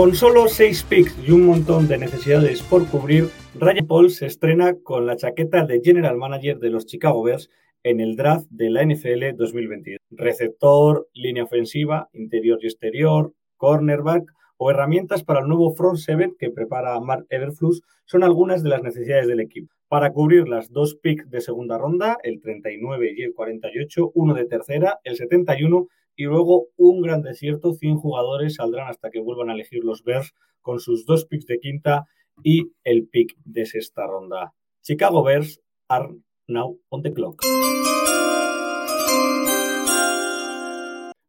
Con 0.00 0.14
solo 0.14 0.48
6 0.48 0.84
picks 0.84 1.14
y 1.28 1.30
un 1.30 1.44
montón 1.44 1.86
de 1.86 1.98
necesidades 1.98 2.62
por 2.62 2.88
cubrir, 2.88 3.28
Ryan 3.54 3.86
Paul 3.86 4.08
se 4.08 4.24
estrena 4.24 4.74
con 4.82 5.04
la 5.04 5.14
chaqueta 5.14 5.66
de 5.66 5.82
General 5.84 6.16
Manager 6.16 6.58
de 6.58 6.70
los 6.70 6.86
Chicago 6.86 7.22
Bears 7.22 7.50
en 7.82 8.00
el 8.00 8.16
draft 8.16 8.46
de 8.48 8.70
la 8.70 8.82
NFL 8.82 9.36
2022. 9.36 9.98
Receptor, 10.12 11.06
línea 11.12 11.44
ofensiva, 11.44 12.08
interior 12.14 12.60
y 12.62 12.68
exterior, 12.68 13.34
cornerback 13.58 14.24
o 14.56 14.70
herramientas 14.70 15.22
para 15.22 15.40
el 15.40 15.48
nuevo 15.48 15.74
front 15.74 15.98
seven 15.98 16.34
que 16.38 16.48
prepara 16.48 16.98
Mark 17.00 17.26
Everflus 17.28 17.82
son 18.06 18.24
algunas 18.24 18.62
de 18.62 18.70
las 18.70 18.82
necesidades 18.82 19.28
del 19.28 19.40
equipo. 19.40 19.74
Para 19.88 20.14
cubrir 20.14 20.48
las 20.48 20.72
dos 20.72 20.94
picks 20.94 21.28
de 21.28 21.42
segunda 21.42 21.76
ronda, 21.76 22.16
el 22.22 22.40
39 22.40 23.12
y 23.18 23.22
el 23.22 23.34
48, 23.34 24.12
uno 24.14 24.32
de 24.32 24.46
tercera, 24.46 24.98
el 25.04 25.16
71 25.16 25.88
y 26.20 26.24
luego 26.24 26.68
un 26.76 27.00
gran 27.00 27.22
desierto, 27.22 27.72
100 27.72 27.96
jugadores 27.96 28.56
saldrán 28.56 28.88
hasta 28.88 29.08
que 29.08 29.20
vuelvan 29.20 29.48
a 29.48 29.54
elegir 29.54 29.82
los 29.84 30.04
Bears 30.04 30.34
con 30.60 30.78
sus 30.78 31.06
dos 31.06 31.24
picks 31.24 31.46
de 31.46 31.58
quinta 31.58 32.08
y 32.44 32.72
el 32.84 33.08
pick 33.08 33.34
de 33.46 33.64
sexta 33.64 34.06
ronda. 34.06 34.52
Chicago 34.82 35.22
Bears 35.22 35.62
are 35.88 36.10
now 36.46 36.78
on 36.90 37.00
the 37.00 37.14
clock. 37.14 37.42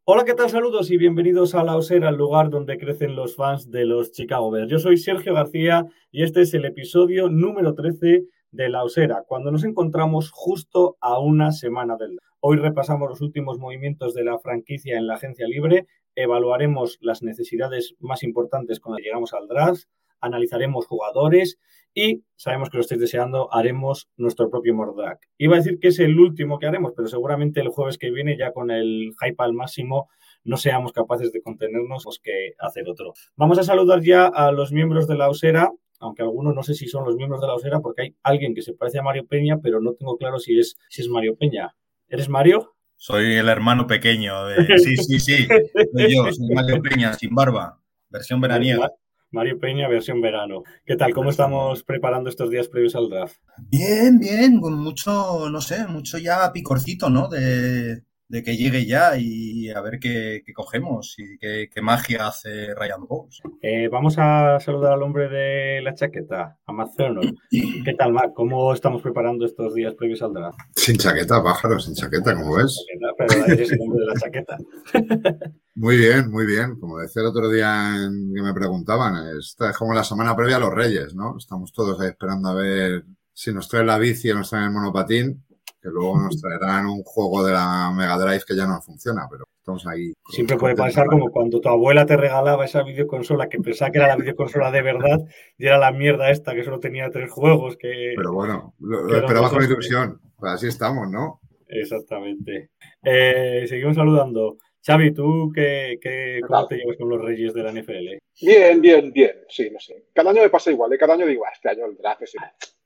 Hola, 0.04 0.26
¿qué 0.26 0.34
tal? 0.34 0.50
Saludos 0.50 0.92
y 0.92 0.98
bienvenidos 0.98 1.56
a 1.56 1.64
La 1.64 1.78
Osera, 1.78 2.10
el 2.10 2.18
lugar 2.18 2.50
donde 2.50 2.78
crecen 2.78 3.16
los 3.16 3.38
fans 3.38 3.72
de 3.72 3.86
los 3.86 4.12
Chicago 4.12 4.52
Bears. 4.52 4.70
Yo 4.70 4.78
soy 4.78 4.98
Sergio 4.98 5.34
García 5.34 5.86
y 6.12 6.24
este 6.24 6.42
es 6.42 6.54
el 6.54 6.66
episodio 6.66 7.30
número 7.30 7.76
13 7.76 8.26
de 8.52 8.70
La 8.70 8.84
Osera, 8.84 9.24
cuando 9.28 9.52
nos 9.52 9.64
encontramos 9.64 10.32
justo 10.32 10.98
a 11.00 11.20
una 11.20 11.52
semana 11.52 11.98
del 11.98 12.20
Hoy 12.44 12.58
repasamos 12.58 13.08
los 13.08 13.22
últimos 13.22 13.60
movimientos 13.60 14.16
de 14.16 14.24
la 14.24 14.40
franquicia 14.40 14.98
en 14.98 15.06
la 15.06 15.14
agencia 15.14 15.48
libre, 15.48 15.86
evaluaremos 16.16 16.98
las 17.00 17.22
necesidades 17.22 17.94
más 18.00 18.24
importantes 18.24 18.80
cuando 18.80 18.98
llegamos 18.98 19.34
al 19.34 19.48
draft, 19.48 19.84
analizaremos 20.22 20.88
jugadores 20.88 21.60
y 21.94 22.24
sabemos 22.36 22.70
que 22.70 22.78
lo 22.78 22.82
estáis 22.82 23.02
deseando, 23.02 23.54
haremos 23.54 24.10
nuestro 24.18 24.50
propio 24.50 24.74
Mordrag. 24.74 25.20
Iba 25.38 25.56
a 25.56 25.60
decir 25.60 25.78
que 25.80 25.90
es 25.90 26.00
el 26.00 26.20
último 26.20 26.58
que 26.58 26.66
haremos, 26.66 26.94
pero 26.96 27.08
seguramente 27.08 27.60
el 27.60 27.70
jueves 27.70 27.98
que 27.98 28.12
viene, 28.12 28.38
ya 28.38 28.54
con 28.54 28.72
el 28.72 29.14
hype 29.22 29.36
al 29.38 29.54
máximo, 29.54 30.10
no 30.44 30.58
seamos 30.58 30.94
capaces 30.94 31.32
de 31.32 31.42
contenernos, 31.42 32.06
pues 32.06 32.20
que 32.20 32.54
hacer 32.60 32.90
otro. 32.90 33.14
Vamos 33.36 33.60
a 33.60 33.64
saludar 33.64 34.02
ya 34.02 34.26
a 34.26 34.52
los 34.52 34.72
miembros 34.72 35.08
de 35.08 35.16
la 35.16 35.30
Osera, 35.30 35.72
aunque 36.02 36.24
algunos 36.24 36.54
no 36.54 36.64
sé 36.64 36.74
si 36.74 36.88
son 36.88 37.06
los 37.06 37.16
miembros 37.16 37.40
de 37.40 37.48
la 37.48 37.56
Osera, 37.56 37.80
porque 37.80 38.02
hay 38.02 38.16
alguien 38.24 38.54
que 38.54 38.62
se 38.62 38.74
parece 38.74 39.00
a 39.00 39.04
Mario 39.04 39.26
Peña, 39.28 39.60
pero 39.62 39.80
no 39.80 39.94
tengo 39.94 40.18
claro 40.18 40.40
si 40.40 40.60
es, 40.60 40.76
si 40.90 41.02
es 41.02 41.08
Mario 41.08 41.36
Peña. 41.36 41.76
¿Eres 42.10 42.28
Mario? 42.28 42.76
Soy 42.98 43.36
el 43.36 43.48
hermano 43.48 43.88
pequeño. 43.88 44.46
De... 44.46 44.56
Sí, 44.78 44.98
sí, 44.98 45.20
sí. 45.20 45.48
Soy 45.48 46.14
yo, 46.14 46.32
soy 46.32 46.54
Mario 46.54 46.82
Peña, 46.82 47.14
sin 47.14 47.34
barba. 47.34 47.80
Versión 48.10 48.42
veraniega. 48.42 48.92
Mario 49.32 49.60
Peña, 49.60 49.88
versión 49.88 50.20
verano. 50.20 50.64
¿Qué 50.86 50.98
tal? 50.98 51.14
¿Cómo 51.14 51.30
estamos 51.30 51.84
preparando 51.84 52.30
estos 52.30 52.50
días 52.50 52.68
previos 52.68 52.96
al 52.96 53.10
draft? 53.10 53.38
Bien, 53.70 54.20
bien, 54.20 54.60
con 54.60 54.74
mucho, 54.74 55.50
no 55.50 55.62
sé, 55.62 55.88
mucho 55.88 56.18
ya 56.18 56.52
picorcito, 56.52 57.10
¿no? 57.10 57.30
De, 57.30 58.04
de 58.32 58.44
que 58.44 58.56
llegue 58.56 58.86
ya 58.86 59.18
y 59.18 59.70
a 59.72 59.82
ver 59.82 60.00
qué, 60.00 60.42
qué 60.46 60.54
cogemos 60.54 61.16
y 61.18 61.38
qué, 61.38 61.70
qué, 61.70 61.82
magia 61.82 62.28
hace 62.28 62.74
Ryan 62.76 63.06
Bowles. 63.06 63.42
Eh, 63.62 63.90
vamos 63.90 64.16
a 64.18 64.58
saludar 64.62 64.94
al 64.94 65.04
hombre 65.04 65.28
de 65.28 65.82
la 65.82 65.94
chaqueta, 65.94 66.58
a 66.66 66.72
Matt 66.72 66.92
¿Qué 67.52 67.94
tal, 67.98 68.14
Matt? 68.14 68.32
¿Cómo 68.34 68.74
estamos 68.74 69.02
preparando 69.02 69.46
estos 69.46 69.74
días 69.74 69.96
previos 69.96 70.22
al 70.22 70.32
draft? 70.32 70.58
Sin 70.74 70.96
chaqueta, 70.96 71.44
pájaro, 71.44 71.78
sin 71.82 71.94
chaqueta, 71.94 72.34
como 72.34 72.56
ves. 72.56 72.82
Pero 73.18 73.46
eres 73.48 73.70
el 73.70 73.82
hombre 73.82 74.00
de 74.00 74.08
la 74.08 74.14
chaqueta. 74.14 74.58
muy 75.76 75.98
bien, 75.98 76.32
muy 76.32 76.46
bien. 76.46 76.80
Como 76.80 77.00
decía 77.00 77.24
el 77.24 77.28
otro 77.28 77.50
día 77.50 77.98
en 77.98 78.34
que 78.34 78.42
me 78.42 78.54
preguntaban, 78.54 79.38
esta 79.38 79.72
es 79.72 79.78
como 79.78 79.94
la 79.94 80.06
semana 80.06 80.38
previa 80.38 80.56
a 80.56 80.60
los 80.60 80.74
Reyes, 80.74 81.14
¿no? 81.16 81.36
Estamos 81.38 81.74
todos 81.74 82.00
ahí 82.00 82.08
esperando 82.08 82.48
a 82.48 82.54
ver 82.54 83.04
si 83.34 83.54
nos 83.54 83.68
trae 83.68 83.84
la 83.84 83.98
bici 83.98 84.32
o 84.32 84.36
nos 84.36 84.50
trae 84.50 84.64
el 84.64 84.72
monopatín 84.72 85.44
que 85.82 85.90
luego 85.90 86.20
nos 86.20 86.40
traerán 86.40 86.86
un 86.86 87.04
juego 87.04 87.44
de 87.46 87.54
la 87.54 87.92
Mega 87.96 88.18
Drive 88.18 88.44
que 88.48 88.56
ya 88.56 88.68
no 88.68 88.82
funciona, 88.82 89.28
pero 89.30 89.46
estamos 89.58 89.86
ahí. 89.88 90.14
Siempre 90.30 90.58
puede 90.58 90.76
pasar 90.76 91.08
como 91.08 91.32
cuando 91.32 91.60
tu 91.60 91.70
abuela 91.70 92.06
te 92.06 92.18
regalaba 92.18 92.66
esa 92.66 92.84
videoconsola 92.84 93.50
que 93.50 93.60
pensaba 93.60 93.92
que 93.92 93.98
era 93.98 94.08
la 94.08 94.16
videoconsola 94.16 94.72
de 94.72 94.82
verdad 94.82 95.20
y 95.58 95.66
era 95.66 95.78
la 95.78 95.92
mierda 95.92 96.30
esta 96.30 96.54
que 96.54 96.64
solo 96.64 96.80
tenía 96.80 97.10
tres 97.10 97.32
juegos. 97.32 97.78
Que, 97.78 98.14
pero 98.16 98.34
bueno, 98.34 98.76
lo, 98.80 99.04
lo 99.04 99.18
esperaba 99.18 99.50
con 99.50 99.64
ilusión. 99.64 100.20
Pues 100.38 100.54
así 100.54 100.68
estamos, 100.68 101.10
¿no? 101.10 101.40
Exactamente. 101.68 102.70
Eh, 103.04 103.66
seguimos 103.68 103.96
saludando. 103.96 104.58
Xavi, 104.86 105.14
¿tú 105.14 105.52
qué, 105.54 106.00
qué, 106.02 106.42
cómo 106.46 106.68
te 106.68 106.78
llevas 106.78 106.98
con 106.98 107.10
los 107.10 107.22
reyes 107.22 107.54
de 107.54 107.64
la 107.64 107.72
NFL? 107.72 108.18
Bien, 108.42 108.82
bien, 108.82 109.12
bien. 109.12 109.32
Sí, 109.48 109.70
no 109.72 109.80
sé. 109.80 110.06
Cada 110.14 110.32
año 110.32 110.42
me 110.42 110.50
pasa 110.50 110.72
igual. 110.72 110.92
¿eh? 110.92 110.98
Cada 110.98 111.14
año 111.14 111.28
digo, 111.28 111.46
ah, 111.46 111.52
este 111.54 111.70
año 111.70 111.86
el 111.86 111.96
draft 111.96 112.24
es 112.24 112.34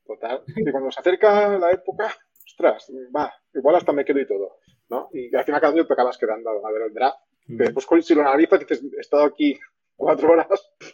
total. 0.06 0.42
Y 0.46 0.70
cuando 0.70 0.90
se 0.90 1.00
acerca 1.00 1.58
la 1.58 1.70
época, 1.70 2.14
ostras, 2.46 2.90
va, 3.14 3.32
igual 3.54 3.76
hasta 3.76 3.92
me 3.92 4.04
quedo 4.04 4.20
y 4.20 4.26
todo, 4.26 4.58
¿no? 4.88 5.08
Y 5.12 5.34
al 5.34 5.44
final 5.44 5.60
cada 5.60 5.72
año 5.72 5.86
te 5.86 5.92
acabas 5.92 6.16
quedando 6.16 6.66
a 6.66 6.72
ver 6.72 6.82
el 6.82 6.94
draft. 6.94 7.18
Mm. 7.48 7.56
Después, 7.56 8.06
si 8.06 8.14
lo 8.14 8.22
analizas, 8.22 8.60
dices, 8.60 8.82
he 8.96 9.00
estado 9.00 9.24
aquí 9.24 9.58
cuatro 9.96 10.32
horas 10.32 10.46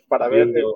para 0.09 0.29
ver 0.29 0.49
un, 0.49 0.75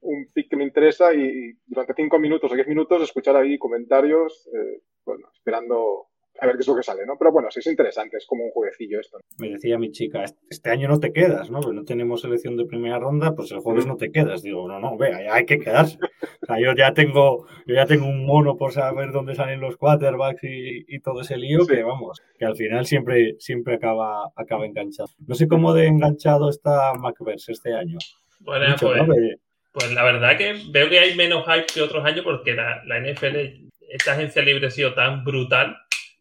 un 0.00 0.26
pick 0.32 0.50
que 0.50 0.56
me 0.56 0.64
interesa 0.64 1.14
y 1.14 1.52
durante 1.66 1.94
cinco 1.94 2.18
minutos 2.18 2.50
o 2.50 2.54
diez 2.54 2.66
minutos 2.66 3.02
escuchar 3.02 3.36
ahí 3.36 3.58
comentarios, 3.58 4.48
eh, 4.52 4.82
bueno, 5.04 5.28
esperando 5.32 6.07
a 6.40 6.46
ver 6.46 6.56
qué 6.56 6.60
es 6.60 6.68
lo 6.68 6.76
que 6.76 6.82
sale, 6.82 7.04
¿no? 7.04 7.16
Pero 7.18 7.32
bueno, 7.32 7.50
sí 7.50 7.60
es 7.60 7.66
interesante, 7.66 8.16
es 8.16 8.26
como 8.26 8.44
un 8.44 8.50
jueguecillo 8.50 9.00
esto. 9.00 9.18
Me 9.38 9.50
decía 9.50 9.78
mi 9.78 9.90
chica, 9.90 10.24
este 10.48 10.70
año 10.70 10.88
no 10.88 11.00
te 11.00 11.12
quedas, 11.12 11.50
¿no? 11.50 11.60
Porque 11.60 11.76
no 11.76 11.84
tenemos 11.84 12.20
selección 12.20 12.56
de 12.56 12.64
primera 12.64 12.98
ronda, 12.98 13.34
pues 13.34 13.50
el 13.50 13.58
jueves 13.58 13.86
no 13.86 13.96
te 13.96 14.12
quedas. 14.12 14.42
Digo, 14.42 14.68
no, 14.68 14.78
no, 14.78 14.96
vea, 14.96 15.32
hay 15.32 15.44
que 15.44 15.58
quedarse. 15.58 15.98
O 16.42 16.46
sea, 16.46 16.60
yo 16.60 16.74
ya 16.76 16.94
tengo, 16.94 17.46
yo 17.66 17.74
ya 17.74 17.86
tengo 17.86 18.06
un 18.06 18.24
mono 18.24 18.56
por 18.56 18.72
saber 18.72 19.10
dónde 19.10 19.34
salen 19.34 19.60
los 19.60 19.76
quarterbacks 19.76 20.44
y, 20.44 20.84
y 20.86 21.00
todo 21.00 21.22
ese 21.22 21.36
lío, 21.36 21.62
sí. 21.62 21.74
que 21.74 21.82
vamos, 21.82 22.22
que 22.38 22.44
al 22.44 22.56
final 22.56 22.86
siempre, 22.86 23.36
siempre 23.38 23.74
acaba, 23.74 24.30
acaba 24.36 24.64
enganchado. 24.64 25.08
No 25.26 25.34
sé 25.34 25.48
cómo 25.48 25.74
de 25.74 25.86
enganchado 25.86 26.50
está 26.50 26.94
McVers 26.94 27.48
este 27.48 27.74
año. 27.74 27.98
Bueno, 28.40 28.68
Mucho, 28.68 28.86
pues, 28.86 29.06
¿no? 29.08 29.14
pues 29.72 29.92
la 29.92 30.04
verdad 30.04 30.38
que 30.38 30.54
veo 30.70 30.88
que 30.88 31.00
hay 31.00 31.16
menos 31.16 31.44
hype 31.46 31.66
que 31.74 31.82
otros 31.82 32.04
años 32.04 32.24
porque 32.24 32.54
la, 32.54 32.82
la 32.84 33.00
NFL, 33.00 33.36
esta 33.90 34.12
agencia 34.12 34.42
libre 34.42 34.68
ha 34.68 34.70
sido 34.70 34.94
tan 34.94 35.24
brutal 35.24 35.76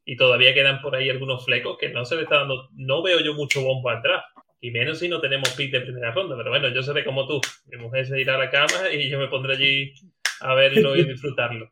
y 0.07 0.15
todavía 0.15 0.53
quedan 0.53 0.81
por 0.81 0.95
ahí 0.95 1.09
algunos 1.09 1.43
flecos 1.43 1.77
que 1.77 1.89
no 1.89 2.05
se 2.05 2.15
le 2.15 2.23
está 2.23 2.37
dando, 2.37 2.69
no 2.75 3.03
veo 3.03 3.19
yo 3.19 3.33
mucho 3.33 3.61
bombo 3.61 3.89
atrás. 3.89 4.23
Y 4.61 4.71
menos 4.71 4.99
si 4.99 5.09
no 5.09 5.19
tenemos 5.19 5.49
pick 5.49 5.69
de 5.69 5.81
primera 5.81 6.13
ronda, 6.13 6.35
pero 6.37 6.49
bueno, 6.49 6.69
yo 6.69 6.81
seré 6.81 7.03
como 7.03 7.27
tú. 7.27 7.41
Mi 7.65 7.77
mujer 7.77 8.07
se 8.07 8.19
irá 8.19 8.35
a 8.35 8.37
la 8.37 8.49
cama 8.49 8.89
y 8.91 9.09
yo 9.09 9.19
me 9.19 9.27
pondré 9.27 9.55
allí 9.55 9.93
a 10.39 10.55
verlo 10.55 10.95
y 10.95 11.03
disfrutarlo. 11.03 11.69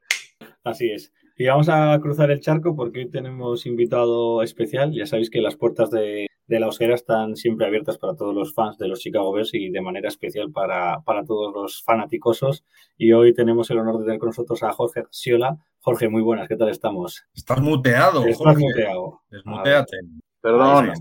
Así 0.65 0.91
es. 0.91 1.13
Y 1.37 1.45
vamos 1.45 1.69
a 1.69 1.97
cruzar 2.01 2.29
el 2.29 2.41
charco 2.41 2.75
porque 2.75 2.99
hoy 2.99 3.09
tenemos 3.09 3.65
invitado 3.65 4.43
especial. 4.43 4.91
Ya 4.91 5.05
sabéis 5.05 5.29
que 5.29 5.39
las 5.39 5.55
puertas 5.55 5.89
de, 5.89 6.27
de 6.47 6.59
la 6.59 6.67
Osera 6.67 6.93
están 6.93 7.35
siempre 7.35 7.65
abiertas 7.65 7.97
para 7.97 8.15
todos 8.15 8.35
los 8.35 8.53
fans 8.53 8.77
de 8.77 8.87
los 8.87 8.99
Chicago 8.99 9.31
Bears 9.31 9.53
y 9.53 9.69
de 9.69 9.81
manera 9.81 10.07
especial 10.07 10.51
para, 10.51 11.01
para 11.01 11.25
todos 11.25 11.53
los 11.53 11.83
fanaticosos. 11.83 12.63
Y 12.97 13.11
hoy 13.13 13.33
tenemos 13.33 13.69
el 13.71 13.79
honor 13.79 13.99
de 13.99 14.05
tener 14.05 14.19
con 14.19 14.29
nosotros 14.29 14.61
a 14.63 14.71
Jorge 14.71 15.03
Siola. 15.09 15.57
Jorge, 15.79 16.09
muy 16.09 16.21
buenas, 16.21 16.47
¿qué 16.47 16.55
tal 16.55 16.69
estamos? 16.69 17.23
Estás 17.33 17.61
muteado, 17.61 18.25
Estás 18.25 18.37
Jorge. 18.37 18.63
muteado. 18.63 19.21
Desmuteate. 19.29 19.97
Perdón. 20.41 20.91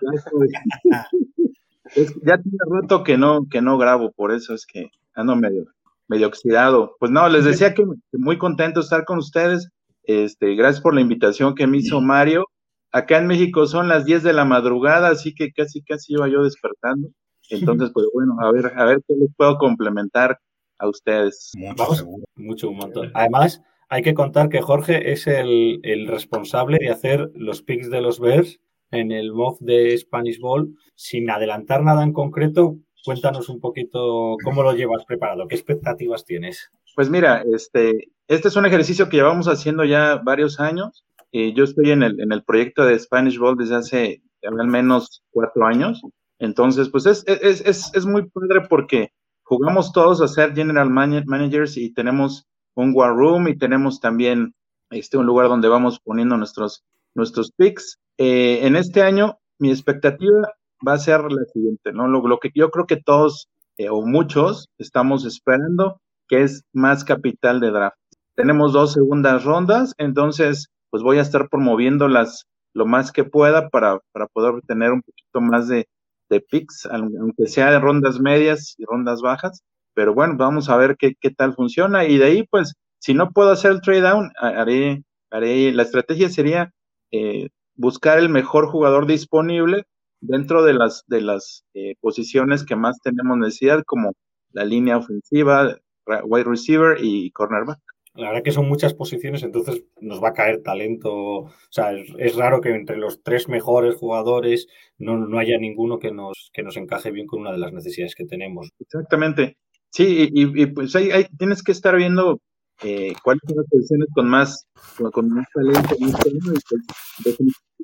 es, 1.94 2.14
ya 2.22 2.38
tiene 2.38 2.58
rato 2.68 3.04
que 3.04 3.16
no, 3.16 3.46
que 3.48 3.62
no 3.62 3.78
grabo, 3.78 4.10
por 4.12 4.32
eso 4.32 4.54
es 4.54 4.66
que 4.66 4.90
ando 5.14 5.36
medio, 5.36 5.66
medio 6.08 6.26
oxidado. 6.26 6.96
Pues 6.98 7.12
no, 7.12 7.28
les 7.28 7.44
decía 7.44 7.74
que 7.74 7.84
muy 8.12 8.38
contento 8.38 8.80
de 8.80 8.84
estar 8.84 9.04
con 9.04 9.18
ustedes. 9.18 9.70
Este, 10.02 10.54
gracias 10.54 10.80
por 10.82 10.94
la 10.94 11.00
invitación 11.02 11.54
que 11.54 11.66
me 11.66 11.78
hizo 11.78 12.00
Mario. 12.00 12.46
Acá 12.92 13.18
en 13.18 13.26
México 13.26 13.66
son 13.66 13.88
las 13.88 14.04
10 14.04 14.22
de 14.22 14.32
la 14.32 14.44
madrugada, 14.44 15.08
así 15.08 15.34
que 15.34 15.52
casi, 15.52 15.82
casi 15.82 16.14
iba 16.14 16.28
yo 16.28 16.42
despertando. 16.42 17.08
Entonces, 17.50 17.90
pues 17.92 18.06
bueno, 18.12 18.36
a 18.40 18.52
ver, 18.52 18.72
a 18.76 18.84
ver 18.84 19.00
qué 19.06 19.14
les 19.14 19.34
puedo 19.34 19.56
complementar 19.58 20.38
a 20.78 20.88
ustedes. 20.88 21.52
Mucho, 21.56 21.74
Vamos, 21.76 22.06
mucho, 22.36 22.70
un 22.70 22.76
montón. 22.76 23.10
Además, 23.14 23.62
hay 23.88 24.02
que 24.02 24.14
contar 24.14 24.48
que 24.48 24.60
Jorge 24.60 25.12
es 25.12 25.26
el, 25.26 25.80
el 25.82 26.06
responsable 26.06 26.78
de 26.78 26.90
hacer 26.90 27.30
los 27.34 27.62
picks 27.62 27.90
de 27.90 28.00
los 28.00 28.20
Bears 28.20 28.60
en 28.90 29.12
el 29.12 29.32
MOV 29.32 29.58
de 29.60 29.96
Spanish 29.96 30.38
Ball. 30.40 30.74
Sin 30.94 31.30
adelantar 31.30 31.82
nada 31.82 32.02
en 32.02 32.12
concreto, 32.12 32.76
cuéntanos 33.04 33.48
un 33.48 33.60
poquito 33.60 34.36
cómo 34.44 34.62
lo 34.62 34.72
llevas 34.72 35.04
preparado, 35.06 35.48
qué 35.48 35.54
expectativas 35.54 36.24
tienes. 36.24 36.70
Pues 36.94 37.08
mira, 37.08 37.42
este, 37.54 38.10
este 38.26 38.48
es 38.48 38.56
un 38.56 38.66
ejercicio 38.66 39.08
que 39.08 39.16
llevamos 39.16 39.48
haciendo 39.48 39.84
ya 39.84 40.16
varios 40.16 40.60
años. 40.60 41.04
Eh, 41.32 41.52
yo 41.54 41.64
estoy 41.64 41.90
en 41.90 42.02
el, 42.02 42.20
en 42.20 42.32
el 42.32 42.42
proyecto 42.44 42.84
de 42.84 42.98
Spanish 42.98 43.38
Ball 43.38 43.56
desde 43.56 43.76
hace 43.76 44.22
al 44.42 44.68
menos 44.68 45.22
cuatro 45.30 45.66
años. 45.66 46.00
Entonces, 46.38 46.88
pues 46.88 47.06
es, 47.06 47.24
es, 47.26 47.60
es, 47.62 47.90
es 47.94 48.06
muy 48.06 48.28
padre 48.28 48.62
porque 48.68 49.10
jugamos 49.42 49.92
todos 49.92 50.20
a 50.20 50.28
ser 50.28 50.54
general 50.54 50.90
managers 50.90 51.76
y 51.76 51.92
tenemos 51.92 52.46
un 52.74 52.92
war 52.94 53.14
room 53.14 53.48
y 53.48 53.58
tenemos 53.58 54.00
también 54.00 54.54
este, 54.90 55.18
un 55.18 55.26
lugar 55.26 55.48
donde 55.48 55.68
vamos 55.68 56.00
poniendo 56.00 56.36
nuestros, 56.36 56.84
nuestros 57.14 57.50
picks. 57.52 57.98
Eh, 58.18 58.60
en 58.62 58.76
este 58.76 59.02
año, 59.02 59.38
mi 59.58 59.70
expectativa 59.70 60.52
va 60.86 60.92
a 60.92 60.98
ser 60.98 61.20
la 61.30 61.44
siguiente, 61.52 61.92
¿no? 61.92 62.06
Lo, 62.08 62.26
lo 62.26 62.38
que 62.38 62.50
yo 62.54 62.70
creo 62.70 62.86
que 62.86 62.96
todos 62.96 63.48
eh, 63.78 63.88
o 63.88 64.02
muchos 64.02 64.68
estamos 64.78 65.24
esperando, 65.24 66.00
que 66.28 66.42
es 66.42 66.62
más 66.72 67.04
capital 67.04 67.60
de 67.60 67.70
draft. 67.70 67.96
Tenemos 68.34 68.72
dos 68.72 68.92
segundas 68.92 69.44
rondas, 69.44 69.94
entonces, 69.98 70.68
pues 70.90 71.02
voy 71.02 71.18
a 71.18 71.22
estar 71.22 71.48
promoviéndolas 71.48 72.46
lo 72.74 72.86
más 72.86 73.12
que 73.12 73.24
pueda 73.24 73.68
para, 73.70 74.00
para 74.12 74.26
poder 74.26 74.62
tener 74.66 74.92
un 74.92 75.02
poquito 75.02 75.40
más 75.40 75.68
de, 75.68 75.88
de 76.30 76.40
picks, 76.40 76.86
aunque 76.86 77.46
sea 77.46 77.70
de 77.70 77.80
rondas 77.80 78.20
medias 78.20 78.74
y 78.78 78.84
rondas 78.84 79.20
bajas. 79.22 79.62
Pero 79.94 80.14
bueno, 80.14 80.36
vamos 80.36 80.68
a 80.68 80.76
ver 80.76 80.96
qué, 80.96 81.14
qué 81.20 81.30
tal 81.30 81.54
funciona. 81.54 82.04
Y 82.04 82.18
de 82.18 82.24
ahí, 82.26 82.46
pues, 82.50 82.74
si 82.98 83.14
no 83.14 83.30
puedo 83.30 83.50
hacer 83.50 83.72
el 83.72 83.80
trade 83.80 84.02
down, 84.02 84.30
haré, 84.40 85.02
haré, 85.30 85.72
la 85.72 85.82
estrategia 85.82 86.28
sería 86.28 86.72
eh, 87.10 87.48
buscar 87.74 88.18
el 88.18 88.28
mejor 88.28 88.68
jugador 88.68 89.06
disponible 89.06 89.84
dentro 90.20 90.64
de 90.64 90.74
las, 90.74 91.04
de 91.06 91.20
las 91.20 91.64
eh, 91.74 91.94
posiciones 92.00 92.64
que 92.64 92.76
más 92.76 92.98
tenemos 93.02 93.38
necesidad, 93.38 93.82
como 93.84 94.12
la 94.52 94.64
línea 94.64 94.98
ofensiva, 94.98 95.76
wide 96.24 96.44
receiver 96.44 96.98
y 97.00 97.30
cornerback. 97.32 97.78
La 98.18 98.30
verdad 98.30 98.42
que 98.42 98.50
son 98.50 98.68
muchas 98.68 98.94
posiciones, 98.94 99.44
entonces 99.44 99.84
nos 100.00 100.20
va 100.20 100.30
a 100.30 100.32
caer 100.32 100.60
talento. 100.64 101.12
O 101.12 101.52
sea, 101.70 101.92
es, 101.92 102.34
raro 102.34 102.60
que 102.60 102.70
entre 102.70 102.96
los 102.96 103.22
tres 103.22 103.48
mejores 103.48 103.94
jugadores 103.94 104.66
no, 104.98 105.16
no, 105.16 105.38
haya 105.38 105.56
ninguno 105.56 106.00
que 106.00 106.10
nos, 106.10 106.50
que 106.52 106.64
nos 106.64 106.76
encaje 106.76 107.12
bien 107.12 107.28
con 107.28 107.42
una 107.42 107.52
de 107.52 107.58
las 107.58 107.72
necesidades 107.72 108.16
que 108.16 108.26
tenemos. 108.26 108.70
Exactamente. 108.80 109.56
Sí, 109.90 110.28
y, 110.32 110.66
pues 110.66 110.96
ahí, 110.96 111.26
tienes 111.38 111.62
que 111.62 111.70
estar 111.70 111.94
viendo 111.94 112.40
eh, 112.82 113.12
cuáles 113.22 113.40
son 113.46 113.56
las 113.56 113.66
posiciones 113.70 114.08
con 114.12 114.28
más, 114.28 114.66
con 115.12 115.30
más 115.30 115.46
talento. 115.54 115.94
Y 116.00 116.10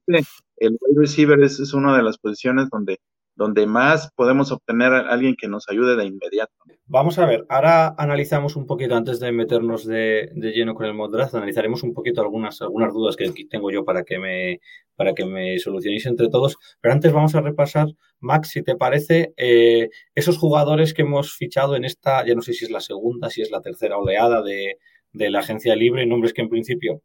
pues, 0.05 0.27
el 0.57 0.79
wide 0.81 1.01
receiver 1.01 1.41
es, 1.45 1.61
es 1.61 1.73
una 1.75 1.97
de 1.97 2.03
las 2.03 2.19
posiciones 2.19 2.69
donde 2.71 2.99
donde 3.37 3.67
más 3.67 4.11
podemos 4.15 4.53
obtener 4.53 4.93
a 4.93 5.11
alguien 5.11 5.35
que 5.37 5.49
nos 5.49 5.69
ayude 5.69 5.97
de 5.97 6.05
inmediato. 6.05 6.53
Vamos 6.87 7.19
a 7.19 7.27
ver, 7.27 7.47
ahora 7.49 7.95
analizamos 7.97 8.57
un 8.57 8.67
poquito, 8.67 8.95
antes 8.95 9.19
de 9.19 9.33
meternos 9.33 9.87
de, 9.87 10.31
lleno 10.35 10.75
con 10.75 10.87
el 10.87 10.95
mod 10.95 11.15
analizaremos 11.15 11.83
un 11.83 11.95
poquito 11.95 12.21
algunas, 12.21 12.61
algunas 12.61 12.93
dudas 12.93 13.17
que 13.17 13.33
tengo 13.49 13.71
yo 13.71 13.85
para 13.85 14.05
que, 14.05 14.19
me, 14.19 14.61
para 14.95 15.15
que 15.15 15.25
me 15.25 15.59
solucionéis 15.59 16.07
entre 16.07 16.29
todos. 16.29 16.57
Pero 16.81 16.95
antes 16.95 17.13
vamos 17.13 17.35
a 17.35 17.41
repasar, 17.41 17.89
Max, 18.21 18.51
si 18.51 18.63
te 18.63 18.77
parece, 18.77 19.33
eh, 19.37 19.89
esos 20.15 20.39
jugadores 20.39 20.95
que 20.95 21.03
hemos 21.03 21.33
fichado 21.33 21.75
en 21.77 21.85
esta, 21.85 22.25
ya 22.27 22.35
no 22.35 22.43
sé 22.43 22.53
si 22.53 22.65
es 22.67 22.71
la 22.71 22.81
segunda, 22.81 23.31
si 23.31 23.43
es 23.43 23.51
la 23.51 23.63
tercera 23.63 23.97
oleada 23.97 24.43
de, 24.43 24.79
de 25.13 25.31
la 25.31 25.41
agencia 25.41 25.75
libre, 25.75 26.07
nombres 26.07 26.33
que 26.35 26.43
en 26.43 26.51
principio 26.51 27.03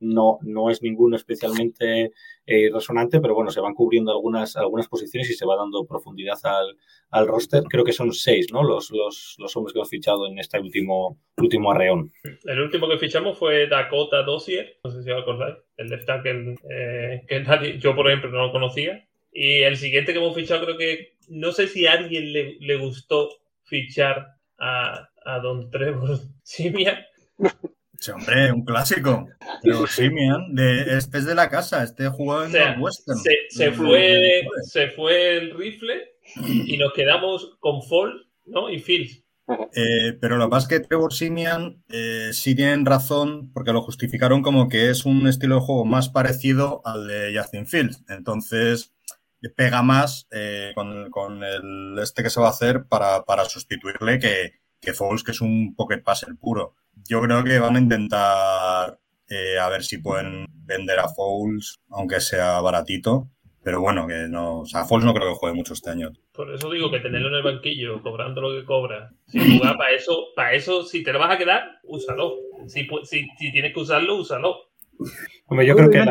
no, 0.00 0.38
no 0.42 0.70
es 0.70 0.82
ninguno 0.82 1.16
especialmente 1.16 2.12
eh, 2.46 2.70
resonante, 2.72 3.20
pero 3.20 3.34
bueno, 3.34 3.50
se 3.50 3.60
van 3.60 3.74
cubriendo 3.74 4.10
algunas, 4.10 4.56
algunas 4.56 4.88
posiciones 4.88 5.30
y 5.30 5.34
se 5.34 5.46
va 5.46 5.56
dando 5.56 5.86
profundidad 5.86 6.38
al, 6.42 6.76
al 7.10 7.28
roster. 7.28 7.62
Creo 7.64 7.84
que 7.84 7.92
son 7.92 8.12
seis, 8.12 8.52
¿no? 8.52 8.62
Los, 8.62 8.90
los, 8.90 9.36
los, 9.38 9.56
hombres 9.56 9.72
que 9.72 9.78
hemos 9.78 9.90
fichado 9.90 10.26
en 10.26 10.38
este 10.38 10.58
último, 10.58 11.20
último 11.36 11.70
arreón. 11.70 12.12
El 12.44 12.60
último 12.60 12.88
que 12.88 12.98
fichamos 12.98 13.38
fue 13.38 13.68
Dakota 13.68 14.22
Dossier, 14.22 14.78
no 14.82 14.90
sé 14.90 15.02
si 15.02 15.10
os 15.10 15.22
acordáis, 15.22 15.56
el 15.76 15.88
left 15.88 16.06
tackle 16.06 16.54
eh, 16.70 17.22
que 17.28 17.40
nadie, 17.40 17.78
yo 17.78 17.94
por 17.94 18.08
ejemplo 18.08 18.30
no 18.30 18.46
lo 18.46 18.52
conocía. 18.52 19.06
Y 19.32 19.62
el 19.62 19.76
siguiente 19.76 20.12
que 20.12 20.18
hemos 20.18 20.34
fichado 20.34 20.64
creo 20.64 20.76
que, 20.76 21.14
no 21.28 21.52
sé 21.52 21.68
si 21.68 21.86
a 21.86 21.92
alguien 21.92 22.32
le, 22.32 22.56
le 22.58 22.76
gustó 22.76 23.28
fichar 23.62 24.34
a, 24.58 25.08
a 25.24 25.38
Don 25.38 25.70
Trevor 25.70 26.18
Simia. 26.42 27.06
Sí, 28.00 28.10
hombre, 28.12 28.50
un 28.50 28.64
clásico. 28.64 29.28
Pero 29.62 29.86
Simian, 29.86 30.54
de, 30.54 30.96
este 30.96 31.18
es 31.18 31.26
de 31.26 31.34
la 31.34 31.50
casa, 31.50 31.82
este 31.82 32.08
jugó 32.08 32.42
en 32.44 32.56
o 32.56 32.80
Western. 32.80 33.18
Se, 33.18 33.30
se, 33.50 33.72
fue, 33.72 34.42
se 34.62 34.88
fue 34.88 35.36
el 35.36 35.54
rifle 35.54 36.14
y 36.46 36.78
nos 36.78 36.94
quedamos 36.94 37.58
con 37.60 37.82
Fall 37.82 38.26
¿no? 38.46 38.70
y 38.70 38.78
Fields. 38.78 39.22
Eh, 39.74 40.16
pero 40.20 40.38
lo 40.38 40.46
que 40.46 40.50
pasa 40.50 40.64
es 40.64 40.80
que 40.80 40.86
Trevor 40.86 41.12
Simian 41.12 41.82
eh, 41.90 42.30
sí 42.32 42.54
tienen 42.54 42.86
razón 42.86 43.52
porque 43.52 43.72
lo 43.72 43.82
justificaron 43.82 44.42
como 44.42 44.68
que 44.68 44.90
es 44.90 45.04
un 45.04 45.26
estilo 45.26 45.56
de 45.56 45.60
juego 45.62 45.84
más 45.84 46.08
parecido 46.08 46.80
al 46.84 47.06
de 47.06 47.36
Justin 47.36 47.66
Fields. 47.66 48.02
Entonces 48.08 48.94
pega 49.56 49.82
más 49.82 50.26
eh, 50.30 50.72
con, 50.74 51.10
con, 51.10 51.42
el 51.42 51.98
este 52.00 52.22
que 52.22 52.30
se 52.30 52.40
va 52.40 52.46
a 52.46 52.50
hacer 52.50 52.84
para, 52.86 53.24
para 53.24 53.44
sustituirle 53.46 54.18
que, 54.18 54.60
que 54.80 54.94
Falls, 54.94 55.22
que 55.22 55.32
es 55.32 55.40
un 55.40 55.74
pocket 55.74 56.02
passer 56.02 56.34
puro 56.40 56.74
yo 57.08 57.20
creo 57.20 57.44
que 57.44 57.58
van 57.58 57.76
a 57.76 57.80
intentar 57.80 58.98
eh, 59.28 59.58
a 59.58 59.68
ver 59.68 59.82
si 59.82 59.98
pueden 59.98 60.46
vender 60.64 60.98
a 60.98 61.08
Fouls, 61.08 61.80
aunque 61.90 62.20
sea 62.20 62.60
baratito. 62.60 63.28
Pero 63.62 63.80
bueno, 63.80 64.06
que 64.06 64.26
no. 64.28 64.60
O 64.60 64.66
sea, 64.66 64.84
Fouls 64.84 65.04
no 65.04 65.12
creo 65.12 65.28
que 65.28 65.38
juegue 65.38 65.56
mucho 65.56 65.74
este 65.74 65.90
año. 65.90 66.12
Por 66.32 66.52
eso 66.54 66.70
digo 66.70 66.90
que 66.90 67.00
tenerlo 67.00 67.28
en 67.28 67.34
el 67.34 67.42
banquillo, 67.42 68.00
cobrando 68.02 68.40
lo 68.40 68.58
que 68.58 68.64
cobra. 68.64 69.10
Si 69.26 69.38
juega 69.38 69.76
para 69.76 69.90
eso, 69.90 70.28
para 70.34 70.54
eso, 70.54 70.82
si 70.84 71.02
te 71.02 71.12
lo 71.12 71.18
vas 71.18 71.34
a 71.34 71.38
quedar, 71.38 71.78
úsalo. 71.84 72.36
Si, 72.66 72.88
si, 73.04 73.28
si 73.38 73.52
tienes 73.52 73.74
que 73.74 73.80
usarlo, 73.80 74.16
úsalo. 74.16 74.56
Hombre, 75.46 75.66
yo 75.66 75.76
creo 75.76 75.90
que, 75.90 76.04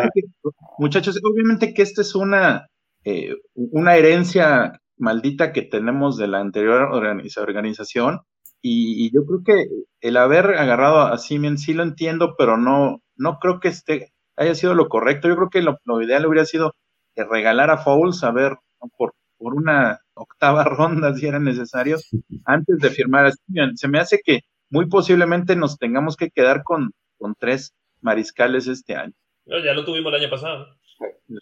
Muchachos, 0.78 1.20
obviamente 1.24 1.74
que 1.74 1.82
esta 1.82 2.02
es 2.02 2.14
una, 2.14 2.68
eh, 3.04 3.34
una 3.56 3.96
herencia 3.96 4.80
maldita 4.98 5.52
que 5.52 5.64
tenemos 5.64 6.18
de 6.18 6.28
la 6.28 6.40
anterior 6.40 6.90
organización 6.92 8.22
y, 8.62 9.12
yo 9.14 9.26
creo 9.26 9.44
que 9.44 9.66
el 10.02 10.18
haber 10.18 10.58
agarrado 10.58 11.02
a 11.02 11.18
Simeon 11.18 11.58
sí 11.58 11.74
lo 11.74 11.84
entiendo, 11.84 12.36
pero 12.38 12.58
no, 12.58 13.02
no 13.16 13.40
creo 13.40 13.60
que 13.60 13.70
este 13.70 14.12
haya 14.36 14.56
sido 14.56 14.74
lo 14.74 14.90
correcto. 14.90 15.28
Yo 15.28 15.36
creo 15.36 15.50
que 15.50 15.62
lo, 15.62 16.02
ideal 16.02 16.26
hubiera 16.26 16.46
sido 16.46 16.76
regalar 17.16 17.70
a 17.70 17.78
Fouls, 17.78 18.24
a 18.24 18.32
ver, 18.32 18.58
por, 18.98 19.14
por 19.38 19.56
una 19.56 20.00
octava 20.14 20.64
ronda 20.66 21.14
si 21.16 21.28
era 21.28 21.40
necesario, 21.40 21.98
antes 22.46 22.78
de 22.80 22.90
firmar 22.90 23.28
a 23.28 23.32
Simeon. 23.32 23.78
Se 23.78 23.88
me 23.88 24.00
hace 24.00 24.22
que 24.24 24.42
muy 24.70 24.88
posiblemente 24.88 25.56
nos 25.56 25.78
tengamos 25.78 26.16
que 26.16 26.30
quedar 26.30 26.64
con, 26.64 26.92
con 27.18 27.36
tres 27.36 27.74
mariscales 28.02 28.68
este 28.68 28.96
año. 28.96 29.14
ya 29.46 29.74
lo 29.74 29.84
tuvimos 29.84 30.14
el 30.14 30.22
año 30.22 30.30
pasado. 30.30 30.68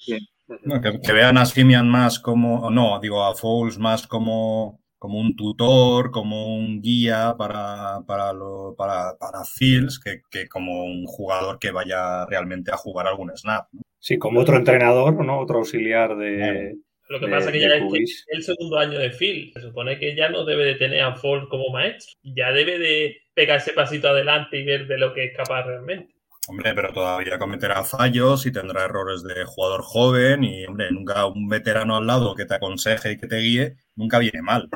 que, 0.06 1.14
vean 1.14 1.38
a 1.38 1.46
Simeon 1.46 1.90
más 1.90 2.20
como, 2.20 2.70
no, 2.70 3.00
digo 3.00 3.24
a 3.24 3.36
Fouls 3.36 3.78
más 3.78 4.08
como 4.08 4.80
como 4.98 5.20
un 5.20 5.36
tutor, 5.36 6.12
como 6.12 6.56
un 6.56 6.82
guía 6.82 7.36
para, 7.38 8.00
para, 8.08 8.34
lo, 8.34 8.76
para, 8.78 9.18
para 9.20 9.44
Fields, 9.46 10.00
que, 10.00 10.22
que, 10.30 10.48
como 10.48 10.86
un 10.86 11.06
jugador 11.06 11.60
que 11.60 11.72
vaya 11.72 12.26
realmente 12.26 12.72
a 12.72 12.78
jugar 12.78 13.08
algún 13.08 13.36
snap. 13.36 13.68
¿no? 13.72 13.82
Sí, 14.00 14.18
como 14.18 14.40
otro 14.40 14.58
entrenador, 14.58 15.24
¿no? 15.26 15.40
Otro 15.40 15.60
auxiliar 15.60 16.16
de... 16.18 16.76
Lo 17.10 17.20
que 17.22 17.28
pasa 17.28 17.50
es 17.50 17.54
que 17.54 17.60
ya 17.62 17.68
es 17.76 18.26
el 18.28 18.44
segundo 18.44 18.78
año 18.78 19.00
de 19.00 19.12
Phil. 19.12 19.52
Se 19.54 19.62
supone 19.62 19.98
que 19.98 20.16
ya 20.16 20.30
no 20.30 20.44
debe 20.44 20.66
de 20.66 20.76
tener 20.76 21.02
a 21.02 21.16
Ford 21.16 21.48
como 21.48 21.70
maestro. 21.70 22.14
Ya 22.22 22.52
debe 22.52 22.78
de 22.80 23.18
pegar 23.34 23.58
ese 23.58 23.72
pasito 23.72 24.10
adelante 24.10 24.60
y 24.60 24.66
ver 24.66 24.88
de 24.88 24.98
lo 24.98 25.14
que 25.14 25.26
es 25.26 25.38
capaz 25.38 25.64
realmente. 25.66 26.14
Hombre, 26.48 26.74
pero 26.74 26.94
todavía 26.94 27.38
cometerá 27.38 27.84
fallos 27.84 28.46
y 28.46 28.52
tendrá 28.52 28.86
errores 28.86 29.22
de 29.24 29.44
jugador 29.46 29.82
joven 29.82 30.44
y, 30.44 30.66
hombre, 30.66 30.92
nunca 30.92 31.26
un 31.26 31.50
veterano 31.50 31.98
al 31.98 32.08
lado 32.08 32.36
que 32.36 32.46
te 32.46 32.56
aconseje 32.56 33.12
y 33.12 33.18
que 33.18 33.28
te 33.28 33.38
guíe, 33.38 33.76
nunca 33.96 34.20
viene 34.20 34.42
mal. 34.42 34.70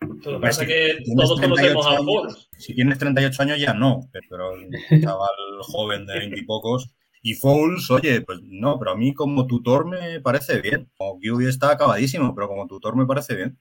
Lo 0.00 0.32
que 0.32 0.38
pasa 0.40 0.62
es 0.62 0.68
que 0.68 0.98
todos 1.14 1.40
conocemos 1.40 1.86
a 1.86 1.98
Ford. 1.98 2.34
Si 2.56 2.74
tienes 2.74 2.98
38 2.98 3.42
años 3.42 3.60
ya 3.60 3.74
no, 3.74 4.08
pero 4.30 4.54
el 4.54 5.02
chaval 5.02 5.28
joven 5.60 6.06
de 6.06 6.18
20 6.18 6.38
y 6.38 6.44
pocos. 6.44 6.88
Y 7.20 7.34
Fouls, 7.34 7.90
oye, 7.90 8.20
pues 8.22 8.38
no, 8.42 8.78
pero 8.78 8.92
a 8.92 8.96
mí 8.96 9.12
como 9.12 9.46
tutor 9.46 9.86
me 9.86 10.20
parece 10.20 10.60
bien. 10.60 10.90
Como 10.96 11.18
QB 11.20 11.48
está 11.48 11.72
acabadísimo, 11.72 12.34
pero 12.34 12.48
como 12.48 12.66
tutor 12.66 12.96
me 12.96 13.06
parece 13.06 13.34
bien. 13.34 13.58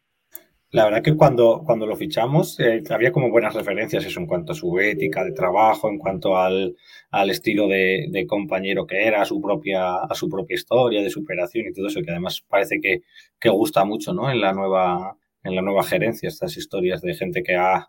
La 0.71 0.83
verdad 0.83 1.01
que 1.01 1.15
cuando, 1.15 1.63
cuando 1.65 1.85
lo 1.85 1.95
fichamos 1.95 2.59
eh, 2.59 2.83
había 2.89 3.13
como 3.13 3.29
buenas 3.31 3.53
referencias 3.53 4.05
eso 4.05 4.19
en 4.19 4.27
cuanto 4.27 4.51
a 4.51 4.55
su 4.55 4.77
ética 4.79 5.23
de 5.23 5.31
trabajo, 5.31 5.89
en 5.89 5.97
cuanto 5.97 6.37
al, 6.37 6.75
al 7.09 7.29
estilo 7.29 7.67
de, 7.69 8.07
de, 8.09 8.27
compañero 8.27 8.85
que 8.85 9.07
era, 9.07 9.21
a 9.21 9.25
su, 9.25 9.41
propia, 9.41 9.95
a 9.95 10.13
su 10.13 10.29
propia 10.29 10.55
historia 10.55 11.01
de 11.01 11.09
superación 11.09 11.67
y 11.67 11.73
todo 11.73 11.87
eso, 11.87 12.01
que 12.01 12.11
además 12.11 12.43
parece 12.49 12.81
que, 12.81 13.01
que 13.39 13.49
gusta 13.49 13.85
mucho 13.85 14.13
¿no? 14.13 14.29
en, 14.29 14.41
la 14.41 14.51
nueva, 14.51 15.17
en 15.43 15.55
la 15.55 15.61
nueva 15.61 15.83
gerencia, 15.83 16.27
estas 16.27 16.57
historias 16.57 17.01
de 17.01 17.13
gente 17.15 17.43
que 17.43 17.55
ha, 17.55 17.87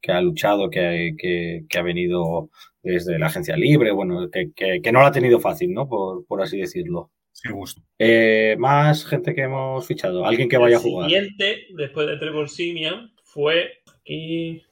que 0.00 0.12
ha 0.12 0.20
luchado, 0.20 0.70
que, 0.70 1.14
que, 1.18 1.64
que 1.68 1.78
ha 1.78 1.82
venido 1.82 2.50
desde 2.82 3.18
la 3.18 3.26
agencia 3.26 3.56
libre, 3.56 3.92
bueno, 3.92 4.28
que, 4.30 4.52
que, 4.54 4.92
no 4.92 5.00
lo 5.00 5.06
ha 5.06 5.12
tenido 5.12 5.40
fácil, 5.40 5.72
¿no? 5.72 5.88
Por, 5.88 6.24
por 6.26 6.42
así 6.42 6.58
decirlo. 6.58 7.10
Sí, 7.42 7.50
gusto. 7.52 7.82
Eh, 7.98 8.56
más 8.58 9.04
gente 9.04 9.34
que 9.34 9.42
hemos 9.42 9.86
fichado, 9.86 10.24
alguien 10.24 10.48
que 10.48 10.56
vaya 10.58 10.76
a 10.76 10.80
jugar. 10.80 11.10
El 11.10 11.26
siguiente, 11.26 11.66
después 11.76 12.06
de 12.06 12.16
Trevor 12.18 12.48
Simian, 12.48 13.12
fue 13.24 13.70
aquí 13.88 14.62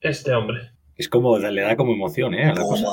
este 0.00 0.32
hombre. 0.32 0.70
Es 0.96 1.08
como, 1.08 1.38
le 1.38 1.60
da 1.62 1.76
como 1.76 1.92
emoción, 1.92 2.34
¿eh? 2.34 2.44
A 2.44 2.54
la 2.54 2.62
cosa. 2.62 2.86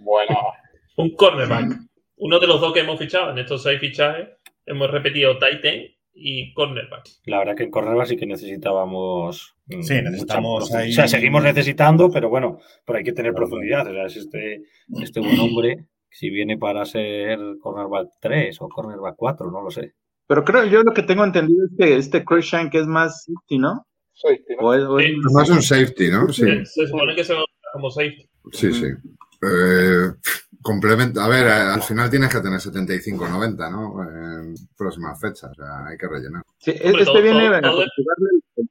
Bueno, 0.00 0.36
Un 0.96 1.10
cornerback. 1.14 1.78
Uno 2.16 2.38
de 2.38 2.46
los 2.46 2.60
dos 2.60 2.72
que 2.72 2.80
hemos 2.80 2.98
fichado 2.98 3.30
en 3.30 3.38
estos 3.38 3.62
seis 3.62 3.78
fichajes, 3.80 4.28
hemos 4.64 4.90
repetido 4.90 5.36
Titan 5.38 5.82
y 6.14 6.52
cornerback. 6.54 7.04
La 7.26 7.38
verdad 7.40 7.54
que 7.56 7.64
en 7.64 7.70
cornerback 7.70 8.06
sí 8.06 8.16
que 8.16 8.24
necesitábamos. 8.26 9.54
mm, 9.66 9.82
Sí, 9.82 9.94
necesitamos 10.02 10.62
mucha 10.62 10.74
profu- 10.74 10.80
ahí- 10.82 10.90
O 10.90 10.94
sea, 10.94 11.08
seguimos 11.08 11.42
necesitando, 11.42 12.10
pero 12.10 12.28
bueno, 12.30 12.58
pero 12.86 12.98
hay 12.98 13.04
que 13.04 13.12
tener 13.12 13.34
profundidad. 13.34 13.86
O 13.86 13.92
sea, 13.92 14.06
es 14.06 14.16
este, 14.16 14.62
este 15.02 15.20
buen 15.20 15.38
hombre, 15.38 15.84
si 16.18 16.30
viene 16.30 16.56
para 16.56 16.84
ser 16.86 17.38
cornerback 17.60 18.08
3 18.20 18.56
o 18.62 18.68
cornerback 18.68 19.16
4, 19.16 19.50
no 19.50 19.60
lo 19.62 19.70
sé. 19.70 19.92
Pero 20.26 20.44
creo, 20.44 20.64
yo 20.64 20.82
lo 20.82 20.92
que 20.94 21.02
tengo 21.02 21.24
entendido 21.24 21.66
es 21.66 21.72
que 21.78 21.96
este 21.96 22.24
Cruikshank 22.24 22.74
es 22.74 22.86
más 22.86 23.24
safety, 23.24 23.58
¿no? 23.58 23.86
safety, 24.14 24.56
¿no? 24.58 24.66
O 24.66 24.74
es- 24.74 24.84
o 24.84 24.98
es- 24.98 25.06
Sí. 25.06 25.12
Es 25.26 25.32
más 25.34 25.50
un 25.50 25.62
safety, 25.62 26.10
¿no? 26.10 26.28
Sí, 26.32 26.42
Se, 26.42 26.64
se 26.64 26.86
supone 26.86 27.14
que 27.14 27.22
se 27.22 27.34
va 27.34 27.40
a 27.40 27.42
usar 27.44 27.72
como 27.74 27.90
safety. 27.90 28.28
sí, 28.52 28.72
sí. 28.72 28.86
Eh, 29.42 30.10
complementa, 30.62 31.22
a 31.24 31.28
ver, 31.28 31.46
al 31.46 31.82
final 31.82 32.08
tienes 32.08 32.32
que 32.34 32.40
tener 32.40 32.58
75-90, 32.58 33.70
¿no? 33.70 34.02
En 34.02 34.54
próximas 34.76 35.20
fechas, 35.20 35.50
o 35.50 35.54
sea, 35.54 35.86
hay 35.86 35.98
que 35.98 36.08
rellenar. 36.08 36.42
sí, 36.58 36.70
este 36.70 37.04
todo- 37.04 37.22
viene, 37.22 37.44
todo- 37.46 37.56
a 37.56 37.60
todo- 37.60 37.84
jugarle, 37.94 38.28
el- 38.56 38.68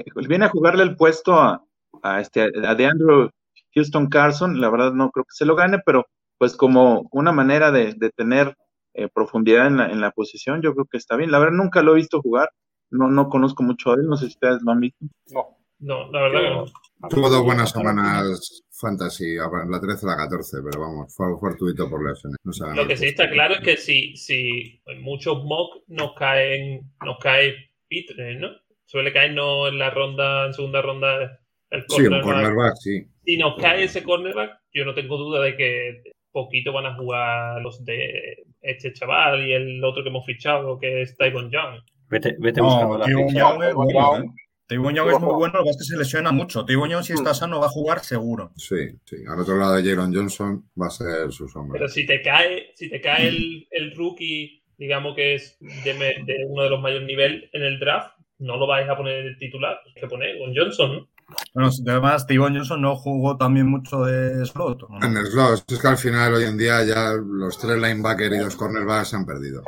eh, 0.00 0.04
viene 0.28 0.44
a 0.46 0.48
jugarle 0.48 0.82
el 0.82 0.96
puesto 0.96 1.34
a, 1.34 1.62
a 2.02 2.20
este 2.22 2.40
a 2.66 2.74
DeAndre 2.74 3.30
Houston 3.74 4.08
Carson. 4.08 4.58
La 4.60 4.70
verdad 4.70 4.92
no 4.94 5.10
creo 5.10 5.24
que 5.24 5.34
se 5.34 5.44
lo 5.44 5.54
gane, 5.54 5.78
pero 5.84 6.06
pues 6.38 6.56
como 6.56 7.08
una 7.12 7.32
manera 7.32 7.70
de, 7.70 7.94
de 7.94 8.10
tener 8.10 8.54
eh, 8.94 9.08
profundidad 9.12 9.66
en 9.66 9.76
la, 9.76 9.86
en 9.90 10.00
la 10.00 10.10
posición, 10.10 10.62
yo 10.62 10.72
creo 10.74 10.86
que 10.86 10.98
está 10.98 11.16
bien. 11.16 11.30
La 11.30 11.38
verdad 11.38 11.54
nunca 11.56 11.82
lo 11.82 11.92
he 11.92 11.96
visto 11.96 12.20
jugar. 12.20 12.50
No, 12.90 13.08
no 13.08 13.28
conozco 13.28 13.62
mucho 13.62 13.94
de 13.94 14.02
él, 14.02 14.08
no 14.08 14.16
sé 14.16 14.26
si 14.26 14.32
ustedes 14.32 14.62
lo 14.62 14.72
han 14.72 14.80
visto. 14.80 15.04
No. 15.32 15.56
No, 15.78 16.10
la 16.10 16.22
verdad 16.22 16.40
que 16.40 16.50
no. 16.50 17.08
Tuvo 17.10 17.28
dos 17.28 17.44
buenas 17.44 17.70
semanas 17.70 18.62
fantasy, 18.70 19.36
a 19.36 19.48
la 19.68 19.80
13 19.80 20.06
y 20.06 20.08
la 20.08 20.16
14, 20.16 20.56
pero 20.64 20.80
vamos, 20.80 21.14
fue 21.14 21.26
fortuito 21.38 21.88
por 21.90 22.06
lesiones. 22.06 22.38
No 22.44 22.74
Lo 22.74 22.86
que 22.86 22.96
sí 22.96 23.06
está 23.06 23.28
claro 23.28 23.54
es 23.54 23.60
que 23.60 23.76
si, 23.76 24.16
si 24.16 24.80
en 24.86 25.02
muchos 25.02 25.44
mock 25.44 25.82
nos 25.88 26.14
caen, 26.14 26.90
nos 27.04 27.18
cae 27.18 27.70
Pitre, 27.88 28.38
¿no? 28.38 28.48
Suele 28.86 29.12
caernos 29.12 29.68
en 29.70 29.78
la 29.78 29.90
ronda, 29.90 30.46
en 30.46 30.54
segunda 30.54 30.80
ronda 30.82 31.40
el 31.70 31.84
Sí, 31.88 32.02
un 32.02 32.20
cornerback. 32.20 32.24
cornerback, 32.24 32.74
sí. 32.76 33.06
Si 33.24 33.36
nos 33.36 33.56
cae 33.56 33.84
ese 33.84 34.02
cornerback, 34.02 34.58
yo 34.72 34.84
no 34.84 34.94
tengo 34.94 35.16
duda 35.18 35.42
de 35.42 35.56
que 35.56 36.02
poquito 36.44 36.72
van 36.72 36.86
a 36.86 36.94
jugar 36.94 37.60
los 37.62 37.84
de 37.84 38.44
este 38.60 38.92
chaval 38.92 39.46
y 39.46 39.52
el 39.52 39.82
otro 39.84 40.02
que 40.02 40.10
hemos 40.10 40.26
fichado, 40.26 40.78
que 40.78 41.02
es 41.02 41.16
Tyron 41.16 41.50
Young. 41.50 41.80
Vete, 42.10 42.36
vete 42.38 42.60
No, 42.60 42.66
buscando 42.66 42.98
la 42.98 43.04
ficha. 43.06 43.16
Young 43.38 43.62
es 43.62 43.70
Tavon 43.70 43.74
bueno, 43.74 44.12
Young. 44.18 44.24
¿eh? 44.24 44.32
Es 44.68 44.78
muy 44.78 45.34
bueno, 45.34 45.58
lo 45.58 45.64
que 45.64 45.70
es 45.70 45.76
que 45.78 45.84
se 45.84 45.96
lesiona 45.96 46.32
mucho. 46.32 46.64
Tavon 46.64 46.90
Young, 46.90 47.02
si 47.04 47.12
está 47.14 47.32
sano, 47.34 47.60
va 47.60 47.66
a 47.66 47.70
jugar 47.70 48.00
seguro. 48.00 48.50
Sí, 48.56 48.76
sí. 49.04 49.16
Al 49.28 49.40
otro 49.40 49.56
lado 49.56 49.76
de 49.76 49.88
Jaron 49.88 50.12
Johnson 50.14 50.68
va 50.80 50.86
a 50.88 50.90
ser 50.90 51.32
su 51.32 51.48
sombra. 51.48 51.78
Pero 51.78 51.88
si 51.88 52.04
te 52.06 52.20
cae, 52.22 52.70
si 52.74 52.90
te 52.90 53.00
cae 53.00 53.28
el, 53.28 53.66
el 53.70 53.94
rookie, 53.96 54.62
digamos 54.76 55.14
que 55.16 55.34
es 55.36 55.56
de, 55.84 55.94
me- 55.94 56.24
de 56.24 56.44
uno 56.48 56.64
de 56.64 56.70
los 56.70 56.80
mayores 56.80 57.06
niveles 57.06 57.48
en 57.52 57.62
el 57.62 57.78
draft, 57.78 58.12
no 58.38 58.56
lo 58.56 58.66
vais 58.66 58.88
a 58.88 58.96
poner 58.96 59.24
de 59.24 59.34
titular, 59.36 59.78
hay 59.86 60.00
que 60.02 60.06
poner 60.08 60.36
con 60.38 60.54
Johnson, 60.54 60.92
¿no? 60.96 61.08
Bueno, 61.54 61.70
además, 61.88 62.26
Tavon 62.26 62.54
Johnson 62.54 62.80
no 62.82 62.96
jugó 62.96 63.36
también 63.36 63.66
mucho 63.68 64.04
de 64.04 64.44
slot. 64.46 64.84
¿o 64.84 64.88
no? 64.88 65.06
En 65.06 65.16
el 65.16 65.26
slot, 65.26 65.70
es 65.70 65.78
que 65.80 65.88
al 65.88 65.96
final 65.98 66.34
hoy 66.34 66.44
en 66.44 66.56
día 66.56 66.84
ya 66.84 67.12
los 67.14 67.58
tres 67.58 67.76
linebackers 67.80 68.36
y 68.36 68.38
los 68.38 68.56
cornerbacks 68.56 69.08
se 69.08 69.16
han 69.16 69.26
perdido. 69.26 69.62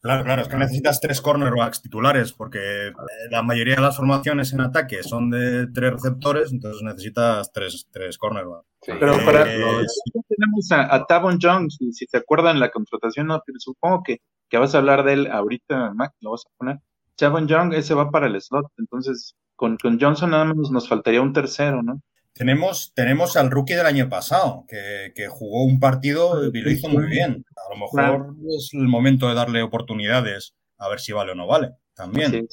Claro, 0.00 0.22
claro, 0.22 0.42
es 0.42 0.48
que 0.48 0.56
necesitas 0.56 1.00
tres 1.00 1.20
cornerbacks 1.20 1.82
titulares, 1.82 2.32
porque 2.32 2.88
eh, 2.88 2.92
la 3.30 3.42
mayoría 3.42 3.74
de 3.76 3.80
las 3.82 3.96
formaciones 3.96 4.52
en 4.52 4.60
ataque 4.60 5.02
son 5.02 5.30
de 5.30 5.66
tres 5.74 5.94
receptores, 5.94 6.52
entonces 6.52 6.80
necesitas 6.82 7.50
tres, 7.52 7.88
tres 7.90 8.16
cornerbacks. 8.16 8.66
Sí. 8.82 8.92
Pero 9.00 9.14
Eh, 9.14 9.24
para 9.24 9.44
sí. 9.44 10.10
tenemos 10.28 10.70
a, 10.70 10.94
a 10.94 11.06
Tavon 11.06 11.38
Young, 11.40 11.70
si, 11.70 11.92
si 11.92 12.06
se 12.06 12.18
acuerdan 12.18 12.60
la 12.60 12.70
contratación, 12.70 13.26
no, 13.26 13.42
pero 13.44 13.58
supongo 13.58 14.02
que, 14.04 14.18
que 14.48 14.58
vas 14.58 14.74
a 14.74 14.78
hablar 14.78 15.02
de 15.04 15.12
él 15.14 15.26
ahorita, 15.26 15.92
Mac, 15.94 16.12
lo 16.20 16.32
vas 16.32 16.44
a 16.46 16.50
poner. 16.56 16.78
Tavon 17.16 17.48
Young, 17.48 17.72
ese 17.74 17.94
va 17.94 18.10
para 18.10 18.26
el 18.28 18.40
slot, 18.40 18.66
entonces 18.78 19.34
con, 19.56 19.76
con 19.78 19.98
Johnson 19.98 20.30
nada 20.30 20.44
más 20.44 20.70
nos 20.70 20.88
faltaría 20.88 21.22
un 21.22 21.32
tercero, 21.32 21.82
¿no? 21.82 22.00
Tenemos, 22.32 22.92
tenemos 22.94 23.36
al 23.38 23.50
rookie 23.50 23.74
del 23.74 23.86
año 23.86 24.10
pasado, 24.10 24.64
que, 24.68 25.12
que 25.14 25.26
jugó 25.26 25.64
un 25.64 25.80
partido 25.80 26.44
y 26.52 26.60
lo 26.60 26.70
hizo 26.70 26.88
muy 26.88 27.06
bien. 27.06 27.44
A 27.56 27.74
lo 27.74 27.80
mejor 27.80 28.36
es 28.56 28.70
el 28.74 28.86
momento 28.88 29.26
de 29.26 29.34
darle 29.34 29.62
oportunidades, 29.62 30.54
a 30.76 30.88
ver 30.88 31.00
si 31.00 31.12
vale 31.12 31.32
o 31.32 31.34
no 31.34 31.46
vale. 31.46 31.72
También, 31.94 32.46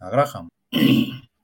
a 0.00 0.10
Graham. 0.10 0.48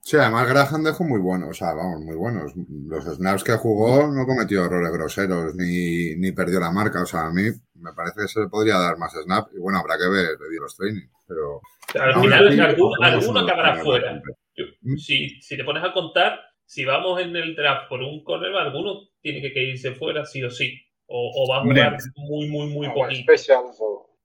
Sí, 0.01 0.17
además 0.17 0.47
Graham 0.47 0.83
dejó 0.83 1.03
muy 1.03 1.19
buenos, 1.19 1.49
o 1.49 1.53
sea, 1.53 1.73
vamos, 1.73 2.01
muy 2.01 2.15
buenos. 2.15 2.51
Los 2.85 3.05
snaps 3.05 3.43
que 3.43 3.53
jugó 3.53 4.05
no 4.05 4.27
cometió 4.27 4.65
errores 4.65 4.91
groseros 4.91 5.55
ni, 5.55 6.15
ni 6.15 6.31
perdió 6.31 6.59
la 6.59 6.71
marca. 6.71 7.01
O 7.01 7.05
sea, 7.07 7.25
a 7.25 7.31
mí 7.31 7.43
me 7.75 7.93
parece 7.93 8.21
que 8.21 8.27
se 8.27 8.41
le 8.41 8.47
podría 8.47 8.77
dar 8.77 8.97
más 8.97 9.13
snap. 9.13 9.47
Y 9.55 9.59
bueno, 9.59 9.79
habrá 9.79 9.97
que 9.97 10.07
ver 10.07 10.37
de 10.37 10.59
los 10.59 10.75
training. 10.75 11.07
Pero 11.27 11.61
Al 11.99 12.21
final, 12.21 12.47
así, 12.47 12.59
alguno, 12.59 12.95
alguno 13.01 13.31
un 13.31 13.37
acabará 13.49 13.75
fuera. 13.77 14.21
Yo- 14.55 14.65
¿Mm? 14.81 14.95
Si, 14.97 15.41
si 15.41 15.57
te 15.57 15.63
pones 15.63 15.83
a 15.83 15.91
contar, 15.93 16.39
si 16.65 16.85
vamos 16.85 17.19
en 17.21 17.35
el 17.35 17.55
draft 17.55 17.89
por 17.89 18.01
un 18.01 18.23
cornerback, 18.23 18.67
alguno 18.67 19.01
tiene 19.21 19.41
que 19.51 19.63
irse 19.63 19.91
fuera 19.93 20.25
sí 20.25 20.43
o 20.43 20.49
sí. 20.49 20.79
O, 21.07 21.31
o 21.35 21.49
va 21.49 21.57
a 21.57 21.61
Hombre. 21.61 21.83
jugar 21.83 21.99
muy, 22.15 22.47
muy, 22.49 22.67
muy 22.73 22.87
O 22.87 22.93
poquito. 22.93 23.31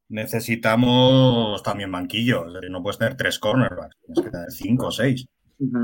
Necesitamos 0.08 1.62
también 1.62 1.90
banquillo, 1.92 2.46
es 2.46 2.54
decir, 2.54 2.70
no 2.70 2.82
puedes 2.82 2.98
tener 2.98 3.16
tres 3.16 3.38
cornerbacks, 3.38 3.96
tienes 4.04 4.24
que 4.24 4.30
tener 4.30 4.50
cinco 4.50 4.86
o 4.88 4.90
seis. 4.90 5.26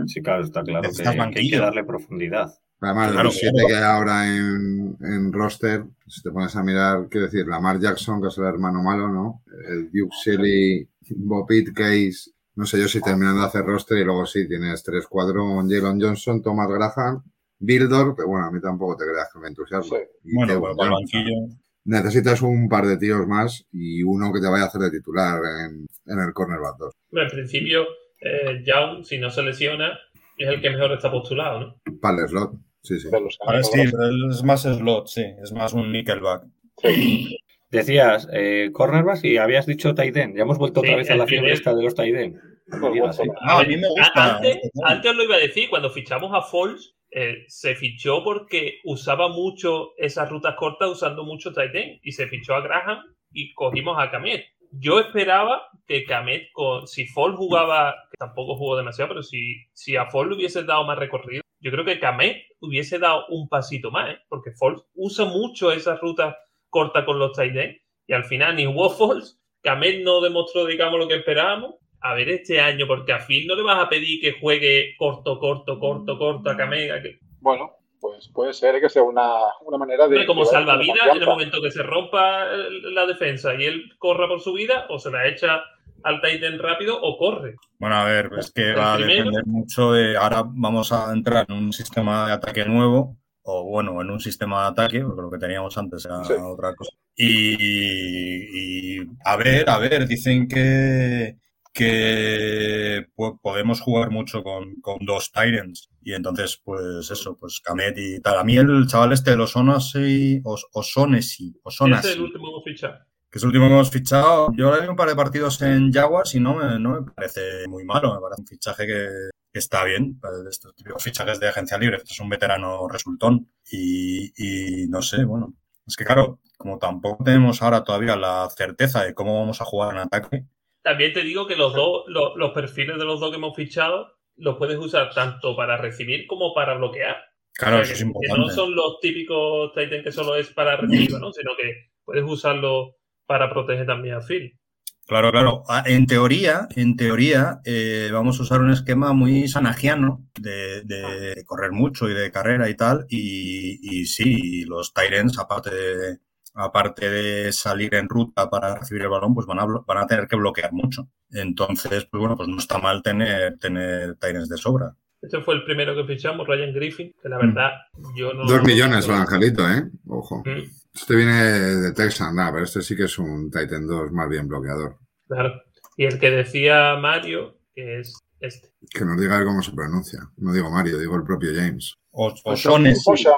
Sí, 0.07 0.23
claro, 0.23 0.43
está 0.43 0.63
claro 0.63 0.83
que, 0.83 0.89
Necesitas 0.89 1.15
que 1.15 1.21
hay 1.21 1.27
banquillo. 1.27 1.57
que 1.59 1.63
darle 1.65 1.85
profundidad. 1.85 2.51
Además, 2.81 3.07
de 3.09 3.13
Claro, 3.13 3.25
los 3.29 3.35
siete 3.37 3.53
claro. 3.55 3.69
que 3.69 3.75
hay 3.77 3.83
ahora 3.83 4.27
en, 4.27 4.97
en 5.01 5.33
roster, 5.33 5.85
si 6.07 6.23
te 6.23 6.31
pones 6.31 6.55
a 6.57 6.63
mirar, 6.63 7.09
quiero 7.11 7.27
decir, 7.27 7.47
Lamar 7.47 7.79
Jackson, 7.79 8.21
que 8.23 8.29
es 8.29 8.39
el 8.39 8.45
hermano 8.45 8.83
malo, 8.83 9.09
¿no? 9.09 9.43
El 9.69 9.91
Duke 9.93 10.15
Shelley, 10.25 10.89
Bopit 11.11 11.73
Case, 11.75 12.31
no 12.57 12.65
sé 12.65 12.79
yo 12.79 12.89
si 12.89 13.01
terminan 13.01 13.37
de 13.37 13.45
hacer 13.45 13.65
roster 13.65 13.99
y 13.99 14.05
luego 14.05 14.25
sí, 14.27 14.49
tienes 14.49 14.83
tres, 14.83 15.07
cuatro, 15.09 15.45
Jalen 15.69 16.01
Johnson, 16.01 16.43
Thomas 16.43 16.69
Graham, 16.69 17.23
Bildor, 17.59 18.15
pero 18.17 18.29
bueno, 18.29 18.47
a 18.47 18.51
mí 18.51 18.61
tampoco 18.61 18.97
te 18.97 19.05
creas 19.05 19.29
que 19.33 19.39
me. 19.39 19.49
Sí. 19.83 19.97
Y 20.25 20.35
Bueno, 20.35 20.75
banquillo. 20.75 21.49
Necesitas 21.85 22.43
un 22.43 22.69
par 22.69 22.87
de 22.87 22.97
tíos 22.97 23.27
más 23.29 23.65
y 23.73 24.03
uno 24.03 24.33
que 24.33 24.41
te 24.41 24.49
vaya 24.49 24.65
a 24.65 24.67
hacer 24.67 24.81
de 24.81 24.91
titular 24.91 25.41
en, 25.65 25.87
en 26.07 26.19
el 26.19 26.33
cornerback 26.33 26.79
2. 26.79 26.95
En 27.13 27.29
principio, 27.29 27.87
eh, 28.21 28.63
Young, 28.65 29.05
si 29.05 29.19
no 29.19 29.31
se 29.31 29.43
lesiona, 29.43 29.97
es 30.37 30.49
el 30.49 30.61
que 30.61 30.71
mejor 30.71 30.93
está 30.93 31.11
postulado, 31.11 31.61
¿no? 31.61 31.81
Para 32.01 32.23
el 32.23 32.29
slot, 32.29 32.55
sí, 32.83 32.99
sí. 32.99 33.09
Ahora 33.41 33.63
sí, 33.63 33.81
es 33.81 34.43
más 34.43 34.63
slot, 34.63 35.07
sí, 35.07 35.25
es 35.43 35.53
más 35.53 35.73
un 35.75 35.93
nickelback. 35.93 36.45
Sí. 36.83 37.39
Decías, 37.71 38.29
eh, 38.33 38.71
cornerbacks 38.73 39.25
y 39.25 39.39
habías 39.39 39.67
dicho 39.67 39.95
Taiden. 39.95 40.35
Ya 40.37 40.43
hemos 40.43 40.59
vuelto 40.59 40.81
Sí, 40.81 40.89
otra 40.89 40.97
vez 40.97 41.11
a 41.11 41.17
la 41.17 41.27
fiebre 41.27 41.53
esta 41.53 41.75
de 41.75 41.83
los 41.83 41.95
Taiden. 41.95 42.41
Pues 42.69 43.19
¿eh? 43.21 43.25
A 43.41 43.63
mí 43.63 43.77
me 43.77 43.89
gusta. 43.89 44.37
Antes, 44.37 44.71
antes 44.85 45.11
os 45.11 45.17
lo 45.17 45.25
iba 45.25 45.37
a 45.37 45.41
decir, 45.41 45.69
cuando 45.69 45.91
fichamos 45.91 46.33
a 46.35 46.43
Foles, 46.43 46.97
eh, 47.11 47.45
se 47.49 47.75
fichó 47.75 48.23
porque 48.25 48.81
usaba 48.85 49.29
mucho 49.29 49.97
esas 49.97 50.29
rutas 50.29 50.55
cortas 50.57 50.91
usando 50.91 51.25
mucho 51.25 51.53
tight 51.53 51.75
end 51.75 52.01
y 52.03 52.13
se 52.13 52.27
fichó 52.27 52.55
a 52.55 52.61
Graham 52.61 52.99
y 53.33 53.55
cogimos 53.55 53.97
a 53.99 54.11
Kamet. 54.11 54.45
Yo 54.73 54.99
esperaba 54.99 55.63
que 55.87 56.05
Kamet, 56.05 56.51
con, 56.53 56.87
si 56.87 57.07
Foles 57.07 57.37
jugaba, 57.37 57.95
que 58.11 58.17
tampoco 58.19 58.57
jugó 58.57 58.77
demasiado, 58.77 59.11
pero 59.11 59.23
si, 59.23 59.57
si 59.73 59.97
a 59.97 60.07
Foles 60.07 60.31
le 60.31 60.37
hubiese 60.37 60.65
dado 60.65 60.85
más 60.85 60.99
recorrido, 60.99 61.43
yo 61.61 61.71
creo 61.71 61.85
que 61.85 62.01
Kamet 62.01 62.45
hubiese 62.61 62.99
dado 62.99 63.27
un 63.29 63.49
pasito 63.49 63.91
más, 63.91 64.11
¿eh? 64.11 64.19
porque 64.29 64.51
Foles 64.53 64.83
usa 64.95 65.25
mucho 65.25 65.73
esas 65.73 66.01
rutas 66.01 66.35
cortas 66.77 67.05
con 67.07 67.19
los 67.19 67.33
tight 67.33 67.57
end 67.57 67.77
y 68.07 68.13
al 68.13 68.25
final 68.25 68.55
ni 68.55 68.67
Foles, 68.67 69.41
Kamet 69.63 70.05
no 70.05 70.21
demostró, 70.21 70.67
digamos, 70.67 70.99
lo 71.01 71.09
que 71.09 71.17
esperábamos 71.17 71.77
a 72.03 72.13
ver 72.13 72.29
este 72.29 72.61
año, 72.61 72.87
porque 72.87 73.15
a 73.15 73.19
Phil 73.19 73.47
no 73.47 73.55
le 73.57 73.63
vas 73.63 73.83
a 73.83 73.89
pedir 73.89 74.21
que 74.21 74.39
juegue 74.39 74.95
corto, 74.99 75.39
corto, 75.39 75.79
corto, 75.81 76.19
corto 76.19 76.51
a 76.51 76.57
Kamega, 76.57 77.01
que 77.01 77.19
Bueno, 77.41 77.71
pues 77.99 78.29
puede 78.35 78.53
ser 78.53 78.79
que 78.81 78.91
sea 78.91 79.03
una, 79.03 79.29
una 79.63 79.79
manera 79.79 80.07
de. 80.07 80.27
Como 80.27 80.45
salvavidas 80.45 81.17
en 81.17 81.23
el 81.23 81.27
momento 81.27 81.63
que 81.63 81.71
se 81.71 81.83
rompa 81.83 82.45
el- 82.53 82.95
la 82.95 83.07
defensa 83.07 83.55
y 83.55 83.65
él 83.65 83.85
corra 83.99 84.29
por 84.29 84.41
su 84.41 84.53
vida, 84.53 84.87
o 84.91 84.99
se 84.99 85.11
la 85.11 85.27
echa 85.27 85.63
al 86.05 86.21
Titan 86.21 86.59
rápido 86.59 87.01
o 87.03 87.17
corre. 87.17 87.57
Bueno, 87.79 87.97
a 87.97 88.05
ver, 88.05 88.31
es 88.39 88.53
que 88.53 88.71
El 88.71 88.79
va 88.79 88.95
a 88.95 88.99
depender 88.99 89.47
mucho 89.47 89.93
de. 89.93 90.17
Ahora 90.17 90.45
vamos 90.47 90.93
a 90.93 91.11
entrar 91.13 91.47
en 91.49 91.57
un 91.57 91.73
sistema 91.73 92.27
de 92.29 92.35
ataque 92.35 92.65
nuevo, 92.67 93.17
o 93.49 93.65
bueno, 93.65 94.01
en 94.03 94.11
un 94.11 94.21
sistema 94.21 94.63
de 94.63 94.69
ataque, 94.69 95.01
porque 95.03 95.23
lo 95.23 95.31
que 95.31 95.39
teníamos 95.39 95.77
antes 95.79 96.05
era 96.05 96.23
Sí. 96.25 96.33
otra 96.33 96.75
cosa. 96.75 96.91
Y, 97.15 98.99
y 98.99 99.07
a 99.25 99.37
ver, 99.37 99.71
a 99.71 99.79
ver, 99.79 100.07
dicen 100.07 100.49
que, 100.49 101.37
que 101.73 103.07
pues, 103.15 103.33
podemos 103.43 103.81
jugar 103.81 104.11
mucho 104.11 104.43
con, 104.43 104.75
con 104.81 104.99
dos 105.07 105.31
Tyrants. 105.33 105.89
Y 106.03 106.15
entonces, 106.15 106.61
pues 106.65 107.11
eso, 107.11 107.37
pues 107.39 107.61
Kamet 107.65 107.97
y 107.99 108.21
tal. 108.21 108.39
A 108.39 108.45
mí 108.45 108.57
el 108.57 108.87
chaval 108.87 109.13
este 109.13 109.31
de 109.33 109.37
los 109.37 109.55
Onassi, 109.57 110.41
Os, 110.45 110.67
Osonesi, 110.73 111.59
Osonasi, 111.63 112.09
es 112.09 112.15
el 112.17 112.23
último 112.23 112.45
que 112.45 112.51
hemos 112.51 112.65
fichado. 112.65 112.99
que 113.31 113.39
es 113.39 113.43
el 113.43 113.49
último 113.49 113.67
que 113.69 113.73
hemos 113.75 113.91
fichado. 113.91 114.49
Yo 114.57 114.71
le 114.73 114.79
doy 114.79 114.89
un 114.89 114.97
par 114.97 115.09
de 115.09 115.17
partidos 115.17 115.61
en 115.63 115.93
Jaguars 115.93 116.35
y 116.35 116.41
no 116.41 116.55
me, 116.57 116.79
no 116.79 117.01
me 117.01 117.11
parece 117.13 117.67
muy 117.69 117.85
malo. 117.85 118.15
Me 118.15 118.21
parece 118.21 118.43
un 118.43 118.47
fichaje 118.49 118.87
que, 118.87 119.09
que 119.57 119.61
está 119.61 119.85
bien. 119.85 120.21
de 120.21 120.51
Estos 120.51 120.75
típicos 120.75 121.03
fichajes 121.03 121.41
de 121.41 121.49
agencia 121.49 121.79
libre. 121.79 121.97
Este 121.97 122.13
es 122.13 122.21
un 122.21 122.29
veterano 122.29 122.87
resultón. 122.89 123.51
Y, 123.71 124.33
y 124.37 124.87
no 124.89 125.01
sé, 125.01 125.25
bueno. 125.25 125.55
Es 125.87 125.97
que 125.97 126.05
claro, 126.05 126.41
como 126.59 126.79
tampoco 126.79 127.25
tenemos 127.25 127.63
ahora 127.63 127.83
todavía 127.85 128.17
la 128.17 128.51
certeza 128.55 129.03
de 129.05 129.15
cómo 129.15 129.39
vamos 129.41 129.63
a 129.63 129.65
jugar 129.65 129.95
en 129.95 130.01
ataque, 130.03 130.45
También 130.83 131.15
te 131.15 131.23
digo 131.23 131.47
que 131.47 131.57
los 131.57 131.73
dos, 131.75 132.05
los, 132.09 132.37
los 132.37 132.51
perfiles 132.53 132.99
de 132.99 133.05
los 133.07 133.19
dos 133.19 133.31
que 133.31 133.37
hemos 133.37 133.57
fichado, 133.57 134.19
los 134.37 134.59
puedes 134.59 134.77
usar 134.77 135.15
tanto 135.15 135.57
para 135.57 135.79
recibir 135.79 136.27
como 136.27 136.53
para 136.53 136.75
bloquear. 136.75 137.17
claro, 137.55 137.79
O 137.79 137.81
eso 137.81 137.95
sea, 137.95 137.95
es 137.95 137.99
que, 137.99 138.05
que 138.05 138.29
no 138.39 138.49
importante. 138.49 138.55
son 138.55 138.75
los 138.77 139.01
típicos 139.01 139.73
Titan 139.73 140.03
que 140.03 140.13
solo 140.13 140.37
es 140.37 140.51
para 140.51 140.77
recibir, 140.77 141.13
¿no? 141.19 141.33
Sino 141.33 141.57
que 141.57 141.89
puedes 142.05 142.25
usarlo 142.25 142.97
para 143.25 143.49
proteger 143.49 143.87
también 143.87 144.17
a 144.17 144.21
Phil. 144.21 144.59
Claro, 145.07 145.31
claro. 145.31 145.63
Ah, 145.69 145.85
En 145.87 146.07
teoría, 146.07 146.67
en 146.75 146.97
teoría, 146.97 147.61
eh, 147.65 148.11
vamos 148.13 148.41
a 148.41 148.43
usar 148.43 148.61
un 148.61 148.71
esquema 148.71 149.13
muy 149.13 149.47
sanagiano 149.47 150.27
de, 150.41 150.83
de 150.83 151.45
correr 151.45 151.71
mucho 151.71 152.09
y 152.09 152.15
de 152.15 152.33
carrera 152.33 152.69
y 152.69 152.75
tal. 152.75 153.07
Y, 153.09 153.79
y 153.83 154.07
sí, 154.07 154.65
los 154.65 154.93
Tyrants, 154.93 155.39
aparte 155.39 155.71
de, 155.71 156.19
aparte 156.55 157.09
de 157.09 157.53
salir 157.53 157.95
en 157.95 158.09
ruta 158.09 158.51
para 158.51 158.79
recibir 158.79 159.03
el 159.03 159.09
balón, 159.09 159.35
pues 159.35 159.47
van 159.47 159.61
a, 159.61 159.67
van 159.67 159.99
a 159.99 160.07
tener 160.07 160.27
que 160.27 160.37
bloquear 160.37 160.73
mucho. 160.73 161.09
Entonces, 161.31 162.05
pues 162.07 162.21
bueno, 162.21 162.37
pues 162.37 162.49
no 162.49 162.59
está 162.59 162.79
mal 162.79 163.03
tener, 163.03 163.59
tener 163.59 164.17
Tyrants 164.17 164.49
de 164.49 164.57
sobra. 164.57 164.97
Este 165.23 165.41
fue 165.41 165.55
el 165.55 165.65
primero 165.65 165.95
que 165.95 166.05
fichamos, 166.05 166.47
Ryan 166.47 166.75
Griffin, 166.75 167.13
que 167.23 167.29
la 167.29 167.39
verdad 167.39 167.71
yo 168.17 168.35
no... 168.35 168.47
Dos 168.47 168.63
millones 168.65 169.09
el 169.09 169.15
angelito, 169.15 169.69
¿eh? 169.69 169.85
Ojo. 170.09 170.43
Mm, 170.45 170.63
Este 170.97 171.15
viene 171.15 171.35
de 171.43 171.93
Texas, 171.93 172.33
nada, 172.33 172.53
pero 172.53 172.65
este 172.65 172.81
sí 172.81 172.97
que 172.97 173.05
es 173.05 173.19
un 173.19 173.51
Titan 173.51 173.87
2 173.87 174.13
más 174.13 174.29
bien 174.29 174.49
bloqueador. 174.49 174.97
Claro. 175.29 175.53
Y 175.97 176.05
el 176.07 176.19
que 176.19 176.31
decía 176.31 176.97
Mario, 176.97 177.59
que 177.75 178.01
es 178.01 178.15
este. 178.41 178.71
Que 178.91 179.05
nos 179.05 179.21
diga 179.21 179.45
cómo 179.45 179.63
se 179.63 179.73
pronuncia. 179.73 180.21
No 180.39 180.53
digo 180.53 180.71
Mario, 180.71 180.99
digo 180.99 181.17
el 181.17 181.25
propio 181.25 181.51
James. 181.55 181.95
O, 182.13 182.33
O'Shaughnessy. 182.45 183.03
Osha, 183.07 183.31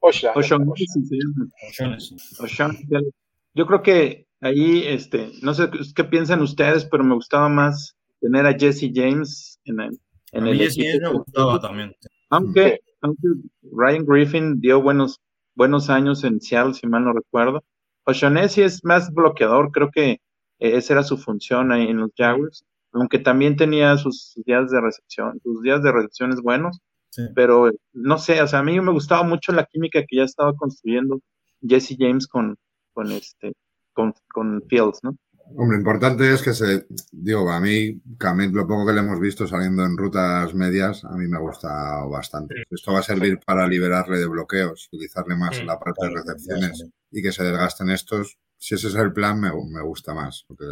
Osha, 0.00 0.32
O'Shaughnessy 0.34 0.84
Osha. 0.84 1.06
se 1.06 1.16
llama. 1.16 1.50
O'Shaughnessy. 1.68 2.16
O'Shaughnessy. 2.40 3.10
Yo 3.54 3.66
creo 3.66 3.82
que 3.82 4.26
ahí, 4.40 4.84
este, 4.86 5.32
no 5.42 5.52
sé 5.54 5.68
qué 5.94 6.04
piensan 6.04 6.40
ustedes, 6.40 6.86
pero 6.86 7.04
me 7.04 7.14
gustaba 7.14 7.48
más 7.50 7.94
tener 8.20 8.46
a 8.46 8.54
Jesse 8.58 8.90
James 8.92 9.58
en 9.64 9.80
el, 9.80 10.00
A 10.32 10.38
en 10.38 10.44
mí 10.44 10.50
el 10.52 10.60
ese 10.62 10.80
equipo. 10.88 11.12
me 11.12 11.18
gustaba 11.18 11.60
también. 11.60 11.94
Aunque, 12.30 12.80
aunque 13.02 13.28
Ryan 13.70 14.06
Griffin 14.06 14.60
dio 14.60 14.80
buenos, 14.80 15.20
buenos 15.54 15.90
años 15.90 16.24
en 16.24 16.40
Seattle, 16.40 16.74
si 16.74 16.86
mal 16.86 17.04
no 17.04 17.12
recuerdo. 17.12 17.64
O'Shaughnessy 18.04 18.62
es 18.62 18.84
más 18.84 19.12
bloqueador, 19.12 19.70
creo 19.70 19.90
que 19.90 20.10
eh, 20.12 20.20
esa 20.58 20.94
era 20.94 21.02
su 21.02 21.18
función 21.18 21.72
ahí 21.72 21.88
en 21.88 21.98
los 21.98 22.10
Jaguars, 22.16 22.64
aunque 22.92 23.18
también 23.18 23.56
tenía 23.56 23.96
sus, 23.96 24.34
días 24.44 24.70
de 24.70 24.80
recepción, 24.80 25.40
sus 25.42 25.62
días 25.62 25.82
de 25.82 25.92
recepciones 25.92 26.40
buenos, 26.40 26.78
Sí. 27.10 27.24
pero 27.34 27.68
eh, 27.68 27.72
no 27.92 28.16
sé, 28.16 28.40
o 28.40 28.46
sea, 28.46 28.60
a 28.60 28.62
mí 28.62 28.80
me 28.80 28.90
gustaba 28.90 29.22
mucho 29.22 29.52
la 29.52 29.66
química 29.66 30.02
que 30.08 30.16
ya 30.16 30.22
estaba 30.24 30.54
construyendo 30.54 31.20
Jesse 31.60 31.94
James 31.98 32.26
con, 32.26 32.56
con 32.94 33.12
este, 33.12 33.52
con, 33.92 34.14
con 34.32 34.62
Fields, 34.68 35.00
¿no? 35.02 35.14
Hombre, 35.56 35.76
importante 35.76 36.32
es 36.32 36.42
que 36.42 36.54
se, 36.54 36.86
digo, 37.10 37.50
a 37.50 37.60
mí, 37.60 38.00
Kamet, 38.18 38.52
lo 38.52 38.66
poco 38.66 38.86
que 38.86 38.92
le 38.92 39.00
hemos 39.00 39.20
visto 39.20 39.46
saliendo 39.46 39.84
en 39.84 39.96
rutas 39.96 40.54
medias, 40.54 41.04
a 41.04 41.16
mí 41.16 41.26
me 41.28 41.38
gusta 41.38 42.04
bastante. 42.04 42.54
Esto 42.70 42.92
va 42.92 43.00
a 43.00 43.02
servir 43.02 43.38
para 43.44 43.66
liberarle 43.66 44.18
de 44.18 44.26
bloqueos, 44.26 44.88
utilizarle 44.92 45.36
más 45.36 45.58
en 45.58 45.66
la 45.66 45.78
parte 45.78 46.06
de 46.06 46.14
recepciones 46.14 46.84
y 47.10 47.22
que 47.22 47.32
se 47.32 47.44
desgasten 47.44 47.90
estos. 47.90 48.38
Si 48.56 48.76
ese 48.76 48.88
es 48.88 48.94
el 48.94 49.12
plan, 49.12 49.40
me, 49.40 49.50
me 49.50 49.82
gusta 49.82 50.14
más. 50.14 50.44
Porque 50.46 50.64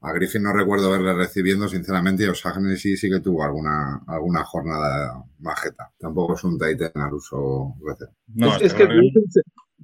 a 0.00 0.12
Griffin 0.12 0.42
no 0.42 0.52
recuerdo 0.52 0.90
verle 0.90 1.14
recibiendo, 1.14 1.68
sinceramente, 1.68 2.24
y 2.24 2.26
O'Shaughnessy 2.26 2.96
sí 2.96 3.08
que 3.08 3.20
tuvo 3.20 3.44
alguna, 3.44 4.02
alguna 4.06 4.44
jornada 4.44 5.24
majeta. 5.38 5.90
Tampoco 5.98 6.34
es 6.34 6.44
un 6.44 6.58
Titan 6.58 7.02
al 7.02 7.14
uso 7.14 7.76
receptor. 7.86 8.16
No, 8.34 8.56
es, 8.56 8.74
que. 8.74 8.86
Griffin 8.86 9.24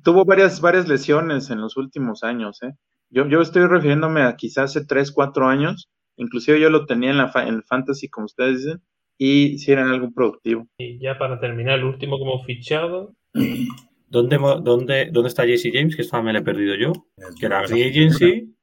tuvo 0.02 0.24
varias, 0.24 0.60
varias 0.60 0.88
lesiones 0.88 1.50
en 1.50 1.60
los 1.60 1.76
últimos 1.76 2.22
años, 2.22 2.62
¿eh? 2.62 2.74
Yo, 3.10 3.26
yo 3.28 3.40
estoy 3.40 3.66
refiriéndome 3.66 4.22
a 4.22 4.36
quizás 4.36 4.76
hace 4.76 4.84
3, 4.84 5.12
4 5.12 5.48
años, 5.48 5.88
inclusive 6.16 6.60
yo 6.60 6.70
lo 6.70 6.86
tenía 6.86 7.10
en, 7.10 7.18
la 7.18 7.28
fa- 7.28 7.46
en 7.46 7.54
el 7.54 7.62
fantasy, 7.62 8.08
como 8.08 8.26
ustedes 8.26 8.64
dicen, 8.64 8.82
y 9.18 9.58
si 9.58 9.72
era 9.72 9.84
algo 9.88 10.10
productivo. 10.12 10.66
Y 10.78 10.98
ya 11.00 11.16
para 11.18 11.38
terminar, 11.40 11.78
el 11.78 11.84
último 11.84 12.16
hemos 12.20 12.44
fichado. 12.46 13.14
¿Dónde, 14.08 14.38
dónde, 14.62 15.08
¿Dónde 15.12 15.28
está 15.28 15.44
Jesse 15.44 15.70
James? 15.72 15.96
Que 15.96 16.02
esta 16.02 16.22
me 16.22 16.32
la 16.32 16.38
he 16.38 16.42
perdido 16.42 16.74
yo. 16.76 16.92
Que 17.38 17.46
era 17.46 17.64
Free 17.66 17.82
Agency. 17.90 18.54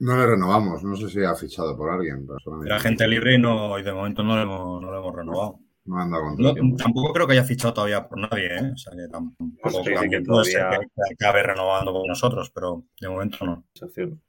No 0.00 0.16
le 0.16 0.26
renovamos, 0.26 0.82
no 0.84 0.94
sé 0.96 1.08
si 1.08 1.22
ha 1.24 1.34
fichado 1.34 1.76
por 1.76 1.90
alguien, 1.90 2.24
pero 2.26 2.38
solamente 2.38 2.70
Era 2.72 2.80
gente 2.80 3.06
libre 3.08 3.34
y, 3.34 3.38
no, 3.38 3.76
y 3.78 3.82
de 3.82 3.92
momento 3.92 4.22
no 4.22 4.36
lo 4.36 4.42
hemos, 4.42 4.80
no 4.82 4.90
lo 4.92 4.98
hemos 4.98 5.14
renovado. 5.16 5.58
No 5.88 5.98
anda 6.00 6.18
con 6.20 6.36
No, 6.36 6.54
tampoco 6.76 7.12
creo 7.12 7.26
que 7.26 7.32
haya 7.32 7.44
fichado 7.44 7.72
todavía 7.74 8.06
por 8.06 8.18
nadie, 8.18 8.46
¿eh? 8.46 8.70
O 8.74 8.76
sea, 8.76 8.92
que 8.92 9.08
tampoco, 9.10 9.50
tampoco 9.62 9.84
que 9.84 10.20
puede 10.22 10.44
ser 10.44 10.60
todavía- 10.62 10.80
que, 10.80 10.86
que 10.86 11.14
acabe 11.14 11.42
renovando 11.42 11.92
con 11.92 12.06
nosotros, 12.06 12.50
pero 12.54 12.84
de 13.00 13.08
momento 13.08 13.44
no. 13.44 13.64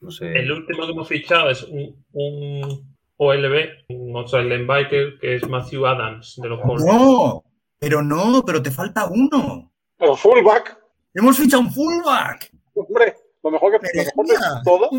No 0.02 0.12
sé. 0.12 0.26
El 0.26 0.52
último 0.52 0.86
que 0.86 0.91
hemos 0.91 1.08
fichado 1.08 1.50
es 1.50 1.63
un, 1.63 2.04
un 2.13 2.95
OLB, 3.17 3.69
un 3.89 4.15
outside 4.17 4.43
linebacker, 4.45 5.19
que 5.19 5.36
es 5.36 5.48
Matthew 5.48 5.86
Adams, 5.86 6.39
de 6.41 6.48
los 6.50 6.62
Colts. 6.62 6.86
¡No! 6.86 7.43
Pero 7.80 8.02
no, 8.02 8.43
pero 8.45 8.62
te 8.62 8.72
falta 8.72 9.08
uno. 9.10 9.72
Pero 9.98 10.15
fullback, 10.15 10.78
¡Hemos 11.13 11.38
fichado 11.38 11.63
un 11.63 11.72
fullback! 11.72 12.52
hombre, 12.76 13.15
lo 13.43 13.52
mejor, 13.52 13.72
que, 13.80 13.88
lo 13.98 14.04
mejor 14.04 14.26
de 14.28 14.36
todo. 14.63 14.89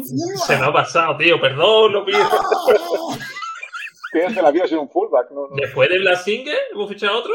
Se 0.47 0.57
me 0.59 0.65
ha 0.67 0.73
pasado, 0.73 1.17
tío, 1.17 1.41
perdón, 1.41 1.93
lo 1.95 2.05
pido. 2.05 2.19
¡No! 2.19 3.17
Tienes 4.13 4.37
la 4.37 4.51
vida 4.51 4.65
un 4.79 4.89
fullback. 4.91 5.31
No, 5.31 5.49
no. 5.49 5.57
Después 5.57 5.89
de 5.89 5.99
Blasinger, 5.99 6.59
hemos 6.73 6.89
fichado 6.89 7.19
otro. 7.19 7.33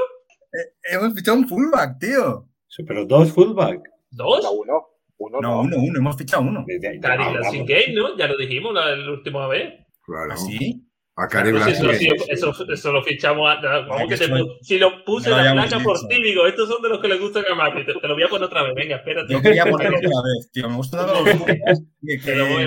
Hemos 0.83 1.13
fichado 1.13 1.37
un 1.37 1.47
fullback, 1.47 1.99
tío. 1.99 2.47
Sí, 2.67 2.83
Pero 2.83 3.05
dos 3.05 3.31
fullback. 3.31 3.81
¿Dos? 4.11 4.43
No, 4.43 4.51
uno. 4.51 4.87
Uno 5.17 5.39
No, 5.41 5.49
no. 5.49 5.61
uno, 5.61 5.77
uno, 5.77 5.99
hemos 5.99 6.17
fichado 6.17 6.43
uno. 6.43 6.65
Cari 7.01 7.23
vamos, 7.23 7.33
Blasinger, 7.39 7.93
¿no? 7.93 8.17
Ya 8.17 8.27
lo 8.27 8.37
dijimos 8.37 8.73
la, 8.73 8.95
la 8.95 9.11
última 9.11 9.47
vez. 9.47 9.73
Claro. 10.05 10.33
¿Así? 10.33 10.81
A 11.17 11.27
Cari 11.29 11.57
sé, 11.61 11.71
eso, 11.71 11.93
sí, 11.93 12.09
eso, 12.27 12.53
eso 12.69 12.91
lo 12.91 13.01
fichamos. 13.01 13.49
a- 13.49 13.87
que 14.09 14.17
te 14.17 14.27
si 14.61 14.77
lo 14.77 15.05
puse 15.05 15.29
en 15.31 15.37
la 15.37 15.53
placa 15.53 15.79
por 15.79 15.97
ti, 16.09 16.21
digo, 16.21 16.45
estos 16.45 16.67
son 16.67 16.81
de 16.81 16.89
los 16.89 16.99
que 16.99 17.07
le 17.07 17.17
gustan 17.17 17.45
a 17.49 17.55
Mapi. 17.55 17.85
Te, 17.85 17.93
te 17.93 18.07
lo 18.07 18.15
voy 18.15 18.23
a 18.23 18.27
poner 18.27 18.45
otra 18.47 18.63
vez, 18.63 18.75
venga, 18.75 18.97
espérate. 18.97 19.31
Yo 19.31 19.41
quería 19.41 19.65
ponerlo 19.65 19.97
otra 19.97 20.09
vez, 20.09 20.51
tío. 20.51 20.69
Me 20.69 20.75
gusta 20.75 21.07
los 21.07 21.19
fullbacks. 21.37 21.81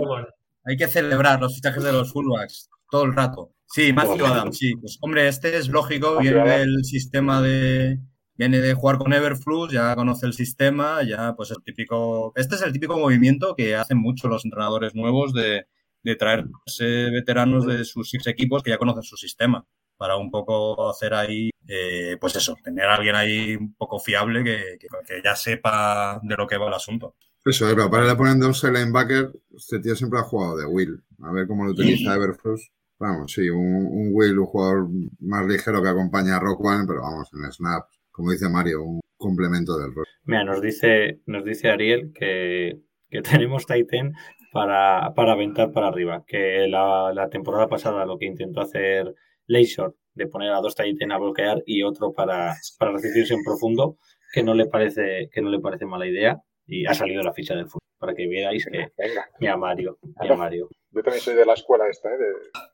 poner. 0.01 0.29
hay 0.64 0.77
que 0.79 0.87
celebrar 0.88 1.40
los 1.40 1.55
fichajes 1.55 1.85
de 1.85 1.92
los 1.92 2.11
fullbacks 2.11 2.71
todo 2.90 3.05
el 3.05 3.14
rato. 3.14 3.53
Sí, 3.71 3.93
Matthew 3.93 4.27
Adams, 4.27 4.59
sí. 4.59 4.75
Pues 4.77 4.99
hombre, 5.01 5.29
este 5.29 5.57
es 5.57 5.69
lógico, 5.69 6.19
viene 6.21 6.37
del 6.59 6.85
sistema 6.85 7.41
de. 7.43 7.99
Viene 8.35 8.61
de 8.61 8.73
jugar 8.75 8.99
con 8.99 9.13
Everflux, 9.13 9.73
ya 9.73 9.97
conoce 9.97 10.25
el 10.27 10.33
sistema, 10.33 11.03
ya 11.03 11.35
pues 11.37 11.51
el 11.51 11.57
típico. 11.65 12.33
Este 12.37 12.55
es 12.55 12.63
el 12.63 12.73
típico 12.73 12.97
movimiento 12.97 13.55
que 13.57 13.75
hacen 13.75 13.99
mucho 13.99 14.29
los 14.29 14.45
entrenadores 14.45 14.95
nuevos 14.95 15.33
de, 15.33 15.67
de 16.05 16.17
traerse 16.17 17.11
veteranos 17.11 17.67
de 17.67 17.85
sus 17.85 18.15
equipos 18.29 18.63
que 18.63 18.71
ya 18.71 18.79
conocen 18.79 19.03
su 19.03 19.17
sistema. 19.17 19.67
Para 19.97 20.17
un 20.17 20.31
poco 20.31 20.89
hacer 20.89 21.13
ahí, 21.15 21.51
eh, 21.67 22.17
pues 22.21 22.37
eso, 22.37 22.55
tener 22.63 22.85
a 22.85 22.95
alguien 22.95 23.17
ahí 23.17 23.57
un 23.57 23.75
poco 23.75 23.99
fiable 23.99 24.45
que, 24.45 24.79
que- 24.79 24.87
que 25.05 25.21
ya 25.25 25.35
sepa 25.35 26.21
de 26.23 26.37
lo 26.37 26.47
que 26.47 26.57
va 26.59 26.69
el 26.69 26.75
asunto. 26.75 27.17
Eso 27.45 27.67
es, 27.69 27.75
pero 27.75 27.91
para 27.91 28.05
le 28.07 28.15
ponen 28.15 28.39
de 28.39 28.47
un 28.47 28.53
linebacker, 28.53 29.33
este 29.57 29.81
tío 29.81 29.97
siempre 29.97 30.21
ha 30.21 30.23
jugado 30.23 30.57
de 30.57 30.65
Will. 30.67 31.03
A 31.25 31.33
ver 31.33 31.49
cómo 31.49 31.65
lo 31.65 31.73
utiliza 31.73 32.15
Everflux. 32.15 32.71
Vamos, 32.99 33.33
sí, 33.33 33.49
un, 33.49 33.87
un 33.87 34.11
Will, 34.13 34.39
un 34.39 34.47
jugador 34.47 34.89
más 35.21 35.47
ligero 35.47 35.83
que 35.83 35.89
acompaña 35.89 36.37
a 36.37 36.41
Rock 36.41 36.65
One, 36.65 36.85
pero 36.87 37.03
vamos, 37.03 37.31
en 37.33 37.53
snap, 37.53 37.85
como 38.11 38.33
dice 38.33 38.49
Mario, 38.49 38.83
un 38.83 39.01
complemento 39.17 39.79
del 39.79 39.95
rol. 39.95 40.05
Mira, 40.25 40.45
nos 40.45 40.61
dice, 40.61 41.21
nos 41.27 41.45
dice 41.45 41.69
Ariel 41.69 42.13
que, 42.13 42.81
que 43.09 43.23
tenemos 43.23 43.67
Titan 43.67 44.13
para, 44.53 45.13
para 45.15 45.33
aventar 45.33 45.73
para 45.73 45.89
arriba. 45.89 46.25
Que 46.27 46.67
la, 46.69 47.13
la 47.15 47.29
temporada 47.29 47.69
pasada 47.69 48.07
lo 48.07 48.19
que 48.19 48.27
intentó 48.27 48.61
hacer 48.61 49.15
Leishore, 49.47 49.95
de 50.15 50.27
poner 50.27 50.53
a 50.53 50.61
dos 50.61 50.75
Titan 50.75 51.13
a 51.13 51.19
bloquear 51.19 51.63
y 51.67 51.83
otro 51.83 52.13
para, 52.13 52.55
para 52.79 52.93
recibirse 52.93 53.35
en 53.35 53.45
profundo, 53.45 53.97
que 54.33 54.43
no 54.43 54.55
le 54.55 54.67
parece, 54.67 55.29
que 55.33 55.41
no 55.41 55.51
le 55.51 55.61
parece 55.61 55.87
mala 55.87 56.07
idea. 56.07 56.41
Y 56.69 56.87
ha 56.87 56.93
salido 56.93 57.23
la 57.23 57.33
ficha 57.33 57.55
del 57.55 57.67
fútbol, 57.67 57.81
para 57.99 58.15
que 58.15 58.29
veáis 58.29 58.65
que 58.67 58.93
Venga, 58.97 59.27
mira 59.41 59.57
Mario, 59.57 59.99
Mario. 60.37 60.69
yo 60.91 61.03
también 61.03 61.23
soy 61.23 61.35
de 61.35 61.47
la 61.47 61.55
escuela 61.55 61.89
esta, 61.89 62.11
¿eh? 62.11 62.19
De, 62.19 62.27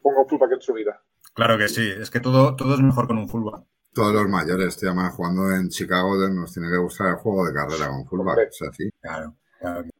pongo 0.02 0.26
fullback 0.26 0.52
en 0.52 0.60
su 0.60 0.74
vida. 0.74 1.00
Claro 1.32 1.56
que 1.56 1.68
sí, 1.68 1.88
es 2.00 2.10
que 2.10 2.20
todo, 2.20 2.56
todo 2.56 2.74
es 2.74 2.80
mejor 2.80 3.06
con 3.06 3.18
un 3.18 3.28
fullback. 3.28 3.64
Todos 3.94 4.12
los 4.12 4.28
mayores, 4.28 4.76
tío, 4.76 4.90
además 4.90 5.14
jugando 5.14 5.54
en 5.54 5.68
Chicago, 5.68 6.16
nos 6.28 6.52
tiene 6.52 6.68
que 6.68 6.78
gustar 6.78 7.10
el 7.10 7.14
juego 7.14 7.46
de 7.46 7.54
carrera 7.54 7.88
con 7.88 8.04
fullback. 8.04 8.28
Hombre. 8.28 8.48
Es 8.50 8.62
así. 8.62 8.90
Claro. 9.00 9.36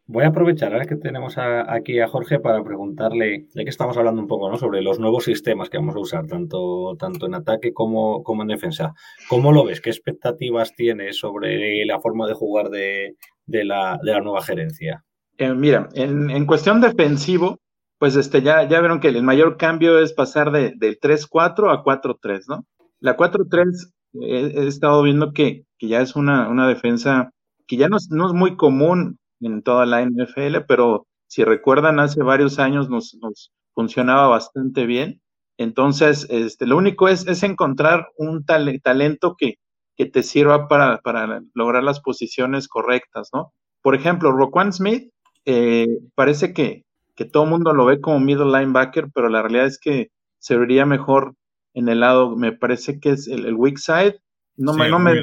Voy 0.07 0.25
a 0.25 0.29
aprovechar 0.29 0.73
ahora 0.73 0.85
que 0.85 0.97
tenemos 0.97 1.37
aquí 1.39 1.99
a 1.99 2.09
Jorge 2.09 2.39
para 2.39 2.63
preguntarle, 2.63 3.47
ya 3.55 3.65
que 3.65 3.71
estamos 3.71 3.97
hablando 3.97 4.21
un 4.21 4.29
poco 4.29 4.51
¿no? 4.51 4.59
sobre 4.59 4.83
los 4.83 4.99
nuevos 4.99 5.25
sistemas 5.25 5.71
que 5.71 5.79
vamos 5.79 5.97
a 5.97 6.01
usar, 6.01 6.27
tanto, 6.27 6.95
tanto 6.99 7.25
en 7.25 7.35
ataque 7.35 7.73
como, 7.73 8.23
como 8.23 8.43
en 8.43 8.49
defensa. 8.49 8.93
¿Cómo 9.31 9.51
lo 9.51 9.65
ves? 9.65 9.81
¿Qué 9.81 9.89
expectativas 9.89 10.75
tienes 10.75 11.19
sobre 11.19 11.87
la 11.87 12.01
forma 12.01 12.27
de 12.27 12.35
jugar 12.35 12.69
de, 12.69 13.17
la, 13.47 13.99
nueva 14.23 14.43
gerencia? 14.43 15.05
Eh, 15.39 15.55
mira, 15.55 15.89
en, 15.95 16.45
cuestión 16.45 16.83
defensivo, 16.83 17.61
pues 17.99 18.15
este, 18.17 18.43
ya, 18.43 18.69
ya 18.69 18.81
vieron 18.81 19.01
que 19.01 19.09
el 19.09 19.23
mayor 19.23 19.57
cambio 19.57 19.99
es 19.99 20.13
pasar 20.13 20.53
de, 20.53 20.75
del 20.77 21.01
3-4 21.01 21.73
a 21.73 21.83
4-3, 21.83 22.43
¿no? 22.49 22.67
La 23.01 23.17
4-3 23.17 23.91
he, 24.21 24.67
estado 24.67 25.03
viendo 25.03 25.33
que, 25.33 25.65
que 25.79 25.89
ya 25.89 26.03
es 26.03 26.15
una, 26.15 26.51
una 26.51 26.69
defensa 26.69 27.31
que 27.67 27.79
ya 27.79 27.89
no 27.89 27.97
no 28.11 28.27
es 28.27 28.35
muy 28.35 28.57
común 28.57 29.19
en 29.41 29.63
toda 29.63 29.87
la 29.87 30.03
NFL, 30.03 30.65
pero 30.67 31.07
si 31.27 31.45
recuerdan, 31.45 31.99
hace 32.01 32.23
varios 32.23 32.59
años 32.59 32.89
nos, 32.89 33.17
nos 33.21 33.53
funcionaba 33.75 34.29
bastante 34.29 34.87
bien. 34.87 35.21
Entonces, 35.59 36.27
este, 36.31 36.67
lo 36.67 36.77
único 36.77 37.09
es, 37.09 37.27
es 37.27 37.43
encontrar 37.43 38.09
un 38.17 38.45
talento 38.45 39.37
que, 39.39 39.59
que 39.97 40.07
te 40.07 40.23
sirva 40.23 40.69
para, 40.69 40.99
para, 40.99 41.43
lograr 41.55 41.85
las 41.85 42.01
posiciones 42.01 42.69
correctas, 42.69 43.31
¿no? 43.33 43.53
Por 43.83 43.95
ejemplo, 43.95 44.33
Roquan 44.33 44.73
Smith, 44.73 45.11
eh, 45.45 45.87
parece 46.15 46.53
que, 46.53 46.85
que 47.15 47.25
todo 47.25 47.45
el 47.45 47.51
mundo 47.51 47.73
lo 47.73 47.85
ve 47.85 48.01
como 48.01 48.19
middle 48.19 48.47
linebacker, 48.47 49.09
pero 49.15 49.29
la 49.29 49.43
realidad 49.43 49.67
es 49.67 49.79
que 49.79 50.11
se 50.39 50.57
vería 50.57 50.87
mejor 50.87 51.35
en 51.75 51.89
el 51.89 52.01
lado, 52.01 52.37
me 52.37 52.53
parece 52.53 53.01
que 53.01 53.11
es 53.11 53.29
el, 53.29 53.55
weak 53.55 53.79
side. 53.79 54.21
No 54.57 54.73
me, 54.73 54.89
no 54.89 54.99
me 54.99 55.15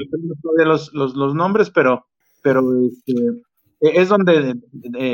los, 0.65 0.93
los, 0.93 1.15
los 1.15 1.33
nombres, 1.33 1.69
pero, 1.69 2.05
pero 2.43 2.61
este, 2.85 3.13
es 3.81 4.09
donde 4.09 4.55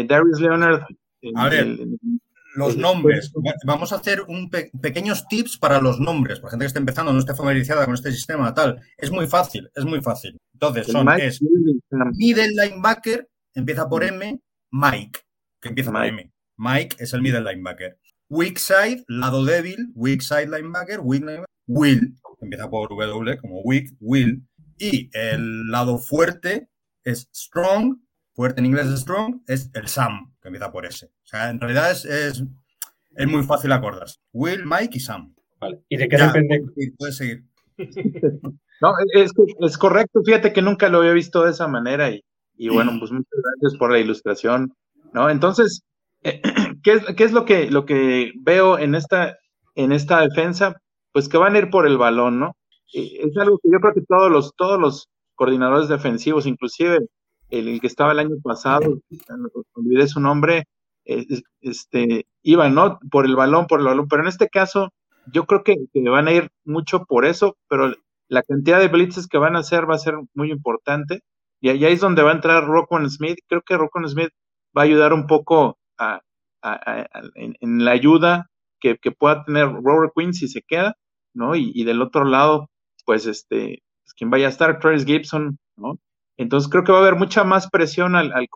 Darius 0.08 0.40
Leonard. 0.40 0.84
A 1.36 1.50
ver, 1.50 1.78
los 2.56 2.76
nombres. 2.76 3.32
Vamos 3.66 3.94
a 3.94 3.98
hacer 3.98 4.22
un 4.28 4.50
pequeños 4.50 5.28
tips 5.28 5.58
para 5.58 5.80
los 5.80 6.00
nombres, 6.00 6.40
para 6.40 6.52
gente 6.52 6.64
que 6.64 6.68
esté 6.68 6.80
empezando, 6.80 7.14
no 7.14 7.20
esté 7.20 7.34
familiarizada 7.34 7.86
con 7.86 7.94
este 7.94 8.12
sistema, 8.12 8.54
tal. 8.54 8.82
Es 8.98 9.12
muy 9.12 9.28
fácil, 9.28 9.70
es 9.76 9.86
muy 9.86 10.02
fácil. 10.02 10.38
Entonces, 10.54 10.88
son 10.88 11.08
es 11.20 11.40
middle 12.14 12.50
linebacker, 12.50 13.30
empieza 13.54 13.88
por 13.88 14.04
M, 14.04 14.40
Mike, 14.72 15.20
que 15.62 15.70
empieza 15.70 15.92
por 15.92 16.04
M. 16.06 16.32
Mike 16.58 16.96
es 17.00 17.14
el 17.14 17.22
middle 17.22 17.42
linebacker. 17.42 18.00
Weak 18.30 18.58
side, 18.58 19.06
lado 19.08 19.46
débil, 19.46 19.92
weak 19.94 20.22
side 20.22 20.48
linebacker, 20.48 21.00
weak 21.00 21.22
linebacker, 21.22 21.48
Will, 21.68 22.16
empieza 22.42 22.70
por 22.70 22.90
W 22.90 23.38
como 23.38 23.62
weak, 23.62 23.96
Will. 24.00 24.42
Y 24.80 25.10
el 25.14 25.70
lado 25.70 25.98
fuerte 26.00 26.70
es 27.04 27.30
strong, 27.34 28.00
fuerte 28.38 28.60
en 28.60 28.68
inglés 28.68 28.86
es 28.86 29.00
strong, 29.00 29.42
es 29.48 29.72
el 29.74 29.88
Sam, 29.88 30.32
que 30.40 30.50
empieza 30.50 30.72
por 30.72 30.86
S. 30.86 31.08
O 31.08 31.28
sea, 31.28 31.50
en 31.50 31.60
realidad 31.60 31.90
es, 31.90 32.06
es, 32.06 32.44
muy 33.28 33.42
fácil 33.42 33.72
acordarse. 33.72 34.20
Will, 34.32 34.64
Mike 34.64 34.98
y 34.98 35.00
Sam. 35.00 35.34
Vale. 35.60 35.82
¿Y 35.90 35.98
de 35.98 36.08
qué 36.08 36.18
depende? 36.18 36.64
Puedes 37.00 37.18
seguir. 37.18 37.44
no, 38.82 38.94
es, 39.16 39.32
es 39.60 39.78
correcto. 39.80 40.22
Fíjate 40.24 40.54
que 40.54 40.62
nunca 40.62 40.88
lo 40.88 41.00
había 41.00 41.14
visto 41.14 41.44
de 41.44 41.50
esa 41.50 41.68
manera 41.68 42.12
y, 42.12 42.24
y 42.56 42.70
bueno, 42.70 42.92
pues 43.00 43.12
muchas 43.12 43.40
gracias 43.44 43.80
por 43.80 43.92
la 43.92 43.98
ilustración. 43.98 44.72
¿no? 45.14 45.32
Entonces, 45.32 45.82
¿qué 46.22 46.94
es, 46.94 47.06
qué 47.16 47.24
es 47.24 47.32
lo, 47.32 47.44
que, 47.44 47.72
lo 47.72 47.86
que 47.88 48.34
veo 48.40 48.78
en 48.78 48.94
esta, 48.94 49.36
en 49.74 49.92
esta 49.92 50.22
defensa? 50.22 50.76
Pues 51.12 51.28
que 51.28 51.38
van 51.38 51.56
a 51.56 51.58
ir 51.58 51.72
por 51.72 51.88
el 51.88 51.98
balón, 51.98 52.40
¿no? 52.40 52.56
Es 52.94 53.36
algo 53.38 53.58
que 53.58 53.70
yo 53.72 53.80
creo 53.80 53.96
que 53.96 54.06
todos 54.08 54.30
los, 54.30 54.54
todos 54.56 54.80
los 54.80 55.10
coordinadores 55.34 55.90
defensivos, 55.90 56.46
inclusive 56.46 57.00
el, 57.50 57.80
que 57.80 57.88
estaba 57.88 58.12
el 58.12 58.20
año 58.20 58.36
pasado, 58.44 59.00
olvidé 59.74 60.08
su 60.08 60.20
nombre, 60.20 60.66
eh, 61.06 61.26
este, 61.62 62.26
iba, 62.44 62.70
¿no? 62.70 63.00
Por 63.12 63.26
el 63.26 63.36
balón, 63.36 63.68
por 63.68 63.80
el 63.80 63.86
balón, 63.86 64.08
pero 64.08 64.24
en 64.24 64.30
este 64.30 64.50
caso 64.50 64.92
yo 65.32 65.46
creo 65.46 65.64
que, 65.64 65.76
van 66.10 66.28
a 66.28 66.34
ir 66.34 66.50
mucho 66.66 67.06
por 67.06 67.26
eso, 67.26 67.58
pero 67.70 67.94
la 68.30 68.44
cantidad 68.44 68.80
de 68.80 68.88
blitzes 68.88 69.28
que 69.28 69.38
van 69.38 69.56
a 69.56 69.60
hacer 69.60 69.90
va 69.90 69.96
a 69.96 70.00
ser 70.00 70.16
muy 70.34 70.52
importante, 70.52 71.22
y 71.62 71.70
ahí 71.70 71.86
es 71.86 72.02
donde 72.02 72.24
va 72.24 72.32
a 72.32 72.36
entrar 72.36 72.66
Rockwell 72.66 73.10
Smith, 73.10 73.40
creo 73.48 73.62
que 73.62 73.78
Rockwell 73.78 74.08
Smith 74.10 74.30
va 74.78 74.82
a 74.82 74.86
ayudar 74.86 75.14
un 75.14 75.28
poco 75.28 75.78
a, 75.98 76.22
en, 77.36 77.86
la 77.86 77.92
ayuda 77.92 78.50
que, 78.80 78.98
pueda 79.18 79.44
tener 79.44 79.68
Robert 79.68 80.14
Quinn 80.16 80.34
si 80.34 80.48
se 80.48 80.62
queda, 80.62 80.96
¿no? 81.34 81.56
Y, 81.56 81.84
del 81.84 82.02
otro 82.02 82.26
lado, 82.26 82.70
pues 83.06 83.26
este, 83.26 83.84
pues, 84.04 84.14
quien 84.14 84.30
vaya 84.30 84.48
a 84.48 84.50
estar, 84.50 84.80
Travis 84.80 85.06
Gibson, 85.06 85.58
¿no? 85.78 86.00
Entonces 86.38 86.70
creo 86.70 86.84
que 86.84 86.92
va 86.92 87.00
a 87.00 87.02
haber 87.02 87.16
mucha 87.16 87.44
más 87.44 87.70
presión 87.70 88.16
al, 88.16 88.32
al 88.34 88.48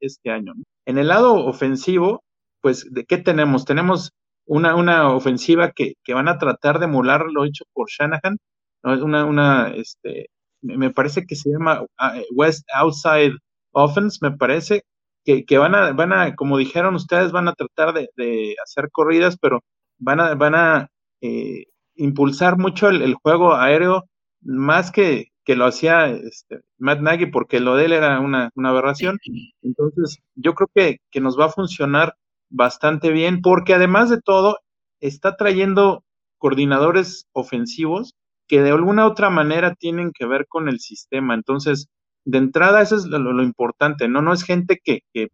este 0.00 0.30
año. 0.30 0.52
En 0.86 0.98
el 0.98 1.08
lado 1.08 1.34
ofensivo, 1.34 2.22
pues, 2.60 2.86
¿de 2.92 3.04
qué 3.04 3.18
tenemos? 3.18 3.64
Tenemos 3.64 4.12
una, 4.46 4.74
una 4.74 5.08
ofensiva 5.10 5.72
que, 5.72 5.94
que 6.04 6.14
van 6.14 6.28
a 6.28 6.38
tratar 6.38 6.78
de 6.78 6.86
emular 6.86 7.26
lo 7.30 7.44
hecho 7.44 7.64
por 7.72 7.88
Shanahan, 7.90 8.36
¿no? 8.82 9.04
una, 9.04 9.24
una, 9.24 9.68
este, 9.74 10.26
me 10.62 10.90
parece 10.90 11.26
que 11.26 11.36
se 11.36 11.50
llama 11.50 11.84
ah, 11.98 12.14
West 12.34 12.64
Outside 12.74 13.34
Offense, 13.72 14.18
me 14.22 14.32
parece, 14.32 14.82
que, 15.24 15.44
que, 15.44 15.58
van 15.58 15.74
a, 15.74 15.92
van 15.92 16.12
a, 16.12 16.34
como 16.36 16.58
dijeron 16.58 16.94
ustedes, 16.94 17.32
van 17.32 17.48
a 17.48 17.54
tratar 17.54 17.94
de, 17.94 18.10
de 18.16 18.56
hacer 18.62 18.90
corridas, 18.92 19.36
pero 19.40 19.60
van 19.98 20.20
a, 20.20 20.34
van 20.34 20.54
a 20.54 20.88
eh, 21.20 21.64
impulsar 21.96 22.58
mucho 22.58 22.88
el, 22.88 23.14
juego 23.14 23.54
aéreo, 23.54 24.04
más 24.42 24.90
que, 24.90 25.28
que 25.44 25.56
lo 25.56 25.66
hacía 25.66 26.08
este, 26.08 26.60
Matt 26.78 27.00
Nagy 27.00 27.26
porque 27.26 27.60
lo 27.60 27.76
de 27.76 27.86
él 27.86 27.92
era 27.92 28.20
una, 28.20 28.50
aberración. 28.56 29.18
Entonces, 29.62 30.18
yo 30.34 30.54
creo 30.54 30.68
que, 30.74 30.98
que, 31.10 31.20
nos 31.20 31.38
va 31.38 31.46
a 31.46 31.52
funcionar 31.52 32.16
bastante 32.48 33.10
bien 33.10 33.42
porque 33.42 33.74
además 33.74 34.10
de 34.10 34.20
todo, 34.20 34.58
está 35.00 35.36
trayendo 35.36 36.04
coordinadores 36.38 37.26
ofensivos 37.32 38.14
que 38.46 38.62
de 38.62 38.70
alguna 38.70 39.06
otra 39.06 39.30
manera 39.30 39.74
tienen 39.74 40.12
que 40.12 40.26
ver 40.26 40.46
con 40.48 40.68
el 40.68 40.80
sistema. 40.80 41.34
Entonces, 41.34 41.88
de 42.24 42.38
entrada, 42.38 42.80
eso 42.82 42.96
es 42.96 43.04
lo, 43.04 43.42
importante, 43.42 44.08
¿no? 44.08 44.22
No 44.22 44.32
es 44.32 44.44
gente 44.44 44.80
que, 44.82 45.00
que, 45.12 45.28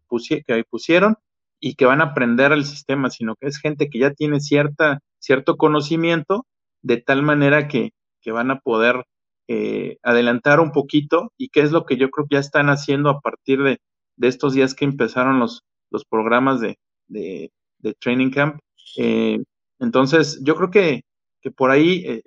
que 0.45 0.63
pusieron 0.69 1.15
y 1.59 1.75
que 1.75 1.85
van 1.85 2.01
a 2.01 2.05
aprender 2.05 2.51
el 2.51 2.65
sistema, 2.65 3.09
sino 3.09 3.35
que 3.35 3.47
es 3.47 3.59
gente 3.59 3.89
que 3.89 3.99
ya 3.99 4.11
tiene 4.11 4.39
cierta, 4.39 4.99
cierto 5.19 5.57
conocimiento 5.57 6.45
de 6.81 6.97
tal 6.97 7.23
manera 7.23 7.67
que, 7.67 7.91
que 8.21 8.31
van 8.31 8.51
a 8.51 8.59
poder 8.59 9.05
eh, 9.53 9.97
adelantar 10.01 10.61
un 10.61 10.71
poquito 10.71 11.33
y 11.37 11.49
qué 11.49 11.59
es 11.59 11.73
lo 11.73 11.85
que 11.85 11.97
yo 11.97 12.09
creo 12.09 12.25
que 12.25 12.35
ya 12.35 12.39
están 12.39 12.69
haciendo 12.69 13.09
a 13.09 13.19
partir 13.19 13.61
de, 13.61 13.79
estos 14.21 14.53
días 14.53 14.73
que 14.73 14.85
empezaron 14.85 15.39
los, 15.39 15.63
los 15.89 16.05
programas 16.05 16.61
de, 16.61 16.77
de, 17.09 17.51
Training 17.99 18.29
Camp. 18.31 18.61
Eh, 18.97 19.39
entonces, 19.79 20.39
yo 20.41 20.55
creo 20.55 20.71
que, 20.71 21.01
que 21.41 21.51
por 21.51 21.69
ahí 21.69 22.01
eh, 22.05 22.21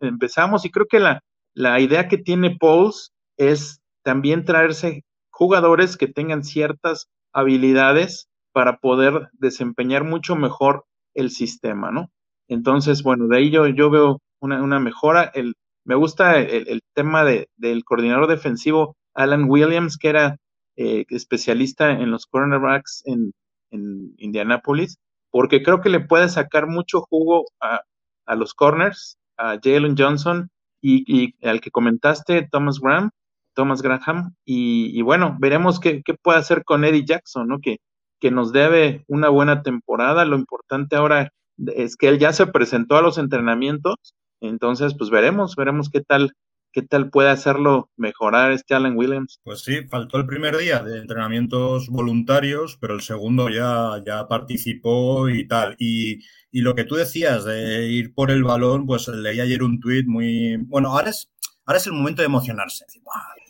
empezamos 0.00 0.64
y 0.64 0.70
creo 0.70 0.86
que 0.86 1.00
la, 1.00 1.22
la 1.54 1.80
idea 1.80 2.06
que 2.06 2.18
tiene 2.18 2.56
Pauls 2.56 3.10
es 3.36 3.80
también 4.04 4.44
traerse 4.44 5.02
jugadores 5.30 5.96
que 5.96 6.06
tengan 6.06 6.44
ciertas 6.44 7.08
habilidades 7.32 8.28
para 8.52 8.76
poder 8.76 9.28
desempeñar 9.32 10.04
mucho 10.04 10.36
mejor 10.36 10.84
el 11.14 11.30
sistema, 11.30 11.90
¿no? 11.90 12.10
Entonces, 12.46 13.02
bueno, 13.02 13.26
de 13.26 13.38
ahí 13.38 13.50
yo, 13.50 13.66
yo 13.66 13.90
veo 13.90 14.20
una, 14.40 14.62
una 14.62 14.78
mejora. 14.78 15.32
El, 15.34 15.54
me 15.84 15.94
gusta 15.94 16.38
el, 16.38 16.82
tema 16.94 17.24
de, 17.24 17.48
del 17.56 17.84
coordinador 17.84 18.26
defensivo 18.26 18.96
Alan 19.14 19.44
Williams, 19.48 19.96
que 19.96 20.08
era 20.08 20.36
eh, 20.76 21.04
especialista 21.08 21.90
en 21.90 22.10
los 22.10 22.26
cornerbacks 22.26 23.02
en, 23.06 23.32
en 23.70 24.14
Indianapolis, 24.18 24.98
porque 25.30 25.62
creo 25.62 25.80
que 25.80 25.88
le 25.88 26.00
puede 26.00 26.28
sacar 26.28 26.66
mucho 26.66 27.02
jugo 27.02 27.46
a, 27.60 27.80
a 28.26 28.34
los 28.34 28.54
corners, 28.54 29.18
a 29.36 29.58
Jalen 29.62 29.96
Johnson 29.96 30.50
y, 30.82 31.34
al 31.46 31.60
que 31.60 31.70
comentaste, 31.70 32.48
Thomas 32.50 32.80
Graham, 32.80 33.10
Thomas 33.54 33.82
Graham, 33.82 34.34
y, 34.44 35.02
bueno, 35.02 35.36
veremos 35.40 35.80
qué, 35.80 36.02
qué, 36.02 36.14
puede 36.14 36.38
hacer 36.38 36.64
con 36.64 36.84
Eddie 36.84 37.04
Jackson, 37.04 37.48
¿no? 37.48 37.58
Que, 37.60 37.78
que 38.20 38.30
nos 38.30 38.52
debe 38.52 39.04
una 39.08 39.28
buena 39.28 39.62
temporada. 39.62 40.24
Lo 40.24 40.36
importante 40.36 40.96
ahora 40.96 41.32
es 41.74 41.96
que 41.96 42.08
él 42.08 42.18
ya 42.18 42.32
se 42.32 42.46
presentó 42.46 42.96
a 42.96 43.02
los 43.02 43.18
entrenamientos 43.18 44.14
entonces, 44.40 44.94
pues 44.96 45.10
veremos, 45.10 45.56
veremos 45.56 45.90
qué 45.90 46.00
tal, 46.00 46.32
qué 46.72 46.82
tal 46.82 47.10
puede 47.10 47.30
hacerlo 47.30 47.90
mejorar 47.96 48.52
este 48.52 48.74
Alan 48.74 48.96
Williams. 48.96 49.40
Pues 49.42 49.60
sí, 49.62 49.86
faltó 49.88 50.18
el 50.18 50.26
primer 50.26 50.56
día 50.56 50.82
de 50.82 50.98
entrenamientos 50.98 51.88
voluntarios, 51.88 52.78
pero 52.80 52.94
el 52.94 53.02
segundo 53.02 53.48
ya, 53.48 54.02
ya 54.04 54.28
participó 54.28 55.28
y 55.28 55.46
tal. 55.46 55.76
Y, 55.78 56.20
y 56.50 56.60
lo 56.62 56.74
que 56.74 56.84
tú 56.84 56.94
decías 56.96 57.44
de 57.44 57.86
ir 57.88 58.14
por 58.14 58.30
el 58.30 58.44
balón, 58.44 58.86
pues 58.86 59.08
leí 59.08 59.40
ayer 59.40 59.62
un 59.62 59.80
tuit 59.80 60.06
muy... 60.06 60.56
Bueno, 60.56 60.90
ahora 60.90 61.10
es, 61.10 61.30
ahora 61.66 61.78
es 61.78 61.86
el 61.86 61.92
momento 61.92 62.22
de 62.22 62.26
emocionarse. 62.26 62.86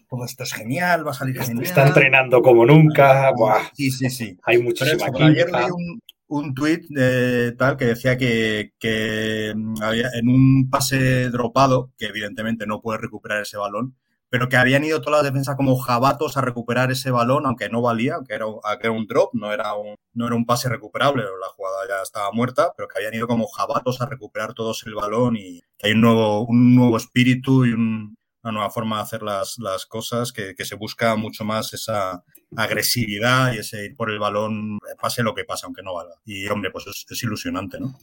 todo 0.08 0.24
esto 0.24 0.42
es 0.42 0.52
genial, 0.52 1.06
va 1.06 1.12
a 1.12 1.14
salir 1.14 1.40
genial. 1.40 1.64
Está 1.64 1.86
entrenando 1.86 2.42
como 2.42 2.66
nunca. 2.66 3.32
Sí, 3.74 3.90
sí, 3.90 4.10
sí. 4.10 4.36
Hay 4.42 4.58
muchísima 4.62 5.06
Ayer 5.20 5.50
leí 5.50 5.70
un, 5.70 6.00
un 6.30 6.54
tuit 6.54 6.86
de 6.88 7.52
tal 7.58 7.76
que 7.76 7.86
decía 7.86 8.16
que, 8.16 8.72
que, 8.78 9.52
había 9.82 10.08
en 10.14 10.28
un 10.28 10.70
pase 10.70 11.28
dropado, 11.30 11.92
que 11.98 12.06
evidentemente 12.06 12.66
no 12.66 12.80
puede 12.80 12.98
recuperar 12.98 13.42
ese 13.42 13.58
balón, 13.58 13.96
pero 14.28 14.48
que 14.48 14.56
habían 14.56 14.84
ido 14.84 15.00
todas 15.00 15.22
las 15.22 15.32
defensas 15.32 15.56
como 15.56 15.76
jabatos 15.76 16.36
a 16.36 16.40
recuperar 16.40 16.92
ese 16.92 17.10
balón, 17.10 17.46
aunque 17.46 17.68
no 17.68 17.82
valía, 17.82 18.14
aunque 18.14 18.34
era, 18.34 18.46
era 18.80 18.92
un 18.92 19.06
drop, 19.08 19.34
no 19.34 19.52
era 19.52 19.74
un, 19.74 19.96
no 20.14 20.26
era 20.26 20.36
un 20.36 20.46
pase 20.46 20.68
recuperable, 20.68 21.24
la 21.24 21.48
jugada 21.48 21.88
ya 21.88 22.02
estaba 22.02 22.30
muerta, 22.32 22.72
pero 22.76 22.88
que 22.88 22.98
habían 22.98 23.14
ido 23.14 23.26
como 23.26 23.48
jabatos 23.48 24.00
a 24.00 24.06
recuperar 24.06 24.54
todos 24.54 24.84
el 24.86 24.94
balón 24.94 25.36
y 25.36 25.60
que 25.78 25.88
hay 25.88 25.92
un 25.94 26.00
nuevo, 26.00 26.46
un 26.46 26.76
nuevo 26.76 26.96
espíritu 26.96 27.66
y 27.66 27.72
un, 27.72 28.16
una 28.42 28.52
nueva 28.52 28.70
forma 28.70 28.96
de 28.96 29.02
hacer 29.02 29.22
las, 29.22 29.56
las 29.58 29.86
cosas, 29.86 30.32
que, 30.32 30.54
que, 30.54 30.64
se 30.64 30.76
busca 30.76 31.14
mucho 31.16 31.44
más 31.44 31.72
esa 31.74 32.24
agresividad 32.56 33.52
y 33.52 33.58
ese 33.58 33.84
ir 33.84 33.96
por 33.96 34.10
el 34.10 34.18
balón, 34.18 34.78
pase 35.00 35.22
lo 35.22 35.34
que 35.34 35.44
pase, 35.44 35.66
aunque 35.66 35.82
no 35.82 35.94
valga. 35.94 36.14
Y 36.24 36.46
hombre, 36.48 36.70
pues 36.70 36.86
es, 36.86 37.06
es 37.08 37.22
ilusionante, 37.22 37.78
¿no? 37.80 37.98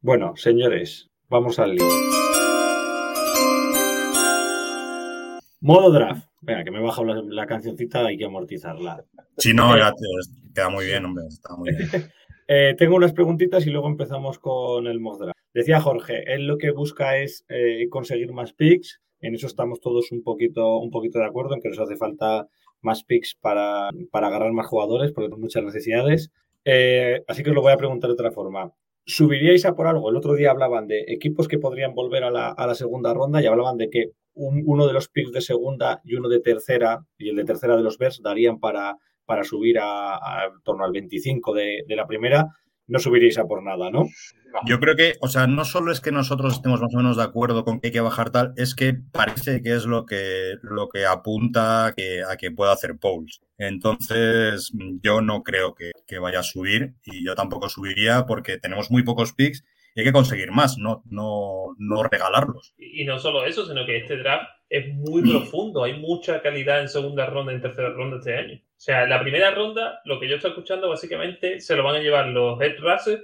Bueno, 0.00 0.34
señores, 0.36 1.08
vamos 1.28 1.58
al 1.58 1.74
lío. 1.74 1.84
Modo 5.60 5.90
draft. 5.90 6.28
Venga, 6.42 6.62
que 6.62 6.70
me 6.70 6.78
he 6.78 6.82
bajado 6.82 7.06
la, 7.06 7.22
la 7.22 7.46
cancioncita, 7.46 8.04
hay 8.04 8.18
que 8.18 8.26
amortizarla. 8.26 9.02
Si 9.38 9.54
no, 9.54 9.74
ya 9.78 9.90
te, 9.92 10.52
queda 10.54 10.68
muy 10.68 10.84
bien, 10.84 11.06
hombre, 11.06 11.24
está 11.26 11.56
muy 11.56 11.70
bien. 11.74 11.88
eh, 12.48 12.74
tengo 12.76 12.96
unas 12.96 13.14
preguntitas 13.14 13.66
y 13.66 13.70
luego 13.70 13.88
empezamos 13.88 14.38
con 14.38 14.86
el 14.86 15.00
modo 15.00 15.24
draft. 15.24 15.38
Decía 15.54 15.80
Jorge, 15.80 16.34
él 16.34 16.46
lo 16.46 16.58
que 16.58 16.70
busca 16.70 17.16
es 17.16 17.46
eh, 17.48 17.88
conseguir 17.88 18.32
más 18.32 18.52
picks. 18.52 19.00
En 19.24 19.34
eso 19.34 19.46
estamos 19.46 19.80
todos 19.80 20.12
un 20.12 20.22
poquito, 20.22 20.76
un 20.78 20.90
poquito 20.90 21.18
de 21.18 21.24
acuerdo, 21.24 21.54
en 21.54 21.62
que 21.62 21.70
nos 21.70 21.78
hace 21.78 21.96
falta 21.96 22.46
más 22.82 23.04
picks 23.04 23.36
para, 23.40 23.88
para 24.10 24.26
agarrar 24.26 24.52
más 24.52 24.66
jugadores, 24.66 25.12
porque 25.12 25.28
tenemos 25.28 25.40
muchas 25.40 25.64
necesidades. 25.64 26.30
Eh, 26.66 27.24
así 27.26 27.42
que 27.42 27.48
os 27.48 27.56
lo 27.56 27.62
voy 27.62 27.72
a 27.72 27.78
preguntar 27.78 28.08
de 28.08 28.14
otra 28.14 28.32
forma. 28.32 28.72
¿Subiríais 29.06 29.64
a 29.64 29.74
por 29.74 29.86
algo? 29.86 30.10
El 30.10 30.16
otro 30.16 30.34
día 30.34 30.50
hablaban 30.50 30.86
de 30.86 31.04
equipos 31.08 31.48
que 31.48 31.58
podrían 31.58 31.94
volver 31.94 32.22
a 32.22 32.30
la, 32.30 32.74
segunda 32.74 33.14
ronda 33.14 33.40
y 33.40 33.46
hablaban 33.46 33.78
de 33.78 33.88
que 33.88 34.10
un, 34.34 34.62
uno 34.66 34.86
de 34.86 34.92
los 34.92 35.08
picks 35.08 35.32
de 35.32 35.40
segunda 35.40 36.02
y 36.04 36.16
uno 36.16 36.28
de 36.28 36.40
tercera, 36.40 37.06
y 37.16 37.30
el 37.30 37.36
de 37.36 37.44
tercera 37.44 37.78
de 37.78 37.82
los 37.82 37.96
Bears, 37.96 38.20
darían 38.22 38.60
para, 38.60 38.98
para 39.24 39.44
subir 39.44 39.78
a, 39.80 40.20
torno 40.64 40.84
al 40.84 40.92
25 40.92 41.54
de, 41.54 41.84
de 41.88 41.96
la 41.96 42.06
primera. 42.06 42.48
No 42.86 42.98
subiríais 42.98 43.38
a 43.38 43.46
por 43.46 43.62
nada, 43.62 43.90
¿no? 43.90 44.06
Yo 44.66 44.78
creo 44.78 44.94
que, 44.94 45.14
o 45.20 45.28
sea, 45.28 45.46
no 45.46 45.64
solo 45.64 45.90
es 45.90 46.00
que 46.00 46.12
nosotros 46.12 46.54
estemos 46.54 46.80
más 46.80 46.94
o 46.94 46.96
menos 46.96 47.16
de 47.16 47.24
acuerdo 47.24 47.64
con 47.64 47.80
que 47.80 47.88
hay 47.88 47.92
que 47.92 48.00
bajar 48.00 48.30
tal, 48.30 48.52
es 48.56 48.74
que 48.74 48.94
parece 48.94 49.62
que 49.62 49.74
es 49.74 49.84
lo 49.84 50.06
que, 50.06 50.54
lo 50.62 50.88
que 50.88 51.06
apunta 51.06 51.86
a 51.86 51.92
que, 51.92 52.22
a 52.22 52.36
que 52.36 52.52
pueda 52.52 52.72
hacer 52.72 52.96
Pauls. 52.98 53.40
Entonces, 53.58 54.72
yo 55.02 55.20
no 55.22 55.42
creo 55.42 55.74
que, 55.74 55.92
que, 56.06 56.18
vaya 56.18 56.40
a 56.40 56.44
subir 56.44 56.94
y 57.04 57.24
yo 57.24 57.34
tampoco 57.34 57.68
subiría 57.68 58.26
porque 58.26 58.58
tenemos 58.58 58.90
muy 58.90 59.02
pocos 59.02 59.32
picks 59.32 59.64
y 59.94 60.00
hay 60.00 60.06
que 60.06 60.12
conseguir 60.12 60.50
más, 60.50 60.76
no, 60.78 61.02
no, 61.06 61.74
no 61.78 62.02
regalarlos. 62.02 62.74
Y 62.78 63.04
no 63.04 63.18
solo 63.18 63.44
eso, 63.44 63.66
sino 63.66 63.86
que 63.86 63.98
este 63.98 64.18
draft 64.18 64.50
es 64.68 64.92
muy 64.92 65.22
profundo, 65.22 65.84
hay 65.84 65.98
mucha 66.00 66.42
calidad 66.42 66.80
en 66.80 66.88
segunda 66.88 67.26
ronda 67.26 67.52
y 67.52 67.56
en 67.56 67.62
tercera 67.62 67.90
ronda 67.90 68.16
este 68.16 68.36
año. 68.36 68.60
O 68.84 68.86
sea, 68.86 69.06
la 69.06 69.18
primera 69.18 69.50
ronda, 69.50 70.02
lo 70.04 70.20
que 70.20 70.28
yo 70.28 70.36
estoy 70.36 70.50
escuchando, 70.50 70.90
básicamente 70.90 71.58
se 71.58 71.74
lo 71.74 71.82
van 71.82 71.96
a 71.96 72.00
llevar 72.00 72.26
los 72.26 72.60
head 72.60 72.76
rushers. 72.80 73.22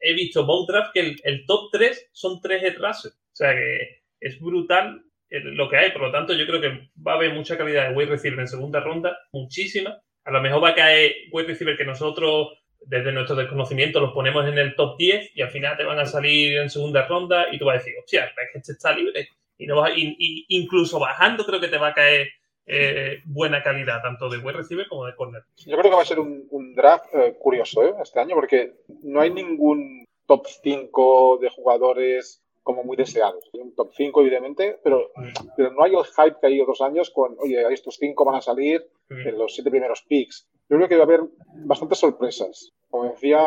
He 0.00 0.14
visto 0.14 0.42
mock 0.42 0.68
que 0.92 1.14
el, 1.22 1.46
top 1.46 1.70
3 1.70 2.10
son 2.10 2.40
tres 2.40 2.60
head. 2.60 2.82
O 2.82 2.92
sea 3.30 3.54
que 3.54 4.02
es 4.18 4.40
brutal 4.40 5.04
lo 5.30 5.68
que 5.68 5.76
hay. 5.76 5.92
Por 5.92 6.02
lo 6.02 6.10
tanto, 6.10 6.34
yo 6.34 6.44
creo 6.44 6.60
que 6.60 6.90
va 7.06 7.12
a 7.12 7.14
haber 7.14 7.32
mucha 7.34 7.56
calidad 7.56 7.88
de 7.88 7.94
wide 7.94 8.10
receiver 8.10 8.40
en 8.40 8.48
segunda 8.48 8.80
ronda, 8.80 9.16
muchísima. 9.30 9.96
A 10.24 10.32
lo 10.32 10.42
mejor 10.42 10.64
va 10.64 10.70
a 10.70 10.74
caer 10.74 11.14
wide 11.30 11.46
receiver 11.46 11.76
que 11.76 11.84
nosotros, 11.84 12.58
desde 12.80 13.12
nuestro 13.12 13.36
desconocimiento, 13.36 14.00
los 14.00 14.12
ponemos 14.12 14.44
en 14.48 14.58
el 14.58 14.74
top 14.74 14.98
10 14.98 15.36
y 15.36 15.42
al 15.42 15.50
final 15.50 15.76
te 15.76 15.84
van 15.84 16.00
a 16.00 16.06
salir 16.06 16.56
en 16.56 16.68
segunda 16.68 17.06
ronda 17.06 17.46
y 17.52 17.60
tú 17.60 17.66
vas 17.66 17.76
a 17.76 17.78
decir, 17.78 17.94
hostia, 17.96 18.24
es 18.24 18.32
que 18.52 18.58
este 18.58 18.72
está 18.72 18.92
libre. 18.92 19.28
Y, 19.56 19.68
no 19.68 19.76
vas, 19.76 19.92
y 19.96 20.46
incluso 20.48 20.98
bajando 20.98 21.46
creo 21.46 21.60
que 21.60 21.68
te 21.68 21.78
va 21.78 21.90
a 21.90 21.94
caer 21.94 22.28
eh, 22.66 23.22
buena 23.26 23.62
calidad, 23.62 24.00
tanto 24.02 24.28
de 24.28 24.38
wide 24.38 24.58
receiver 24.58 24.88
como 24.88 25.06
de 25.06 25.14
corner. 25.14 25.42
Yo 25.66 25.76
creo 25.76 25.90
que 25.90 25.96
va 25.96 26.02
a 26.02 26.06
ser 26.06 26.18
un, 26.18 26.46
un 26.50 26.74
draft 26.74 27.06
eh, 27.14 27.36
curioso 27.38 27.84
¿eh? 27.84 27.94
este 28.02 28.20
año, 28.20 28.34
porque 28.34 28.74
no 29.02 29.20
hay 29.20 29.30
ningún 29.30 30.04
top 30.26 30.46
5 30.46 31.38
de 31.40 31.50
jugadores 31.50 32.42
como 32.62 32.82
muy 32.82 32.96
deseados. 32.96 33.50
Hay 33.52 33.60
un 33.60 33.74
top 33.74 33.90
5, 33.94 34.20
evidentemente, 34.22 34.78
pero, 34.82 35.10
pero 35.56 35.70
no 35.72 35.84
hay 35.84 35.92
el 35.94 36.04
hype 36.04 36.38
que 36.40 36.46
hay 36.46 36.60
otros 36.60 36.80
años 36.80 37.10
con, 37.10 37.36
oye, 37.38 37.62
estos 37.70 37.96
5 37.96 38.24
van 38.24 38.36
a 38.36 38.40
salir 38.40 38.84
en 39.10 39.38
los 39.38 39.54
7 39.54 39.70
primeros 39.70 40.02
picks. 40.08 40.48
Yo 40.70 40.78
creo 40.78 40.88
que 40.88 40.96
va 40.96 41.02
a 41.02 41.04
haber 41.04 41.20
bastantes 41.66 41.98
sorpresas. 41.98 42.72
Como 42.88 43.10
decía 43.10 43.44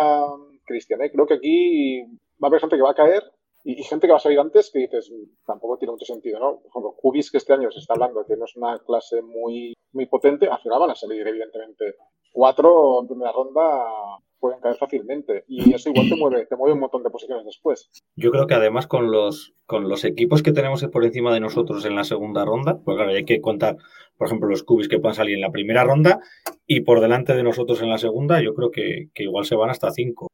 Cristian, 0.66 1.02
¿eh? 1.02 1.12
creo 1.12 1.26
que 1.26 1.34
aquí 1.34 2.04
va 2.42 2.44
a 2.44 2.48
haber 2.48 2.62
gente 2.62 2.76
que 2.76 2.84
va 2.84 2.92
a 2.92 2.96
caer 2.96 3.24
y, 3.63 3.84
gente 3.84 4.08
que 4.08 4.12
va 4.12 4.17
a 4.17 4.22
salir 4.22 4.39
antes 4.39 4.72
que 4.72 4.80
dices, 4.80 5.12
tampoco 5.46 5.78
tiene 5.78 5.91
mucho 5.91 6.06
sentido, 6.06 6.39
¿no? 6.39 6.60
Por 6.60 6.70
ejemplo, 6.70 6.96
Cubis, 7.02 7.32
que 7.32 7.38
este 7.38 7.54
año 7.54 7.72
se 7.72 7.80
está 7.80 7.93
hablando 7.93 8.26
que 8.26 8.38
no 8.38 8.46
es 8.46 8.56
una 8.56 8.80
clase 8.80 9.22
muy, 9.22 9.74
muy 9.91 10.06
potente, 10.06 10.48
al 10.48 10.60
final 10.60 10.80
van 10.80 10.91
a 10.91 10.96
salir, 10.96 11.28
evidentemente. 11.28 11.96
Cuatro 12.32 13.02
en 13.02 13.08
primera 13.08 13.32
ronda 13.32 14.20
pueden 14.39 14.60
caer 14.60 14.76
fácilmente 14.76 15.43
y 15.47 15.73
eso 15.73 15.89
igual 15.89 16.10
te 16.10 16.15
mueve, 16.17 16.45
te 16.45 16.56
mueve 16.56 16.73
un 16.73 16.80
montón 16.80 17.04
de 17.04 17.10
posiciones 17.10 17.45
después. 17.45 17.89
Yo 18.15 18.32
creo 18.32 18.47
que 18.47 18.54
además 18.54 18.88
con 18.88 19.12
los, 19.12 19.54
con 19.65 19.89
los 19.89 20.04
equipos 20.06 20.43
que 20.43 20.52
tenemos 20.52 20.84
por 20.86 21.06
encima 21.06 21.34
de 21.34 21.39
nosotros 21.39 21.86
en 21.86 21.95
la 21.95 22.04
segunda 22.04 22.45
ronda, 22.45 22.80
pues 22.84 22.95
claro, 22.95 23.12
hay 23.12 23.26
que 23.26 23.41
contar, 23.41 23.78
por 24.17 24.28
ejemplo, 24.28 24.50
los 24.50 24.63
cubis 24.63 24.88
que 24.88 25.00
puedan 25.00 25.15
salir 25.15 25.36
en 25.36 25.41
la 25.41 25.52
primera 25.52 25.84
ronda 25.84 26.19
y 26.65 26.82
por 26.82 27.02
delante 27.02 27.34
de 27.34 27.43
nosotros 27.43 27.82
en 27.82 27.89
la 27.89 27.97
segunda, 27.97 28.41
yo 28.41 28.54
creo 28.54 28.71
que, 28.71 29.10
que 29.13 29.23
igual 29.23 29.45
se 29.45 29.56
van 29.56 29.69
hasta 29.69 29.91
cinco 29.91 30.28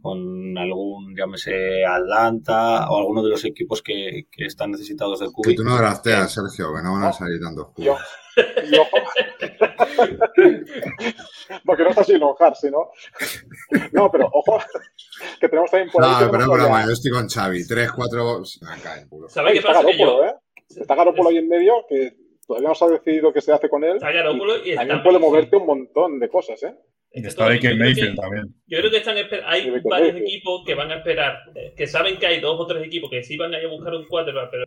con 0.00 0.56
algún, 0.56 1.14
llámese 1.16 1.84
Atlanta 1.84 2.88
o 2.90 2.98
alguno 2.98 3.22
de 3.22 3.30
los 3.30 3.44
equipos 3.44 3.82
que, 3.82 4.26
que 4.30 4.44
están 4.44 4.70
necesitados 4.70 5.20
de 5.20 5.30
cubis. 5.30 5.50
Que 5.50 5.56
tú 5.56 5.64
no 5.64 5.76
drafteas, 5.76 6.32
Sergio, 6.32 6.74
que 6.74 6.82
no 6.82 6.94
van 6.94 7.04
a 7.04 7.12
salir 7.12 7.40
tantos 7.40 7.68
cubis. 7.72 7.86
Yo, 7.86 7.96
yo, 8.72 8.82
porque 11.64 11.82
no 11.82 11.90
está 11.90 12.04
sin 12.04 12.16
enojarse, 12.16 12.70
¿no? 12.70 12.90
No, 13.92 14.10
pero 14.10 14.28
ojo, 14.32 14.58
que 15.40 15.48
tenemos 15.48 15.70
también 15.70 15.90
por 15.90 16.04
ahí. 16.04 16.10
No, 16.24 16.30
pero 16.30 16.50
broma, 16.50 16.84
yo 16.86 16.92
estoy 16.92 17.10
con 17.10 17.28
Xavi. 17.28 17.66
3, 17.66 17.92
4, 17.92 18.42
acá. 18.68 19.06
¿Sabes 19.28 19.52
qué 19.52 19.58
está 19.58 19.68
pasa? 19.72 19.82
Garópolo, 19.82 20.22
yo, 20.22 20.24
¿eh? 20.24 20.34
Está 20.68 20.94
Garópolo 20.94 21.28
ahí 21.30 21.38
en 21.38 21.48
medio, 21.48 21.84
que 21.88 22.12
todavía 22.46 22.68
no 22.68 22.74
se 22.74 22.84
ha 22.84 22.88
decidido 22.88 23.32
qué 23.32 23.40
se 23.40 23.52
hace 23.52 23.68
con 23.68 23.84
él. 23.84 23.96
Está 23.96 24.12
Garópolo 24.12 24.56
y 24.64 24.70
está 24.70 24.82
también 24.82 25.02
puede 25.02 25.18
moverte 25.18 25.56
un 25.56 25.66
montón 25.66 26.18
de 26.20 26.28
cosas, 26.28 26.62
¿eh? 26.62 26.74
Y 27.10 27.26
está 27.26 27.46
Baker 27.46 27.70
Yo 27.70 27.76
creo 27.76 27.78
Mayfield 27.86 28.10
que- 28.16 28.20
también. 28.20 28.44
Yo 28.66 28.78
creo 28.80 28.90
que 28.90 28.96
están 28.98 29.16
hay 29.46 29.70
varios 29.84 30.16
equipos 30.16 30.62
que 30.66 30.74
van 30.74 30.90
a 30.92 30.96
esperar, 30.96 31.38
eh, 31.54 31.72
que 31.74 31.86
saben 31.86 32.18
que 32.18 32.26
hay 32.26 32.40
dos 32.40 32.60
o 32.60 32.66
tres 32.66 32.84
equipos 32.84 33.08
que 33.10 33.22
sí 33.22 33.36
van 33.38 33.54
a 33.54 33.58
ir 33.58 33.66
a 33.66 33.70
buscar 33.70 33.94
un 33.94 34.06
quarterback, 34.06 34.50
pero 34.50 34.64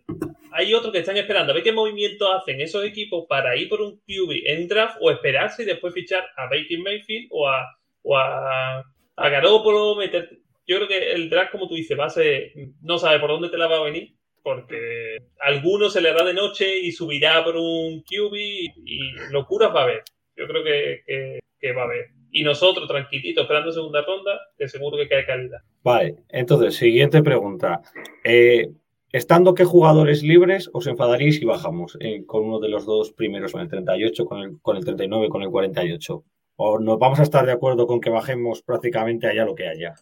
hay 0.51 0.73
otros 0.73 0.91
que 0.91 0.99
están 0.99 1.17
esperando 1.17 1.51
a 1.51 1.55
ver 1.55 1.63
qué 1.63 1.71
movimiento 1.71 2.31
hacen 2.31 2.61
esos 2.61 2.83
equipos 2.83 3.25
para 3.27 3.55
ir 3.55 3.69
por 3.69 3.81
un 3.81 3.97
QB 3.99 4.43
en 4.45 4.67
draft 4.67 4.97
o 4.99 5.09
esperarse 5.09 5.63
y 5.63 5.65
después 5.65 5.93
fichar 5.93 6.23
a 6.35 6.45
Baker 6.45 6.79
Mayfield 6.79 7.27
o 7.31 7.47
a, 7.47 7.65
o 8.03 8.17
a, 8.17 8.79
a 8.79 9.29
Garoppolo, 9.29 9.95
meter... 9.95 10.29
Yo 10.67 10.77
creo 10.77 10.87
que 10.87 11.11
el 11.13 11.29
draft, 11.29 11.51
como 11.51 11.67
tú 11.67 11.75
dices, 11.75 11.97
va 11.99 12.05
a 12.05 12.09
ser, 12.09 12.53
no 12.81 12.97
sabe 12.97 13.19
por 13.19 13.29
dónde 13.29 13.49
te 13.49 13.57
la 13.57 13.67
va 13.67 13.77
a 13.77 13.83
venir, 13.83 14.15
porque 14.43 15.17
a 15.39 15.47
alguno 15.47 15.89
se 15.89 16.01
le 16.01 16.09
hará 16.09 16.23
de 16.23 16.33
noche 16.33 16.77
y 16.79 16.91
subirá 16.91 17.43
por 17.43 17.57
un 17.57 18.03
QB 18.03 18.35
y, 18.35 19.11
locuras 19.31 19.73
va 19.73 19.81
a 19.81 19.83
haber. 19.83 20.03
Yo 20.35 20.47
creo 20.47 20.63
que, 20.63 21.01
que, 21.05 21.39
que 21.59 21.73
va 21.73 21.81
a 21.81 21.85
haber. 21.85 22.11
Y 22.31 22.43
nosotros, 22.43 22.87
tranquilitos, 22.87 23.43
esperando 23.43 23.71
segunda 23.71 24.01
ronda, 24.03 24.39
que 24.57 24.67
seguro 24.69 24.97
que 24.97 25.09
cae 25.09 25.25
calidad. 25.25 25.59
Vale, 25.83 26.15
entonces, 26.29 26.75
siguiente 26.75 27.21
pregunta. 27.21 27.81
Eh, 28.23 28.69
estando 29.11 29.53
qué 29.53 29.65
jugadores 29.65 30.23
libres, 30.23 30.69
os 30.73 30.87
enfadaríais 30.87 31.35
si 31.35 31.45
bajamos 31.45 31.97
eh, 31.99 32.25
con 32.25 32.45
uno 32.45 32.59
de 32.59 32.69
los 32.69 32.85
dos 32.85 33.11
primeros, 33.11 33.51
con 33.51 33.61
el 33.61 33.69
38, 33.69 34.25
con 34.25 34.39
el, 34.39 34.59
con 34.61 34.77
el 34.77 34.85
39, 34.85 35.29
con 35.29 35.43
el 35.43 35.49
48? 35.49 36.23
¿O 36.63 36.79
nos 36.79 36.99
vamos 36.99 37.19
a 37.19 37.23
estar 37.23 37.45
de 37.45 37.53
acuerdo 37.53 37.87
con 37.87 37.99
que 37.99 38.09
bajemos 38.09 38.61
prácticamente 38.61 39.27
allá 39.27 39.45
lo 39.45 39.55
que 39.55 39.67
haya? 39.67 39.95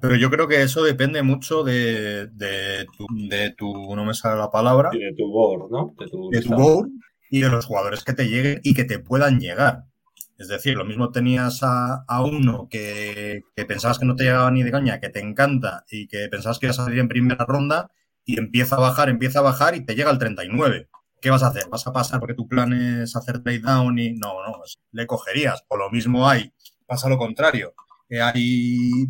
Pero 0.00 0.16
yo 0.16 0.30
creo 0.30 0.46
que 0.46 0.62
eso 0.62 0.82
depende 0.82 1.22
mucho 1.22 1.64
de, 1.64 2.26
de, 2.26 2.86
tu, 2.96 3.06
de 3.28 3.50
tu, 3.52 3.96
no 3.96 4.04
me 4.04 4.12
sale 4.14 4.38
la 4.38 4.50
palabra, 4.50 4.90
Y 4.92 4.98
de 4.98 5.14
tu 5.14 5.30
board, 5.30 5.70
¿no? 5.70 5.94
De 5.98 6.06
tu, 6.08 6.28
de 6.30 6.42
tu 6.42 6.48
lista. 6.50 6.56
board 6.56 6.88
y 7.30 7.40
de 7.40 7.48
los 7.48 7.64
jugadores 7.64 8.04
que 8.04 8.12
te 8.12 8.28
lleguen 8.28 8.60
y 8.62 8.74
que 8.74 8.84
te 8.84 8.98
puedan 8.98 9.40
llegar. 9.40 9.84
Es 10.38 10.48
decir, 10.48 10.76
lo 10.76 10.84
mismo 10.84 11.12
tenías 11.12 11.62
a, 11.62 12.04
a 12.06 12.22
uno 12.22 12.68
que, 12.70 13.40
que, 13.56 13.64
pensabas 13.64 13.98
que 13.98 14.04
no 14.04 14.16
te 14.16 14.24
llegaba 14.24 14.50
ni 14.50 14.62
de 14.62 14.70
coña, 14.70 15.00
que 15.00 15.08
te 15.08 15.20
encanta 15.20 15.84
y 15.90 16.08
que 16.08 16.28
pensabas 16.30 16.58
que 16.58 16.66
iba 16.66 16.72
a 16.72 16.74
salir 16.74 16.98
en 16.98 17.08
primera 17.08 17.46
ronda 17.46 17.90
y 18.26 18.38
empieza 18.38 18.76
a 18.76 18.80
bajar, 18.80 19.08
empieza 19.08 19.38
a 19.38 19.42
bajar 19.42 19.76
y 19.76 19.86
te 19.86 19.94
llega 19.94 20.10
al 20.10 20.18
39. 20.18 20.88
¿Qué 21.20 21.30
vas 21.30 21.42
a 21.42 21.46
hacer? 21.46 21.68
¿Vas 21.70 21.86
a 21.86 21.92
pasar 21.92 22.20
porque 22.20 22.34
tu 22.34 22.46
plan 22.46 22.72
es 22.72 23.16
hacer 23.16 23.42
trade 23.42 23.60
down 23.60 23.98
y 23.98 24.12
no, 24.12 24.34
no, 24.46 24.60
le 24.92 25.06
cogerías? 25.06 25.64
O 25.68 25.76
lo 25.76 25.90
mismo 25.90 26.28
hay, 26.28 26.52
pasa 26.86 27.08
lo 27.08 27.16
contrario. 27.16 27.72
Que 28.08 28.20
hay 28.20 29.06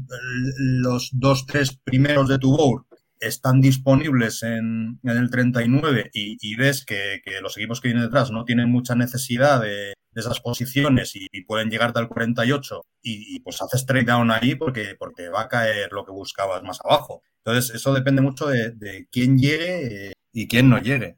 los 0.58 1.10
dos, 1.12 1.46
tres 1.46 1.76
primeros 1.76 2.28
de 2.28 2.38
tu 2.38 2.56
board 2.56 2.84
están 3.18 3.60
disponibles 3.60 4.42
en, 4.42 5.00
el 5.02 5.30
39 5.30 6.10
y, 6.12 6.54
ves 6.56 6.84
que, 6.84 7.20
los 7.42 7.56
equipos 7.56 7.80
que 7.80 7.88
vienen 7.88 8.04
detrás 8.04 8.30
no 8.30 8.44
tienen 8.44 8.70
mucha 8.70 8.94
necesidad 8.94 9.60
de, 9.62 9.94
esas 10.14 10.40
posiciones 10.40 11.14
y, 11.14 11.26
y, 11.30 11.42
pueden 11.44 11.68
llegarte 11.68 11.98
al 11.98 12.08
48 12.08 12.82
y, 13.02 13.36
y, 13.36 13.40
pues 13.40 13.60
haces 13.60 13.84
trade 13.84 14.04
down 14.04 14.30
ahí 14.30 14.54
porque, 14.54 14.94
porque 14.98 15.28
va 15.28 15.42
a 15.42 15.48
caer 15.48 15.92
lo 15.92 16.06
que 16.06 16.12
buscabas 16.12 16.62
más 16.62 16.78
abajo. 16.82 17.22
Entonces, 17.46 17.76
eso 17.76 17.94
depende 17.94 18.22
mucho 18.22 18.48
de, 18.48 18.72
de 18.72 19.06
quién 19.12 19.38
llegue 19.38 20.08
eh, 20.08 20.12
y 20.32 20.48
quién 20.48 20.68
no 20.68 20.82
llegue. 20.82 21.14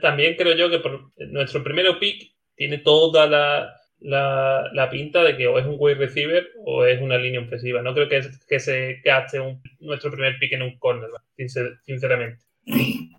También 0.00 0.36
creo 0.36 0.54
yo 0.54 0.70
que 0.70 0.78
por 0.78 1.10
nuestro 1.16 1.64
primero 1.64 1.98
pick 1.98 2.34
tiene 2.54 2.78
toda 2.78 3.26
la, 3.26 3.74
la, 3.98 4.70
la, 4.72 4.88
pinta 4.88 5.24
de 5.24 5.36
que 5.36 5.48
o 5.48 5.58
es 5.58 5.66
un 5.66 5.74
wide 5.76 5.96
receiver 5.96 6.50
o 6.64 6.84
es 6.84 7.02
una 7.02 7.18
línea 7.18 7.40
ofensiva. 7.40 7.82
No 7.82 7.94
creo 7.94 8.08
que, 8.08 8.20
que 8.48 8.60
se 8.60 9.00
gaste 9.04 9.40
un, 9.40 9.60
nuestro 9.80 10.12
primer 10.12 10.38
pick 10.38 10.52
en 10.52 10.62
un 10.62 10.78
cornerback, 10.78 11.24
sinceramente. 11.82 12.44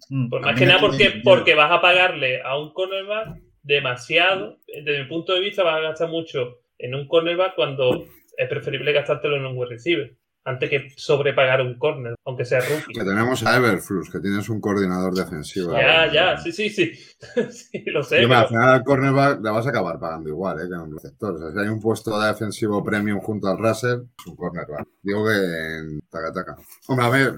Mm, 0.09 0.29
Por 0.29 0.39
más 0.39 0.57
que 0.57 0.67
nada 0.67 0.79
porque, 0.79 1.19
porque 1.25 1.53
vas 1.53 1.69
a 1.69 1.81
pagarle 1.81 2.41
a 2.41 2.57
un 2.57 2.71
cornerback 2.71 3.41
demasiado. 3.61 4.57
Desde 4.67 5.03
mi 5.03 5.09
punto 5.09 5.33
de 5.33 5.41
vista 5.41 5.63
vas 5.63 5.79
a 5.79 5.81
gastar 5.81 6.07
mucho 6.07 6.61
en 6.79 6.95
un 6.95 7.09
cornerback 7.09 7.55
cuando 7.55 8.05
es 8.37 8.47
preferible 8.47 8.93
gastártelo 8.93 9.35
en 9.35 9.45
un 9.47 9.57
wide 9.57 9.71
receiver 9.71 10.15
antes 10.47 10.69
que 10.69 10.93
sobrepagar 10.95 11.61
un 11.61 11.77
corner, 11.77 12.15
aunque 12.25 12.45
sea 12.45 12.61
rookie. 12.61 12.93
Que 12.93 13.03
tenemos 13.03 13.45
a 13.45 13.57
Everflux, 13.57 14.09
que 14.09 14.21
tienes 14.21 14.47
un 14.47 14.61
coordinador 14.61 15.13
defensivo. 15.13 15.73
Ya, 15.73 16.11
ya, 16.11 16.37
sí, 16.37 16.53
sí, 16.53 16.69
sí. 16.69 16.93
sí 17.51 17.83
lo 17.87 18.01
sé. 18.01 18.17
Pero... 18.17 18.33
Al 18.33 18.47
final 18.47 18.69
al 18.69 18.83
cornerback 18.83 19.43
le 19.43 19.49
vas 19.49 19.65
a 19.67 19.69
acabar 19.69 19.99
pagando 19.99 20.29
igual, 20.29 20.59
¿eh? 20.61 20.69
Que 20.69 20.75
en 20.75 20.81
un 20.81 20.93
receptor. 20.93 21.35
O 21.35 21.37
sea, 21.37 21.51
si 21.51 21.59
hay 21.59 21.67
un 21.67 21.81
puesto 21.81 22.17
de 22.17 22.27
defensivo 22.27 22.81
premium 22.81 23.19
junto 23.19 23.49
al 23.49 23.57
Russell, 23.57 24.03
es 24.17 24.25
un 24.25 24.35
cornerback. 24.37 24.87
Digo 25.01 25.27
que 25.27 25.35
en 25.35 25.99
taca-taca. 26.09 26.55
Hombre, 26.87 27.05
a 27.05 27.09
ver, 27.09 27.33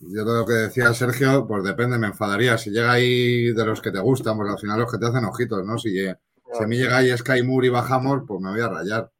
yo 0.00 0.24
todo 0.24 0.40
lo 0.40 0.46
que 0.46 0.54
decía 0.54 0.92
Sergio, 0.92 1.46
pues 1.46 1.62
depende, 1.62 1.98
me 1.98 2.08
enfadaría. 2.08 2.58
Si 2.58 2.70
llega 2.70 2.90
ahí 2.90 3.52
de 3.52 3.64
los 3.64 3.80
que 3.80 3.92
te 3.92 4.00
gustan, 4.00 4.36
porque 4.36 4.52
al 4.52 4.58
final 4.58 4.80
los 4.80 4.90
que 4.90 4.98
te 4.98 5.06
hacen 5.06 5.24
ojitos, 5.24 5.64
¿no? 5.64 5.78
Si, 5.78 5.90
si 5.92 6.64
a 6.64 6.66
mí 6.66 6.76
llega 6.76 6.96
ahí 6.96 7.16
Sky 7.16 7.44
Moore 7.44 7.68
y 7.68 7.70
bajamos, 7.70 8.22
pues 8.26 8.40
me 8.40 8.50
voy 8.50 8.60
a 8.60 8.68
rayar. 8.68 9.10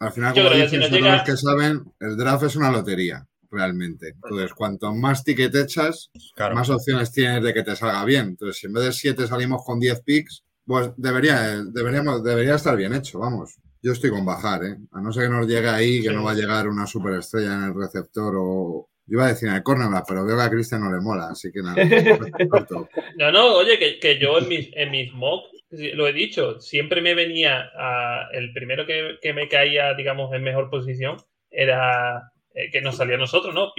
Al 0.00 0.12
final, 0.12 0.32
como 0.32 0.68
si 0.68 0.78
no 0.78 0.88
llega... 0.88 1.16
los 1.16 1.24
que 1.24 1.36
saben, 1.36 1.82
el 2.00 2.16
draft 2.16 2.44
es 2.44 2.56
una 2.56 2.72
lotería, 2.72 3.26
realmente. 3.50 4.08
Entonces, 4.08 4.54
cuanto 4.54 4.94
más 4.94 5.22
ticket 5.22 5.54
echas, 5.54 6.10
claro. 6.34 6.54
más 6.54 6.70
opciones 6.70 7.12
tienes 7.12 7.42
de 7.42 7.52
que 7.52 7.62
te 7.62 7.76
salga 7.76 8.02
bien. 8.06 8.28
Entonces, 8.28 8.58
si 8.58 8.66
en 8.66 8.72
vez 8.72 8.84
de 8.84 8.92
7 8.92 9.26
salimos 9.26 9.62
con 9.62 9.78
10 9.78 10.02
picks, 10.02 10.42
pues 10.64 10.90
debería, 10.96 11.62
deberíamos, 11.64 12.24
debería 12.24 12.54
estar 12.54 12.76
bien 12.78 12.94
hecho, 12.94 13.18
vamos. 13.18 13.56
Yo 13.82 13.92
estoy 13.92 14.10
con 14.10 14.24
bajar, 14.24 14.64
¿eh? 14.64 14.76
A 14.92 15.02
no 15.02 15.12
ser 15.12 15.24
que 15.24 15.34
nos 15.34 15.46
llegue 15.46 15.68
ahí, 15.68 16.00
que 16.00 16.08
sí. 16.08 16.14
no 16.14 16.24
va 16.24 16.32
a 16.32 16.34
llegar 16.34 16.66
una 16.66 16.86
superestrella 16.86 17.54
en 17.54 17.64
el 17.64 17.74
receptor 17.74 18.34
o... 18.38 18.88
Yo 19.06 19.16
iba 19.16 19.24
a 19.24 19.28
decir 19.28 19.48
en 19.48 19.56
el 19.56 19.62
cornerback, 19.64 20.04
pero 20.06 20.24
veo 20.24 20.36
que 20.36 20.42
a 20.42 20.50
Cristian 20.50 20.82
no 20.82 20.92
le 20.92 21.00
mola, 21.00 21.30
así 21.32 21.50
que 21.50 21.62
nada. 21.62 21.74
no, 23.18 23.32
no, 23.32 23.54
oye, 23.56 23.76
que, 23.76 23.98
que 23.98 24.20
yo 24.20 24.38
en 24.38 24.48
mis, 24.48 24.70
en 24.74 24.92
mis 24.92 25.12
mock 25.12 25.42
lo 25.70 26.08
he 26.08 26.12
dicho, 26.12 26.60
siempre 26.60 27.00
me 27.00 27.14
venía 27.14 27.70
a, 27.76 28.28
el 28.32 28.52
primero 28.52 28.86
que, 28.86 29.18
que, 29.20 29.32
me 29.32 29.48
caía, 29.48 29.94
digamos, 29.94 30.32
en 30.34 30.42
mejor 30.42 30.68
posición 30.68 31.16
era 31.50 32.32
eh, 32.54 32.70
que 32.70 32.80
nos 32.80 32.96
salía 32.96 33.14
a 33.14 33.18
nosotros, 33.18 33.54
¿no? 33.54 33.72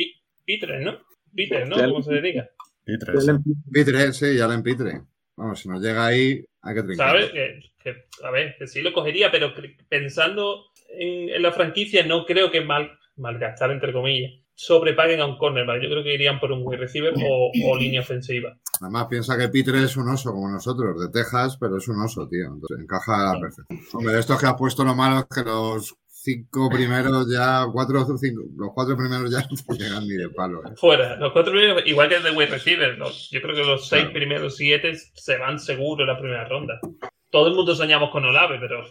Pitre, 0.46 0.80
¿no? 0.80 1.00
Pitre, 1.36 1.66
¿no? 1.66 1.76
¿Cómo 1.76 2.02
se 2.02 2.14
le 2.14 2.22
diga? 2.22 2.50
Pitre, 2.84 3.20
sí. 3.20 3.32
Pitre, 3.72 4.14
sí, 4.14 4.38
ya 4.38 4.46
en 4.46 4.64
Pitre. 4.64 5.02
Vamos, 5.36 5.60
si 5.60 5.70
nos 5.70 5.82
llega 5.82 6.06
ahí, 6.06 6.44
hay 6.62 6.76
que 6.76 6.84
trincar. 6.84 7.10
¿Sabes? 7.10 7.32
Que, 7.32 7.60
que, 7.84 8.06
a 8.24 8.32
ver, 8.32 8.56
que 8.58 8.68
sí 8.68 8.82
lo 8.82 8.94
cogería, 8.94 9.32
pero 9.32 9.54
pensando 9.90 10.66
en, 10.90 11.30
en 11.30 11.42
la 11.42 11.52
franquicia, 11.52 12.06
no 12.06 12.26
creo 12.26 12.52
que 12.52 12.62
mal, 12.62 12.98
malgastar, 13.16 13.72
entre 13.72 13.92
comillas, 13.94 14.32
sobrepaguen 14.62 15.20
a 15.22 15.26
un 15.26 15.38
cornerback. 15.38 15.82
Yo 15.82 15.90
creo 15.90 16.04
que 16.04 16.14
irían 16.14 16.40
por 16.40 16.52
un 16.52 16.62
wide 16.64 16.82
receiver 16.82 17.14
o, 17.16 17.52
o, 17.66 17.78
línea 17.80 18.02
ofensiva. 18.02 18.56
Además, 18.80 19.08
piensa 19.10 19.38
que 19.38 19.50
Pitre 19.50 19.84
es 19.84 19.98
un 19.98 20.10
oso 20.10 20.32
como 20.32 20.50
nosotros, 20.50 21.02
de 21.02 21.10
Texas, 21.10 21.58
pero 21.60 21.78
es 21.78 21.88
un 21.88 22.00
oso, 22.00 22.28
tío. 22.28 22.46
Entonces, 22.46 22.80
encaja 22.80 23.32
a 23.32 23.34
la 23.34 23.40
perfección. 23.40 23.80
Hombre, 23.94 24.14
de 24.14 24.20
estos 24.20 24.40
que 24.40 24.46
has 24.46 24.56
puesto 24.56 24.84
lo 24.84 24.96
malo 24.96 25.20
es 25.20 25.26
que 25.26 25.44
los 25.44 25.96
cinco 26.08 26.70
primeros 26.70 27.26
ya, 27.32 27.66
cuatro 27.74 28.02
o 28.02 28.18
cinco, 28.18 28.44
los 28.56 28.70
cuatro 28.76 28.96
primeros 28.96 29.32
ya 29.32 29.40
no 29.68 29.76
llegan 29.76 30.08
ni 30.08 30.16
de 30.16 30.30
palo. 30.30 30.62
¿eh? 30.64 30.74
Fuera, 30.76 31.16
los 31.16 31.34
cuatro 31.34 31.52
primeros, 31.52 31.82
igual 31.88 32.10
que 32.10 32.16
el 32.18 32.24
de 32.24 32.32
wide 32.32 32.52
receiver, 32.52 32.98
yo 32.98 33.42
creo 33.42 33.56
que 33.56 33.64
los 33.64 33.88
seis 33.88 34.04
claro. 34.04 34.14
primeros 34.14 34.58
siete 34.58 34.94
se 34.96 35.38
van 35.38 35.60
seguro 35.60 36.04
en 36.04 36.08
la 36.08 36.20
primera 36.20 36.48
ronda. 36.48 36.80
Todo 37.32 37.48
el 37.48 37.56
mundo 37.56 37.74
soñamos 37.74 38.12
con 38.12 38.26
Olave, 38.26 38.60
pero. 38.60 38.84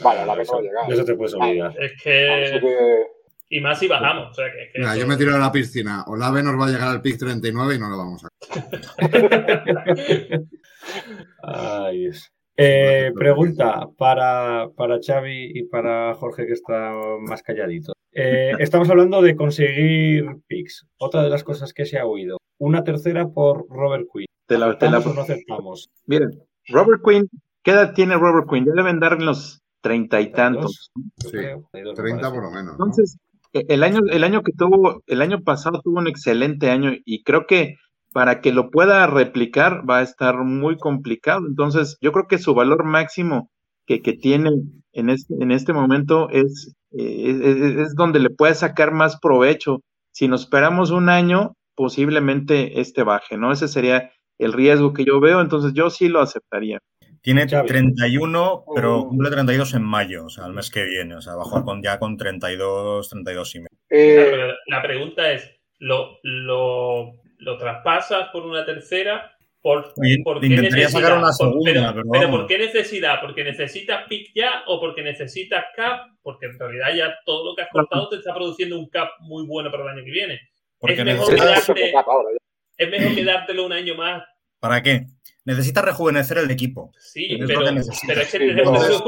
Vale, 0.00 0.22
Olave 0.22 0.44
no 0.44 0.52
va 0.52 0.58
a 0.58 0.62
llegar. 0.62 0.92
Eso 0.92 1.04
te 1.04 1.14
puedes 1.14 1.34
olvidar. 1.34 1.74
Es 1.80 1.92
que... 2.02 3.15
Y 3.48 3.60
más 3.60 3.78
si 3.78 3.86
bajamos. 3.86 4.30
O 4.30 4.34
sea, 4.34 4.46
que, 4.46 4.72
que 4.72 4.78
Mira, 4.78 4.92
eso... 4.92 5.00
yo 5.00 5.06
me 5.06 5.16
tiro 5.16 5.34
a 5.34 5.38
la 5.38 5.52
piscina. 5.52 6.04
Olave 6.08 6.42
nos 6.42 6.58
va 6.58 6.66
a 6.66 6.70
llegar 6.70 6.88
al 6.88 7.02
pick 7.02 7.18
39 7.18 7.74
y 7.74 7.78
no 7.78 7.88
lo 7.88 7.96
vamos 7.96 8.24
a. 8.24 8.28
Ay. 11.42 12.10
Eh, 12.58 13.12
pregunta 13.14 13.86
para, 13.98 14.70
para 14.74 14.98
Xavi 14.98 15.52
y 15.54 15.64
para 15.64 16.14
Jorge, 16.14 16.46
que 16.46 16.54
está 16.54 16.92
más 17.20 17.42
calladito. 17.42 17.92
Eh, 18.12 18.52
estamos 18.58 18.88
hablando 18.88 19.20
de 19.22 19.36
conseguir 19.36 20.24
picks. 20.46 20.86
Otra 20.98 21.22
de 21.22 21.30
las 21.30 21.44
cosas 21.44 21.72
que 21.72 21.84
se 21.84 21.98
ha 21.98 22.06
oído. 22.06 22.38
Una 22.58 22.82
tercera 22.82 23.28
por 23.28 23.66
Robert 23.68 24.06
Quinn. 24.12 24.26
Te 24.46 24.58
la, 24.58 24.78
te 24.78 24.88
la... 24.88 25.00
no 25.00 25.20
aceptamos? 25.20 25.90
Miren, 26.06 26.30
Robert 26.68 27.02
Quinn, 27.04 27.28
¿qué 27.62 27.72
edad 27.72 27.92
tiene 27.94 28.16
Robert 28.16 28.48
Quinn? 28.48 28.64
Ya 28.64 28.72
deben 28.72 29.00
dar 29.00 29.20
los 29.20 29.60
treinta 29.82 30.20
y 30.20 30.32
tantos. 30.32 30.90
Sí, 31.18 31.38
treinta 31.94 32.32
por 32.32 32.44
lo 32.44 32.50
menos. 32.50 32.78
¿no? 32.78 32.82
Entonces, 32.86 33.18
el 33.68 33.82
año, 33.82 34.00
el 34.10 34.24
año 34.24 34.42
que 34.42 34.52
tuvo, 34.52 35.02
el 35.06 35.22
año 35.22 35.42
pasado 35.42 35.80
tuvo 35.82 35.98
un 35.98 36.08
excelente 36.08 36.70
año 36.70 36.92
y 37.04 37.22
creo 37.22 37.46
que 37.46 37.76
para 38.12 38.40
que 38.40 38.52
lo 38.52 38.70
pueda 38.70 39.06
replicar 39.06 39.88
va 39.88 39.98
a 39.98 40.02
estar 40.02 40.38
muy 40.44 40.78
complicado. 40.78 41.46
Entonces, 41.46 41.98
yo 42.00 42.12
creo 42.12 42.26
que 42.26 42.38
su 42.38 42.54
valor 42.54 42.84
máximo 42.84 43.50
que, 43.86 44.00
que 44.02 44.14
tiene 44.14 44.50
en 44.92 45.10
este, 45.10 45.34
en 45.38 45.50
este 45.50 45.72
momento 45.72 46.30
es, 46.30 46.74
eh, 46.92 47.30
es, 47.30 47.76
es, 47.88 47.94
donde 47.94 48.20
le 48.20 48.30
puede 48.30 48.54
sacar 48.54 48.92
más 48.92 49.18
provecho. 49.20 49.82
Si 50.12 50.28
nos 50.28 50.42
esperamos 50.42 50.90
un 50.90 51.08
año, 51.10 51.56
posiblemente 51.74 52.80
este 52.80 53.02
baje, 53.02 53.36
¿no? 53.36 53.52
Ese 53.52 53.68
sería 53.68 54.10
el 54.38 54.52
riesgo 54.52 54.92
que 54.94 55.04
yo 55.04 55.20
veo, 55.20 55.40
entonces 55.40 55.72
yo 55.74 55.90
sí 55.90 56.08
lo 56.08 56.20
aceptaría. 56.20 56.80
Tiene 57.26 57.44
31, 57.44 58.64
pero 58.72 59.08
cumple 59.08 59.30
32 59.30 59.74
en 59.74 59.82
mayo, 59.82 60.26
o 60.26 60.28
sea, 60.28 60.46
el 60.46 60.52
mes 60.52 60.70
que 60.70 60.84
viene. 60.84 61.16
O 61.16 61.20
sea, 61.20 61.34
bajó 61.34 61.64
con, 61.64 61.82
ya 61.82 61.98
con 61.98 62.16
32, 62.16 63.10
32 63.10 63.54
y 63.56 63.58
medio. 63.58 63.68
Eh... 63.90 64.54
La 64.68 64.80
pregunta 64.80 65.32
es, 65.32 65.50
¿lo, 65.80 66.20
lo, 66.22 67.14
lo 67.38 67.58
traspasas 67.58 68.28
por 68.28 68.46
una 68.46 68.64
tercera? 68.64 69.36
¿Por, 69.60 69.92
¿por 70.22 70.40
qué 70.40 70.50
necesidad? 70.50 70.88
sacar 70.88 71.18
una 71.18 71.32
segunda, 71.32 71.72
pero, 71.72 71.92
pero, 71.94 72.10
pero, 72.12 72.30
¿por 72.30 72.46
qué 72.46 72.58
necesidad? 72.58 73.20
¿Porque 73.20 73.42
necesitas 73.42 74.04
pick 74.08 74.30
ya 74.32 74.62
o 74.68 74.78
porque 74.78 75.02
necesitas 75.02 75.64
cap? 75.74 76.06
Porque 76.22 76.46
en 76.46 76.56
realidad 76.56 76.94
ya 76.94 77.14
todo 77.24 77.50
lo 77.50 77.56
que 77.56 77.62
has 77.62 77.70
cortado 77.70 78.08
te 78.08 78.16
está 78.18 78.32
produciendo 78.36 78.78
un 78.78 78.88
cap 78.88 79.08
muy 79.18 79.44
bueno 79.48 79.72
para 79.72 79.82
el 79.82 79.88
año 79.88 80.04
que 80.04 80.12
viene. 80.12 80.40
Porque 80.78 81.00
es 81.00 81.04
mejor, 81.04 81.34
quedarte, 81.34 81.92
es 82.76 82.88
mejor 82.88 83.14
quedártelo 83.16 83.66
un 83.66 83.72
año 83.72 83.96
más 83.96 84.22
¿Para 84.60 84.82
qué? 84.82 85.06
Necesita 85.46 85.80
rejuvenecer 85.80 86.38
el 86.38 86.50
equipo. 86.50 86.92
Sí, 86.98 87.36
pero, 87.38 87.46
pero, 87.46 87.60
es 87.62 88.30
que 88.30 88.38
necesitas 88.40 89.02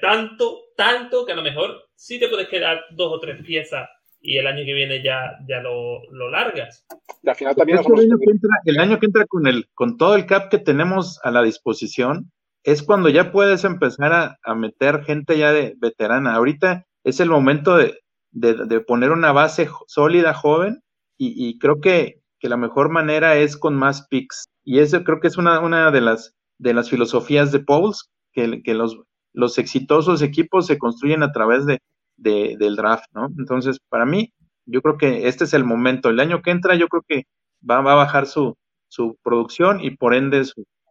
tanto, 0.00 0.60
tanto 0.76 1.26
que 1.26 1.32
a 1.32 1.36
lo 1.36 1.42
mejor 1.42 1.88
sí 1.94 2.18
te 2.18 2.28
puedes 2.28 2.48
quedar 2.48 2.84
dos 2.92 3.12
o 3.12 3.20
tres 3.20 3.44
piezas 3.44 3.88
y 4.20 4.38
el 4.38 4.46
año 4.46 4.64
que 4.64 4.72
viene 4.72 5.02
ya, 5.02 5.38
ya 5.48 5.60
lo, 5.60 6.00
lo 6.12 6.30
largas. 6.30 6.86
Y 7.22 7.28
al 7.28 7.34
final 7.34 7.56
también 7.56 7.78
el, 7.78 8.00
año 8.00 8.18
que 8.18 8.30
entra, 8.30 8.50
el 8.64 8.78
año 8.78 8.98
que 8.98 9.06
entra 9.06 9.26
con, 9.26 9.46
el, 9.46 9.68
con 9.74 9.98
todo 9.98 10.14
el 10.14 10.26
cap 10.26 10.48
que 10.48 10.58
tenemos 10.58 11.18
a 11.24 11.30
la 11.30 11.42
disposición 11.42 12.30
es 12.62 12.82
cuando 12.84 13.08
ya 13.08 13.32
puedes 13.32 13.64
empezar 13.64 14.12
a, 14.12 14.38
a 14.44 14.54
meter 14.54 15.02
gente 15.02 15.36
ya 15.36 15.52
de 15.52 15.74
veterana. 15.78 16.34
Ahorita 16.34 16.86
es 17.02 17.18
el 17.18 17.28
momento 17.28 17.76
de, 17.76 17.98
de, 18.30 18.54
de 18.66 18.80
poner 18.80 19.10
una 19.10 19.32
base 19.32 19.68
sólida, 19.88 20.32
joven, 20.32 20.82
y, 21.18 21.48
y 21.48 21.58
creo 21.58 21.80
que, 21.80 22.21
que 22.42 22.48
la 22.48 22.56
mejor 22.56 22.90
manera 22.90 23.36
es 23.36 23.56
con 23.56 23.76
más 23.76 24.08
picks. 24.08 24.48
Y 24.64 24.80
eso 24.80 25.04
creo 25.04 25.20
que 25.20 25.28
es 25.28 25.38
una, 25.38 25.60
una 25.60 25.92
de, 25.92 26.00
las, 26.00 26.34
de 26.58 26.74
las 26.74 26.90
filosofías 26.90 27.52
de 27.52 27.60
Pauls, 27.60 28.10
que, 28.32 28.62
que 28.64 28.74
los, 28.74 28.98
los 29.32 29.58
exitosos 29.58 30.22
equipos 30.22 30.66
se 30.66 30.76
construyen 30.76 31.22
a 31.22 31.30
través 31.30 31.66
de, 31.66 31.78
de, 32.16 32.56
del 32.58 32.74
draft, 32.74 33.04
¿no? 33.14 33.28
Entonces, 33.38 33.78
para 33.88 34.06
mí, 34.06 34.32
yo 34.66 34.82
creo 34.82 34.98
que 34.98 35.28
este 35.28 35.44
es 35.44 35.54
el 35.54 35.62
momento. 35.62 36.08
El 36.08 36.18
año 36.18 36.42
que 36.42 36.50
entra, 36.50 36.74
yo 36.74 36.88
creo 36.88 37.04
que 37.06 37.26
va, 37.68 37.80
va 37.80 37.92
a 37.92 37.96
bajar 37.96 38.26
su, 38.26 38.56
su 38.88 39.16
producción 39.22 39.80
y 39.80 39.96
por 39.96 40.12
ende 40.12 40.42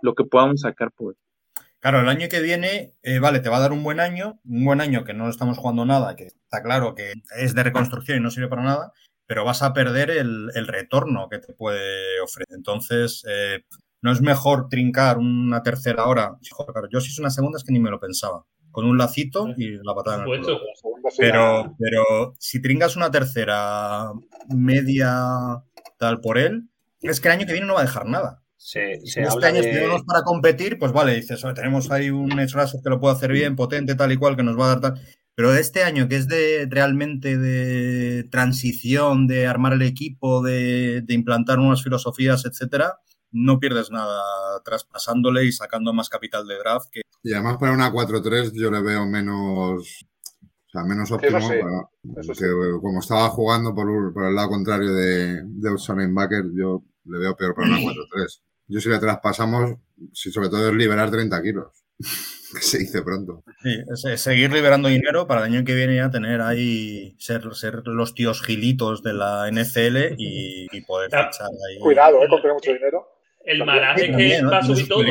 lo 0.02 0.16
que 0.16 0.24
podamos 0.24 0.62
sacar 0.62 0.90
por 0.94 1.16
Claro, 1.80 2.00
el 2.00 2.10
año 2.10 2.30
que 2.30 2.42
viene, 2.42 2.94
eh, 3.02 3.18
vale, 3.20 3.40
te 3.40 3.50
va 3.50 3.58
a 3.58 3.62
dar 3.62 3.72
un 3.72 3.84
buen 3.84 4.00
año, 4.00 4.40
un 4.46 4.64
buen 4.64 4.82
año 4.82 5.04
que 5.04 5.16
no 5.16 5.28
estamos 5.28 5.58
jugando 5.58 5.84
nada, 5.84 6.16
que 6.16 6.26
está 6.26 6.62
claro 6.62 6.94
que 6.94 7.14
es 7.40 7.56
de 7.56 7.64
reconstrucción 7.64 8.20
y 8.20 8.22
no 8.22 8.30
sirve 8.30 8.50
para 8.50 8.62
nada, 8.62 8.94
pero 9.32 9.46
vas 9.46 9.62
a 9.62 9.72
perder 9.72 10.12
el, 10.12 10.52
el 10.56 10.68
retorno 10.68 11.30
que 11.30 11.40
te 11.40 11.54
puede 11.54 12.20
ofrecer. 12.20 12.54
Entonces, 12.54 13.24
eh, 13.30 13.64
no 14.02 14.12
es 14.12 14.20
mejor 14.20 14.68
trincar 14.68 15.20
una 15.20 15.64
tercera 15.64 16.04
hora. 16.08 16.36
Joder, 16.52 16.74
claro, 16.74 16.90
yo 16.92 17.00
si 17.00 17.12
es 17.12 17.20
una 17.20 17.30
segunda 17.30 17.58
es 17.58 17.64
que 17.64 17.72
ni 17.72 17.80
me 17.80 17.90
lo 17.90 17.98
pensaba. 17.98 18.44
Con 18.72 18.84
un 18.84 18.98
lacito 18.98 19.48
y 19.56 19.78
la 19.82 19.96
patada 19.96 20.26
en 20.26 20.30
el 20.30 20.42
culo. 20.42 20.60
Pero, 21.18 21.78
pero 21.80 22.34
si 22.40 22.62
tringas 22.62 22.98
una 22.98 23.10
tercera 23.10 24.12
media 24.50 25.64
tal 25.98 26.20
por 26.20 26.38
él, 26.38 26.68
es 27.00 27.22
que 27.22 27.30
el 27.30 27.36
año 27.36 27.46
que 27.46 27.54
viene 27.54 27.68
no 27.68 27.76
va 27.76 27.80
a 27.80 27.86
dejar 27.86 28.08
nada. 28.08 28.44
Se, 28.58 29.00
si 29.00 29.12
se 29.12 29.22
este 29.22 29.46
año 29.46 29.62
de... 29.62 29.72
tenemos 29.72 30.04
para 30.04 30.24
competir, 30.24 30.78
pues 30.78 30.92
vale, 30.92 31.16
dices, 31.16 31.42
tenemos 31.56 31.90
ahí 31.90 32.10
un 32.10 32.38
Edge 32.38 32.54
que 32.84 32.90
lo 32.90 33.00
puede 33.00 33.16
hacer 33.16 33.32
bien, 33.32 33.56
potente, 33.56 33.96
tal 33.96 34.12
y 34.12 34.18
cual, 34.18 34.36
que 34.36 34.44
nos 34.44 34.60
va 34.60 34.66
a 34.66 34.68
dar 34.76 34.82
tal. 34.82 35.02
Pero 35.42 35.56
este 35.56 35.82
año, 35.82 36.08
que 36.08 36.18
es 36.18 36.28
de 36.28 36.68
realmente 36.70 37.36
de 37.36 38.26
transición, 38.26 39.26
de 39.26 39.48
armar 39.48 39.74
el 39.74 39.82
equipo, 39.82 40.44
de, 40.44 41.02
de 41.02 41.14
implantar 41.16 41.58
unas 41.58 41.82
filosofías, 41.82 42.46
etcétera, 42.46 43.00
no 43.32 43.60
pierdes 43.60 43.90
nada 43.90 44.22
traspasándole 44.64 45.44
y 45.46 45.52
sacando 45.52 45.94
más 45.94 46.10
capital 46.10 46.46
de 46.46 46.60
draft 46.60 46.90
que 46.92 47.02
Y 47.24 47.34
además 47.34 47.58
para 47.58 47.74
una 47.74 47.92
4-3 47.92 48.52
yo 48.54 48.70
le 48.70 48.84
veo 48.84 49.08
menos, 49.08 49.82
o 49.82 50.70
sea, 50.72 50.84
menos 50.84 51.12
óptimo. 51.12 51.40
sí, 52.22 52.36
sí. 52.36 52.46
como 52.80 53.00
estaba 53.00 53.28
jugando 53.30 53.74
por, 53.74 54.14
por 54.14 54.26
el 54.26 54.36
lado 54.36 54.50
contrario 54.50 54.94
de, 54.94 55.42
de 55.44 56.08
Backer, 56.12 56.52
yo 56.54 56.84
le 57.06 57.18
veo 57.18 57.36
peor 57.36 57.56
para 57.56 57.68
una 57.68 57.80
4-3. 57.80 58.42
Yo 58.68 58.80
si 58.80 58.90
le 58.90 59.00
traspasamos, 59.00 59.80
si 60.14 60.32
sobre 60.32 60.50
todo 60.50 60.70
es 60.70 60.76
liberar 60.76 61.10
30 61.10 61.42
kilos, 61.42 61.84
se 62.62 62.80
dice 62.80 63.02
pronto. 63.02 63.44
Sí, 63.64 64.18
seguir 64.18 64.52
liberando 64.52 64.90
dinero 64.90 65.28
para 65.28 65.46
el 65.46 65.54
año 65.54 65.64
que 65.66 65.74
viene 65.76 65.96
ya 65.96 66.10
tener 66.10 66.42
ahí, 66.42 67.16
ser, 67.18 67.42
ser 67.54 67.82
los 67.86 68.14
tíos 68.14 68.42
gilitos 68.42 69.04
de 69.04 69.14
la 69.14 69.48
NCL 69.52 70.16
y, 70.18 70.68
y 70.72 70.82
poder 70.82 71.10
fichar 71.10 71.48
ahí. 71.70 71.80
Cuidado, 71.80 72.24
¿eh? 72.24 72.28
Con 72.28 72.42
tener 72.42 72.54
mucho 72.54 72.74
dinero. 72.74 73.08
El 73.44 73.66
malaje 73.66 74.12
es 74.12 74.18
que 74.40 74.46
va 74.46 74.58
a 74.60 74.64
subir 74.64 74.88
todo. 74.88 75.04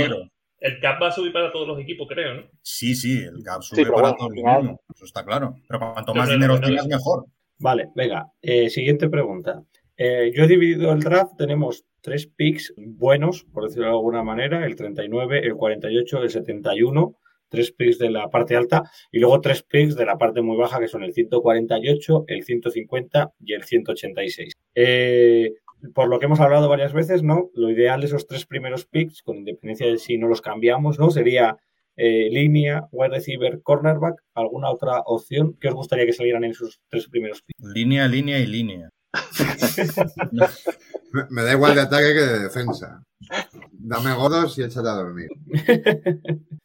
El 0.62 0.78
cap 0.78 1.01
va 1.03 1.09
a 1.09 1.12
subir 1.12 1.32
para 1.32 1.51
todos 1.51 1.66
los 1.66 1.80
equipos, 1.80 2.07
creo, 2.07 2.34
¿no? 2.34 2.43
Sí, 2.62 2.95
sí, 2.95 3.18
el 3.18 3.43
cap 3.43 3.62
sube 3.62 3.82
para 3.86 3.93
bueno, 4.03 4.14
todo 4.18 4.26
el 4.28 4.32
al 4.32 4.36
final- 4.36 4.62
mundo, 4.64 4.80
eso 4.95 5.05
está 5.07 5.24
claro. 5.24 5.55
Pero 5.66 5.80
cuanto 5.95 6.14
más 6.14 6.28
dinero 6.28 6.61
tengas, 6.61 6.86
mejor. 6.86 7.24
Vale, 7.59 7.88
venga. 7.95 8.26
eh, 8.43 8.68
siguiente 8.68 9.09
pregunta. 9.09 9.62
Eh, 9.97 10.32
yo 10.34 10.45
he 10.45 10.49
dividido 10.49 10.93
el 10.93 11.01
draft, 11.01 11.32
tenemos 11.38 11.84
tres 12.03 12.26
picks 12.26 12.72
buenos, 12.76 13.45
por 13.53 13.64
decirlo 13.64 13.86
de 13.86 13.91
alguna 13.93 14.22
manera, 14.22 14.64
el 14.66 14.76
39, 14.76 15.41
el 15.47 15.55
48, 15.57 16.22
el 16.22 16.30
71, 16.30 17.16
tres 17.51 17.72
picks 17.72 17.98
de 17.98 18.11
la 18.11 18.30
parte 18.30 18.57
alta 18.57 18.82
y 19.12 19.18
luego 19.18 19.40
tres 19.40 19.62
picks 19.62 19.96
de 19.96 20.07
la 20.07 20.16
parte 20.16 20.40
muy 20.40 20.57
baja 20.57 20.80
que 20.80 20.88
son 20.88 21.03
el 21.03 21.12
148, 21.12 22.24
el 22.28 22.44
150 22.44 23.32
y 23.40 23.53
el 23.53 23.64
186. 23.64 24.55
Eh, 24.74 25.53
por 25.94 26.09
lo 26.09 26.18
que 26.18 26.26
hemos 26.26 26.40
hablado 26.40 26.68
varias 26.68 26.92
veces, 26.92 27.22
¿no? 27.22 27.51
Lo 27.55 27.70
ideal 27.70 28.01
de 28.01 28.07
esos 28.07 28.26
tres 28.26 28.46
primeros 28.46 28.86
picks, 28.86 29.22
con 29.22 29.38
independencia 29.38 29.86
de 29.86 29.98
si 29.98 30.18
no 30.18 30.28
los 30.28 30.42
cambiamos, 30.42 30.98
¿no? 30.98 31.11
Sería 31.11 31.57
eh, 31.96 32.28
línea, 32.30 32.88
wide 32.92 33.11
receiver, 33.11 33.61
cornerback, 33.62 34.22
alguna 34.34 34.70
otra 34.70 35.01
opción 35.07 35.55
que 35.61 35.68
os 35.68 35.74
gustaría 35.74 36.07
que 36.07 36.12
salieran 36.12 36.44
en 36.44 36.53
esos 36.53 36.80
tres 36.88 37.09
primeros 37.09 37.42
picks. 37.42 37.62
Línea, 37.74 38.07
línea 38.09 38.38
y 38.38 38.46
línea. 38.46 38.90
Me, 41.12 41.24
me 41.28 41.42
da 41.42 41.55
igual 41.55 41.74
de 41.74 41.80
ataque 41.80 42.14
que 42.14 42.20
de 42.20 42.38
defensa. 42.38 43.03
Dame 43.72 44.14
godos 44.14 44.57
y 44.59 44.62
échate 44.62 44.88
a 44.88 44.92
dormir. 44.92 45.28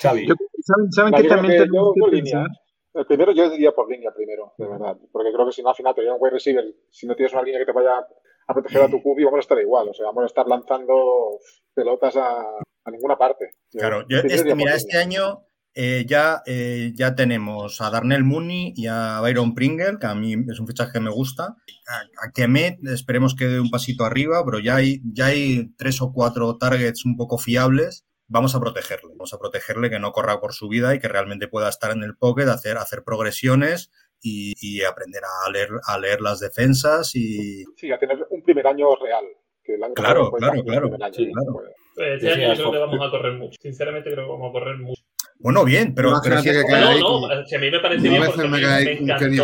Xavi. 0.00 0.26
Yo- 0.28 0.34
¿Saben, 0.64 0.92
saben 0.92 1.10
No, 1.10 1.16
que 1.16 1.22
yo 1.24 1.28
también 1.28 1.52
que 1.54 1.58
tenemos 1.60 1.94
yo- 1.96 2.04
que 2.04 2.10
pensar? 2.10 2.46
El 2.94 3.06
primero 3.06 3.32
yo 3.32 3.50
diría 3.50 3.72
por 3.72 3.90
línea 3.90 4.10
primero, 4.14 4.52
de 4.58 4.66
verdad. 4.68 4.96
Porque 5.10 5.32
creo 5.32 5.46
que 5.46 5.52
si 5.52 5.62
no 5.62 5.70
al 5.70 5.74
final 5.74 5.94
te 5.94 6.02
un 6.02 6.18
wide 6.20 6.32
receiver, 6.32 6.64
si 6.90 7.06
no 7.06 7.14
tienes 7.16 7.32
una 7.32 7.42
línea 7.42 7.58
que 7.60 7.66
te 7.66 7.72
vaya 7.72 8.06
a 8.46 8.54
proteger 8.54 8.82
a 8.82 8.90
tu 8.90 9.02
cubi, 9.02 9.24
vamos 9.24 9.38
a 9.38 9.40
estar 9.40 9.58
igual. 9.58 9.88
O 9.88 9.94
sea, 9.94 10.06
vamos 10.06 10.24
a 10.24 10.26
estar 10.26 10.46
lanzando 10.46 11.38
pelotas 11.74 12.16
a, 12.16 12.40
a 12.84 12.90
ninguna 12.90 13.16
parte. 13.16 13.52
Claro, 13.70 14.04
yo, 14.08 14.18
este, 14.18 14.54
mira, 14.54 14.74
este 14.74 14.98
año 14.98 15.46
eh, 15.74 16.04
ya, 16.06 16.42
eh, 16.44 16.92
ya 16.94 17.14
tenemos 17.14 17.80
a 17.80 17.88
Darnell 17.90 18.24
Mooney 18.24 18.74
y 18.76 18.88
a 18.88 19.20
Byron 19.22 19.54
Pringle, 19.54 19.98
que 19.98 20.06
a 20.06 20.14
mí 20.14 20.34
es 20.34 20.60
un 20.60 20.66
fichaje 20.66 20.92
que 20.92 21.00
me 21.00 21.10
gusta. 21.10 21.44
A, 21.88 22.26
a 22.26 22.30
Kemet 22.34 22.78
esperemos 22.88 23.34
que 23.34 23.46
dé 23.46 23.58
un 23.58 23.70
pasito 23.70 24.04
arriba, 24.04 24.44
pero 24.44 24.58
ya 24.58 24.76
hay, 24.76 25.00
ya 25.14 25.26
hay 25.26 25.72
tres 25.78 26.02
o 26.02 26.12
cuatro 26.12 26.58
targets 26.58 27.06
un 27.06 27.16
poco 27.16 27.38
fiables. 27.38 28.04
Vamos 28.32 28.54
a 28.54 28.60
protegerle, 28.60 29.10
vamos 29.10 29.34
a 29.34 29.38
protegerle 29.38 29.90
que 29.90 29.98
no 30.00 30.10
corra 30.12 30.40
por 30.40 30.54
su 30.54 30.66
vida 30.68 30.94
y 30.94 30.98
que 30.98 31.06
realmente 31.08 31.48
pueda 31.48 31.68
estar 31.68 31.90
en 31.90 32.02
el 32.02 32.16
pocket, 32.16 32.48
hacer, 32.48 32.78
hacer 32.78 33.02
progresiones 33.04 33.90
y, 34.22 34.54
y 34.60 34.82
aprender 34.84 35.22
a 35.24 35.50
leer, 35.50 35.68
a 35.86 35.98
leer 35.98 36.22
las 36.22 36.40
defensas 36.40 37.14
y, 37.14 37.64
Sí, 37.76 37.92
a 37.92 37.98
tener 37.98 38.26
un 38.30 38.42
primer 38.42 38.66
año 38.66 38.86
real. 38.96 39.24
Que 39.62 39.74
el 39.74 39.82
año 39.84 39.92
Claro, 39.94 40.32
claro, 40.32 40.64
claro, 40.64 40.82
primer 40.88 41.02
año. 41.02 41.14
sí, 41.14 41.30
claro. 41.30 41.52
Pues, 41.52 41.68
Pues 41.94 42.08
este 42.22 42.34
Sí, 42.34 42.40
año 42.40 42.48
yo 42.48 42.54
sí, 42.54 42.60
creo 42.62 42.72
que 42.72 42.78
vamos 42.78 43.06
a 43.06 43.10
correr 43.10 43.32
mucho. 43.34 43.58
Sinceramente 43.60 44.10
creo 44.10 44.24
que 44.24 44.32
vamos 44.32 44.48
a 44.48 44.52
correr 44.52 44.78
mucho. 44.78 45.02
Bueno, 45.38 45.64
bien, 45.64 45.94
pero, 45.94 46.14
pero 46.22 46.40
si 46.40 46.48
es- 46.48 46.56
que 46.56 46.64
cae 46.70 46.80
No, 46.80 46.88
ahí 46.88 47.00
no, 47.00 47.46
si 47.46 47.54
a 47.54 47.58
mí 47.58 47.70
me 47.70 47.80
parece 47.80 48.08
bien 48.08 48.20
veces 48.22 48.34
porque 48.36 48.48
me 48.48 48.58
me, 48.60 48.66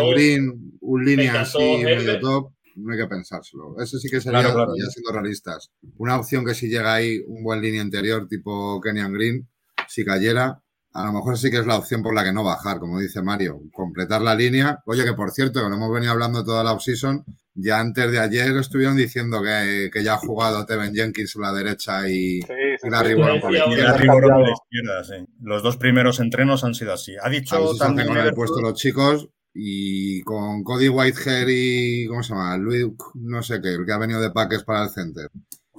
un 0.01 0.13
Green, 0.15 0.79
línea 1.05 1.31
encantó 1.31 1.59
así, 1.59 1.83
medio 1.83 2.19
top, 2.19 2.51
no 2.79 2.93
hay 2.93 2.99
que 2.99 3.07
pensárselo. 3.07 3.75
Ese 3.79 3.99
sí 3.99 4.09
que 4.09 4.21
sería, 4.21 4.39
Claro, 4.41 4.55
claro. 4.55 4.71
ya 4.77 4.89
siendo 4.89 5.11
realistas, 5.11 5.71
una 5.97 6.17
opción 6.17 6.45
que 6.45 6.53
si 6.55 6.67
llega 6.69 6.93
ahí 6.93 7.19
un 7.27 7.43
buen 7.43 7.61
línea 7.61 7.81
interior 7.81 8.27
tipo 8.27 8.79
Kenyan 8.81 9.13
Green, 9.13 9.47
si 9.87 10.03
cayera, 10.05 10.61
a 10.93 11.05
lo 11.05 11.13
mejor 11.13 11.37
sí 11.37 11.51
que 11.51 11.57
es 11.57 11.67
la 11.67 11.77
opción 11.77 12.01
por 12.01 12.15
la 12.15 12.23
que 12.23 12.33
no 12.33 12.43
bajar, 12.43 12.79
como 12.79 12.99
dice 12.99 13.21
Mario, 13.21 13.61
completar 13.71 14.21
la 14.21 14.33
línea. 14.35 14.79
Oye, 14.85 15.05
que 15.05 15.13
por 15.13 15.31
cierto, 15.31 15.61
que 15.63 15.69
lo 15.69 15.75
hemos 15.75 15.93
venido 15.93 16.11
hablando 16.13 16.43
toda 16.43 16.63
la 16.63 16.73
offseason, 16.73 17.23
ya 17.53 17.79
antes 17.79 18.11
de 18.11 18.19
ayer 18.19 18.55
estuvieron 18.57 18.95
diciendo 18.95 19.41
que, 19.43 19.89
que 19.93 20.03
ya 20.03 20.13
ha 20.15 20.17
jugado 20.17 20.65
Teven 20.65 20.93
Jenkins 20.95 21.35
a 21.35 21.39
la 21.41 21.53
derecha 21.53 22.07
y, 22.09 22.41
sí, 22.41 22.47
sí, 22.81 22.87
y 22.87 22.89
la. 22.89 23.03
Ribora 23.03 23.39
por 23.39 23.51
la 23.51 23.59
izquierda. 23.59 25.03
sí. 25.03 25.13
Los 25.41 25.61
dos 25.63 25.77
primeros 25.77 26.19
entrenos 26.19 26.63
han 26.63 26.73
sido 26.73 26.93
así. 26.93 27.13
Ha 27.21 27.29
dicho 27.29 27.75
también 27.77 28.07
con 28.07 28.17
el 28.17 28.23
Everton- 28.27 28.35
puesto 28.35 28.61
los 28.61 28.73
chicos 28.75 29.29
y 29.53 30.21
con 30.23 30.63
Cody 30.63 30.89
Whitehair 30.89 31.47
y, 31.49 32.07
¿cómo 32.07 32.23
se 32.23 32.33
llama? 32.33 32.57
Luis, 32.57 32.85
no 33.15 33.41
sé 33.43 33.61
qué, 33.61 33.69
el 33.73 33.85
que 33.85 33.91
ha 33.93 33.97
venido 33.97 34.21
de 34.21 34.31
Paques 34.31 34.63
para 34.63 34.83
el 34.83 34.89
center. 34.89 35.29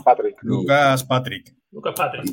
Patrick. 0.05 0.37
Lucas 0.43 1.05
Patrick. 1.05 1.55
Lucas 1.71 1.95
Patrick. 1.97 2.25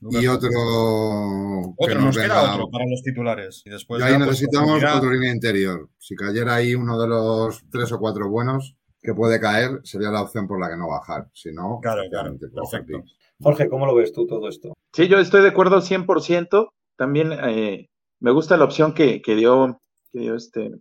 Lucas 0.00 0.22
Y 0.22 0.26
Patrick. 0.26 0.30
otro 0.30 1.74
que 1.78 1.84
Otro, 1.84 2.00
nos 2.00 2.16
queda 2.16 2.54
otro 2.54 2.70
para 2.70 2.84
los 2.86 3.02
titulares. 3.02 3.62
Y 3.64 3.70
después 3.70 4.00
Y 4.00 4.04
ahí 4.04 4.12
ya, 4.12 4.18
pues, 4.18 4.28
necesitamos 4.30 4.76
otra 4.82 5.12
línea 5.12 5.32
interior. 5.32 5.88
Si 5.98 6.14
cayera 6.14 6.54
ahí 6.56 6.74
uno 6.74 7.00
de 7.00 7.08
los 7.08 7.64
tres 7.70 7.90
o 7.92 7.98
cuatro 7.98 8.28
buenos 8.28 8.76
que 9.02 9.14
puede 9.14 9.40
caer, 9.40 9.80
sería 9.84 10.10
la 10.10 10.22
opción 10.22 10.46
por 10.46 10.60
la 10.60 10.68
que 10.68 10.76
no 10.76 10.88
bajar. 10.88 11.28
Si 11.32 11.52
no, 11.52 11.78
Claro, 11.82 12.02
claro, 12.10 12.36
perfecto. 12.38 13.02
Jorge, 13.40 13.68
¿cómo 13.68 13.86
lo 13.86 13.94
ves 13.94 14.12
tú 14.12 14.26
todo 14.26 14.48
esto? 14.48 14.74
Sí, 14.92 15.08
yo 15.08 15.18
estoy 15.18 15.42
de 15.42 15.48
acuerdo 15.48 15.80
100%. 15.80 16.70
También 16.96 17.32
eh, 17.32 17.88
me 18.20 18.32
gusta 18.32 18.56
la 18.56 18.64
opción 18.64 18.92
que, 18.94 19.22
que 19.22 19.36
dio, 19.36 19.80
este 20.26 20.72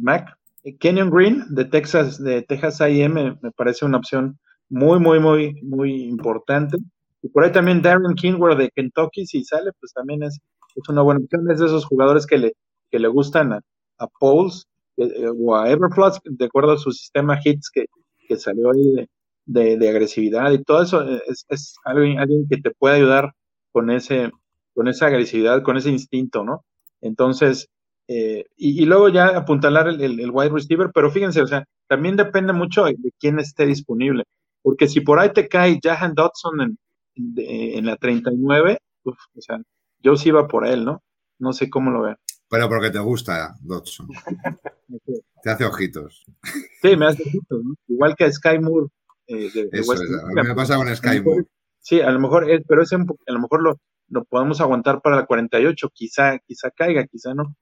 Mac. 0.00 0.36
Kenyon 0.80 1.10
Green 1.10 1.44
de 1.50 1.64
Texas, 1.66 2.22
de 2.22 2.42
Texas 2.42 2.80
A&M 2.80 3.36
me, 3.42 3.50
parece 3.52 3.84
una 3.84 3.98
opción 3.98 4.38
muy, 4.70 4.98
muy, 4.98 5.20
muy, 5.20 5.60
muy 5.62 6.04
importante. 6.04 6.78
Y 7.22 7.28
por 7.28 7.44
ahí 7.44 7.52
también 7.52 7.82
Darren 7.82 8.14
Kingworth 8.14 8.58
de 8.58 8.70
Kentucky, 8.70 9.26
si 9.26 9.44
sale, 9.44 9.70
pues 9.80 9.92
también 9.92 10.22
es, 10.22 10.38
es 10.76 10.88
una 10.88 11.02
buena 11.02 11.20
opción. 11.20 11.50
Es 11.50 11.58
de 11.60 11.66
esos 11.66 11.84
jugadores 11.86 12.26
que 12.26 12.38
le, 12.38 12.54
que 12.90 12.98
le 12.98 13.08
gustan 13.08 13.52
a, 13.52 13.60
a 13.98 14.06
Pauls 14.20 14.66
eh, 14.96 15.04
eh, 15.16 15.28
o 15.36 15.54
a 15.56 15.70
Everflux, 15.70 16.20
de 16.24 16.44
acuerdo 16.46 16.72
a 16.72 16.78
su 16.78 16.92
sistema 16.92 17.38
hits 17.44 17.70
que, 17.70 17.86
que 18.28 18.36
salió 18.36 18.70
ahí 18.72 18.92
de, 18.94 19.08
de, 19.46 19.76
de 19.78 19.88
agresividad 19.88 20.50
y 20.52 20.62
todo 20.62 20.82
eso. 20.82 21.02
eh, 21.08 21.22
Es, 21.28 21.44
es 21.48 21.74
alguien, 21.84 22.18
alguien 22.18 22.46
que 22.48 22.58
te 22.58 22.70
puede 22.70 22.96
ayudar 22.96 23.32
con 23.72 23.90
ese, 23.90 24.30
con 24.74 24.88
esa 24.88 25.06
agresividad, 25.06 25.62
con 25.62 25.76
ese 25.76 25.90
instinto, 25.90 26.44
¿no? 26.44 26.64
Entonces, 27.00 27.68
eh, 28.08 28.44
y, 28.56 28.82
y 28.82 28.86
luego 28.86 29.08
ya 29.08 29.28
apuntalar 29.28 29.88
el, 29.88 30.00
el, 30.00 30.20
el 30.20 30.30
wide 30.30 30.50
receiver, 30.50 30.90
pero 30.94 31.10
fíjense, 31.10 31.40
o 31.42 31.46
sea, 31.46 31.64
también 31.88 32.16
depende 32.16 32.52
mucho 32.52 32.84
de 32.84 32.96
quién 33.18 33.38
esté 33.38 33.66
disponible, 33.66 34.24
porque 34.62 34.88
si 34.88 35.00
por 35.00 35.18
ahí 35.18 35.30
te 35.32 35.48
cae 35.48 35.78
Jahan 35.82 36.14
Dodson 36.14 36.60
en, 36.60 36.78
de- 37.14 37.78
en 37.78 37.86
la 37.86 37.96
39, 37.96 38.78
uf, 39.04 39.16
o 39.36 39.40
sea, 39.40 39.60
yo 40.00 40.16
sí 40.16 40.28
iba 40.30 40.46
por 40.48 40.66
él, 40.66 40.84
¿no? 40.84 41.02
No 41.38 41.52
sé 41.52 41.68
cómo 41.70 41.90
lo 41.90 42.02
vean. 42.02 42.16
Pero 42.48 42.68
porque 42.68 42.90
te 42.90 42.98
gusta, 42.98 43.54
Dodson. 43.60 44.08
Te 45.42 45.50
hace 45.50 45.64
ojitos. 45.64 46.24
Sí, 46.80 46.96
me 46.96 47.06
hace 47.06 47.22
¿no? 47.50 47.74
Igual 47.88 48.14
que 48.16 48.24
a 48.24 48.32
Sky 48.32 48.58
Moore. 48.58 48.88
eh, 49.26 49.50
de- 49.52 49.64
de 49.68 49.78
Eso 49.78 49.94
es. 49.94 50.00
A 50.22 50.26
mí 50.28 50.48
me 50.48 50.54
pasa 50.54 50.76
con 50.76 50.94
Sky 50.94 51.20
Moore. 51.20 51.44
Sí, 51.80 52.00
a 52.00 52.10
lo 52.10 52.18
mejor, 52.20 52.50
es, 52.50 52.62
pero 52.66 52.82
ese 52.82 52.96
a 52.96 53.32
lo 53.32 53.40
mejor 53.40 53.62
lo, 53.62 53.78
lo 54.08 54.24
podemos 54.24 54.60
aguantar 54.60 55.00
para 55.02 55.16
la 55.16 55.26
48, 55.26 55.90
quizá, 55.92 56.38
quizá 56.46 56.70
caiga, 56.70 57.04
quizá 57.06 57.34
no. 57.34 57.54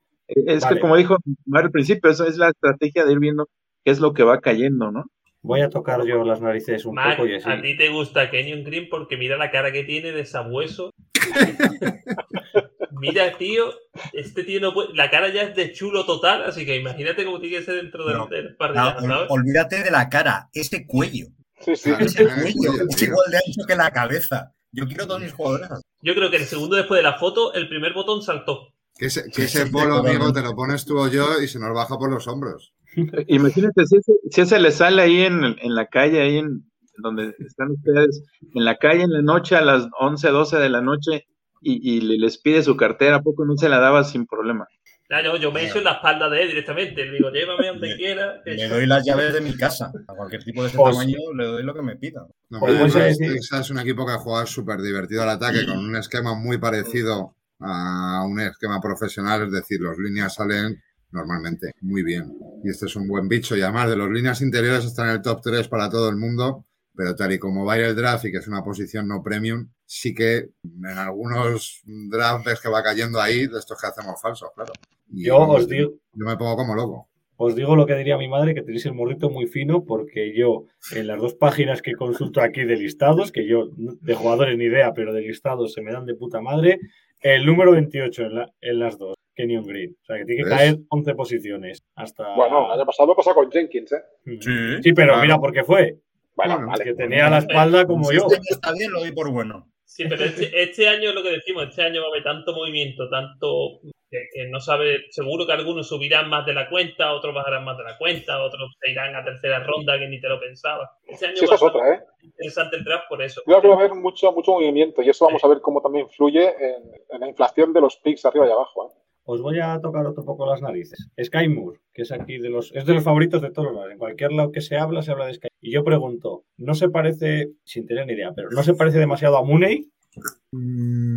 Es 0.47 0.62
Vale. 0.62 0.76
que 0.76 0.80
como 0.80 0.97
dijo 0.97 1.16
Mario 1.47 1.66
al 1.66 1.72
principio, 1.72 2.11
eso 2.11 2.26
es 2.26 2.37
la 2.37 2.51
estrategia 2.51 3.05
de 3.05 3.12
ir 3.12 3.18
viendo 3.18 3.49
qué 3.85 3.91
es 3.91 4.01
lo 4.01 4.12
que 4.12 4.22
va 4.22 4.41
cayendo, 4.41 4.91
¿no? 4.91 5.05
Voy 5.45 5.61
a 5.61 5.70
tocar 5.70 6.05
yo 6.07 6.22
las 6.24 6.41
narices 6.41 6.85
un 6.87 6.95
Mac, 6.95 7.16
poco 7.16 7.26
y 7.28 7.35
así. 7.35 7.51
a 7.51 7.61
ti 7.61 7.76
te 7.76 7.89
gusta 7.89 8.30
Kenyon 8.30 8.62
Green 8.62 8.89
porque 8.89 9.16
mira 9.16 9.37
la 9.37 9.51
cara 9.51 9.72
que 9.72 9.83
tiene 9.83 10.12
de 10.12 10.24
sabueso. 10.24 10.93
mira, 13.01 13.37
tío, 13.37 13.72
este 14.12 14.45
tío 14.45 14.61
no 14.61 14.72
puede... 14.72 14.95
La 14.95 15.11
cara 15.11 15.28
ya 15.33 15.43
es 15.43 15.57
de 15.57 15.72
chulo 15.72 16.07
total, 16.07 16.45
así 16.45 16.64
que 16.64 16.76
imagínate 16.76 17.24
cómo 17.24 17.41
tiene 17.41 17.59
que 17.59 17.64
ser 17.64 17.74
dentro 17.76 18.07
del, 18.07 18.28
del 18.28 18.57
no, 18.59 19.01
¿sabes? 19.01 19.26
olvídate 19.30 19.83
de 19.83 19.91
la 19.91 20.09
cara, 20.09 20.49
ese 20.53 20.87
cuello. 20.87 21.26
Sí, 21.61 21.74
sí. 21.76 21.91
Claro, 21.91 22.05
Ese 22.05 22.24
cuello 22.24 22.72
es 22.89 23.03
igual 23.03 23.30
de 23.30 23.37
ancho 23.39 23.66
que 23.66 23.76
la 23.76 23.91
cabeza. 23.91 24.53
Yo 24.70 24.87
quiero 24.87 25.07
todos 25.07 25.20
mis 25.20 25.33
jugadores. 25.33 25.68
Yo 26.01 26.14
creo 26.14 26.30
que 26.30 26.37
el 26.37 26.45
segundo 26.45 26.76
después 26.76 26.99
de 26.99 27.03
la 27.03 27.18
foto, 27.18 27.53
el 27.55 27.68
primer 27.68 27.93
botón 27.93 28.22
saltó. 28.22 28.72
Que 28.97 29.07
ese, 29.07 29.24
que 29.24 29.32
Sí, 29.32 29.43
ese 29.43 29.66
sí, 29.66 29.72
polo, 29.72 29.97
amigo, 29.97 30.32
te 30.32 30.43
lo 30.43 30.55
pones 30.55 30.84
tú 30.84 30.99
o 30.99 31.09
yo 31.09 31.40
y 31.43 31.49
se 31.49 31.59
nos 31.59 31.74
baja 31.74 31.97
por 31.99 32.11
los 32.11 32.26
hombros. 32.28 32.72
Imagínate, 33.28 33.86
si 33.86 33.97
ese, 33.97 34.12
si 34.30 34.40
ese 34.43 34.59
le 34.61 34.70
sale 34.70 35.03
ahí 35.03 35.22
en, 35.22 35.45
en 35.45 35.74
la 35.74 35.86
calle, 35.86 36.20
ahí 36.20 36.38
en 36.38 36.64
donde 36.99 37.34
están 37.40 37.70
ustedes, 37.70 38.22
en 38.55 38.64
la 38.64 38.76
calle 38.76 39.03
en 39.03 39.12
la 39.12 39.22
noche 39.22 39.57
a 39.57 39.62
las 39.62 39.88
11, 39.99 40.28
12 40.28 40.57
de 40.59 40.68
la 40.68 40.82
noche 40.82 41.26
y, 41.62 41.97
y 41.97 42.01
le- 42.03 42.18
les 42.18 42.38
pide 42.38 42.62
su 42.62 42.76
cartera, 42.76 43.16
¿a 43.16 43.22
poco 43.22 43.45
no 43.47 43.57
se 43.57 43.68
la 43.68 43.78
daba 43.78 44.05
sin 44.05 44.26
problema? 44.26 44.66
Nah, 45.09 45.22
yo, 45.22 45.36
yo 45.36 45.53
me 45.53 45.66
echo 45.66 45.78
en 45.78 45.84
la 45.84 45.93
espalda 45.95 46.28
de 46.30 46.43
él 46.43 46.49
directamente. 46.49 47.05
Le 47.05 47.12
digo, 47.18 47.30
llévame 47.30 47.66
donde 47.66 47.97
quiera. 47.97 48.40
Le 48.47 48.66
doy 48.68 48.86
las 48.86 49.05
llaves 49.05 49.34
de 49.34 49.40
mi 49.43 49.55
casa. 49.55 49.93
A 50.09 50.14
cualquier 50.14 50.43
tipo 50.43 50.62
de 50.62 50.68
ese 50.68 50.78
Pues- 50.78 50.95
tamaño 50.97 51.18
le 51.36 51.45
doy 51.45 51.62
lo 51.64 51.74
que 51.74 51.82
me 51.82 51.97
pida. 51.97 52.26
No, 52.49 52.61
Pues 52.61 52.95
decir- 52.95 53.30
Texas 53.32 53.61
es 53.66 53.70
un 53.70 53.78
equipo 53.78 54.07
que 54.07 54.12
juega 54.14 54.47
súper 54.47 54.80
divertido 54.80 55.22
al 55.22 55.28
ataque, 55.30 55.66
con 55.66 55.78
un 55.78 55.97
esquema 55.97 56.34
muy 56.34 56.57
parecido 56.59 57.34
a 57.63 58.25
un 58.27 58.41
esquema 58.41 58.81
profesional, 58.81 59.47
es 59.47 59.53
decir, 59.53 59.81
los 59.81 59.99
líneas 59.99 60.35
salen 60.35 60.83
normalmente 61.11 61.73
muy 61.81 62.03
bien. 62.03 62.33
Y 62.65 62.71
este 62.71 62.87
es 62.87 62.97
un 62.97 63.07
buen 63.07 63.29
bicho, 63.29 63.57
y 63.57 63.63
además 63.63 63.91
de 63.91 63.97
los 63.97 64.11
líneas 64.11 64.41
interiores 64.41 64.85
están 64.85 65.09
en 65.09 65.17
el 65.17 65.23
top 65.23 65.41
3 65.43 65.69
para 65.69 65.89
todo 65.91 66.09
el 66.09 66.17
mundo, 66.17 66.65
pero 66.95 67.15
tal 67.15 67.33
y 67.33 67.39
como 67.39 67.65
va 67.65 67.75
a 67.75 67.79
ir 67.79 67.85
el 67.85 67.97
draft 67.97 68.25
y 68.27 68.33
que 68.33 68.39
es 68.39 68.49
una 68.49 68.63
posición 68.63 69.09
no 69.09 69.23
premium, 69.23 69.69
sí 69.85 70.15
que 70.15 70.51
en 70.65 70.99
algunos 70.99 71.83
drafts 71.85 72.45
ves 72.45 72.61
que 72.61 72.69
va 72.69 72.83
cayendo 72.83 73.21
ahí 73.21 73.47
de 73.47 73.59
estos 73.59 73.81
que 73.81 73.87
hacemos 73.87 74.21
falsos, 74.21 74.51
claro. 74.55 74.73
Y 75.11 75.25
Yo 75.25 75.39
os 75.39 75.69
digo, 75.69 75.93
yo 76.13 76.27
me 76.27 76.37
pongo 76.37 76.57
como 76.57 76.75
loco. 76.75 77.09
Os 77.37 77.57
digo 77.57 77.75
lo 77.75 77.87
que 77.87 77.97
diría 77.97 78.17
mi 78.17 78.29
madre, 78.29 78.55
que 78.55 78.63
tenéis 78.63 78.87
el 78.87 78.95
morrito 78.95 79.29
muy 79.29 79.47
fino, 79.47 79.85
porque 79.85 80.33
yo, 80.37 80.67
en 80.95 81.09
las 81.09 81.21
dos 81.21 81.35
páginas 81.35 81.83
que 81.83 81.95
consulto 81.95 82.41
aquí 82.41 82.63
de 82.65 82.77
listados, 82.77 83.33
que 83.33 83.49
yo 83.49 83.71
de 83.75 84.15
jugadores 84.15 84.57
ni 84.57 84.67
idea, 84.67 84.93
pero 84.95 85.13
de 85.13 85.23
listados 85.23 85.73
se 85.73 85.83
me 85.83 85.93
dan 85.93 86.07
de 86.07 86.15
puta 86.15 86.41
madre, 86.41 86.79
el 87.23 87.47
número 87.47 87.73
28 87.73 88.23
en, 88.23 88.35
la- 88.35 88.53
en 88.61 88.79
las 88.79 88.99
dos, 88.99 89.14
Kenyon 89.35 89.64
Green. 89.66 89.97
O 90.01 90.05
sea, 90.05 90.18
que 90.18 90.25
tiene 90.25 90.43
que 90.45 90.49
¿Ves? 90.51 90.59
caer 90.59 90.77
11 90.89 91.14
posiciones. 91.14 91.83
Hasta... 91.95 92.35
Bueno, 92.35 92.66
el 92.66 92.73
año 92.79 92.87
pasado 92.87 93.14
pasó 93.16 93.35
con 93.35 93.51
Jenkins, 93.51 93.93
¿eh? 93.93 94.03
Mm. 94.25 94.41
Sí. 94.41 94.83
Sí, 94.83 94.93
pero 94.93 95.09
claro. 95.09 95.23
mira 95.23 95.39
por 95.39 95.53
qué 95.53 95.64
fue. 95.64 95.99
Bueno, 96.35 96.55
Bueno, 96.55 96.68
vale. 96.70 96.85
Que 96.85 96.95
tenía 96.95 97.29
la 97.31 97.39
espalda 97.39 97.87
como 97.87 98.05
Si 98.05 98.16
yo. 98.16 98.23
este 98.23 98.37
año 98.37 98.43
está 98.51 98.73
bien, 98.73 98.91
lo 98.93 99.01
doy 99.01 99.12
por 99.12 99.31
bueno. 99.31 99.68
Sí, 99.85 100.05
pero 100.09 100.25
este, 100.25 100.62
este 100.62 100.89
año 100.89 101.11
es 101.11 101.14
lo 101.14 101.23
que 101.23 101.33
decimos, 101.33 101.68
este 101.68 101.83
año 101.83 102.01
va 102.01 102.07
a 102.07 102.11
haber 102.11 102.23
tanto 102.23 102.55
movimiento, 102.55 103.11
tanto 103.11 103.81
que, 104.13 104.29
que 104.31 104.47
no 104.49 104.61
sabe, 104.61 105.07
seguro 105.09 105.47
que 105.47 105.55
algunos 105.55 105.89
subirán 105.89 106.29
más 106.29 106.45
de 106.45 106.53
la 106.53 106.69
cuenta, 106.69 107.15
otros 107.15 107.35
bajarán 107.35 107.65
más 107.65 107.79
de 107.79 107.85
la 107.85 107.97
cuenta, 107.97 108.43
otros 108.43 108.77
se 108.79 108.91
irán 108.91 109.17
a 109.17 109.25
tercera 109.25 109.65
ronda 109.65 109.99
que 109.99 110.07
ni 110.07 110.21
te 110.21 110.29
lo 110.29 110.39
pensaba. 110.39 110.91
Este 111.07 111.29
año 111.29 111.37
Sí, 111.37 111.47
esa 111.47 111.55
es 111.55 111.63
otra, 111.63 111.95
¿eh? 111.95 112.01
interesante 112.23 112.77
el 112.77 112.85
draft 112.85 113.05
por 113.09 113.23
eso. 113.23 113.41
Creo 113.47 113.63
que 113.63 113.69
va 113.69 113.75
a 113.75 113.79
haber 113.79 113.95
mucho, 113.95 114.31
mucho 114.33 114.53
movimiento 114.53 115.01
y 115.01 115.09
eso 115.09 115.25
vamos 115.25 115.43
a 115.43 115.49
ver 115.49 115.63
cómo 115.63 115.81
también 115.81 116.05
influye 116.05 116.45
en, 116.45 116.83
en 117.09 117.21
la 117.21 117.29
inflación 117.29 117.73
de 117.73 117.81
los 117.81 117.97
picks 117.97 118.27
arriba 118.27 118.47
y 118.47 118.51
abajo. 118.51 118.87
¿eh? 118.87 118.99
Os 119.25 119.41
voy 119.41 119.61
a 119.61 119.81
tocar 119.81 120.05
otro 120.05 120.25
poco 120.25 120.45
las 120.45 120.61
narices. 120.61 121.09
Sky 121.19 121.49
Moore, 121.49 121.81
que 121.95 122.03
es 122.03 122.13
aquí 122.13 122.37
de 122.37 122.51
los, 122.51 122.71
es 122.75 122.85
de 122.85 122.93
los 122.93 123.05
favoritos 123.05 123.41
de 123.41 123.51
todos 123.51 123.69
los 123.69 123.77
lados. 123.77 123.93
En 123.93 123.99
cualquier 123.99 124.33
lado 124.33 124.53
que 124.53 124.61
se 124.61 124.77
habla, 124.77 125.01
se 125.01 125.13
habla 125.13 125.27
de 125.27 125.35
Sky. 125.35 125.49
Y 125.61 125.73
yo 125.73 125.85
pregunto, 125.85 126.45
¿no 126.59 126.75
se 126.75 126.91
parece, 126.91 127.53
sin 127.65 127.87
tener 127.87 128.07
ni 128.07 128.13
idea, 128.13 128.33
pero 128.35 128.51
no 128.51 128.63
se 128.63 128.75
parece 128.75 128.99
demasiado 128.99 129.39
a 129.39 129.43
Mooney? 129.45 129.89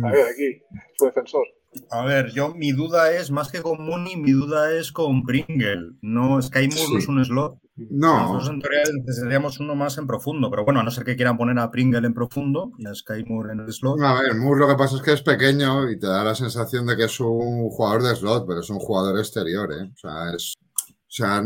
A 0.04 0.10
ver, 0.12 0.24
aquí, 0.32 0.62
su 0.96 1.04
defensor. 1.04 1.46
A 1.90 2.04
ver, 2.04 2.30
yo 2.32 2.54
mi 2.54 2.72
duda 2.72 3.12
es, 3.12 3.30
más 3.30 3.50
que 3.50 3.62
con 3.62 3.84
Mooney, 3.84 4.16
mi 4.16 4.32
duda 4.32 4.72
es 4.72 4.92
con 4.92 5.22
Pringle. 5.24 5.92
No, 6.02 6.40
Sky 6.40 6.68
Moore 6.68 6.92
no 6.92 6.98
es 6.98 7.08
un 7.08 7.24
slot. 7.24 7.58
no, 7.76 8.20
Nosotros 8.20 8.48
en 8.50 8.60
teoría 8.60 8.80
necesitaríamos 9.04 9.60
uno 9.60 9.74
más 9.74 9.98
en 9.98 10.06
profundo, 10.06 10.50
pero 10.50 10.64
bueno, 10.64 10.80
a 10.80 10.82
no 10.82 10.90
ser 10.90 11.04
que 11.04 11.16
quieran 11.16 11.36
poner 11.36 11.58
a 11.58 11.70
Pringle 11.70 12.06
en 12.06 12.14
profundo 12.14 12.72
y 12.78 12.86
a 12.86 12.94
Sky 12.94 13.24
Moore 13.26 13.52
en 13.52 13.60
el 13.60 13.72
slot. 13.72 14.00
A 14.00 14.20
ver, 14.20 14.34
Moore 14.34 14.60
lo 14.60 14.68
que 14.68 14.76
pasa 14.76 14.96
es 14.96 15.02
que 15.02 15.12
es 15.12 15.22
pequeño 15.22 15.90
y 15.90 15.98
te 15.98 16.06
da 16.06 16.24
la 16.24 16.34
sensación 16.34 16.86
de 16.86 16.96
que 16.96 17.04
es 17.04 17.20
un 17.20 17.68
jugador 17.70 18.02
de 18.02 18.16
slot, 18.16 18.46
pero 18.46 18.60
es 18.60 18.70
un 18.70 18.78
jugador 18.78 19.18
exterior, 19.18 19.72
¿eh? 19.72 19.90
O 19.92 19.96
sea, 19.96 20.34
es. 20.34 20.54
O 20.58 21.16
sea, 21.16 21.42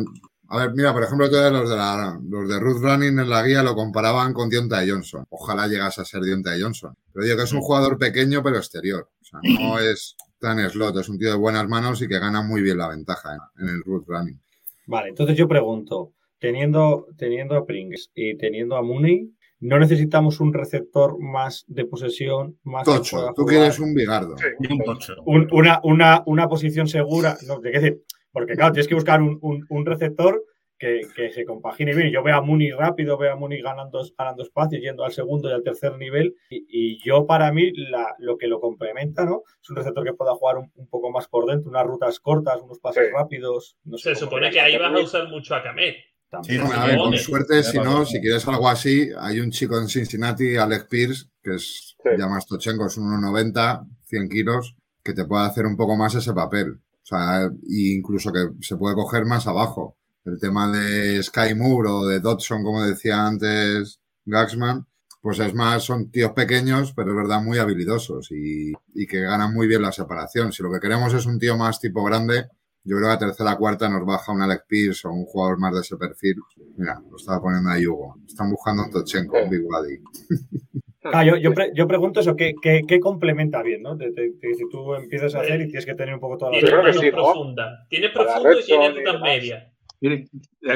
a 0.50 0.58
ver, 0.58 0.72
mira, 0.74 0.92
por 0.92 1.02
ejemplo, 1.04 1.30
todos 1.30 1.52
los 1.52 1.70
de, 1.70 1.76
la, 1.76 2.20
los 2.28 2.48
de 2.48 2.58
Ruth 2.60 2.82
Running 2.82 3.18
en 3.20 3.30
la 3.30 3.42
guía 3.42 3.62
lo 3.62 3.74
comparaban 3.74 4.32
con 4.34 4.48
Deontay 4.50 4.90
Johnson. 4.90 5.24
Ojalá 5.30 5.66
llegase 5.68 6.00
a 6.00 6.04
ser 6.04 6.20
Deontay 6.22 6.60
Johnson. 6.60 6.94
Pero 7.12 7.24
digo 7.24 7.36
que 7.38 7.44
es 7.44 7.52
un 7.52 7.60
jugador 7.60 7.96
pequeño, 7.98 8.42
pero 8.42 8.56
exterior. 8.58 9.08
O 9.20 9.24
sea, 9.24 9.40
no 9.42 9.78
es 9.90 10.16
tan 10.38 10.58
slot, 10.70 10.96
es 10.98 11.08
un 11.08 11.18
tío 11.18 11.30
de 11.30 11.36
buenas 11.36 11.68
manos 11.68 12.02
y 12.02 12.08
que 12.08 12.18
gana 12.18 12.42
muy 12.42 12.62
bien 12.62 12.78
la 12.78 12.88
ventaja 12.88 13.34
en, 13.34 13.68
en 13.68 13.74
el 13.76 13.82
Ruth 13.82 14.04
Running. 14.06 14.40
Vale, 14.86 15.10
entonces 15.10 15.36
yo 15.36 15.46
pregunto, 15.46 16.12
teniendo, 16.40 17.06
teniendo 17.16 17.56
a 17.56 17.64
Pringles 17.66 18.10
y 18.14 18.36
teniendo 18.36 18.76
a 18.76 18.82
Mooney, 18.82 19.30
¿no 19.60 19.78
necesitamos 19.78 20.40
un 20.40 20.52
receptor 20.54 21.16
más 21.20 21.64
de 21.68 21.84
posesión, 21.84 22.58
más 22.64 22.84
Tocho, 22.84 23.32
tú 23.36 23.44
quieres 23.44 23.78
un 23.78 23.94
bigardo. 23.94 24.34
Y 24.58 24.72
un 24.72 24.78
tocho. 24.82 25.14
Un- 25.26 25.46
una, 25.52 25.80
una, 25.84 26.22
una 26.26 26.48
posición 26.48 26.88
segura? 26.88 27.36
No, 27.46 27.60
¿de 27.60 27.70
qué 27.70 27.78
decir? 27.78 28.02
Porque 28.32 28.54
claro, 28.54 28.72
tienes 28.72 28.88
que 28.88 28.94
buscar 28.94 29.20
un, 29.22 29.38
un- 29.42 29.66
un 29.68 29.86
receptor 29.86 30.42
que, 30.78 31.02
que 31.14 31.30
se 31.30 31.44
compagine 31.44 31.94
bien. 31.94 32.10
Yo 32.10 32.22
veo 32.22 32.36
a 32.36 32.40
Mooney 32.40 32.70
rápido, 32.70 33.18
veo 33.18 33.32
a 33.32 33.36
Mooney 33.36 33.60
ganando, 33.60 34.00
ganando 34.16 34.42
espacio, 34.42 34.78
yendo 34.78 35.04
al 35.04 35.12
segundo 35.12 35.50
y 35.50 35.52
al 35.52 35.62
tercer 35.62 35.98
nivel. 35.98 36.34
Y, 36.48 36.64
y 36.70 36.98
yo, 37.04 37.26
para 37.26 37.52
mí, 37.52 37.70
la- 37.74 38.14
lo 38.18 38.38
que 38.38 38.46
lo 38.46 38.60
complementa, 38.60 39.24
¿no? 39.26 39.42
Es 39.62 39.68
un 39.68 39.76
receptor 39.76 40.04
que 40.04 40.14
pueda 40.14 40.32
jugar 40.34 40.56
un, 40.56 40.70
un 40.74 40.88
poco 40.88 41.10
más 41.10 41.28
por 41.28 41.44
dentro, 41.46 41.68
unas 41.70 41.84
rutas 41.86 42.18
cortas, 42.20 42.62
unos 42.62 42.78
pases 42.78 43.08
Sí. 43.08 43.12
rápidos. 43.12 43.76
No 43.84 43.98
sé 43.98 44.14
Se 44.14 44.20
supone 44.20 44.50
que 44.50 44.60
ahí 44.60 44.78
vas 44.78 44.94
a 44.94 45.02
usar 45.04 45.28
mucho 45.28 45.54
a 45.54 45.62
Kamet. 45.62 45.96
Sí, 46.44 46.56
a 46.58 46.86
ver, 46.86 46.96
con 46.96 47.16
suerte, 47.18 47.60
si 47.64 47.76
Ya 47.78 47.82
no, 47.82 48.04
si 48.06 48.20
quieres 48.20 48.46
algo 48.46 48.68
así, 48.68 49.08
hay 49.18 49.40
un 49.40 49.50
chico 49.50 49.76
en 49.76 49.88
Cincinnati, 49.88 50.56
Alex 50.56 50.84
Pierce, 50.88 51.24
que 51.42 51.56
es 51.56 51.96
Sí. 52.00 52.08
llamas 52.16 52.46
Tochenko, 52.46 52.86
es 52.86 52.96
un 52.96 53.06
1,90, 53.20 53.84
100 54.04 54.28
kilos, 54.28 54.76
que 55.02 55.12
te 55.12 55.24
puede 55.24 55.44
hacer 55.44 55.66
un 55.66 55.76
poco 55.76 55.96
más 55.96 56.14
ese 56.14 56.32
papel. 56.32 56.78
Sea, 57.10 57.46
e 57.46 57.50
incluso 57.96 58.32
que 58.32 58.50
se 58.60 58.76
puede 58.76 58.94
coger 58.94 59.24
más 59.24 59.46
abajo. 59.48 59.96
El 60.24 60.38
tema 60.38 60.70
de 60.70 61.20
Sky 61.22 61.54
Moore 61.56 61.88
o 61.88 62.06
de 62.06 62.20
Dodson, 62.20 62.62
como 62.62 62.84
decía 62.84 63.26
antes 63.26 63.98
Gaxman, 64.24 64.86
pues 65.20 65.40
es 65.40 65.52
más, 65.54 65.82
son 65.82 66.10
tíos 66.10 66.32
pequeños, 66.32 66.92
pero 66.94 67.10
es 67.10 67.16
verdad 67.16 67.42
muy 67.42 67.58
habilidosos 67.58 68.30
y, 68.30 68.72
y 68.94 69.06
que 69.06 69.20
ganan 69.22 69.52
muy 69.52 69.66
bien 69.66 69.82
la 69.82 69.92
separación. 69.92 70.52
Si 70.52 70.62
lo 70.62 70.70
que 70.72 70.80
queremos 70.80 71.12
es 71.12 71.26
un 71.26 71.38
tío 71.38 71.56
más 71.56 71.80
tipo 71.80 72.04
grande, 72.04 72.46
yo 72.84 72.96
creo 72.96 73.08
que 73.08 73.14
a 73.14 73.18
tercera 73.18 73.56
cuarta 73.56 73.88
nos 73.88 74.06
baja 74.06 74.32
un 74.32 74.42
Alex 74.42 74.64
Pierce 74.68 75.08
o 75.08 75.12
un 75.12 75.26
jugador 75.26 75.58
más 75.58 75.74
de 75.74 75.80
ese 75.80 75.96
perfil. 75.96 76.36
Mira, 76.76 77.02
lo 77.10 77.16
estaba 77.16 77.42
poniendo 77.42 77.70
ahí 77.70 77.86
Hugo. 77.86 78.16
Están 78.26 78.50
buscando 78.50 78.84
un 78.84 78.90
Tochenko, 78.90 79.36
un 79.42 79.50
Big 79.50 79.62
Body. 79.62 80.00
Ah, 81.02 81.24
yo, 81.24 81.36
yo, 81.36 81.54
pre- 81.54 81.72
yo 81.74 81.88
pregunto 81.88 82.20
eso, 82.20 82.36
¿qué, 82.36 82.54
qué, 82.60 82.82
qué 82.86 83.00
complementa 83.00 83.62
bien? 83.62 83.82
¿no? 83.82 83.96
De- 83.96 84.10
de- 84.10 84.32
de- 84.38 84.54
si 84.54 84.68
tú 84.68 84.94
empiezas 84.94 85.34
a 85.34 85.40
hacer 85.40 85.60
y 85.62 85.64
tienes 85.68 85.86
que 85.86 85.94
tener 85.94 86.14
un 86.14 86.20
poco 86.20 86.36
toda 86.36 86.52
la 86.52 86.58
Tiene 86.60 87.12
profunda. 87.12 87.86
Tiene 87.88 88.10
profundo 88.10 88.60
y 88.60 88.64
tiene 88.64 89.18
medias. 89.22 89.64
Mire, 90.02 90.28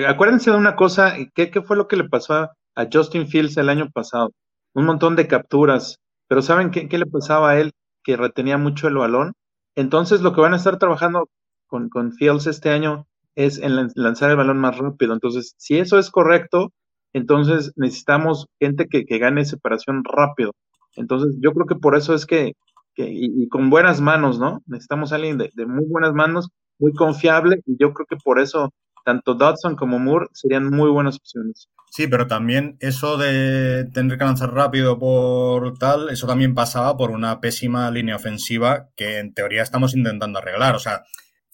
acuérdense 0.07 0.51
de 0.51 0.57
una 0.57 0.77
cosa, 0.77 1.15
¿qué, 1.35 1.51
qué 1.51 1.63
fue 1.63 1.77
lo 1.77 1.89
que 1.89 1.97
le 1.97 2.09
pasó 2.09 2.35
a, 2.35 2.57
Justin 2.93 3.29
Fields 3.29 3.57
el 3.57 3.69
año 3.69 3.91
pasado? 3.91 4.33
Un 4.75 4.87
montón 4.87 5.15
de 5.17 5.27
capturas, 5.29 5.99
pero 6.29 6.43
¿saben 6.43 6.71
qué, 6.71 6.89
qué 6.89 6.99
le 6.99 7.07
pasaba 7.07 7.51
a 7.51 7.61
él? 7.61 7.73
Que 8.03 8.17
retenía 8.17 8.59
mucho 8.59 8.89
el 8.89 8.97
balón. 8.97 9.33
Entonces 9.77 10.21
lo 10.21 10.33
que 10.35 10.41
van 10.41 10.53
a 10.53 10.57
estar 10.57 10.79
trabajando 10.79 11.29
con, 11.67 11.89
con 11.89 12.13
Fields 12.13 12.47
este 12.47 12.71
año 12.71 13.07
es 13.35 13.59
en 13.59 13.77
lan- 13.77 13.93
lanzar 13.95 14.31
el 14.31 14.37
balón 14.37 14.59
más 14.59 14.77
rápido. 14.79 15.13
Entonces, 15.15 15.55
si 15.59 15.79
eso 15.79 15.99
es 15.99 16.11
correcto, 16.11 16.73
entonces 17.15 17.73
necesitamos 17.77 18.47
gente 18.61 18.87
que, 18.89 19.07
que 19.07 19.19
gane 19.19 19.45
separación 19.47 20.03
rápido. 20.05 20.53
Entonces, 20.97 21.37
yo 21.41 21.53
creo 21.53 21.67
que 21.67 21.77
por 21.77 21.97
eso 21.97 22.15
es 22.15 22.27
que, 22.27 22.53
que- 22.95 23.11
y, 23.11 23.49
con 23.49 23.71
buenas 23.71 24.01
manos, 24.01 24.39
¿no? 24.39 24.63
Necesitamos 24.67 25.13
alguien 25.13 25.39
de, 25.39 25.51
de 25.55 25.67
muy 25.67 25.87
buenas 25.87 26.13
manos, 26.15 26.49
muy 26.79 26.93
confiable, 26.95 27.61
y 27.67 27.77
yo 27.79 27.95
creo 27.95 28.07
que 28.09 28.17
por 28.17 28.39
eso 28.41 28.71
tanto 29.05 29.35
Dodson 29.35 29.77
como 29.77 29.99
Moore 29.99 30.27
serían 30.33 30.71
muy 30.71 30.91
buenas 30.91 31.17
opciones. 31.17 31.69
Sí, 31.91 32.09
pero 32.09 32.27
también 32.27 32.77
eso 32.81 33.17
de 33.17 33.85
tener 33.93 34.19
que 34.19 34.25
lanzar 34.25 34.53
rápido 34.53 34.99
por 34.99 35.79
tal, 35.79 36.09
eso 36.11 36.27
también 36.27 36.55
pasaba 36.55 36.97
por 36.97 37.11
una 37.13 37.41
pésima 37.41 37.91
línea 37.91 38.17
ofensiva 38.17 38.89
que 38.97 39.19
en 39.19 39.33
teoría 39.35 39.63
estamos 39.63 39.95
intentando 39.95 40.41
arreglar. 40.41 40.75
O 40.75 40.81
sea, 40.81 41.05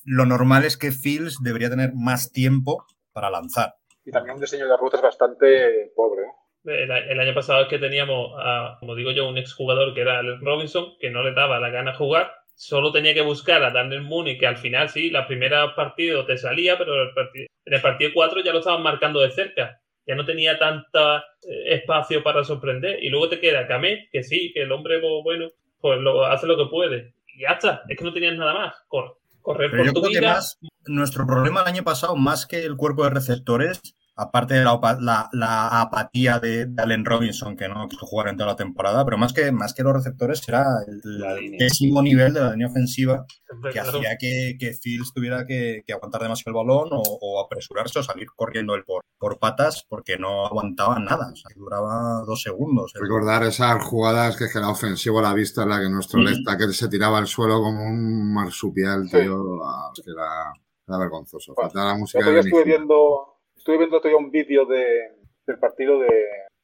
lo 0.04 0.24
normal 0.24 0.64
es 0.64 0.78
que 0.78 0.92
Fields 0.92 1.38
debería 1.42 1.68
tener 1.70 1.92
más 1.94 2.32
tiempo 2.32 2.86
para 3.12 3.30
lanzar. 3.30 3.74
Y 4.10 4.12
también 4.12 4.34
un 4.34 4.40
diseño 4.40 4.66
de 4.68 4.76
rutas 4.76 5.00
bastante 5.00 5.92
pobre. 5.94 6.22
¿eh? 6.22 6.82
El, 6.82 6.90
el 6.90 7.20
año 7.20 7.32
pasado 7.34 7.62
es 7.62 7.68
que 7.68 7.78
teníamos, 7.78 8.32
a, 8.38 8.76
como 8.80 8.94
digo 8.94 9.12
yo, 9.12 9.28
un 9.28 9.38
exjugador 9.38 9.94
que 9.94 10.00
era 10.02 10.18
Alex 10.18 10.40
Robinson, 10.40 10.94
que 11.00 11.10
no 11.10 11.22
le 11.22 11.32
daba 11.32 11.60
la 11.60 11.70
gana 11.70 11.94
jugar. 11.94 12.32
Solo 12.54 12.92
tenía 12.92 13.14
que 13.14 13.22
buscar 13.22 13.62
a 13.62 13.70
Daniel 13.70 14.02
Mooney, 14.02 14.36
que 14.36 14.46
al 14.46 14.58
final 14.58 14.88
sí, 14.90 15.10
la 15.10 15.26
primera 15.26 15.74
partido 15.74 16.26
te 16.26 16.36
salía, 16.36 16.76
pero 16.76 17.02
el 17.02 17.14
partido- 17.14 17.46
en 17.64 17.72
el 17.74 17.80
partido 17.80 18.10
4 18.12 18.42
ya 18.42 18.52
lo 18.52 18.58
estaban 18.58 18.82
marcando 18.82 19.20
de 19.20 19.30
cerca. 19.30 19.80
Ya 20.06 20.14
no 20.16 20.24
tenía 20.26 20.58
tanta 20.58 21.18
eh, 21.48 21.74
espacio 21.76 22.22
para 22.22 22.42
sorprender. 22.44 23.02
Y 23.02 23.08
luego 23.10 23.28
te 23.28 23.40
queda 23.40 23.66
Kamet, 23.66 24.10
que 24.10 24.22
sí, 24.24 24.50
que 24.52 24.62
el 24.62 24.72
hombre, 24.72 24.98
pues, 24.98 25.12
bueno, 25.22 25.46
pues 25.80 26.00
lo, 26.00 26.26
hace 26.26 26.46
lo 26.46 26.56
que 26.58 26.66
puede. 26.70 27.14
Y 27.34 27.42
ya 27.42 27.50
está, 27.52 27.82
es 27.88 27.96
que 27.96 28.04
no 28.04 28.12
tenías 28.12 28.34
nada 28.36 28.52
más. 28.54 28.74
Cor- 28.88 29.16
correr 29.40 29.70
Pero 29.70 29.82
por 29.84 29.86
yo 29.86 29.92
tu 29.94 30.00
creo 30.02 30.12
que 30.12 30.18
vida. 30.20 30.34
más, 30.34 30.58
nuestro 30.86 31.26
problema 31.26 31.62
el 31.62 31.68
año 31.68 31.82
pasado, 31.84 32.16
más 32.16 32.46
que 32.46 32.64
el 32.64 32.76
cuerpo 32.76 33.04
de 33.04 33.10
receptores, 33.10 33.80
aparte 34.22 34.54
de 34.54 34.64
la, 34.64 34.72
opa- 34.74 34.98
la- 35.00 35.28
la 35.32 35.80
apatía 35.80 36.38
de, 36.38 36.66
de 36.66 36.82
Allen 36.82 37.04
Robinson, 37.04 37.56
que 37.56 37.68
no 37.68 37.88
quiso 37.88 38.06
jugar 38.06 38.28
en 38.28 38.36
toda 38.36 38.50
la 38.50 38.56
temporada, 38.56 39.04
pero 39.04 39.18
más 39.18 39.32
que, 39.32 39.50
más 39.52 39.74
que 39.74 39.82
los 39.82 39.92
receptores 39.94 40.46
era 40.48 40.64
el, 40.86 41.00
La 41.20 41.36
pésimo 41.58 42.02
nivel 42.02 42.32
de 42.34 42.40
la 42.40 42.50
línea 42.52 42.68
ofensiva 42.68 43.24
que 43.62 43.70
claro. 43.70 43.88
hacía 43.98 44.16
que, 44.18 44.56
que 44.58 44.72
Fields 44.74 45.12
tuviera 45.14 45.46
que, 45.46 45.82
que 45.86 45.92
aguantar 45.92 46.22
demasiado 46.22 46.50
el 46.60 46.66
balón 46.66 46.88
o, 46.92 47.02
o 47.02 47.44
apresurarse 47.44 47.98
o 47.98 48.02
salir 48.02 48.28
corriendo 48.36 48.74
él 48.74 48.84
por, 48.84 49.02
por 49.18 49.38
patas 49.38 49.84
porque 49.88 50.18
no 50.18 50.46
aguantaba 50.46 50.98
nada, 50.98 51.30
o 51.32 51.36
sea, 51.36 51.50
duraba 51.56 52.22
dos 52.26 52.42
segundos. 52.42 52.92
El- 52.94 53.02
Recordar 53.02 53.42
esas 53.44 53.82
jugadas 53.84 54.36
que 54.36 54.44
es 54.44 54.52
que 54.52 54.58
era 54.58 54.68
ofensivo 54.68 55.18
a 55.18 55.22
la 55.22 55.34
vista, 55.34 55.62
en 55.64 55.68
la 55.70 55.80
que 55.80 55.88
nuestro 55.88 56.20
Mm. 56.20 56.24
left 56.24 56.44
tackle 56.44 56.72
se 56.72 56.88
tiraba 56.88 57.18
al 57.18 57.26
suelo 57.26 57.60
como 57.62 57.82
un 57.84 58.32
marsupial, 58.34 59.08
Sí. 59.08 59.18
tío. 59.18 59.64
ah, 59.64 59.90
que 59.94 60.02
era, 60.10 60.52
era 60.88 60.98
vergonzoso. 60.98 61.54
Bueno, 61.54 61.70
Faltaba 61.70 61.92
la 61.92 61.98
música 61.98 62.28
día 62.30 62.40
estuve 62.40 62.64
viendo, 62.64 63.39
estuve 63.60 63.78
viendo 63.78 63.98
otro 63.98 64.08
día 64.08 64.18
un 64.18 64.30
vídeo 64.30 64.64
de, 64.64 65.12
del 65.46 65.58
partido 65.58 65.98
de 66.00 66.08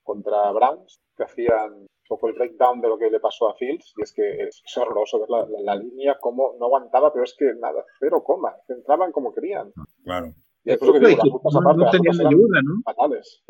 contra 0.03 0.51
Browns 0.53 0.99
que 1.17 1.25
hacían 1.25 1.73
un 1.75 1.87
poco 2.09 2.29
el 2.29 2.35
breakdown 2.35 2.81
de 2.81 2.89
lo 2.89 2.97
que 2.99 3.11
le 3.11 3.21
pasó 3.21 3.49
a 3.51 3.55
Fields 3.57 3.93
y 3.99 4.03
es 4.03 4.13
que 4.13 4.43
es, 4.45 4.63
es 4.65 4.77
horroroso 4.79 5.21
ver 5.21 5.29
la, 5.29 5.41
la- 5.47 5.75
la 5.75 5.77
línea 5.77 6.17
como 6.19 6.57
no 6.59 6.67
aguantaba, 6.67 7.13
pero 7.13 7.25
es 7.25 7.35
que 7.39 7.53
nada, 7.61 7.85
cero 8.01 8.23
coma, 8.25 8.55
entraban 8.69 9.13
como 9.13 9.35
querían. 9.35 9.73
Claro. 10.05 10.33
Y 10.65 10.71
es 10.73 10.79
que 10.81 10.87
digo, 10.87 11.41
las 11.45 11.55
No, 11.55 11.75
no 11.75 11.91
tenían 11.91 12.27
ayuda, 12.27 12.63
¿no? 12.63 12.75
fatales. 12.85 13.43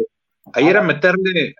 Ahí 0.52 0.66
era 0.68 0.80
meterle 0.82 1.40
eh, 1.50 1.54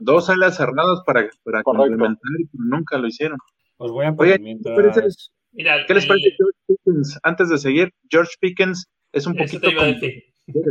dos 0.00 0.28
alas 0.30 0.56
cerradas 0.56 1.02
para, 1.06 1.28
para 1.44 1.62
complementar, 1.62 2.16
pero 2.52 2.64
nunca 2.76 2.98
lo 2.98 3.06
hicieron. 3.08 3.38
Os 3.78 3.90
voy 3.92 4.06
a 4.06 4.12
poner 4.14 4.34
Oye, 4.34 4.42
mientras. 4.42 4.76
¿qué 4.76 4.82
les 4.82 4.94
parece? 4.94 5.18
Mira, 5.52 5.76
¿Qué 5.86 5.94
les 5.94 6.06
parece 6.06 6.30
George 6.36 6.58
Pickens? 6.66 7.18
Antes 7.22 7.48
de 7.48 7.58
seguir, 7.58 7.92
George 8.10 8.32
Pickens 8.40 8.86
es 9.12 9.26
un 9.26 9.34
poquito 9.34 9.60
te 9.60 9.70
iba 9.72 9.82
a 9.82 9.86
como 9.86 9.94
decir. 10.00 10.22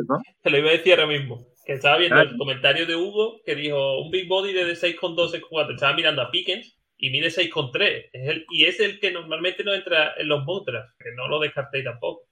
¿No? 0.07 0.21
Te 0.43 0.49
lo 0.49 0.57
iba 0.57 0.69
a 0.69 0.73
decir 0.73 0.93
ahora 0.93 1.07
mismo. 1.07 1.45
Que 1.65 1.73
estaba 1.73 1.97
viendo 1.97 2.21
el 2.21 2.37
comentario 2.37 2.85
de 2.85 2.95
Hugo 2.95 3.41
que 3.45 3.53
dijo 3.55 3.99
un 4.01 4.09
big 4.09 4.27
body 4.27 4.53
de 4.53 4.71
6,2, 4.73 5.31
6,4. 5.51 5.73
Estaba 5.73 5.93
mirando 5.95 6.21
a 6.21 6.31
Pickens 6.31 6.77
y 6.97 7.09
mide 7.09 7.27
6,3. 7.27 8.09
Es 8.13 8.29
el, 8.29 8.45
y 8.51 8.65
es 8.65 8.79
el 8.79 8.99
que 8.99 9.11
normalmente 9.11 9.63
no 9.65 9.73
entra 9.73 10.13
en 10.17 10.29
los 10.29 10.45
motras. 10.45 10.93
Que 10.97 11.11
no 11.15 11.27
lo 11.27 11.39
descartéis 11.39 11.83
tampoco. 11.83 12.23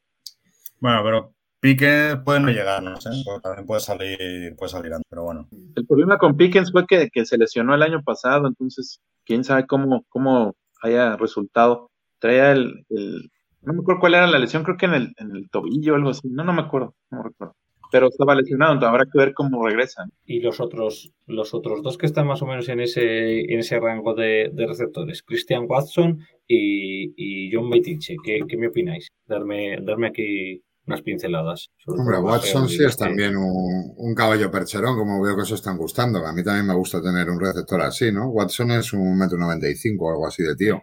Bueno, 0.79 1.01
pero 1.03 1.33
Pique 1.59 2.17
puede 2.23 2.39
no 2.41 2.49
llegar, 2.49 2.81
no 2.83 2.99
sé, 3.01 3.09
porque 3.25 3.41
también 3.41 3.65
puede 3.65 3.81
salir, 3.81 4.55
puede 4.55 4.69
salir 4.69 4.93
antes, 4.93 5.07
pero 5.09 5.23
bueno. 5.23 5.49
El 5.75 5.85
problema 5.87 6.17
con 6.17 6.37
Pickens 6.37 6.71
fue 6.71 6.85
que, 6.85 7.09
que 7.09 7.25
se 7.25 7.37
lesionó 7.37 7.73
el 7.75 7.81
año 7.81 8.03
pasado, 8.03 8.47
entonces 8.47 9.01
quién 9.25 9.43
sabe 9.43 9.65
cómo, 9.65 10.05
cómo 10.09 10.55
haya 10.81 11.17
resultado. 11.17 11.89
Traía 12.19 12.51
el, 12.51 12.85
el- 12.89 13.31
no 13.65 13.73
me 13.73 13.79
acuerdo 13.79 13.99
cuál 13.99 14.15
era 14.15 14.27
la 14.27 14.39
lesión, 14.39 14.63
creo 14.63 14.77
que 14.77 14.85
en 14.85 14.93
el, 14.93 15.13
en 15.17 15.35
el 15.35 15.49
tobillo 15.49 15.93
o 15.93 15.95
algo 15.95 16.09
así, 16.09 16.27
no, 16.29 16.43
no 16.43 16.53
me 16.53 16.61
acuerdo, 16.61 16.95
no 17.11 17.23
recuerdo. 17.23 17.55
Pero 17.91 18.07
estaba 18.07 18.35
lesionado, 18.35 18.73
entonces 18.73 18.91
habrá 18.91 19.05
que 19.05 19.17
ver 19.17 19.33
cómo 19.33 19.63
regresa. 19.63 20.05
Y 20.25 20.39
los 20.39 20.59
otros, 20.59 21.11
los 21.27 21.53
otros 21.53 21.83
dos 21.83 21.97
que 21.97 22.07
están 22.07 22.27
más 22.27 22.41
o 22.41 22.47
menos 22.47 22.67
en 22.67 22.79
ese, 22.79 23.41
en 23.41 23.59
ese 23.59 23.79
rango 23.79 24.15
de, 24.15 24.49
de 24.51 24.67
receptores, 24.67 25.21
Christian 25.21 25.65
Watson 25.69 26.19
y, 26.47 27.13
y 27.15 27.55
John 27.55 27.69
Metiche. 27.69 28.15
¿Qué, 28.23 28.39
qué 28.47 28.57
me 28.57 28.67
opináis? 28.67 29.07
Darme, 29.27 29.77
darme 29.81 30.07
aquí 30.07 30.63
unas 30.87 31.03
pinceladas. 31.03 31.69
sobre 31.77 32.01
Hombre, 32.01 32.17
Watson 32.19 32.67
sí 32.67 32.83
es 32.83 32.97
también 32.97 33.37
un, 33.37 33.93
un 33.95 34.15
caballo 34.15 34.51
percherón, 34.51 34.97
como 34.97 35.21
veo 35.21 35.35
que 35.35 35.43
os 35.43 35.51
están 35.51 35.77
gustando. 35.77 36.25
A 36.25 36.33
mí 36.33 36.43
también 36.43 36.65
me 36.65 36.75
gusta 36.75 37.01
tener 37.01 37.29
un 37.29 37.39
receptor 37.39 37.81
así, 37.81 38.11
¿no? 38.11 38.29
Watson 38.29 38.71
es 38.71 38.93
un 38.93 39.17
metro 39.17 39.37
noventa 39.37 39.69
y 39.69 39.75
cinco 39.75 40.07
o 40.07 40.09
algo 40.09 40.27
así 40.27 40.43
de 40.43 40.55
tío. 40.55 40.81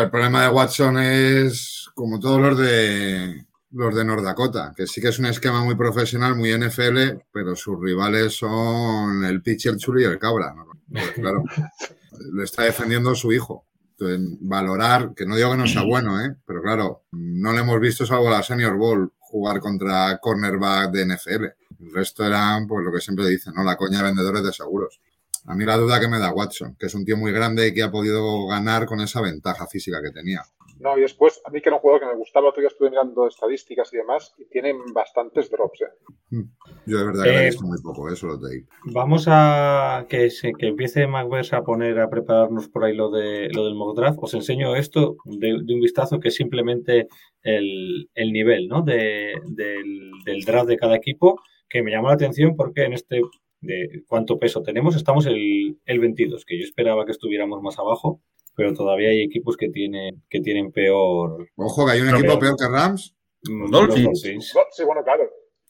El 0.00 0.10
problema 0.10 0.42
de 0.42 0.48
Watson 0.48 0.98
es 0.98 1.90
como 1.94 2.18
todos 2.18 2.40
los 2.40 2.58
de 2.58 3.44
los 3.72 3.94
de 3.94 4.04
North 4.04 4.24
Dakota, 4.24 4.72
que 4.74 4.86
sí 4.86 5.02
que 5.02 5.08
es 5.08 5.18
un 5.18 5.26
esquema 5.26 5.62
muy 5.62 5.74
profesional, 5.74 6.34
muy 6.34 6.50
NFL, 6.56 7.24
pero 7.30 7.54
sus 7.54 7.78
rivales 7.78 8.34
son 8.36 9.22
el 9.24 9.42
pitcher 9.42 9.76
chulo 9.76 10.00
y 10.00 10.04
el 10.04 10.18
cabra, 10.18 10.54
¿no? 10.54 10.66
Pues 10.90 11.10
claro, 11.12 11.44
le 12.34 12.44
está 12.44 12.64
defendiendo 12.64 13.14
su 13.14 13.32
hijo. 13.32 13.66
Entonces, 13.90 14.38
valorar, 14.40 15.12
que 15.14 15.26
no 15.26 15.36
digo 15.36 15.50
que 15.50 15.58
no 15.58 15.66
sea 15.66 15.82
bueno, 15.82 16.24
¿eh? 16.24 16.36
pero 16.46 16.62
claro, 16.62 17.04
no 17.12 17.52
le 17.52 17.60
hemos 17.60 17.78
visto 17.78 18.06
salvo 18.06 18.30
la 18.30 18.42
Senior 18.42 18.76
Bowl 18.76 19.12
jugar 19.18 19.60
contra 19.60 20.18
cornerback 20.18 20.90
de 20.90 21.06
NFL. 21.06 21.44
El 21.80 21.92
resto 21.92 22.24
eran, 22.24 22.66
pues 22.66 22.84
lo 22.84 22.92
que 22.92 23.00
siempre 23.00 23.26
dicen, 23.26 23.52
¿no? 23.54 23.62
La 23.62 23.76
coña 23.76 23.98
de 23.98 24.04
vendedores 24.04 24.42
de 24.42 24.52
seguros. 24.52 25.00
A 25.46 25.54
mí 25.54 25.64
la 25.64 25.76
duda 25.76 25.98
que 26.00 26.08
me 26.08 26.18
da 26.18 26.32
Watson, 26.32 26.76
que 26.78 26.86
es 26.86 26.94
un 26.94 27.04
tío 27.04 27.16
muy 27.16 27.32
grande 27.32 27.68
y 27.68 27.74
que 27.74 27.82
ha 27.82 27.90
podido 27.90 28.46
ganar 28.46 28.86
con 28.86 29.00
esa 29.00 29.20
ventaja 29.20 29.66
física 29.66 30.00
que 30.02 30.12
tenía. 30.12 30.42
No, 30.78 30.98
y 30.98 31.02
después, 31.02 31.40
a 31.44 31.50
mí 31.50 31.60
que 31.60 31.68
era 31.68 31.76
un 31.76 31.82
jugador 31.82 32.00
que 32.00 32.06
me 32.08 32.16
gustaba, 32.16 32.48
otro 32.48 32.60
día 32.60 32.68
estuve 32.68 32.90
mirando 32.90 33.28
estadísticas 33.28 33.92
y 33.92 33.98
demás, 33.98 34.34
y 34.38 34.46
tienen 34.46 34.78
bastantes 34.92 35.48
drops, 35.50 35.82
¿eh? 35.82 36.44
Yo 36.86 36.98
de 36.98 37.04
verdad 37.04 37.22
que 37.24 37.30
le 37.30 37.36
he 37.36 37.42
Eh, 37.42 37.46
visto 37.50 37.64
muy 37.64 37.78
poco, 37.80 38.08
eso 38.10 38.26
lo 38.26 38.40
te 38.40 38.48
digo. 38.54 38.68
Vamos 38.86 39.26
a 39.28 40.06
que, 40.08 40.30
se, 40.30 40.52
que 40.54 40.68
empiece 40.68 41.06
Macbeth 41.06 41.52
a 41.52 41.62
poner, 41.62 42.00
a 42.00 42.10
prepararnos 42.10 42.68
por 42.68 42.84
ahí 42.84 42.96
lo, 42.96 43.10
de, 43.10 43.48
lo 43.52 43.64
del 43.66 43.74
mock 43.76 43.96
draft. 43.96 44.18
Os 44.20 44.34
enseño 44.34 44.74
esto 44.74 45.16
de, 45.24 45.58
de 45.64 45.74
un 45.74 45.80
vistazo 45.80 46.18
que 46.18 46.28
es 46.28 46.34
simplemente 46.34 47.06
el, 47.42 48.08
el 48.14 48.32
nivel 48.32 48.66
¿no? 48.66 48.82
de- 48.82 49.34
del, 49.50 50.10
del 50.24 50.40
draft 50.44 50.68
de 50.68 50.78
cada 50.78 50.96
equipo, 50.96 51.40
que 51.68 51.82
me 51.82 51.90
llamó 51.92 52.08
la 52.08 52.14
atención 52.14 52.56
porque 52.56 52.84
en 52.84 52.94
este, 52.94 53.20
de 53.62 54.02
cuánto 54.06 54.38
peso 54.38 54.62
tenemos, 54.62 54.94
estamos 54.96 55.24
el, 55.26 55.78
el 55.86 56.00
22, 56.00 56.44
que 56.44 56.58
yo 56.58 56.64
esperaba 56.64 57.06
que 57.06 57.12
estuviéramos 57.12 57.62
más 57.62 57.78
abajo, 57.78 58.20
pero 58.54 58.74
todavía 58.74 59.08
hay 59.08 59.22
equipos 59.22 59.56
que 59.56 59.70
tienen, 59.70 60.22
que 60.28 60.40
tienen 60.40 60.72
peor. 60.72 61.48
Ojo, 61.56 61.86
que 61.86 61.92
hay 61.92 62.00
un 62.00 62.06
Pero- 62.08 62.18
equipo 62.18 62.38
peor 62.38 62.56
que 62.58 62.68
Rams. 62.68 63.14
mm, 63.48 63.70
Dolphins. 63.70 64.04
los 64.04 64.22
Dolphins. 64.22 64.52
Sí, 64.72 64.84
bueno, 64.84 65.02
claro. 65.02 65.22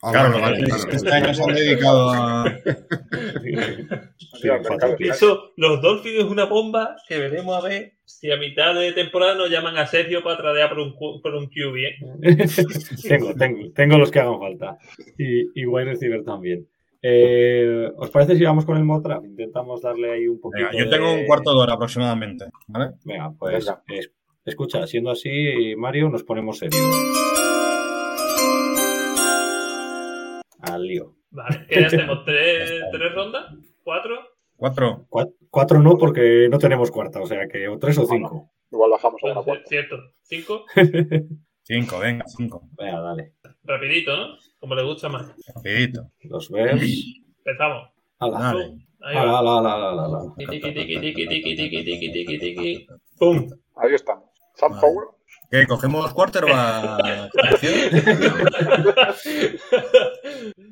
Ah, 0.05 0.11
Claro, 0.11 0.31
bueno, 0.33 0.45
vale, 0.47 0.59
es 0.65 0.75
claro. 0.75 0.91
este 0.97 1.13
año 1.13 1.33
se 1.35 1.43
han 1.45 1.55
dedicado 1.55 2.11
a... 2.11 2.45
Cuatro 4.67 4.97
picks. 4.97 5.17
Eso, 5.17 5.53
los 5.57 5.81
Dolphins 5.81 6.17
es 6.19 6.25
una 6.25 6.45
bomba 6.47 6.97
que 7.09 7.19
veremos 7.19 7.57
a 7.57 7.67
ver 7.69 7.93
si 8.05 8.31
a 8.33 8.37
mitad 8.37 8.75
de 8.75 8.93
temporada 8.93 9.35
nos 9.37 9.49
llaman 9.51 9.77
a 9.77 9.87
Sergio 9.87 10.23
para 10.25 10.37
tradear 10.39 10.71
por 10.71 10.81
un, 10.81 10.95
cu- 10.97 11.21
por 11.23 11.35
un 11.35 11.47
QB. 11.47 11.77
¿eh? 11.77 11.97
tengo, 13.09 13.35
tengo, 13.35 13.73
tengo 13.73 13.99
los 13.99 14.11
que 14.11 14.19
hagan 14.21 14.39
falta. 14.41 14.79
Y, 15.19 15.61
y 15.61 15.67
wide 15.67 15.85
receiver 15.87 16.25
también. 16.25 16.67
Eh, 17.05 17.91
¿Os 17.97 18.11
parece 18.11 18.37
si 18.37 18.45
vamos 18.45 18.65
con 18.65 18.77
el 18.77 19.03
draft? 19.03 19.25
Intentamos 19.27 19.83
darle 19.83 20.13
ahí 20.13 20.29
un 20.29 20.41
poquito. 20.41 20.69
Venga, 20.71 20.85
yo 20.85 20.89
tengo 20.89 21.09
de- 21.09 21.21
un 21.21 21.27
cuarto 21.27 21.53
de 21.53 21.59
hora 21.61 21.75
aproximadamente, 21.75 22.47
¿vale? 22.69 22.93
Venga, 23.05 23.33
pues 23.39 23.67
Venga. 23.67 23.83
es- 23.89 24.13
escucha, 24.45 24.87
siendo 24.87 25.11
así, 25.11 25.75
Mario, 25.77 26.09
nos 26.11 26.23
ponemos 26.23 26.59
serios. 26.59 26.81
Al 30.61 30.83
lío. 30.87 31.17
Vale, 31.31 31.67
¿qué 31.69 31.85
hacemos? 31.87 32.23
¿Tres, 32.25 32.71
tres 32.93 33.15
rondas? 33.15 33.47
¿Cuatro? 33.83 34.15
Cuatro. 34.57 35.07
Cuat- 35.11 35.35
Cuatro 35.51 35.81
no, 35.81 35.99
porque 35.99 36.49
no 36.51 36.59
tenemos 36.59 36.91
cuarta, 36.91 37.21
o 37.21 37.27
sea 37.27 37.47
que 37.49 37.67
o 37.69 37.79
tres 37.79 37.99
o 37.99 38.07
cinco. 38.07 38.51
Igual 38.71 38.91
bajamos 38.93 39.21
a 39.23 39.27
una 39.27 39.35
Bueno, 39.35 39.45
cuarta. 39.45 39.65
cierto. 39.69 39.97
¿Cinco? 40.23 40.65
Cinco, 41.73 41.99
venga, 42.01 42.25
cinco. 42.27 42.69
Venga, 42.77 43.01
dale. 43.01 43.33
Rapidito, 43.65 44.15
¿no? 44.15 44.37
Como 44.61 44.75
le 44.75 44.83
gusta 44.83 45.09
más. 45.09 45.35
Rapidito. 45.55 46.07
Los 46.25 46.51
verbs. 46.51 46.85
Empezamos. 47.39 47.89
Ala, 48.19 48.51
ala, 49.01 49.59
ala, 49.59 49.75
ala, 49.75 50.05
ala. 50.05 50.35
Tiki, 50.37 50.61
tiki, 50.61 50.75
tiki, 50.75 51.01
tiki, 51.01 51.57
tiki, 51.57 51.85
tiki, 51.85 52.13
tiki, 52.13 52.39
tiki. 52.39 52.87
¡Pum! 53.19 53.49
Ahí 53.77 53.95
estamos. 53.95 54.25
Sam 54.55 54.79
Power. 54.79 55.07
¿Qué? 55.51 55.67
¿Cogemos 55.67 56.13
quarterback? 56.13 57.31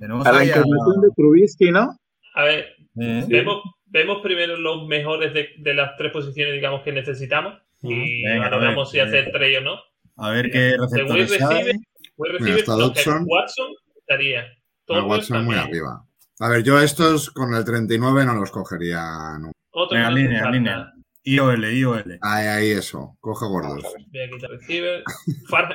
Tenemos 0.01 0.27
a 0.27 0.33
la 0.33 0.45
intervención 0.45 1.01
de 1.01 1.09
Trubisky, 1.17 1.71
¿no? 1.71 1.97
A 2.35 2.45
ver, 2.45 2.77
vemos, 2.93 3.63
vemos 3.87 4.21
primero 4.21 4.59
los 4.59 4.87
mejores 4.87 5.33
de, 5.33 5.49
de 5.57 5.73
las 5.73 5.97
tres 5.97 6.13
posiciones, 6.13 6.53
digamos, 6.53 6.83
que 6.83 6.93
necesitamos. 6.93 7.55
Y 7.83 8.27
ahora 8.27 8.59
veamos 8.59 8.91
si 8.91 9.01
hacer 9.01 9.31
tres 9.33 9.57
o 9.57 9.63
no. 9.63 9.81
A 10.21 10.31
ver 10.31 10.51
qué 10.51 10.77
receptores 10.79 11.31
no, 11.41 12.39
que 12.39 12.65
Dodson. 12.67 13.25
Watson 13.27 13.69
estaría. 13.97 14.43
Pero 14.87 15.01
Tolbert 15.03 15.09
Watson 15.09 15.45
muy 15.45 15.57
arriba. 15.57 16.05
A 16.41 16.49
ver, 16.49 16.63
yo 16.63 16.81
estos 16.81 17.31
con 17.31 17.55
el 17.55 17.65
39 17.65 18.25
no 18.27 18.35
los 18.35 18.51
cogería 18.51 19.39
nunca. 19.39 19.53
Otro 19.73 19.97
Venga, 19.97 20.09
que 20.09 20.15
no 20.15 20.19
línea, 20.21 20.41
falta. 20.41 20.57
línea. 20.57 20.93
IOL, 21.23 21.65
IOL. 21.65 22.19
Ahí, 22.23 22.47
ahí, 22.47 22.71
eso. 22.71 23.17
Coge 23.21 23.47
gordos. 23.47 23.83
Voy 23.83 24.21
a 24.23 24.31
quitar 24.31 24.51
receiver. 24.51 25.03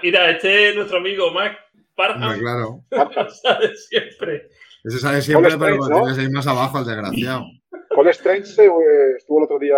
Mira, 0.04 0.32
este 0.32 0.70
es 0.70 0.76
nuestro 0.76 0.98
amigo 0.98 1.32
Mac 1.32 1.56
Hombre, 1.98 2.20
Farham. 2.20 2.40
claro. 2.40 2.84
Lo 2.92 3.30
sabe 3.30 3.76
siempre. 3.76 4.50
Ese 4.84 5.00
sale 5.00 5.22
siempre, 5.22 5.52
Paul 5.52 5.60
pero 5.60 5.76
Strange, 5.76 5.90
lo 5.94 5.98
¿no? 6.00 6.04
tienes 6.14 6.20
ahí 6.26 6.32
más 6.32 6.48
abajo, 6.48 6.80
el 6.80 6.86
desgraciado. 6.86 7.46
Cole 7.90 8.12
Strange 8.12 8.50
estuvo 9.18 9.40
el 9.40 9.44
otro 9.46 9.58
día 9.60 9.78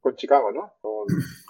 con 0.00 0.14
Chicago, 0.16 0.52
¿no? 0.52 0.72
Con- 0.80 1.06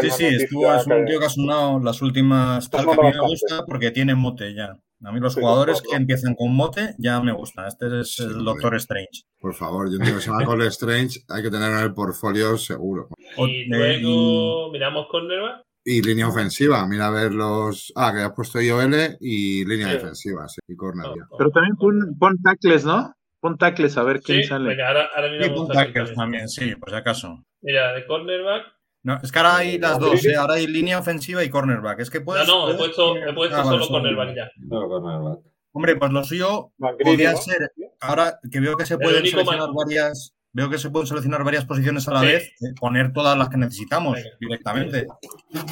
Sí, 0.00 0.10
sí, 0.10 0.26
estuvo, 0.26 0.72
es 0.74 0.86
un 0.86 0.92
que- 0.92 1.04
tío 1.10 1.18
que 1.18 1.26
ha 1.26 1.30
sonado 1.30 1.80
las 1.80 2.00
últimas 2.02 2.70
tal 2.70 2.84
que 2.86 2.92
a 2.92 2.94
mí 2.94 3.10
me 3.14 3.20
gusta 3.28 3.64
porque 3.66 3.90
tiene 3.90 4.14
mote 4.14 4.54
ya. 4.54 4.76
A 5.04 5.12
mí 5.12 5.20
los 5.20 5.34
Sí, 5.34 5.40
jugadores 5.40 5.82
que 5.82 5.94
empiezan 5.96 6.34
con 6.34 6.54
mote 6.54 6.94
ya 6.98 7.20
me 7.20 7.32
gustan. 7.32 7.66
Este 7.66 8.00
es 8.00 8.14
Sí, 8.14 8.22
el. 8.22 8.44
Doctor 8.44 8.74
Strange. 8.76 9.22
Por 9.40 9.54
favor, 9.54 9.90
yo 9.90 9.98
digo 9.98 10.20
se 10.20 10.30
llama 10.30 10.44
Cole 10.44 10.66
Strange, 10.68 11.20
hay 11.28 11.42
que 11.42 11.50
tenerlo 11.50 11.78
en 11.78 11.84
el 11.84 11.94
portfolio 11.94 12.56
seguro. 12.56 13.08
Y 13.38 13.62
eh, 13.74 13.98
luego 14.00 14.70
miramos 14.72 15.06
cornerback. 15.10 15.62
Y 15.84 16.02
línea 16.02 16.26
ofensiva, 16.28 16.86
mira 16.88 17.08
a 17.08 17.10
ver 17.10 17.32
los. 17.32 17.92
Ah, 17.94 18.12
que 18.14 18.20
has 18.22 18.32
puesto 18.32 18.60
IOL 18.60 19.16
y 19.20 19.64
línea 19.66 19.88
Sí. 19.88 19.92
defensiva, 19.94 20.48
sí, 20.48 20.60
y 20.66 20.74
corner 20.76 21.06
ya. 21.14 21.26
Pero 21.36 21.50
también 21.50 21.76
pon, 21.76 22.16
pon 22.18 22.36
tackles, 22.42 22.84
¿no? 22.84 23.12
Pon 23.40 23.56
tackles 23.58 23.96
a 23.98 24.02
ver 24.02 24.20
quién 24.20 24.42
sale. 24.44 24.68
venga, 24.70 24.88
ahora, 24.88 25.08
ahora 25.14 25.28
Y 25.28 25.30
miramos 25.32 25.58
con 25.66 25.68
tackles 25.76 26.14
también, 26.14 26.48
sí, 26.48 26.74
por 26.76 26.90
si 26.90 26.96
acaso. 26.96 27.42
Mira, 27.62 27.92
de 27.92 28.06
cornerback. 28.06 28.64
No, 29.06 29.20
es 29.22 29.30
que 29.30 29.38
ahora 29.38 29.56
hay 29.58 29.78
las 29.78 30.00
dos, 30.00 30.24
¿eh? 30.26 30.34
ahora 30.34 30.54
hay 30.54 30.66
línea 30.66 30.98
ofensiva 30.98 31.44
y 31.44 31.48
cornerback. 31.48 32.00
Es 32.00 32.10
que 32.10 32.18
No, 32.18 32.24
puedes. 32.24 32.48
no, 32.48 32.68
he 32.68 32.74
puesto, 32.74 33.16
he 33.16 33.32
puesto 33.32 33.54
Ah, 33.56 33.62
vale, 33.62 33.78
solo 33.78 33.88
cornerback 33.88 34.34
ya. 34.34 34.50
No, 34.56 34.88
cornerback. 34.88 35.38
Hombre, 35.70 35.94
pues 35.94 36.10
lo 36.10 36.24
suyo 36.24 36.72
podría 36.78 37.30
¿no? 37.32 37.38
ser. 37.38 37.70
Ahora 38.00 38.40
que 38.50 38.58
veo 38.58 38.76
que 38.76 38.84
se 38.84 38.98
pueden 38.98 39.24
seleccionar 39.24 39.68
varias. 39.72 40.32
Veo 40.52 40.68
que 40.70 40.78
se 40.78 40.90
pueden 40.90 41.06
seleccionar 41.06 41.44
varias 41.44 41.66
posiciones 41.66 42.08
a 42.08 42.14
la 42.14 42.20
Sí. 42.20 42.26
vez, 42.26 42.44
eh, 42.62 42.74
poner 42.80 43.12
todas 43.12 43.36
las 43.38 43.48
que 43.50 43.58
necesitamos 43.58 44.14
Venga. 44.16 44.30
directamente. 44.40 45.06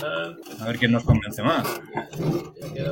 Ah, 0.04 0.32
A 0.60 0.66
ver 0.66 0.76
quién 0.78 0.92
nos 0.92 1.02
convence 1.04 1.42
más. 1.42 1.66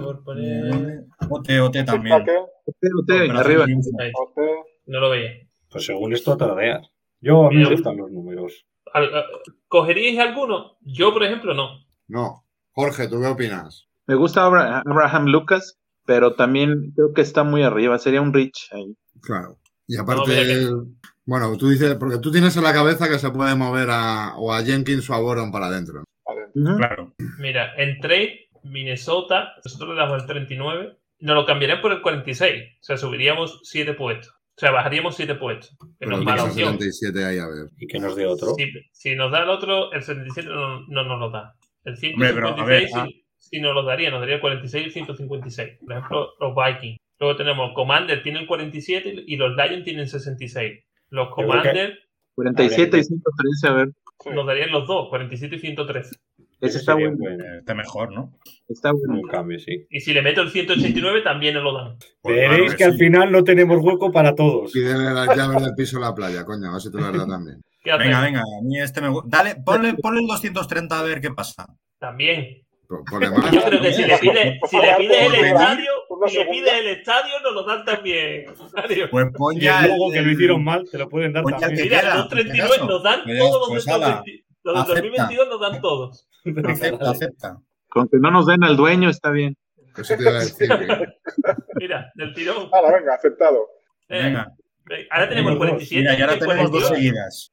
por 0.03 0.25
poner. 0.25 1.05
OT, 1.31 1.61
OT 1.61 1.85
también. 1.85 2.17
Usted, 2.65 2.89
Operación 2.99 3.37
arriba. 3.37 3.65
OT, 3.65 4.41
no 4.87 5.01
lo 5.01 5.11
veía. 5.11 5.31
Pues 5.71 5.85
según 5.87 6.13
esto, 6.15 6.37
taradear. 6.37 6.81
Yo, 7.21 7.47
a 7.47 7.51
mí 7.51 7.57
me 7.57 7.71
gustan 7.71 7.97
los 7.97 8.11
números. 8.11 8.67
Al- 8.93 9.11
¿Cogeríais 9.73 10.19
alguno? 10.19 10.77
Yo, 10.83 11.15
por 11.15 11.25
ejemplo, 11.25 11.55
no. 11.55 11.83
No. 12.07 12.45
Jorge, 12.73 13.09
¿tú 13.09 13.19
qué 13.23 13.27
opinas? 13.27 13.89
Me 14.07 14.15
gusta 14.17 14.45
Abra- 14.45 14.83
Abraham 14.85 15.29
Lucas, 15.29 15.79
pero 16.05 16.35
también 16.35 16.93
creo 16.95 17.15
que 17.15 17.23
está 17.23 17.43
muy 17.43 17.63
arriba. 17.63 17.99
Sería 17.99 18.21
un 18.21 18.35
Rich 18.35 18.69
ahí. 18.73 18.95
Claro. 19.23 19.57
Y 19.87 19.97
No, 19.97 20.03
aparte, 20.03 20.31
que- 20.31 20.69
bueno, 21.25 21.57
tú 21.57 21.71
dices, 21.71 21.95
porque 21.95 22.19
tú 22.19 22.31
tienes 22.31 22.55
en 22.59 22.65
la 22.65 22.75
cabeza 22.75 23.09
que 23.09 23.19
se 23.19 23.31
puede 23.31 23.55
mover 23.55 23.89
a, 23.91 24.35
o 24.37 24.53
a 24.53 24.63
Jenkins 24.63 25.09
o 25.09 25.15
a 25.15 25.21
Boron 25.21 25.51
para 25.51 25.69
adentro. 25.69 26.05
Claro. 26.77 27.15
Mira, 27.39 27.73
en 27.79 27.99
trade, 27.99 28.51
Minnesota, 28.65 29.55
nosotros 29.65 29.95
le 29.95 30.03
damos 30.03 30.21
el 30.21 30.27
39, 30.29 30.99
nos 31.21 31.35
lo 31.35 31.47
cambiarían 31.47 31.81
por 31.81 31.93
el 31.93 32.03
46. 32.03 32.63
O 32.79 32.85
sea, 32.85 32.99
subiríamos 32.99 33.61
7 33.63 33.95
puestos. 33.95 34.35
O 34.63 34.65
sea, 34.65 34.71
bajaríamos 34.71 35.17
7 35.17 35.35
puestos. 35.35 35.77
Que 35.99 36.07
no 36.07 36.19
Pero 36.19 36.23
mala 36.23 36.45
opción. 36.45 36.79
77 36.79 37.25
ahí, 37.25 37.39
a 37.39 37.49
ver. 37.49 37.67
Y 37.79 37.89
que 37.89 37.99
nos 37.99 38.15
dé 38.15 38.27
otro. 38.27 38.55
Si, 38.55 38.71
si 38.93 39.17
nos 39.17 39.33
da 39.33 39.43
el 39.43 39.49
otro, 39.49 39.91
el 39.91 40.05
77 40.05 40.49
no, 40.49 40.87
no 40.87 41.03
nos 41.03 41.19
lo 41.19 41.31
da. 41.31 41.57
El 41.83 41.95
Hombre, 41.95 42.33
pero, 42.33 42.49
a 42.51 42.65
ver, 42.65 42.87
156 42.87 42.95
ah. 42.95 43.07
sí, 43.09 43.25
sí 43.39 43.61
nos 43.61 43.75
lo 43.75 43.83
daría, 43.83 44.13
nos 44.13 44.21
daría 44.21 44.37
el 44.37 44.41
46 44.41 44.85
y 44.85 44.87
el 44.87 44.93
156. 44.93 45.79
Por 45.81 45.93
ejemplo, 45.93 46.29
los 46.39 46.55
Vikings. 46.55 46.97
Luego 47.19 47.37
tenemos 47.37 47.73
Commander 47.75 48.23
tienen 48.23 48.47
47 48.47 49.25
y 49.27 49.37
los 49.37 49.57
Lions 49.57 49.83
tienen 49.83 50.07
66. 50.07 50.85
Los 51.11 51.31
Commander 51.31 51.99
47 52.37 52.99
y 52.99 53.03
113, 53.03 53.67
a 53.67 53.73
ver. 53.73 53.89
Nos 54.33 54.47
darían 54.47 54.71
los 54.71 54.87
dos, 54.87 55.09
47 55.09 55.57
y 55.57 55.59
113. 55.59 56.17
Ese 56.63 56.79
está 56.79 56.95
bueno. 56.95 57.17
Eh, 57.29 57.59
Está 57.59 57.75
mejor, 57.75 58.13
¿no? 58.13 58.33
Está 58.69 58.93
bueno. 58.93 59.21
Un 59.21 59.29
cambio, 59.29 59.59
sí. 59.59 59.87
Y 59.91 60.01
si 60.01 60.15
le 60.15 60.23
meto 60.23 60.41
el 60.43 60.51
189 60.51 61.23
también 61.23 61.55
nos 61.55 61.65
lo 61.65 61.75
dan. 61.75 61.97
Pues 62.23 62.37
Veréis 62.37 62.61
claro 62.75 62.77
que 62.79 62.85
al 62.85 62.93
sí. 62.93 62.99
final 62.99 63.33
no 63.33 63.45
tenemos 63.45 63.79
hueco 63.83 64.11
para 64.13 64.35
todos. 64.35 64.73
Pídele 64.73 65.13
las 65.13 65.37
llaves 65.37 65.63
del 65.63 65.75
piso 65.75 65.99
a 65.99 66.01
la 66.01 66.15
playa, 66.15 66.45
coño, 66.45 66.69
a 66.71 66.73
ver 66.73 66.81
si 66.81 66.91
te 66.91 66.99
da 66.99 67.27
también. 67.27 67.61
Venga, 67.85 68.21
venga, 68.21 68.41
a 68.43 68.63
mí 68.63 68.79
este 68.81 69.01
me 69.01 69.09
gusta. 69.09 69.29
Dale, 69.39 69.57
ponle, 69.57 69.95
ponle 69.95 70.21
el 70.21 70.27
230 70.29 71.01
a 71.01 71.03
ver 71.03 71.21
qué 71.21 71.31
pasa. 71.33 71.67
También. 71.99 72.63
Más. 72.89 73.51
Yo 73.51 73.63
creo 73.65 73.81
que 73.81 73.93
si 73.93 74.05
le 74.05 74.19
pides 74.19 74.61
si 74.71 74.77
le 74.77 74.95
pides 74.99 75.35
el 75.35 75.45
estadio, 75.47 75.91
si 76.29 76.37
le 76.39 76.45
pides 76.45 76.73
el 76.75 76.87
estadio, 76.89 77.41
nos 77.43 77.55
lo 77.55 77.65
dan 77.65 77.85
también. 77.85 78.45
Pues 79.11 79.27
pon 79.35 79.57
Y 79.57 79.61
ya. 79.63 79.85
el 79.85 79.91
logo 79.91 80.13
que 80.13 80.23
lo 80.23 80.31
hicieron 80.31 80.63
mal, 80.63 80.89
te 80.89 80.99
lo 80.99 81.09
pueden 81.09 81.33
dar 81.33 81.43
también. 81.45 81.73
Mira, 81.89 82.03
los 82.17 82.29
239 82.31 82.73
¿Qué 82.79 82.87
nos 82.87 83.03
dan 83.03 83.21
todos 83.39 83.61
los 83.61 83.69
pues, 83.71 83.85
del 83.85 83.95
ala, 83.95 84.09
2020 84.09 84.45
los 84.63 84.75
del 84.75 84.83
acepta. 84.83 85.01
2022 85.01 85.49
nos 85.49 85.61
dan 85.61 85.81
todos. 85.81 86.29
Acepta, 86.67 87.11
acepta. 87.11 87.57
Con 87.89 88.09
que 88.09 88.19
no 88.19 88.31
nos 88.31 88.47
den 88.47 88.65
al 88.65 88.77
dueño 88.77 89.09
está 89.11 89.31
bien. 89.31 89.57
Eso 89.97 90.17
te 90.17 90.23
iba 90.23 90.31
a 90.31 90.35
decir. 90.35 90.69
Mira, 91.77 92.11
del 92.15 92.33
tirón. 92.35 92.69
Hala, 92.73 92.93
venga, 92.99 93.15
aceptado. 93.15 93.67
Eh, 94.09 94.23
Venga. 94.25 94.53
Ahora 95.11 95.29
tenemos 95.29 95.53
el 95.53 95.59
Tenemos 95.59 95.59
dos. 95.59 95.59
47. 95.59 96.01
Mira, 96.01 96.19
y 96.19 96.23
ahora 96.23 96.39
tenemos 96.39 96.71
dos 96.71 96.83
42. 96.83 96.89
seguidas. 96.89 97.53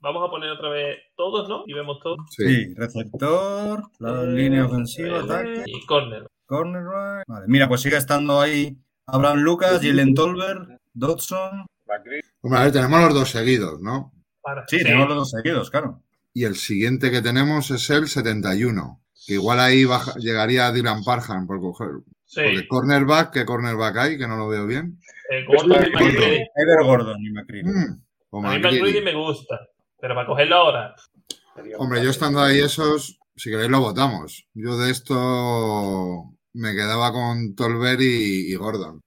Vamos 0.00 0.26
a 0.28 0.30
poner 0.30 0.50
otra 0.50 0.68
vez 0.70 0.98
todos, 1.16 1.48
¿no? 1.48 1.64
Y 1.66 1.72
vemos 1.74 1.98
todos. 2.02 2.18
Sí. 2.30 2.74
Receptor, 2.74 3.82
la 3.98 4.24
línea 4.24 4.66
ofensiva, 4.66 5.18
Eh, 5.18 5.22
ataque, 5.24 5.62
Y 5.66 5.86
corner. 5.86 6.26
cornerback. 6.46 7.24
Vale, 7.26 7.44
mira, 7.48 7.68
pues 7.68 7.80
sigue 7.80 7.96
estando 7.96 8.40
ahí 8.40 8.76
Abraham 9.06 9.38
Lucas, 9.38 9.80
Jalen 9.82 10.14
Tolbert, 10.14 10.68
Dodson. 10.92 11.66
Hombre, 12.42 12.58
a 12.60 12.62
ver, 12.64 12.72
tenemos 12.72 13.00
los 13.00 13.14
dos 13.14 13.30
seguidos, 13.30 13.80
¿no? 13.80 14.12
Para. 14.42 14.64
Sí, 14.68 14.78
tenemos 14.82 15.08
los 15.08 15.16
dos 15.18 15.30
seguidos, 15.30 15.70
claro. 15.70 16.02
Y 16.36 16.44
el 16.44 16.54
siguiente 16.56 17.10
que 17.10 17.22
tenemos 17.22 17.70
es 17.70 17.88
el 17.88 18.08
71. 18.08 19.00
Que 19.26 19.32
igual 19.34 19.58
ahí 19.58 19.86
baja- 19.86 20.12
llegaría 20.18 20.70
Dylan 20.70 21.02
Parham 21.02 21.46
por 21.46 21.60
coger. 21.60 21.88
Sí. 22.26 22.42
Porque 22.44 22.68
cornerback, 22.68 23.32
¿qué 23.32 23.46
cornerback 23.46 23.96
hay? 23.96 24.18
Que 24.18 24.28
no 24.28 24.36
lo 24.36 24.46
veo 24.46 24.66
bien. 24.66 25.00
Eh, 25.30 25.46
Gordon 25.46 25.86
y. 25.86 25.90
McCready. 25.90 26.44
Ever 26.54 26.84
Gordon 26.84 27.16
y 27.24 27.30
McCready. 27.30 27.64
Mm, 27.64 28.02
A 28.44 28.50
mí. 28.52 28.58
McCready 28.58 29.00
me 29.00 29.14
gusta. 29.14 29.58
Pero 29.98 30.14
para 30.14 30.26
cogerlo 30.26 30.56
ahora. 30.56 30.94
Hombre, 31.78 32.04
yo 32.04 32.10
estando 32.10 32.42
ahí 32.42 32.60
esos, 32.60 33.18
si 33.34 33.48
queréis 33.50 33.70
lo 33.70 33.80
votamos. 33.80 34.46
Yo 34.52 34.76
de 34.76 34.90
esto 34.90 36.34
me 36.52 36.74
quedaba 36.74 37.12
con 37.12 37.54
Tolbert 37.54 38.02
y, 38.02 38.52
y 38.52 38.54
Gordon. 38.56 39.00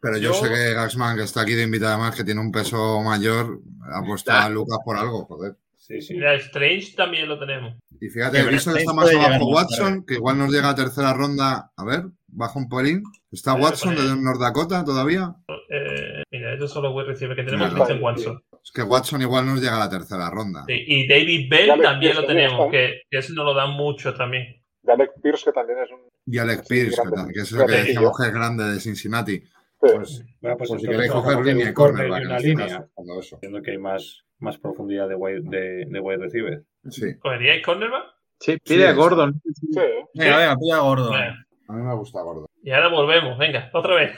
Pero 0.00 0.18
yo, 0.18 0.32
Yo- 0.32 0.34
sé 0.34 0.48
que 0.48 0.72
Gaxman, 0.74 1.16
que 1.16 1.24
está 1.24 1.40
aquí 1.40 1.54
de 1.54 1.64
invitado 1.64 1.94
además, 1.94 2.14
que 2.14 2.22
tiene 2.22 2.40
un 2.40 2.52
peso 2.52 3.02
mayor, 3.02 3.60
ha 3.92 4.02
puesto 4.04 4.30
a 4.30 4.48
Lucas 4.48 4.78
por 4.84 4.96
algo, 4.96 5.24
joder. 5.24 5.56
Sí, 5.88 6.00
sí. 6.02 6.14
Mira, 6.14 6.34
Strange 6.34 6.94
también 6.96 7.28
lo 7.28 7.38
tenemos. 7.38 7.74
Y 8.00 8.08
fíjate, 8.08 8.42
Sainz 8.58 8.66
está 8.66 8.92
más 8.92 9.12
abajo 9.12 9.46
Watson, 9.46 10.04
que 10.06 10.14
igual 10.14 10.38
nos 10.38 10.52
llega 10.52 10.68
a 10.68 10.74
tercera 10.74 11.14
ronda. 11.14 11.72
A 11.76 11.84
ver, 11.84 12.04
baja 12.26 12.58
un 12.58 12.68
pelín. 12.68 13.02
¿Está 13.32 13.54
Watson 13.54 13.96
de 13.96 14.02
North 14.22 14.40
Dakota 14.40 14.84
todavía? 14.84 15.34
Eh, 15.70 16.22
mira, 16.30 16.52
estos 16.52 16.72
son 16.72 16.82
los 16.84 16.94
wide 16.94 17.06
receivers 17.06 17.38
que 17.40 17.44
tenemos. 17.44 17.68
Claro. 17.70 17.84
Christian 17.84 18.02
Watson. 18.02 18.42
Es 18.62 18.70
que 18.72 18.82
Watson 18.82 19.22
igual 19.22 19.46
nos 19.46 19.60
llega 19.60 19.76
a 19.76 19.78
la 19.78 19.90
tercera 19.90 20.28
ronda. 20.30 20.64
Sí, 20.66 20.84
y 20.86 21.08
David 21.08 21.48
Bell 21.50 21.80
también 21.80 22.16
lo 22.16 22.26
tenemos, 22.26 22.70
que, 22.70 23.00
que 23.10 23.18
ese 23.18 23.32
nos 23.32 23.46
lo 23.46 23.54
dan 23.54 23.70
mucho 23.70 24.12
también. 24.14 24.62
de 24.82 24.92
Alec 24.92 25.12
Pierce, 25.22 25.46
que 25.46 25.52
también 25.52 25.78
es 25.78 25.90
un. 25.90 26.00
Y 26.26 26.36
Alex 26.38 26.62
Sí, 26.66 26.74
Pierce, 26.74 27.00
que, 27.32 27.40
es 27.40 27.52
el 27.52 27.66
que 27.66 27.72
decíamos 27.72 28.12
que 28.18 28.26
es 28.26 28.34
grande 28.34 28.64
de 28.64 28.80
Cincinnati. 28.80 29.42
Pues, 29.78 30.22
Bueno, 30.42 30.56
pues 30.58 30.68
pues 30.68 30.82
si 30.82 30.88
queréis 30.88 31.10
coger 31.12 31.38
línea 31.44 31.70
y 31.70 31.72
corner 31.72 32.08
y 32.08 32.10
una 32.10 32.38
línea. 32.38 32.86
eso. 33.20 33.38
Siendo 33.40 33.62
que 33.62 33.70
hay 33.70 33.78
más, 33.78 34.24
más 34.38 34.58
profundidad 34.58 35.08
de 35.08 35.14
wide, 35.14 35.40
de, 35.44 35.84
de 35.86 36.00
wide 36.00 36.18
receiver. 36.18 36.62
Sí, 36.90 37.18
¿Cogeríais 37.18 37.62
cornerback? 37.64 38.04
Sí, 38.40 38.56
pide 38.64 38.86
a 38.86 38.90
Sí, 38.92 38.96
Gordon. 38.96 39.40
Sí, 39.54 39.80
Venga, 40.14 40.38
venga, 40.38 40.56
pilla 40.56 40.76
a 40.76 40.80
Gordon. 40.80 41.14
A 41.14 41.72
mí 41.72 41.82
me 41.82 41.94
gusta 41.96 42.22
Gordon. 42.22 42.46
y 42.62 42.70
ahora 42.70 42.88
volvemos, 42.88 43.36
venga, 43.38 43.70
otra 43.72 43.94
vez. 43.96 44.12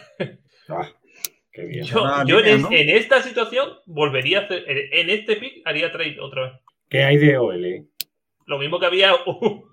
Ah, 0.68 0.86
qué 1.52 1.64
bien. 1.64 1.84
Yo, 1.84 2.04
Ah, 2.04 2.24
yo 2.26 2.38
en, 2.38 2.44
línea, 2.44 2.56
es- 2.56 2.62
¿no? 2.62 2.68
en 2.72 2.88
esta 2.90 3.22
situación 3.22 3.68
volvería 3.86 4.40
a 4.40 4.42
hacer, 4.42 4.64
en 4.68 5.10
este 5.10 5.36
pick 5.36 5.62
haría 5.66 5.90
trade 5.90 6.18
otra 6.20 6.42
vez. 6.42 6.52
¿Qué 6.88 7.02
hay 7.02 7.16
de 7.16 7.38
OL? 7.38 7.86
Lo 8.46 8.58
mismo 8.58 8.78
que 8.78 8.86
había. 8.86 9.12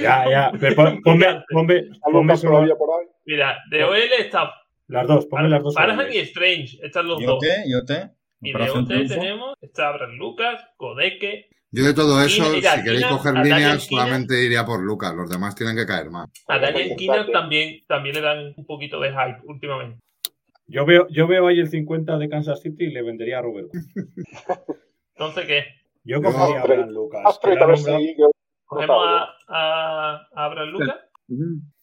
Ya, 0.00 0.28
ya. 0.28 0.52
Pero 0.58 0.74
pon- 0.74 1.02
ponme, 1.02 1.26
ponme, 1.52 1.74
algo 2.02 2.18
ponme 2.18 2.36
solo 2.36 2.52
todavía 2.54 2.74
por 2.74 2.88
ahí. 2.98 3.06
Mira, 3.26 3.58
de 3.70 3.84
OL 3.84 3.98
está 4.18 4.52
las 4.88 5.06
dos, 5.06 5.26
ponme 5.26 5.48
las 5.48 5.62
dos. 5.62 5.74
Y 6.10 6.18
Strange, 6.18 6.78
están 6.82 7.06
los 7.06 7.20
Yo 7.20 7.26
dos. 7.32 7.38
te, 7.40 7.70
yo 7.70 7.84
te. 7.84 8.10
Y 8.42 8.52
de 8.52 8.70
OT 8.70 8.88
tenemos, 9.08 9.54
está 9.60 9.88
Abraham 9.88 10.16
Lucas, 10.16 10.62
Kodeke. 10.76 11.48
Yo 11.70 11.84
de 11.84 11.94
todo 11.94 12.20
eso, 12.22 12.44
si 12.52 12.60
queréis 12.60 13.06
coger 13.06 13.34
líneas, 13.34 13.84
solamente 13.84 14.44
iría 14.44 14.66
por 14.66 14.82
Lucas. 14.82 15.14
Los 15.14 15.30
demás 15.30 15.54
tienen 15.54 15.74
que 15.76 15.86
caer 15.86 16.10
más. 16.10 16.28
A 16.48 16.58
Daniel 16.58 16.94
empate. 16.98 17.32
también, 17.32 17.80
también 17.88 18.14
le 18.16 18.20
dan 18.20 18.52
un 18.56 18.66
poquito 18.66 19.00
de 19.00 19.10
hype 19.10 19.40
últimamente. 19.44 19.98
Yo 20.66 20.84
veo, 20.84 21.06
yo 21.08 21.26
veo 21.26 21.46
ahí 21.48 21.60
el 21.60 21.68
50 21.68 22.18
de 22.18 22.28
Kansas 22.28 22.60
City 22.60 22.84
y 22.84 22.90
le 22.92 23.02
vendería 23.02 23.38
a 23.38 23.42
Robert. 23.42 23.68
Entonces, 25.14 25.46
¿qué? 25.46 25.64
Yo 26.04 26.16
Yo- 26.20 26.22
cogería 26.22 26.58
a. 26.58 26.62
Abraham 26.62 26.90
Lucas. 26.90 27.38
¿Cogemos 28.64 29.06
a, 29.06 29.28
a, 29.48 30.14
a 30.34 30.44
Abraham 30.44 30.68
Lucas? 30.70 30.96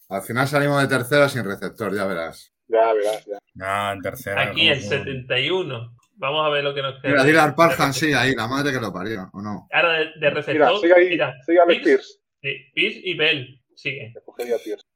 Al 0.09 0.21
final 0.23 0.47
salimos 0.47 0.81
de 0.81 0.87
tercera 0.87 1.29
sin 1.29 1.45
receptor, 1.45 1.95
ya 1.95 2.05
verás. 2.05 2.53
Ya 2.67 2.93
verás, 2.93 3.25
ya. 3.25 3.37
Ah, 3.61 3.93
en 3.95 4.01
tercera. 4.01 4.41
Aquí 4.41 4.67
el 4.67 4.77
como- 4.79 4.89
71. 4.91 5.95
Vamos 6.19 6.45
a 6.45 6.49
ver 6.49 6.63
lo 6.63 6.73
que 6.73 6.81
nos 6.81 7.01
queda. 7.01 7.11
Mira, 7.11 7.23
Dylan 7.23 7.55
Parham, 7.55 7.93
sí, 7.93 8.11
ahí, 8.13 8.35
la 8.35 8.47
madre 8.47 8.73
que 8.73 8.79
lo 8.79 8.91
parió, 8.93 9.29
¿o 9.33 9.41
no? 9.41 9.67
Ahora 9.71 9.93
de, 9.93 9.99
de 10.05 10.11
Mira, 10.17 10.29
receptor. 10.31 10.79
sigue 10.81 10.93
ahí. 10.93 11.09
mira, 11.09 11.33
Sigue 11.45 11.59
Pierce, 11.65 11.83
Pierce. 11.83 12.07
sí, 12.41 12.49
Pierce 12.73 12.99
y 13.03 13.13
Bell. 13.15 13.61
Sigue. 13.75 14.13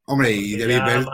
Hombre, 0.05 0.31
y 0.31 0.57
Ya 0.57 0.67
David 0.67 0.81
Bell, 0.85 1.05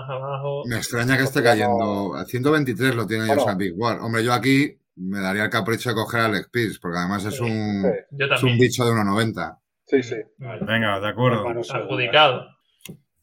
me 0.66 0.78
extraña 0.78 1.16
que 1.18 1.24
esté 1.24 1.44
cayendo. 1.44 2.16
A 2.16 2.26
123 2.26 2.96
lo 2.96 3.06
tiene 3.06 3.28
Bueno. 3.28 3.52
en 3.52 3.58
Big 3.60 3.74
War. 3.78 4.00
Hombre, 4.00 4.24
yo 4.24 4.34
aquí 4.34 4.76
me 4.96 5.20
daría 5.22 5.44
el 5.44 5.50
capricho 5.52 5.90
de 5.90 5.96
coger 5.96 6.22
a 6.22 6.26
Alex 6.26 6.50
Pierce, 6.50 6.80
porque 6.82 6.98
además 6.98 7.24
es 7.26 7.40
un, 7.40 7.84
Sí, 7.84 8.18
es 8.34 8.44
un 8.44 8.58
bicho 8.58 8.84
de 8.86 8.92
1,90. 8.92 9.58
sí. 9.86 10.02
sí. 10.02 10.16
Vale. 10.40 10.66
Venga, 10.66 11.00
de 11.00 11.08
acuerdo. 11.08 11.46
Adjudicado. 11.48 12.48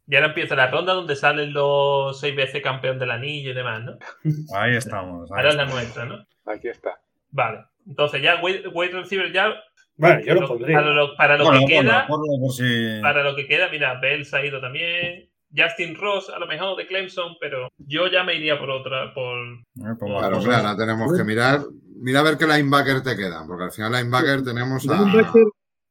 Y 0.08 0.14
ahora 0.14 0.28
empieza 0.28 0.54
la 0.54 0.70
ronda 0.70 0.92
donde 0.94 1.16
salen 1.16 1.52
los 1.52 2.20
seis 2.20 2.36
veces 2.36 2.62
campeón 2.62 3.00
del 3.00 3.10
anillo 3.10 3.50
y 3.50 3.54
demás, 3.54 3.82
¿no? 3.82 3.98
Ahí 4.56 4.76
estamos. 4.76 5.28
ahí 5.32 5.38
Ahora 5.38 5.48
es 5.48 5.56
la 5.56 5.64
nuestra, 5.64 6.04
¿no? 6.04 6.24
Aquí 6.46 6.68
está. 6.68 6.98
Vale. 7.30 7.64
Entonces 7.86 8.22
ya 8.22 8.40
wide, 8.42 8.68
wide 8.68 8.92
receiver 8.92 9.32
ya 9.32 9.54
Bueno, 9.96 10.20
yo 10.24 10.34
lo 10.34 10.40
Lo- 10.42 10.48
pondría. 10.48 10.76
Para 10.78 10.92
lo, 10.94 11.16
para 11.16 11.36
lo 11.38 11.44
Ponlo, 11.44 11.60
que 11.60 11.66
queda, 11.66 12.06
por 12.06 12.52
si- 12.52 13.00
para 13.00 13.22
lo 13.24 13.34
que 13.34 13.46
queda, 13.46 13.68
mira, 13.70 13.98
Bell 14.00 14.24
se 14.26 14.36
ha 14.36 14.44
ido 14.44 14.60
también. 14.60 15.28
Justin 15.56 15.94
Ross, 15.94 16.28
a 16.28 16.38
lo 16.38 16.46
mejor 16.46 16.76
de 16.76 16.86
Clemson, 16.86 17.36
pero 17.40 17.68
yo 17.78 18.08
ya 18.10 18.22
me 18.24 18.34
iría 18.34 18.58
por 18.58 18.68
otra, 18.68 19.14
por 19.14 19.38
Eh, 19.38 19.94
pues 19.98 20.12
más 20.12 20.44
Claro, 20.44 20.66
ahora 20.66 20.76
tenemos 20.76 21.16
que 21.16 21.24
mirar. 21.24 21.60
Mira 21.98 22.20
a 22.20 22.22
ver 22.24 22.36
qué 22.36 22.46
linebacker 22.46 23.02
te 23.02 23.16
quedan, 23.16 23.46
porque 23.46 23.64
al 23.64 23.72
final 23.72 23.92
linebacker 23.92 24.42
tenemos 24.44 24.86
a. 24.88 25.00
Linebacker 25.02 25.44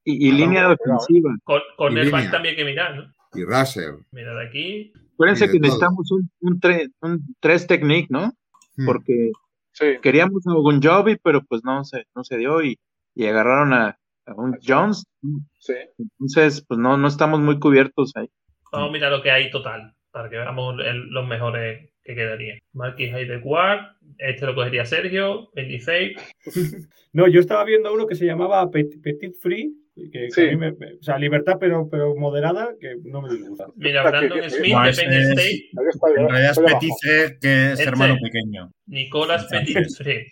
y, 0.04 0.28
y 0.28 0.32
línea 0.34 0.70
defensiva. 0.70 1.32
con, 1.44 1.98
el 1.98 2.06
línea. 2.06 2.12
back 2.22 2.32
también 2.32 2.52
hay 2.52 2.58
que 2.58 2.66
mirar, 2.66 2.96
¿no? 2.96 3.12
Y 3.34 3.44
Russell. 3.44 3.96
Mira 4.12 4.36
de 4.36 4.46
aquí. 4.46 4.94
Acuérdense 5.14 5.46
que 5.48 5.54
todo. 5.54 5.62
necesitamos 5.62 6.12
un, 6.12 6.30
un, 6.42 6.60
tre- 6.60 6.92
un 7.02 7.36
tres 7.40 7.66
technique, 7.66 8.08
¿no? 8.12 8.34
Hmm. 8.78 8.86
Porque 8.86 9.32
Sí, 9.78 9.86
queríamos 10.02 10.42
a 10.48 10.54
Gunjobi, 10.54 11.18
pero 11.22 11.42
pues 11.44 11.62
no 11.66 11.84
se, 11.84 12.06
no 12.16 12.24
se 12.24 12.38
dio 12.38 12.64
y, 12.64 12.80
y 13.14 13.26
agarraron 13.26 13.74
a, 13.74 13.98
a 14.26 14.34
un 14.34 14.58
Jones. 14.66 15.04
sí. 15.60 15.74
Entonces, 15.98 16.64
pues 16.66 16.80
no, 16.80 16.96
no 16.98 17.08
estamos 17.10 17.42
muy 17.42 17.60
cubiertos 17.60 18.14
ahí. 18.16 18.28
Vamos 18.72 18.90
a 18.90 18.94
mirar 18.94 19.12
lo 19.12 19.22
que 19.22 19.32
hay 19.32 19.52
total, 19.52 19.94
para 20.12 20.30
que 20.30 20.38
veamos 20.38 20.76
el- 20.80 21.10
los 21.10 21.28
mejores 21.28 21.92
que 22.04 22.16
quedarían. 22.16 22.60
Marquis 22.74 23.12
Ward, 23.44 23.98
este 24.18 24.46
lo 24.46 24.56
cogería 24.56 24.86
Sergio, 24.86 25.50
Bendy 25.54 25.80
Fake. 25.80 26.22
No, 27.14 27.28
yo 27.30 27.40
estaba 27.40 27.64
viendo 27.64 27.94
uno 27.94 28.08
que 28.08 28.16
se 28.16 28.26
llamaba 28.26 28.70
Petit, 28.70 29.02
Petit 29.02 29.34
Free, 29.42 29.74
que, 29.96 30.10
que 30.12 30.32
Sí. 30.32 30.42
a 30.42 30.46
mí 30.52 30.56
me- 30.58 30.72
me- 30.74 30.94
o 30.96 31.02
sea, 31.04 31.18
libertad 31.18 31.58
pero, 31.60 31.88
pero 31.90 32.16
moderada, 32.16 32.70
que 32.80 32.96
no 33.04 33.22
me 33.22 33.30
disgusta. 33.34 33.68
Mira, 33.76 34.04
Brandon. 34.04 34.50
Smith 34.50 34.74
No, 34.74 34.84
de 34.84 34.90
ese 34.90 35.02
Penn 35.04 35.14
es- 35.14 35.28
State. 35.30 35.70
En 36.18 36.30
realidad 36.30 36.52
es. 36.52 36.60
Petit 36.60 36.94
C, 37.02 37.38
que 37.42 37.66
es 37.66 37.72
Este. 37.80 37.84
hermano 37.86 38.16
pequeño. 38.22 38.72
Nicolas 38.88 39.46
Petit 39.46 39.88
Free. 39.98 40.28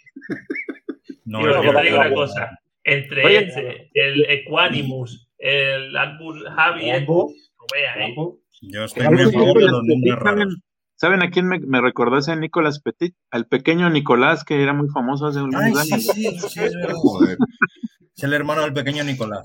No, 1.25 1.41
yo 1.41 1.73
te 1.73 1.81
digo 1.83 1.97
una 1.99 2.13
cosa. 2.13 2.59
Entre 2.83 3.25
Oye. 3.25 3.37
este, 3.47 3.89
el 3.93 4.25
Equanimus, 4.29 5.29
el 5.37 5.95
Albur 5.95 6.43
Javier, 6.49 7.05
no 7.07 7.27
veas, 7.73 7.97
¿eh? 7.97 8.15
Yo 8.61 8.83
estoy 8.83 9.07
muy 9.07 9.21
a 9.23 9.29
favor 9.29 9.57
de 9.57 9.65
los 9.67 9.81
¿saben, 9.87 10.19
raros. 10.19 10.57
¿Saben 11.03 11.21
a 11.21 11.31
quién 11.31 11.49
me, 11.49 11.59
me 11.59 11.81
recordó 11.81 12.17
ese 12.17 12.33
Nicolas 12.37 12.79
Petit? 12.79 13.13
Al 13.29 13.45
pequeño 13.45 13.89
Nicolás, 13.89 14.45
que 14.45 14.63
era 14.63 14.71
muy 14.71 14.87
famoso 14.87 15.27
hace 15.27 15.41
unos 15.41 15.61
Ay, 15.61 15.73
años. 15.73 15.85
sí, 15.85 15.99
sí, 15.99 16.39
sí, 16.47 16.59
es 16.63 16.73
verdad. 16.75 16.93
Joder. 16.95 17.37
Es 18.15 18.23
el 18.23 18.31
hermano 18.31 18.61
del 18.61 18.71
pequeño 18.71 19.03
Nicolás. 19.03 19.41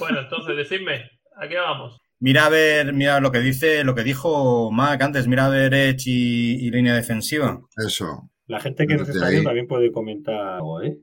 Bueno, 0.00 0.18
entonces, 0.20 0.56
decidme, 0.56 1.08
¿a 1.36 1.46
qué 1.48 1.58
vamos? 1.58 1.96
Mira 2.18 2.46
a 2.46 2.48
ver, 2.48 2.92
mira 2.92 3.20
lo 3.20 3.30
que 3.30 3.38
dice, 3.38 3.84
lo 3.84 3.94
que 3.94 4.02
dijo 4.02 4.72
Mac 4.72 5.00
antes, 5.00 5.28
mira 5.28 5.46
a 5.46 5.48
ver 5.48 5.74
Edge 5.74 6.06
y, 6.10 6.66
y 6.66 6.70
línea 6.72 6.96
defensiva. 6.96 7.60
Eso. 7.86 8.30
La 8.48 8.58
gente 8.58 8.84
que 8.84 8.96
nos 8.96 9.08
está 9.08 9.28
viendo 9.28 9.48
también 9.48 9.68
puede 9.68 9.92
comentar 9.92 10.34
algo, 10.34 10.82
¿eh? 10.82 10.98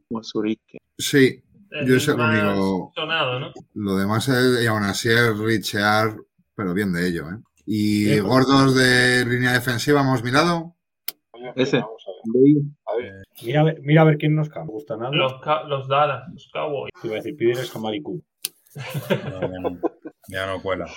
Sí, 0.98 1.42
Es 1.72 1.88
Yo 1.88 1.98
sé 2.02 2.12
el 2.12 2.20
único- 2.20 2.92
sonado, 2.94 3.40
¿no? 3.40 3.54
lo 3.76 3.96
demás 3.96 4.28
es, 4.28 4.62
y 4.62 4.68
aún 4.68 4.84
así 4.84 5.08
es 5.08 5.38
richear, 5.38 6.18
pero 6.56 6.74
bien 6.74 6.92
de 6.92 7.08
ello, 7.08 7.24
¿eh? 7.30 7.38
Y 7.72 8.18
gordos 8.22 8.76
de 8.76 9.24
línea 9.28 9.54
defensiva, 9.54 10.02
¿hemos 10.02 10.24
mirado? 10.24 10.76
Ese. 11.56 11.78
Vamos 11.80 12.04
a 12.88 12.96
ver. 12.98 13.14
A. 13.14 13.46
Mira, 13.46 13.62
a 13.62 13.64
ver- 13.64 13.82
mira 13.84 14.02
a 14.02 14.06
ver 14.06 14.18
quién 14.18 14.36
nos 14.36 14.50
cae. 14.50 14.62
No 14.64 14.68
me 14.68 14.72
gusta 14.74 14.98
nada. 14.98 15.12
Los, 15.12 15.34
los 15.68 15.88
Dallas, 15.88 16.24
los 16.34 16.50
Cowboys. 16.52 16.92
Te 17.00 17.08
iba 17.08 17.16
a 17.16 17.18
decir, 17.20 17.38
pídeles 17.38 17.70
Jamaricú. 17.70 18.24
No, 18.76 18.82
ya, 19.42 19.60
no, 19.60 19.80
ya 20.30 20.46
no 20.48 20.62
cuela. 20.64 20.88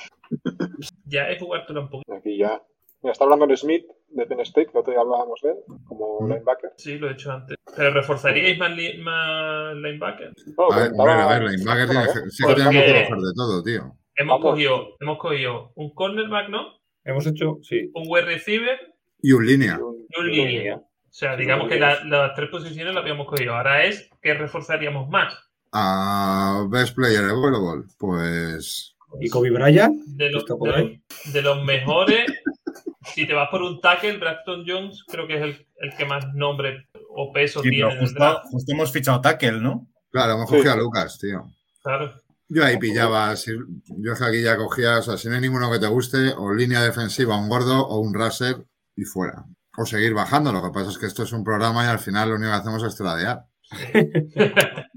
Ya 1.04 1.28
es 1.28 1.38
jugártelo 1.42 1.82
un 1.82 1.90
poquito. 1.90 2.14
Aquí 2.14 2.38
ya. 2.38 2.62
Mira, 3.02 3.12
está 3.12 3.24
hablando 3.24 3.54
Smith 3.54 3.84
de 4.08 4.26
Penn 4.26 4.40
State, 4.40 4.68
que 4.72 4.78
otro 4.78 4.92
día 4.92 5.02
hablábamos 5.02 5.40
de 5.42 5.50
él, 5.50 5.56
como 5.84 6.20
Mm. 6.20 6.28
linebacker. 6.30 6.70
Sí, 6.78 6.96
lo 6.98 7.08
he 7.10 7.12
hecho 7.12 7.32
antes. 7.32 7.56
¿Pero 7.76 7.90
reforzaríais 7.92 8.58
más, 8.58 8.70
li- 8.74 8.96
más 8.98 9.74
linebacker? 9.76 10.32
No, 10.56 10.72
A 10.72 10.78
ver, 10.78 10.92
hombre, 10.96 11.12
a 11.12 11.26
ver, 11.38 11.42
linebacker 11.50 11.88
tiene 11.88 12.04
que, 12.06 12.30
sí 12.30 12.44
tenemos 12.46 12.72
que 12.72 13.04
coger 13.08 13.18
de 13.18 13.32
todo, 13.36 13.62
tío. 13.62 13.96
Hemos 14.16 14.38
Vamos. 14.40 14.50
cogido, 14.52 14.96
hemos 15.00 15.18
cogido 15.18 15.72
un 15.74 15.94
cornerback, 15.94 16.48
¿no? 16.50 16.78
Hemos 17.04 17.26
hecho, 17.26 17.58
sí. 17.62 17.90
Un 17.94 18.04
wide 18.08 18.26
receiver 18.26 18.78
Y 19.22 19.32
un 19.32 19.46
línea. 19.46 19.78
y 19.78 19.82
un- 19.82 20.06
y 20.08 20.20
un 20.20 20.30
línea. 20.30 20.76
O 20.76 21.14
sea, 21.14 21.36
digamos 21.36 21.68
que 21.68 21.78
la- 21.78 22.04
las 22.04 22.34
tres 22.34 22.48
posiciones 22.50 22.94
las 22.94 23.02
habíamos 23.02 23.26
cogido. 23.26 23.54
Ahora 23.54 23.84
es 23.84 24.08
que 24.20 24.34
reforzaríamos 24.34 25.08
más. 25.08 25.34
A 25.72 26.66
Best 26.70 26.94
Player 26.94 27.24
Available, 27.24 27.84
pues. 27.98 28.94
¿Y 29.20 29.28
Kobe 29.28 29.50
Bryant? 29.50 29.94
De 30.06 30.30
los, 30.30 30.42
¿Está 30.42 30.56
por 30.56 30.74
de 30.74 31.00
de 31.32 31.54
mejores, 31.64 32.26
si 33.14 33.26
te 33.26 33.34
vas 33.34 33.48
por 33.50 33.62
un 33.62 33.80
tackle, 33.80 34.16
Braxton 34.18 34.64
Jones 34.66 35.04
creo 35.08 35.26
que 35.26 35.34
es 35.36 35.42
el, 35.42 35.66
el 35.80 35.96
que 35.96 36.04
más 36.06 36.26
nombre 36.34 36.88
o 37.14 37.30
peso 37.32 37.60
Sí, 37.62 37.68
tiene 37.70 37.84
pero 37.84 37.90
en 37.90 37.96
el 37.98 38.00
justo, 38.04 38.18
draft. 38.20 38.44
justo 38.50 38.72
hemos 38.72 38.92
fichado 38.92 39.20
tackle, 39.20 39.60
¿no? 39.60 39.86
Claro, 40.10 40.34
hemos 40.34 40.48
Sí. 40.48 40.56
cogido 40.56 40.72
a 40.72 40.76
Lucas, 40.76 41.18
tío. 41.18 41.44
Claro. 41.82 42.12
Yo 42.54 42.62
ahí 42.62 42.76
pillaba, 42.76 43.34
si, 43.34 43.52
yo 43.98 44.12
es 44.12 44.18
que 44.18 44.24
aquí 44.26 44.42
ya 44.42 44.58
cogía, 44.58 44.98
o 44.98 45.02
sea, 45.02 45.16
si 45.16 45.26
no 45.26 45.36
hay 45.36 45.40
ninguno 45.40 45.72
que 45.72 45.78
te 45.78 45.86
guste, 45.86 46.34
o 46.36 46.52
línea 46.52 46.82
defensiva, 46.82 47.38
un 47.38 47.48
gordo 47.48 47.86
o 47.86 47.98
un 47.98 48.12
raser 48.12 48.66
y 48.94 49.04
fuera. 49.04 49.46
O 49.78 49.86
seguir 49.86 50.12
bajando, 50.12 50.52
lo 50.52 50.62
que 50.62 50.68
pasa 50.68 50.90
es 50.90 50.98
que 50.98 51.06
esto 51.06 51.22
es 51.22 51.32
un 51.32 51.44
programa 51.44 51.82
y 51.84 51.88
al 51.88 51.98
final 51.98 52.28
lo 52.28 52.34
único 52.34 52.50
que 52.50 52.56
hacemos 52.58 52.82
es 52.84 52.94
tradear. 52.94 53.46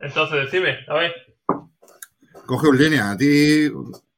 Entonces, 0.00 0.50
decime, 0.50 0.78
a 0.88 0.94
ver. 0.94 1.12
Coge 2.46 2.68
un 2.68 2.78
línea, 2.78 3.10
a 3.10 3.18
ti, 3.18 3.70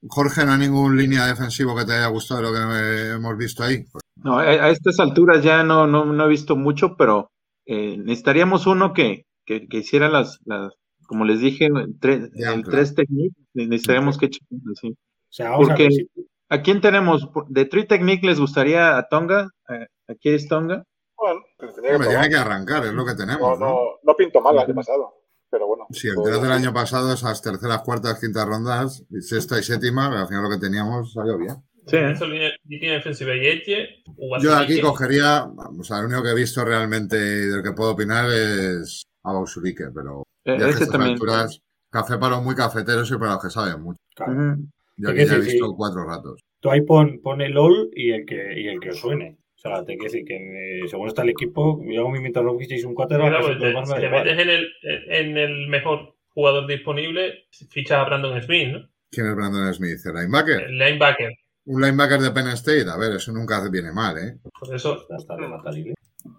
Jorge, 0.07 0.47
no 0.47 0.53
hay 0.53 0.59
ningún 0.59 0.97
línea 0.97 1.27
defensivo 1.27 1.75
que 1.77 1.85
te 1.85 1.95
haya 1.95 2.07
gustado 2.07 2.41
de 2.41 2.47
lo 2.47 2.53
que 2.53 3.15
hemos 3.15 3.37
visto 3.37 3.65
ahí. 3.65 3.85
Pues, 3.91 4.05
No, 4.23 4.39
a, 4.39 4.45
a 4.45 4.71
estas 4.71 5.01
alturas 5.01 5.43
ya 5.43 5.65
no, 5.65 5.89
no, 5.89 6.05
no 6.05 6.25
he 6.25 6.29
visto 6.29 6.55
mucho, 6.55 6.97
pero 6.97 7.33
eh, 7.67 7.97
necesitaríamos 7.99 8.69
uno 8.69 8.93
que, 8.93 9.27
que, 9.45 9.67
que 9.67 9.79
hiciera 9.79 10.09
las, 10.09 10.39
las, 10.45 10.73
como 11.07 11.25
les 11.25 11.41
dije, 11.41 11.69
tre- 11.71 12.25
el 12.25 12.31
claro. 12.33 12.63
tres 12.71 12.95
technique, 12.95 13.35
necesitaríamos 13.55 14.19
que 14.19 14.31
chequen, 14.31 14.61
sí. 14.81 14.89
O 14.91 14.97
sea, 15.33 15.51
vamos 15.51 15.69
Porque- 15.69 15.83
a 15.85 15.87
ver 15.87 15.93
si- 15.93 16.09
¿A 16.51 16.63
quién 16.63 16.81
tenemos? 16.81 17.29
¿De 17.49 17.65
Tree 17.65 17.87
Technique 17.87 18.27
les 18.27 18.39
gustaría 18.39 18.97
a 18.99 19.09
Tonga? 19.09 19.49
¿A- 19.67 19.87
¿Aquí 20.13 20.29
es 20.29 20.47
Tonga? 20.47 20.85
Bueno, 21.17 21.41
pues 21.59 21.75
tenía 21.75 21.91
que 21.91 21.95
hombre, 21.97 22.09
tiene 22.11 22.29
probar. 22.29 22.29
que 22.31 22.37
arrancar, 22.37 22.85
es 22.85 22.93
lo 22.93 23.05
que 23.05 23.13
No, 23.13 23.17
tenemos, 23.17 23.59
¿no? 23.59 23.67
no, 23.67 23.79
no 24.03 24.15
pinto 24.15 24.41
mal 24.43 24.55
el 24.55 24.61
año 24.61 24.75
pasado, 24.75 25.15
pero 25.51 25.67
bueno. 25.67 25.87
Si 25.91 26.07
el 26.09 26.15
Pues, 26.17 26.27
draft 26.29 26.43
del 26.43 26.53
año 26.53 26.73
pasado, 26.75 27.13
esas 27.15 27.41
terceras, 27.41 27.81
cuartas, 27.83 28.21
quintas 28.21 28.47
rondas, 28.47 29.05
sexta 29.21 29.59
y 29.59 29.63
séptima, 29.63 30.21
al 30.21 30.29
final 30.29 30.43
lo 30.45 30.51
que 30.51 30.59
teníamos 30.59 31.13
salió 31.15 31.39
bien. 31.39 31.57
Sí, 31.87 31.97
¿eh? 31.97 32.11
Eso, 32.13 32.27
línea, 32.27 32.51
línea 32.69 32.93
defensiva 32.95 33.35
y 33.35 33.47
Edge. 33.47 34.05
Yo 34.41 34.55
aquí 34.55 34.81
cogería, 34.81 35.45
o 35.45 35.83
sea, 35.83 36.01
el 36.01 36.07
único 36.07 36.23
que 36.23 36.31
he 36.31 36.35
visto 36.35 36.65
realmente 36.65 37.17
del 37.17 37.63
que 37.63 37.73
puedo 37.73 37.93
opinar 37.93 38.27
es 38.31 39.03
a 39.25 39.33
Bausurique, 39.33 39.87
pero 39.95 40.21
Eh, 40.21 40.25
que 40.25 40.34
ese 40.45 40.87
también. 40.87 41.13
alturas, 41.13 41.61
café 41.91 42.19
para 42.19 42.37
los 42.37 42.45
muy 42.45 42.55
cafeteros 42.55 43.11
y 43.11 43.17
para 43.17 43.33
los 43.33 43.43
que 43.43 43.51
saben 43.51 43.83
mucho. 43.83 43.99
claro. 44.15 44.57
Yo 44.97 45.09
aquí 45.11 45.19
que 45.19 45.27
ya 45.27 45.35
he 45.35 45.41
visto 45.41 45.67
sí. 45.67 45.73
cuatro 45.77 46.05
ratos. 46.05 46.41
Tú 46.61 46.71
ahí 46.71 46.81
pon, 46.83 47.21
pon 47.21 47.41
el 47.41 47.57
all 47.57 47.91
y 47.95 48.13
el 48.13 48.25
que, 48.25 48.61
y 48.61 48.69
el 48.69 48.79
que 48.79 48.91
os 48.91 48.99
suene. 49.01 49.39
O 49.57 49.59
sea, 49.59 49.85
te 49.85 49.97
quiero 49.97 50.05
decir 50.13 50.25
que 50.25 50.37
eh, 50.85 50.89
según 50.89 51.09
está 51.09 51.23
el 51.23 51.31
equipo, 51.31 51.83
yo 51.85 52.03
hago 52.03 52.11
mi 52.11 52.21
mientras 52.21 52.45
no 52.45 52.57
fichéis 52.57 52.85
un 52.85 52.95
quarterback, 52.95 53.27
Mira, 53.29 53.41
casi 53.41 53.59
pues, 53.59 53.61
te- 53.61 53.73
más 53.73 53.89
si 53.89 53.95
me 53.95 54.01
te 54.01 54.11
metes 54.11 54.39
en 54.39 54.51
el, 54.51 54.73
en 55.09 55.37
el 55.39 55.67
mejor 55.69 56.15
jugador 56.29 56.67
disponible, 56.69 57.47
fichas 57.71 57.99
a 57.99 58.05
Brandon 58.05 58.41
Smith, 58.43 58.69
¿no? 58.69 58.89
¿Quién 59.11 59.27
es 59.27 59.35
Brandon 59.35 59.73
Smith? 59.75 59.99
¿El 60.05 60.15
linebacker? 60.15 60.61
El 60.63 60.79
linebacker. 60.79 61.33
Un 61.67 61.81
linebacker 61.81 62.21
de 62.21 62.31
Penn 62.31 62.49
State, 62.49 62.89
a 62.91 62.97
ver, 62.99 63.15
eso 63.17 63.33
nunca 63.33 63.67
viene 63.71 63.91
mal, 63.91 64.19
¿eh? 64.19 64.39
Por 64.61 64.75
eso 64.75 65.07
Ya 65.09 65.17
está, 65.17 65.35
está 65.35 65.71
libre. 65.73 65.95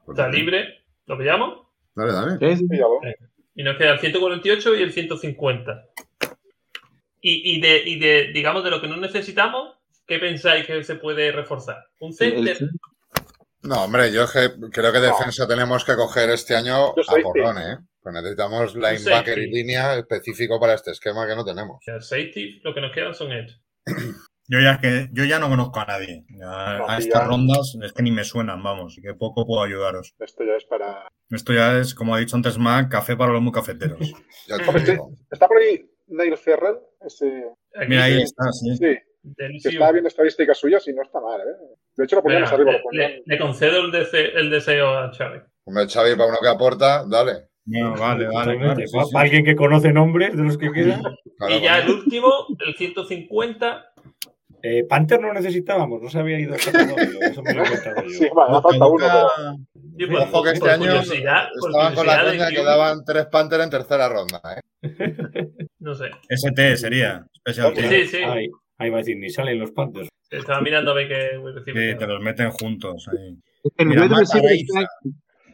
Pues 0.06 0.18
está 0.18 0.30
libre. 0.30 0.66
¿Lo 1.08 1.18
pillamos? 1.18 1.68
Dale, 1.95 2.12
dale. 2.14 2.56
Sí, 2.56 2.58
sí. 2.58 2.80
Y 3.56 3.64
nos 3.64 3.78
queda 3.78 3.93
el 3.93 3.99
148 3.99 4.76
y 4.76 4.84
el 4.84 4.91
150. 4.91 5.86
Y, 7.22 7.56
y, 7.56 7.62
de, 7.62 7.84
y 7.86 7.99
de, 7.99 8.32
digamos, 8.34 8.64
de 8.64 8.70
lo 8.70 8.82
que 8.82 8.88
no 8.88 8.97
necesitamos, 8.97 9.76
¿qué 10.06 10.20
pensáis 10.20 10.68
que 10.68 10.84
se 10.84 10.95
puede 10.95 11.32
reforzar? 11.32 11.86
¿Un 11.99 12.14
center? 12.14 12.58
No, 13.64 13.86
hombre, 13.86 14.12
yo 14.12 14.24
es 14.24 14.32
que 14.32 14.51
creo 14.72 14.91
que 14.91 14.99
defensa 14.99 15.47
tenemos 15.47 15.84
que 15.84 15.95
coger 15.95 16.30
este 16.30 16.56
año 16.56 16.89
a 16.89 17.16
porrón, 17.24 17.58
¿eh? 17.58 17.78
Pues 17.99 18.14
necesitamos 18.14 18.76
linebacker 18.76 19.39
y 19.39 19.49
línea 19.49 19.95
específico 19.97 20.60
para 20.60 20.76
este 20.76 20.91
esquema 20.91 21.26
que 21.28 21.36
no 21.36 21.43
tenemos. 21.43 21.80
El 21.88 22.03
safety, 22.03 22.60
lo 22.64 22.76
que 22.76 22.82
nos 22.82 22.91
quedan 22.93 23.16
son 23.16 23.32
edge. 23.32 23.60
Yo 24.48 24.60
ya 24.60 24.80
que 24.80 25.10
yo 25.12 25.24
ya 25.26 25.39
no 25.39 25.50
conozco 25.50 25.80
a 25.80 25.86
nadie. 25.86 26.24
Ya 26.30 26.78
No, 26.78 26.88
a 26.89 26.98
estas 26.98 27.22
ya. 27.24 27.28
rondas 27.28 27.78
es 27.84 27.93
que 27.93 28.04
ni 28.04 28.12
me 28.12 28.24
suenan, 28.24 28.62
vamos, 28.62 28.98
que 29.02 29.14
poco 29.16 29.46
puedo 29.46 29.64
ayudaros. 29.64 30.14
Esto 30.20 30.43
ya 30.43 30.54
es 30.56 30.66
para. 30.66 31.08
Esto 31.32 31.54
ya 31.54 31.80
es, 31.80 31.96
como 31.96 32.14
ha 32.14 32.20
dicho 32.20 32.36
antes 32.36 32.58
Mac, 32.58 32.89
café 32.91 33.16
para 33.18 33.32
los 33.34 33.41
muy 33.41 33.52
cafeteros. 33.52 34.00
Ya 34.48 34.58
te 34.58 34.64
Hombre, 34.68 34.86
sí. 34.86 34.91
digo. 34.91 35.10
Está 35.32 35.48
por 35.48 35.58
ahí 35.58 35.89
Neil 36.08 36.38
Ferrell, 36.38 36.78
ese. 37.04 37.46
Mira, 37.88 38.04
ahí 38.04 38.22
está, 38.22 38.43
sí. 38.52 38.76
Sí, 38.78 38.86
del 39.24 39.52
que 39.52 39.58
ICU. 39.58 39.70
estaba 39.70 39.91
viendo 39.91 40.08
estadísticas 40.10 40.58
suyas 40.60 40.88
y 40.88 40.93
no 40.93 41.02
está 41.02 41.20
mal, 41.20 41.41
¿eh? 41.41 41.76
De 41.96 42.04
hecho, 42.04 42.18
lo 42.18 42.39
más 42.39 42.52
arriba, 42.54 42.72
lo 42.74 42.78
le, 42.78 42.84
ponían. 42.84 43.12
le- 43.12 43.24
le 43.26 43.39
concedo 43.39 43.80
el, 43.82 43.91
dese- 43.91 44.32
el 44.36 44.52
deseo 44.52 44.89
a 44.89 45.12
Xavi. 45.12 45.39
Hombre, 45.64 45.88
Xavi, 45.88 46.12
para 46.16 46.28
uno 46.30 46.38
que 46.39 46.48
aporta, 46.48 47.04
dale. 47.10 47.48
No, 47.66 47.96
vale, 47.98 48.28
vale, 48.28 48.86
sí, 48.86 48.88
sí. 48.88 49.12
pa' 49.12 49.22
alguien 49.22 49.43
que 49.43 49.56
conoce 49.56 49.91
nombres 49.91 50.38
de 50.38 50.43
los 50.43 50.56
que 50.60 50.72
quedan. 50.72 51.02
Claro, 51.39 51.56
y 51.56 51.62
ya 51.62 51.80
el 51.80 51.89
último, 51.89 52.32
el 52.60 52.76
150, 52.76 53.86
Eh, 54.68 54.84
Panther 54.89 55.22
no 55.22 55.32
necesitábamos, 55.32 56.01
no 56.01 56.09
se 56.09 56.18
había 56.18 56.39
ido 56.39 56.55
el 56.55 56.59
cazador, 56.59 56.95
pero 56.95 57.22
eso 57.22 57.43
me 57.43 57.53
lo 57.53 57.61
he 57.61 57.66
inventado 57.68 58.01
yo. 58.01 58.09
Sí, 58.09 58.28
vale, 58.36 58.55
me 58.55 58.61
falta 58.63 58.88
uno, 58.88 59.05
pero. 59.05 59.57
Sí, 59.95 60.05
pues, 60.07 60.24
Ojo 60.24 60.43
que 60.43 60.49
este 60.49 60.72
año 60.72 61.01
estaban 61.01 61.93
con 61.93 62.07
la 62.07 62.24
coña 62.24 62.49
que 62.49 62.63
daban 62.63 63.05
tres 63.05 63.28
Panther 63.28 63.61
en 63.61 63.70
tercera 63.70 64.09
ronda. 64.09 64.41
¿eh? 64.55 64.61
No 65.80 65.93
sé. 65.93 66.05
ST 66.30 66.78
sería. 66.78 67.28
Special 67.32 67.76
Sí, 67.76 68.07
sí. 68.07 68.18
Ahí, 68.18 68.47
ahí 68.80 68.89
va 68.89 68.97
a 68.97 68.99
decir, 69.01 69.18
ni 69.18 69.30
salen 69.30 69.59
los 69.59 69.70
Panthers. 69.70 70.09
Estaba 70.32 70.59
mirando 70.61 70.89
a 70.89 70.93
ver 70.95 71.07
qué 71.09 71.36
a 71.36 71.51
decir. 71.51 71.74
Sí, 71.76 71.99
te 71.99 72.07
los 72.07 72.20
meten 72.24 72.49
juntos 72.49 73.07
ahí. 73.07 73.38
En 73.78 73.88
Mira, 73.89 74.01
wide 74.01 74.16
receiver 74.18 74.51
está, 74.51 74.88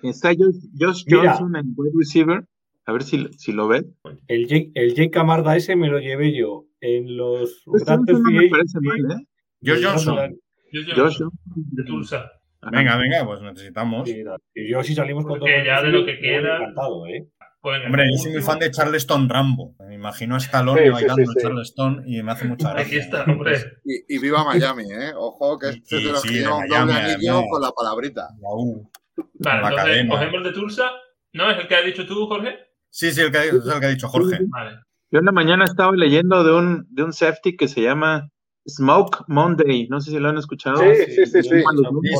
está 0.03 0.29
Josh. 0.29 1.03
Johnson 1.09 1.53
en 1.57 1.73
wide 1.75 1.91
receiver. 1.99 2.45
A 2.85 2.93
ver 2.93 3.03
si, 3.03 3.27
si 3.37 3.51
lo 3.51 3.67
ven. 3.67 3.93
El 4.29 4.47
Jake, 4.47 4.71
el 4.75 4.93
Jake 4.95 5.11
Camarda 5.11 5.57
ese 5.57 5.75
me 5.75 5.89
lo 5.89 5.99
llevé 5.99 6.33
yo 6.33 6.70
en 6.81 7.15
los 7.17 7.61
Pues 7.65 7.85
Raptors 7.85 8.19
no 8.19 8.31
me 8.31 8.49
parece 8.49 8.77
mal, 8.81 8.97
¿eh? 9.19 9.25
Josh 9.63 9.83
Johnson. 9.85 10.35
Yo, 10.73 10.81
yo, 10.81 10.95
Josh 11.05 11.19
de. 11.55 11.83
Tulsa. 11.83 12.31
Venga, 12.71 12.95
venga, 12.97 13.25
pues 13.25 13.41
necesitamos. 13.41 14.07
Sí, 14.07 14.23
Y 14.55 14.69
yo 14.71 14.83
si 14.83 14.93
salimos 14.93 15.25
con 15.25 15.39
todo 15.39 15.47
ya 15.65 15.81
de 15.81 15.89
lo 15.89 16.05
que 16.05 16.19
queda- 16.19 16.57
encantado, 16.57 17.05
¿eh? 17.07 17.27
En 17.63 17.73
el 17.75 17.85
Hombre, 17.85 18.05
yo 18.11 18.17
soy 18.17 18.31
muy 18.31 18.41
fan 18.41 18.57
de 18.57 18.71
Charleston 18.71 19.29
Rambo. 19.29 19.75
Me 19.87 19.93
imagino 19.93 20.33
a 20.33 20.39
Stallone 20.39 20.79
Sí, 20.79 20.85
sí, 20.85 20.91
bailando 20.91 21.15
sí, 21.25 21.31
sí. 21.35 21.41
Charleston 21.43 22.03
y 22.07 22.23
me 22.23 22.31
hace 22.31 22.45
mucha 22.45 22.73
gracia. 22.73 22.87
Aquí 22.87 22.97
está, 22.97 23.23
hombre. 23.25 23.55
Y, 23.85 24.15
y 24.15 24.19
viva 24.19 24.43
Miami, 24.43 24.85
¿eh? 24.91 25.11
Ojo 25.15 25.59
que 25.59 25.69
este 25.69 25.97
es 25.97 26.03
de 26.05 26.11
los 26.11 26.21
sí, 26.23 26.29
que 26.41 26.47
un 26.47 26.67
doble 26.67 26.93
anillo 26.93 27.43
con 27.51 27.61
la 27.61 27.69
palabrita. 27.71 28.29
Guau. 28.39 28.89
Vale, 29.15 29.61
la 29.61 29.67
entonces 29.69 29.75
cadena. 29.85 30.09
cogemos 30.09 30.43
de 30.43 30.51
Tulsa. 30.53 30.91
¿No 31.33 31.51
es 31.51 31.59
el 31.59 31.67
que 31.67 31.75
has 31.75 31.85
dicho 31.85 32.05
tú, 32.07 32.25
Jorge? 32.25 32.57
Sí, 32.89 33.11
sí, 33.11 33.21
el 33.21 33.31
que, 33.31 33.37
es 33.37 33.53
el 33.53 33.79
que 33.79 33.85
ha 33.85 33.89
dicho 33.89 34.07
Jorge. 34.07 34.39
Vale. 34.47 34.77
Yo 35.11 35.19
en 35.19 35.25
la 35.25 35.31
mañana 35.33 35.65
estaba 35.65 35.91
leyendo 35.95 36.43
de 36.43 36.53
un, 36.53 36.87
de 36.89 37.03
un 37.03 37.11
safety 37.13 37.57
que 37.57 37.67
se 37.67 37.81
llama 37.81 38.29
Smoke 38.67 39.25
Monday. 39.27 39.87
No 39.89 39.99
sé 39.99 40.11
si 40.11 40.19
lo 40.19 40.29
han 40.29 40.37
escuchado. 40.37 40.77
Sí, 40.77 40.95
sí, 41.05 41.25
sí, 41.25 41.43
sí. 41.43 41.43
Sí, 41.43 41.63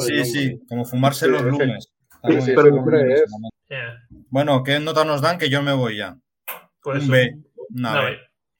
sí, 0.07 0.25
sí, 0.25 0.59
como 0.67 0.83
fumarse 0.85 1.25
Sí, 1.25 1.31
los 1.31 1.41
sí. 1.41 1.47
lunes. 1.47 1.87
Sí, 2.27 2.41
sí. 2.41 2.53
Yeah. 3.69 3.97
Bueno, 4.29 4.63
¿qué 4.63 4.79
nota 4.79 5.05
nos 5.05 5.21
dan? 5.21 5.37
Que 5.37 5.49
yo 5.49 5.61
me 5.61 5.73
voy 5.73 5.97
ya. 5.97 6.17
Pues 6.83 7.05
Un 7.05 7.11
B. 7.11 7.37
Una 7.69 7.91
una 7.91 8.01
B. 8.01 8.11
B. 8.11 8.17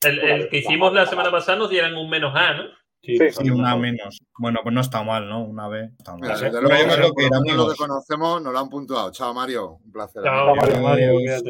El, 0.10 0.20
el 0.20 0.50
que 0.50 0.60
hicimos 0.60 0.94
la 0.94 1.06
semana 1.06 1.30
pasada 1.30 1.58
nos 1.60 1.70
dieran 1.70 1.96
un 1.96 2.10
menos 2.10 2.34
A, 2.34 2.54
¿no? 2.54 2.64
Sí, 3.04 3.18
Sí. 3.18 3.32
Sí, 3.32 3.50
una 3.50 3.76
menos. 3.76 4.20
Bueno, 4.38 4.60
pues 4.64 4.74
no 4.74 4.82
está 4.82 5.04
mal, 5.04 5.28
¿no? 5.28 5.44
Una 5.44 5.68
B. 5.68 5.90
Está 5.98 6.16
mal. 6.16 6.38
Sí. 6.38 6.46
Pero 6.52 6.60
creo 6.70 7.14
que 7.14 7.30
lo 7.30 7.66
lo 7.66 7.70
que 7.72 7.76
conocemos 7.76 8.42
nos 8.42 8.54
lo 8.54 8.60
han 8.60 8.70
puntuado. 8.70 9.12
Chao, 9.12 9.34
Mario. 9.34 9.80
Un 9.84 9.92
placer. 9.92 10.24
Chao. 10.24 10.56
Mario, 10.56 10.82
Mario, 10.82 11.10
Adiós. 11.18 11.44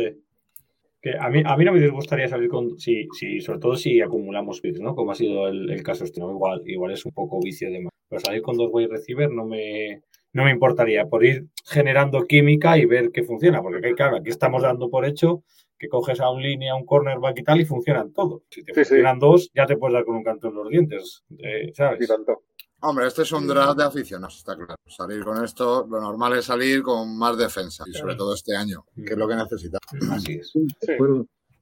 Que 1.01 1.17
a, 1.19 1.29
mí, 1.29 1.41
a 1.43 1.57
mí 1.57 1.65
no 1.65 1.73
me 1.73 1.79
disgustaría 1.81 2.27
salir 2.27 2.47
con. 2.49 2.77
Sí, 2.79 3.07
sí, 3.17 3.41
sobre 3.41 3.59
todo 3.59 3.75
si 3.75 4.01
acumulamos 4.01 4.61
picks, 4.61 4.79
¿no? 4.79 4.93
Como 4.95 5.11
ha 5.11 5.15
sido 5.15 5.47
el, 5.47 5.69
el 5.71 5.81
caso 5.83 6.03
este, 6.03 6.19
¿no? 6.19 6.31
Igual, 6.31 6.61
igual 6.65 6.91
es 6.91 7.05
un 7.05 7.11
poco 7.11 7.39
vicio 7.41 7.71
de 7.71 7.81
más. 7.81 7.91
Pero 8.07 8.19
salir 8.19 8.41
con 8.41 8.55
dos 8.57 8.69
wide 8.71 8.87
receiver 8.89 9.31
no 9.31 9.45
me, 9.45 10.01
no 10.33 10.43
me 10.43 10.51
importaría. 10.51 11.07
Por 11.07 11.25
ir 11.25 11.45
generando 11.65 12.25
química 12.25 12.77
y 12.77 12.85
ver 12.85 13.11
qué 13.11 13.23
funciona. 13.23 13.61
Porque 13.61 13.93
claro, 13.93 14.17
aquí 14.17 14.29
estamos 14.29 14.61
dando 14.61 14.89
por 14.89 15.05
hecho 15.05 15.43
que 15.79 15.87
coges 15.87 16.19
a 16.19 16.29
un 16.29 16.43
línea, 16.43 16.73
a 16.73 16.75
un 16.75 16.85
cornerback 16.85 17.39
y 17.39 17.43
tal 17.43 17.59
y 17.61 17.65
funcionan 17.65 18.13
todos. 18.13 18.43
Si 18.51 18.63
te 18.63 18.71
Sí, 18.75 18.81
sí. 18.83 18.89
funcionan 18.89 19.17
dos, 19.17 19.49
ya 19.55 19.65
te 19.65 19.77
puedes 19.77 19.93
dar 19.95 20.05
con 20.05 20.15
un 20.17 20.23
canto 20.23 20.49
en 20.49 20.53
los 20.53 20.69
dientes, 20.69 21.23
eh, 21.39 21.69
Y 21.69 21.73
¿sabes? 21.73 22.07
tanto. 22.07 22.43
Hombre, 22.83 23.07
este 23.07 23.21
es 23.21 23.31
un 23.31 23.47
draft 23.47 23.77
de 23.77 23.83
aficionados, 23.83 24.37
está 24.37 24.55
claro. 24.55 24.75
Salir 24.87 25.23
con 25.23 25.43
esto, 25.43 25.87
lo 25.89 26.01
normal 26.01 26.33
es 26.33 26.45
salir 26.45 26.81
con 26.81 27.15
más 27.15 27.37
defensa. 27.37 27.83
Y 27.87 27.93
sobre 27.93 28.15
todo 28.15 28.33
este 28.33 28.55
año, 28.55 28.83
que 28.95 29.13
es 29.13 29.17
lo 29.17 29.27
que 29.27 29.35
necesitamos. 29.35 30.09
Así 30.09 30.33
es. 30.33 30.51
Sí. 30.51 30.93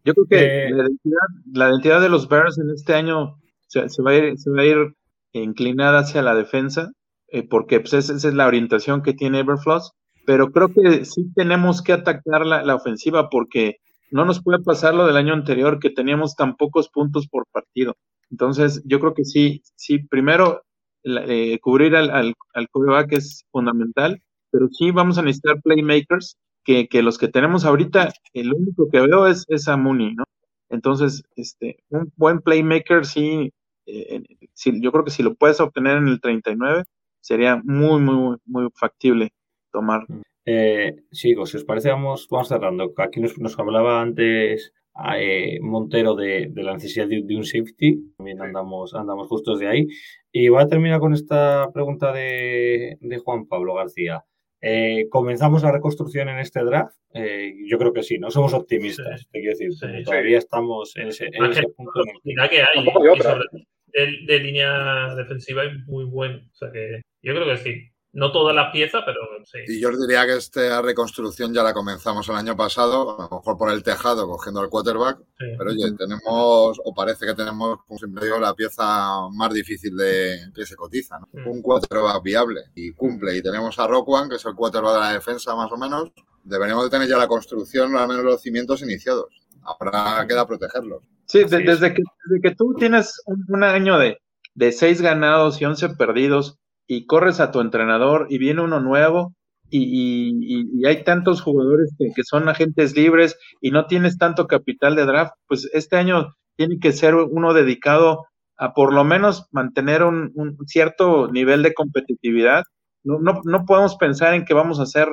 Yo 0.06 0.14
creo 0.14 0.26
que 0.30 0.68
Eh, 0.68 0.70
la, 0.72 0.84
identidad, 0.84 1.20
la 1.54 1.70
identidad 1.70 2.02
de 2.02 2.10
los 2.10 2.30
Bears 2.30 2.58
en 2.58 2.70
este 2.70 2.94
año 2.94 3.38
se, 3.68 3.90
se 3.90 4.02
va, 4.02 4.12
a 4.12 4.16
ir, 4.16 4.38
se 4.38 4.50
va 4.50 4.62
a 4.62 4.66
ir 4.66 4.96
inclinada 5.34 6.00
hacia 6.00 6.22
la 6.22 6.36
defensa, 6.36 6.92
eh, 7.28 7.46
porque 7.48 7.82
pues, 7.82 7.94
esa, 7.94 8.14
esa 8.14 8.30
es 8.30 8.34
la 8.34 8.48
orientación 8.48 9.02
que 9.02 9.14
tiene 9.14 9.40
Everfloss, 9.40 9.92
pero 10.26 10.52
creo 10.52 10.74
que 10.74 11.04
sí 11.04 11.32
tenemos 11.36 11.82
que 11.82 11.94
atacar 11.94 12.46
la, 12.46 12.64
la 12.64 12.76
ofensiva 12.76 13.30
porque 13.30 13.78
no 14.10 14.24
nos 14.24 14.42
puede 14.42 14.64
pasar 14.64 14.96
lo 14.96 15.06
del 15.06 15.18
año 15.18 15.34
anterior, 15.34 15.80
que 15.80 15.90
teníamos 15.90 16.36
tan 16.36 16.56
pocos 16.56 16.88
puntos 16.90 17.28
por 17.28 17.46
partido. 17.52 17.98
Entonces, 18.32 18.82
yo 18.86 19.00
creo 19.00 19.14
que 19.14 19.26
sí, 19.26 19.62
sí, 19.76 20.00
primero 20.00 20.64
eh, 21.04 21.60
cubrir 21.60 21.96
al, 21.96 22.10
al, 22.12 22.34
al 22.54 22.70
quarterback 22.70 23.14
es 23.14 23.46
fundamental, 23.52 24.22
pero 24.52 24.68
sí 24.70 24.92
vamos 24.92 25.18
a 25.18 25.22
necesitar 25.22 25.62
playmakers 25.62 26.38
que, 26.64 26.88
que 26.88 27.02
los 27.02 27.18
que 27.18 27.28
tenemos 27.28 27.66
ahorita, 27.66 28.12
el 28.34 28.54
único 28.54 28.90
que 28.90 29.02
veo 29.02 29.28
es, 29.28 29.46
es 29.48 29.68
a 29.68 29.78
Mooney, 29.78 30.16
¿no? 30.16 30.24
Entonces, 30.70 31.24
este, 31.36 31.84
un 31.90 32.12
buen 32.16 32.42
playmaker, 32.42 33.06
sí, 33.06 33.52
eh, 33.86 34.24
sí, 34.54 34.80
yo 34.82 34.92
creo 34.92 35.04
que 35.04 35.12
si 35.12 35.24
lo 35.24 35.34
puedes 35.34 35.60
obtener 35.60 35.98
en 35.98 36.08
el 36.08 36.22
39, 36.22 36.84
sería 37.22 37.62
muy, 37.64 38.00
muy, 38.02 38.38
muy, 38.46 38.70
factible 38.76 39.32
tomar. 39.72 40.06
Eh, 40.46 40.96
si 41.12 41.36
os 41.36 41.64
parece, 41.64 41.90
vamos, 41.90 42.28
vamos 42.30 42.48
cerrando. 42.48 42.94
Aquí 42.98 43.20
nos, 43.20 43.38
nos 43.40 43.58
hablaba 43.58 44.02
antes 44.02 44.74
eh, 45.18 45.60
Montero 45.62 46.16
de, 46.16 46.48
de 46.50 46.64
la 46.64 46.74
necesidad 46.74 47.08
de, 47.08 47.22
de 47.24 47.36
un 47.36 47.44
safety. 47.46 48.14
También 48.18 48.42
andamos, 48.42 48.94
andamos 48.96 49.28
justos 49.28 49.60
de 49.60 49.68
ahí. 49.68 49.88
Y 50.32 50.50
voy 50.50 50.62
a 50.64 50.68
terminar 50.68 51.00
con 51.00 51.14
esta 51.14 51.70
pregunta 51.74 52.12
de, 52.12 52.98
de 53.00 53.18
Juan 53.20 53.48
Pablo 53.48 53.76
García. 53.76 54.24
Eh, 54.62 55.08
¿Comenzamos 55.10 55.64
la 55.64 55.72
reconstrucción 55.72 56.28
en 56.30 56.40
este 56.40 56.64
draft? 56.64 56.94
Eh, 57.14 57.54
yo 57.68 57.78
creo 57.78 57.94
que 57.94 58.04
sí, 58.04 58.20
no 58.20 58.30
somos 58.30 58.54
optimistas, 58.54 59.22
Sí. 59.22 59.28
te 59.32 59.40
quiero 59.40 59.58
decir. 59.58 59.72
Sí, 59.74 60.04
todavía 60.04 60.38
estamos 60.38 60.96
en 60.98 61.08
ese, 61.08 61.26
en 61.28 61.32
punto. 61.32 61.46
en 61.46 61.50
el 61.52 61.56
que- 61.66 61.72
oportunidad 61.82 62.50
que 62.50 62.58
hay. 62.62 62.76
Tampoco 62.76 63.00
hay 63.04 63.06
y 63.08 63.10
otra. 63.20 63.32
sobre- 63.32 63.46
de, 63.92 64.18
de 64.28 64.40
línea 64.40 65.16
defensiva 65.16 65.64
es 65.64 65.72
muy 65.88 66.04
bueno. 66.06 66.38
O 66.52 66.56
sea 66.56 66.70
que 66.72 67.02
yo 67.24 67.34
creo 67.34 67.46
que 67.48 67.58
sí. 67.58 67.90
No 68.12 68.32
todas 68.32 68.56
las 68.56 68.72
piezas, 68.72 69.04
pero 69.06 69.20
sí. 69.46 69.60
Y 69.68 69.80
yo 69.80 69.90
os 69.90 70.02
diría 70.02 70.26
que 70.26 70.36
esta 70.38 70.82
reconstrucción 70.82 71.54
ya 71.54 71.62
la 71.62 71.74
comenzamos 71.74 72.28
el 72.28 72.36
año 72.36 72.56
pasado, 72.56 73.20
a 73.20 73.24
lo 73.30 73.38
mejor 73.38 73.56
por 73.58 73.72
el 73.72 73.84
tejado, 73.84 74.28
cogiendo 74.28 74.62
al 74.62 74.70
quarterback. 74.70 75.20
Sí. 75.38 75.46
Pero 75.58 75.70
oye, 75.70 75.92
tenemos, 75.96 76.82
o 76.84 76.94
parece 76.96 77.28
que 77.28 77.36
tenemos, 77.36 77.80
como 77.86 78.00
siempre 78.00 78.26
digo, 78.26 78.40
la 78.40 78.56
pieza 78.56 79.30
más 79.32 79.54
difícil 79.54 79.96
de 79.96 80.38
que 80.56 80.66
se 80.66 80.76
cotiza, 80.76 81.20
¿no? 81.20 81.28
Mm. 81.34 81.48
Un 81.50 81.62
quarterback 81.62 82.24
viable 82.24 82.62
y 82.74 82.92
cumple. 82.94 83.38
Y 83.38 83.44
tenemos 83.44 83.78
a 83.78 83.86
Rockwan, 83.86 84.28
que 84.28 84.38
es 84.38 84.46
el 84.46 84.56
quarterback 84.56 84.94
de 84.96 85.00
la 85.02 85.14
defensa, 85.14 85.56
más 85.56 85.72
o 85.72 85.78
menos. 85.78 86.12
Deberíamos 86.44 86.86
de 86.86 86.90
tener 86.90 87.08
ya 87.08 87.18
la 87.18 87.28
construcción, 87.28 87.96
al 87.96 88.08
menos 88.08 88.24
los 88.24 88.42
cimientos 88.42 88.82
iniciados. 88.82 89.28
Ahora 89.62 90.26
queda 90.28 90.48
protegerlos. 90.48 91.04
Sí, 91.26 91.44
de- 91.44 91.60
desde, 91.60 91.94
que, 91.94 92.02
desde 92.26 92.42
que 92.42 92.56
tú 92.56 92.74
tienes 92.80 93.22
un, 93.28 93.46
un 93.50 93.64
año 93.64 94.00
de, 94.00 94.18
de 94.56 94.72
seis 94.72 95.00
ganados 95.00 95.62
y 95.62 95.66
once 95.66 95.90
perdidos 95.90 96.58
y 96.90 97.06
corres 97.08 97.40
a 97.40 97.52
tu 97.52 97.62
entrenador 97.62 98.28
y 98.32 98.40
viene 98.40 98.64
uno 98.64 98.82
nuevo 98.82 99.36
y, 99.70 100.34
y- 100.82 100.86
hay 100.88 101.04
tantos 101.04 101.42
jugadores 101.42 101.94
que, 102.16 102.24
son 102.24 102.50
agentes 102.50 102.96
libres 102.98 103.38
y 103.62 103.72
no 103.72 103.86
tienes 103.88 104.18
tanto 104.18 104.48
capital 104.48 104.96
de 104.96 105.06
draft, 105.06 105.34
pues 105.48 105.70
este 105.74 105.98
año 105.98 106.36
tiene 106.58 106.80
que 106.80 106.92
ser 106.92 107.16
uno 107.16 107.54
dedicado 107.54 108.26
a 108.58 108.74
por 108.74 108.94
lo 108.94 109.04
menos 109.06 109.48
mantener 109.52 110.04
un, 110.04 110.32
un 110.36 110.58
cierto 110.68 111.30
nivel 111.32 111.64
de 111.64 111.74
competitividad. 111.76 112.64
No, 113.04 113.20
no, 113.20 113.42
no 113.46 113.66
podemos 113.66 113.96
pensar 113.98 114.34
en 114.34 114.44
que 114.46 114.54
vamos 114.56 114.80
a 114.80 114.86
ser 114.88 115.10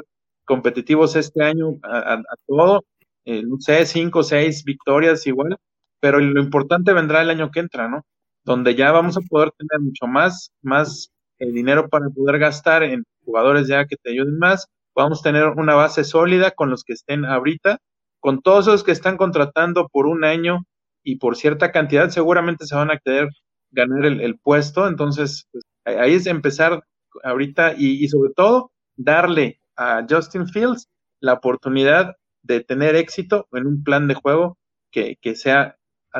competitivos 0.46 1.14
este 1.16 1.44
año 1.44 1.66
a 1.84 2.22
todo, 2.46 2.84
eh, 3.24 3.42
no 3.44 3.56
sé, 3.60 3.84
cinco 3.86 4.20
o 4.20 4.22
seis 4.22 4.64
victorias 4.64 5.26
igual, 5.26 5.56
pero 6.00 6.20
lo 6.20 6.40
importante 6.40 6.92
vendrá 6.92 7.22
el 7.22 7.30
año 7.30 7.50
que 7.50 7.60
entra, 7.60 7.88
¿no? 7.88 8.04
Donde 8.44 8.74
ya 8.74 8.92
vamos 8.92 9.16
a 9.16 9.20
poder 9.28 9.50
tener 9.58 9.80
mucho 9.84 10.06
más, 10.06 10.52
más 10.62 11.10
eh, 11.38 11.50
dinero 11.50 11.88
para 11.88 12.08
poder 12.10 12.38
gastar 12.38 12.82
en 12.82 13.04
jugadores 13.24 13.68
ya 13.68 13.86
que 13.86 13.96
te 13.96 14.10
ayuden 14.10 14.38
más. 14.38 14.66
Vamos 14.94 15.20
a 15.20 15.22
tener 15.24 15.44
una 15.48 15.74
base 15.74 16.04
sólida 16.04 16.52
con 16.52 16.70
los 16.70 16.84
que 16.84 16.94
estén 16.94 17.24
ahorita, 17.24 17.78
con 18.20 18.40
todos 18.40 18.66
esos 18.66 18.84
que 18.84 18.92
están 18.92 19.16
contratando 19.16 19.88
por 19.88 20.06
un 20.06 20.24
año 20.24 20.64
y 21.02 21.16
por 21.16 21.36
cierta 21.36 21.70
cantidad, 21.70 22.08
seguramente 22.10 22.66
se 22.66 22.74
van 22.74 22.90
a 22.90 22.98
querer 22.98 23.28
ganar 23.70 24.04
el, 24.06 24.20
el 24.20 24.38
puesto. 24.38 24.88
Entonces, 24.88 25.46
pues, 25.52 25.64
ahí 25.84 26.14
es 26.14 26.26
empezar 26.26 26.82
ahorita 27.22 27.74
y, 27.76 28.02
y 28.04 28.08
sobre 28.08 28.32
todo 28.34 28.72
darle 28.96 29.60
a 29.76 30.04
Justin 30.08 30.46
Fields 30.48 30.88
la 31.20 31.34
oportunidad 31.34 32.16
de 32.42 32.60
tener 32.60 32.96
éxito 32.96 33.46
en 33.52 33.66
un 33.66 33.82
plan 33.82 34.08
de 34.08 34.14
juego 34.14 34.58
que, 34.90 35.16
que 35.20 35.34
sea 35.34 35.76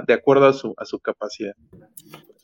de 0.07 0.15
acuerdo 0.15 0.47
a 0.47 0.53
su, 0.53 0.75
a 0.77 0.85
su 0.85 0.99
capacidad. 1.01 1.55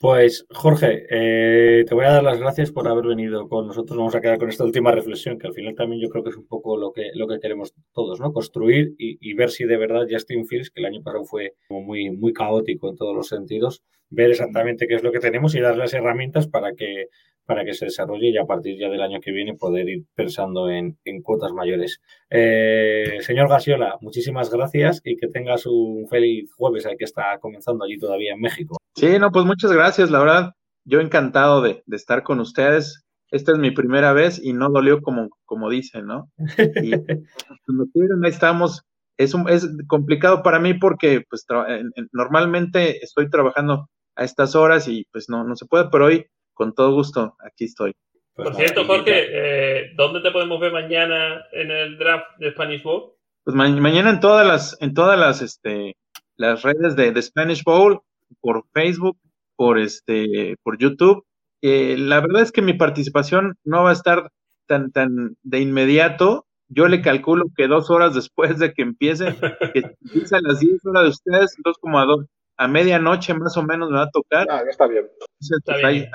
Pues 0.02 0.44
Jorge, 0.50 1.06
eh, 1.10 1.84
te 1.84 1.94
voy 1.94 2.06
a 2.06 2.14
dar 2.14 2.24
las 2.24 2.40
gracias 2.40 2.72
por 2.72 2.88
haber 2.88 3.06
venido 3.06 3.48
con 3.48 3.68
nosotros. 3.68 3.96
Vamos 3.96 4.16
a 4.16 4.20
quedar 4.20 4.36
con 4.36 4.48
esta 4.48 4.64
última 4.64 4.90
reflexión, 4.90 5.38
que 5.38 5.46
al 5.46 5.54
final 5.54 5.76
también 5.76 6.02
yo 6.02 6.08
creo 6.08 6.24
que 6.24 6.30
es 6.30 6.36
un 6.36 6.48
poco 6.48 6.76
lo 6.76 6.92
que, 6.92 7.12
lo 7.14 7.28
que 7.28 7.38
queremos 7.38 7.72
todos, 7.92 8.18
¿no? 8.18 8.32
Construir 8.32 8.96
y, 8.98 9.34
ver 9.34 9.50
si 9.50 9.62
de 9.62 9.76
verdad 9.76 10.08
Justin 10.10 10.44
Fields, 10.44 10.70
que 10.70 10.80
el 10.80 10.86
año 10.86 11.02
pasado 11.04 11.24
fue 11.24 11.54
como 11.68 11.82
muy, 11.82 12.10
muy 12.10 12.32
caótico 12.32 12.90
en 12.90 12.96
todos 12.96 13.14
los 13.14 13.28
sentidos, 13.28 13.84
ver 14.10 14.32
exactamente 14.32 14.88
qué 14.88 14.96
es 14.96 15.04
lo 15.04 15.12
que 15.12 15.20
tenemos 15.20 15.54
y 15.54 15.60
darle 15.60 15.84
las 15.84 15.94
herramientas 15.94 16.48
para 16.48 16.72
que, 16.72 17.06
para 17.44 17.64
que 17.64 17.74
se 17.74 17.86
desarrolle 17.86 18.30
y 18.30 18.38
a 18.38 18.44
partir 18.44 18.78
ya 18.78 18.88
del 18.88 19.02
año 19.02 19.20
que 19.20 19.32
viene 19.32 19.54
poder 19.54 19.88
ir 19.88 20.04
pensando 20.14 20.70
en, 20.70 20.98
en 21.04 21.22
cuotas 21.22 21.52
mayores. 21.52 22.00
Eh, 22.30 23.18
señor 23.20 23.48
Gasiola, 23.48 23.98
muchísimas 24.00 24.50
gracias 24.50 25.00
y 25.04 25.16
que 25.16 25.28
tengas 25.28 25.66
un 25.66 26.06
feliz 26.08 26.52
jueves, 26.54 26.86
ahí 26.86 26.96
que 26.96 27.04
está 27.04 27.38
comenzando 27.40 27.84
allí 27.84 27.98
todavía 27.98 28.34
en 28.34 28.40
México. 28.40 28.76
Sí, 28.94 29.18
no, 29.18 29.30
pues 29.30 29.44
muchas 29.44 29.72
gracias, 29.72 30.10
la 30.10 30.18
verdad, 30.20 30.52
yo 30.84 31.00
encantado 31.00 31.62
de, 31.62 31.82
de 31.86 31.96
estar 31.96 32.22
con 32.22 32.40
ustedes 32.40 33.04
esta 33.32 33.52
es 33.52 33.58
mi 33.58 33.70
primera 33.70 34.12
vez 34.12 34.38
y 34.44 34.52
no 34.52 34.68
dolió 34.68 35.00
como, 35.00 35.30
como 35.46 35.70
dicen, 35.70 36.06
¿no? 36.06 36.30
Y 36.36 36.90
cuando 37.66 37.86
quieran, 37.92 38.24
ahí 38.24 38.30
estamos. 38.30 38.82
Es, 39.16 39.32
un, 39.32 39.48
es 39.48 39.66
complicado 39.88 40.42
para 40.42 40.58
mí 40.58 40.74
porque 40.74 41.22
pues 41.28 41.46
normalmente 42.12 43.02
estoy 43.02 43.30
trabajando 43.30 43.88
a 44.16 44.24
estas 44.24 44.54
horas 44.54 44.86
y 44.86 45.06
pues 45.12 45.30
no, 45.30 45.44
no 45.44 45.56
se 45.56 45.66
puede, 45.66 45.88
pero 45.90 46.06
hoy 46.06 46.26
con 46.54 46.74
todo 46.74 46.92
gusto 46.92 47.36
aquí 47.40 47.64
estoy. 47.64 47.94
Por 48.34 48.46
pues 48.46 48.56
cierto, 48.56 48.84
Jorge, 48.86 49.26
eh, 49.30 49.92
¿dónde 49.94 50.20
te 50.20 50.30
podemos 50.30 50.58
ver 50.58 50.72
mañana 50.72 51.44
en 51.52 51.70
el 51.70 51.98
draft 51.98 52.38
de 52.38 52.50
Spanish 52.52 52.82
Bowl? 52.82 53.12
Pues 53.44 53.54
mañana 53.54 54.10
en 54.10 54.20
todas 54.20 54.46
las, 54.46 54.76
en 54.80 54.94
todas 54.94 55.18
las, 55.18 55.42
este, 55.42 55.96
las 56.36 56.62
redes 56.62 56.96
de, 56.96 57.12
de 57.12 57.22
Spanish 57.22 57.62
Bowl, 57.62 58.00
por 58.40 58.64
Facebook, 58.72 59.18
por 59.56 59.78
este, 59.78 60.56
por 60.62 60.78
YouTube. 60.78 61.24
Eh, 61.60 61.96
la 61.98 62.20
verdad 62.20 62.42
es 62.42 62.52
que 62.52 62.62
mi 62.62 62.72
participación 62.72 63.56
no 63.64 63.84
va 63.84 63.90
a 63.90 63.94
estar 63.94 64.30
tan, 64.66 64.90
tan 64.92 65.36
de 65.42 65.60
inmediato. 65.60 66.46
Yo 66.68 66.88
le 66.88 67.02
calculo 67.02 67.44
que 67.56 67.68
dos 67.68 67.90
horas 67.90 68.14
después 68.14 68.58
de 68.58 68.72
que 68.72 68.82
empiece, 68.82 69.36
que 69.74 69.82
empiece 70.00 70.36
a 70.36 70.40
las 70.40 70.60
10 70.60 70.86
horas 70.86 71.02
de 71.02 71.08
ustedes, 71.10 71.54
entonces 71.56 71.80
como 71.80 72.00
a, 72.00 72.06
a 72.56 72.68
medianoche 72.68 73.34
más 73.34 73.56
o 73.56 73.62
menos 73.62 73.90
me 73.90 73.98
va 73.98 74.04
a 74.04 74.10
tocar. 74.10 74.46
Ah, 74.50 74.62
está 74.68 74.86
bien. 74.86 75.06
está 75.40 75.74
pues, 75.80 75.92
bien. 75.92 76.10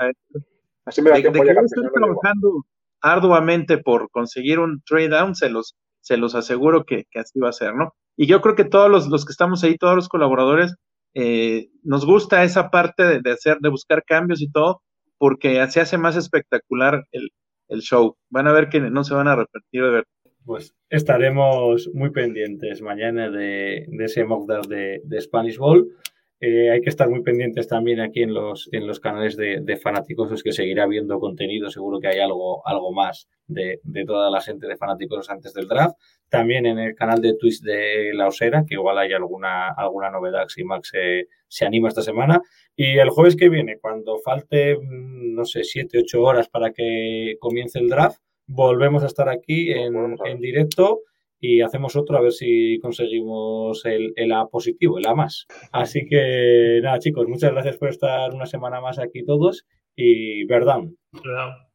Así 0.84 1.02
me 1.02 1.10
va 1.10 1.16
de, 1.16 1.22
de 1.22 1.32
que 1.32 1.50
estoy 1.50 1.84
trabajando 1.92 2.64
arduamente 3.00 3.78
por 3.78 4.10
conseguir 4.10 4.58
un 4.58 4.82
trade 4.82 5.08
down, 5.08 5.34
se 5.34 5.50
los, 5.50 5.76
se 6.00 6.16
los 6.16 6.34
aseguro 6.34 6.84
que, 6.84 7.04
que, 7.10 7.20
así 7.20 7.38
va 7.38 7.50
a 7.50 7.52
ser, 7.52 7.74
¿no? 7.74 7.92
Y 8.16 8.26
yo 8.26 8.40
creo 8.40 8.54
que 8.54 8.64
todos 8.64 8.90
los, 8.90 9.06
los 9.08 9.24
que 9.24 9.32
estamos 9.32 9.62
ahí, 9.62 9.76
todos 9.76 9.94
los 9.94 10.08
colaboradores, 10.08 10.74
eh, 11.14 11.68
nos 11.82 12.04
gusta 12.04 12.44
esa 12.44 12.70
parte 12.70 13.04
de, 13.04 13.20
de, 13.20 13.32
hacer, 13.32 13.58
de 13.60 13.68
buscar 13.68 14.02
cambios 14.04 14.42
y 14.42 14.50
todo, 14.50 14.82
porque 15.18 15.64
se 15.68 15.80
hace 15.80 15.98
más 15.98 16.16
espectacular 16.16 17.04
el, 17.12 17.28
el, 17.68 17.80
show. 17.80 18.16
Van 18.30 18.46
a 18.46 18.52
ver 18.52 18.68
que 18.68 18.80
no 18.80 19.04
se 19.04 19.14
van 19.14 19.28
a 19.28 19.36
repetir 19.36 19.82
de 19.82 19.90
ver. 19.90 20.04
Pues 20.44 20.74
estaremos 20.88 21.90
muy 21.92 22.10
pendientes 22.10 22.80
mañana 22.80 23.30
de, 23.30 23.84
de 23.88 24.04
ese 24.04 24.24
mock 24.24 24.48
de, 24.48 25.00
de 25.04 25.20
Spanish 25.20 25.58
Bowl. 25.58 25.92
Eh, 26.40 26.70
hay 26.70 26.80
que 26.80 26.90
estar 26.90 27.08
muy 27.08 27.22
pendientes 27.22 27.66
también 27.66 27.98
aquí 27.98 28.22
en 28.22 28.32
los, 28.32 28.68
en 28.72 28.86
los 28.86 29.00
canales 29.00 29.36
de, 29.36 29.60
de 29.60 29.76
fanáticos, 29.76 30.40
que 30.42 30.52
seguirá 30.52 30.86
viendo 30.86 31.18
contenido, 31.18 31.68
seguro 31.68 31.98
que 31.98 32.06
hay 32.06 32.20
algo, 32.20 32.64
algo 32.64 32.92
más 32.92 33.28
de, 33.48 33.80
de, 33.82 34.04
toda 34.04 34.30
la 34.30 34.40
gente 34.40 34.68
de 34.68 34.76
fanáticos 34.76 35.30
antes 35.30 35.52
del 35.52 35.66
draft. 35.66 35.96
También 36.28 36.66
en 36.66 36.78
el 36.78 36.94
canal 36.94 37.20
de 37.20 37.34
Twitch 37.34 37.60
de 37.60 38.12
La 38.14 38.28
Osera, 38.28 38.64
que 38.64 38.74
igual 38.74 38.98
hay 38.98 39.12
alguna, 39.12 39.70
alguna 39.70 40.10
novedad 40.10 40.46
si 40.46 40.62
Max 40.62 40.90
se, 40.92 41.26
se 41.48 41.66
anima 41.66 41.88
esta 41.88 42.02
semana. 42.02 42.40
Y 42.76 42.98
el 42.98 43.10
jueves 43.10 43.34
que 43.34 43.48
viene, 43.48 43.78
cuando 43.80 44.18
falte, 44.18 44.76
mm, 44.76 45.34
no 45.34 45.44
sé, 45.44 45.64
siete, 45.64 45.98
ocho 45.98 46.22
horas 46.22 46.48
para 46.48 46.72
que 46.72 47.36
comience 47.40 47.80
el 47.80 47.88
draft, 47.88 48.20
volvemos 48.46 49.02
a 49.02 49.06
estar 49.06 49.28
aquí 49.28 49.72
en, 49.72 49.96
en 50.24 50.40
directo 50.40 51.00
y 51.40 51.60
hacemos 51.60 51.96
otro 51.96 52.16
a 52.18 52.20
ver 52.20 52.32
si 52.32 52.78
conseguimos 52.80 53.84
el, 53.84 54.12
el, 54.16 54.32
A 54.32 54.46
positivo, 54.46 54.98
el 54.98 55.06
A 55.06 55.14
más. 55.14 55.46
Así 55.72 56.06
que 56.08 56.80
nada, 56.82 56.98
chicos, 56.98 57.28
muchas 57.28 57.52
gracias 57.52 57.76
por 57.76 57.88
estar 57.88 58.32
una 58.34 58.46
semana 58.46 58.80
más 58.80 58.98
aquí 58.98 59.24
todos 59.24 59.66
y 59.94 60.44
verdad. 60.46 60.80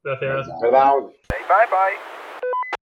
Gracias. 0.04 0.48
Verdad. 0.62 0.94
Bye 0.94 1.68
bye. 1.70 2.23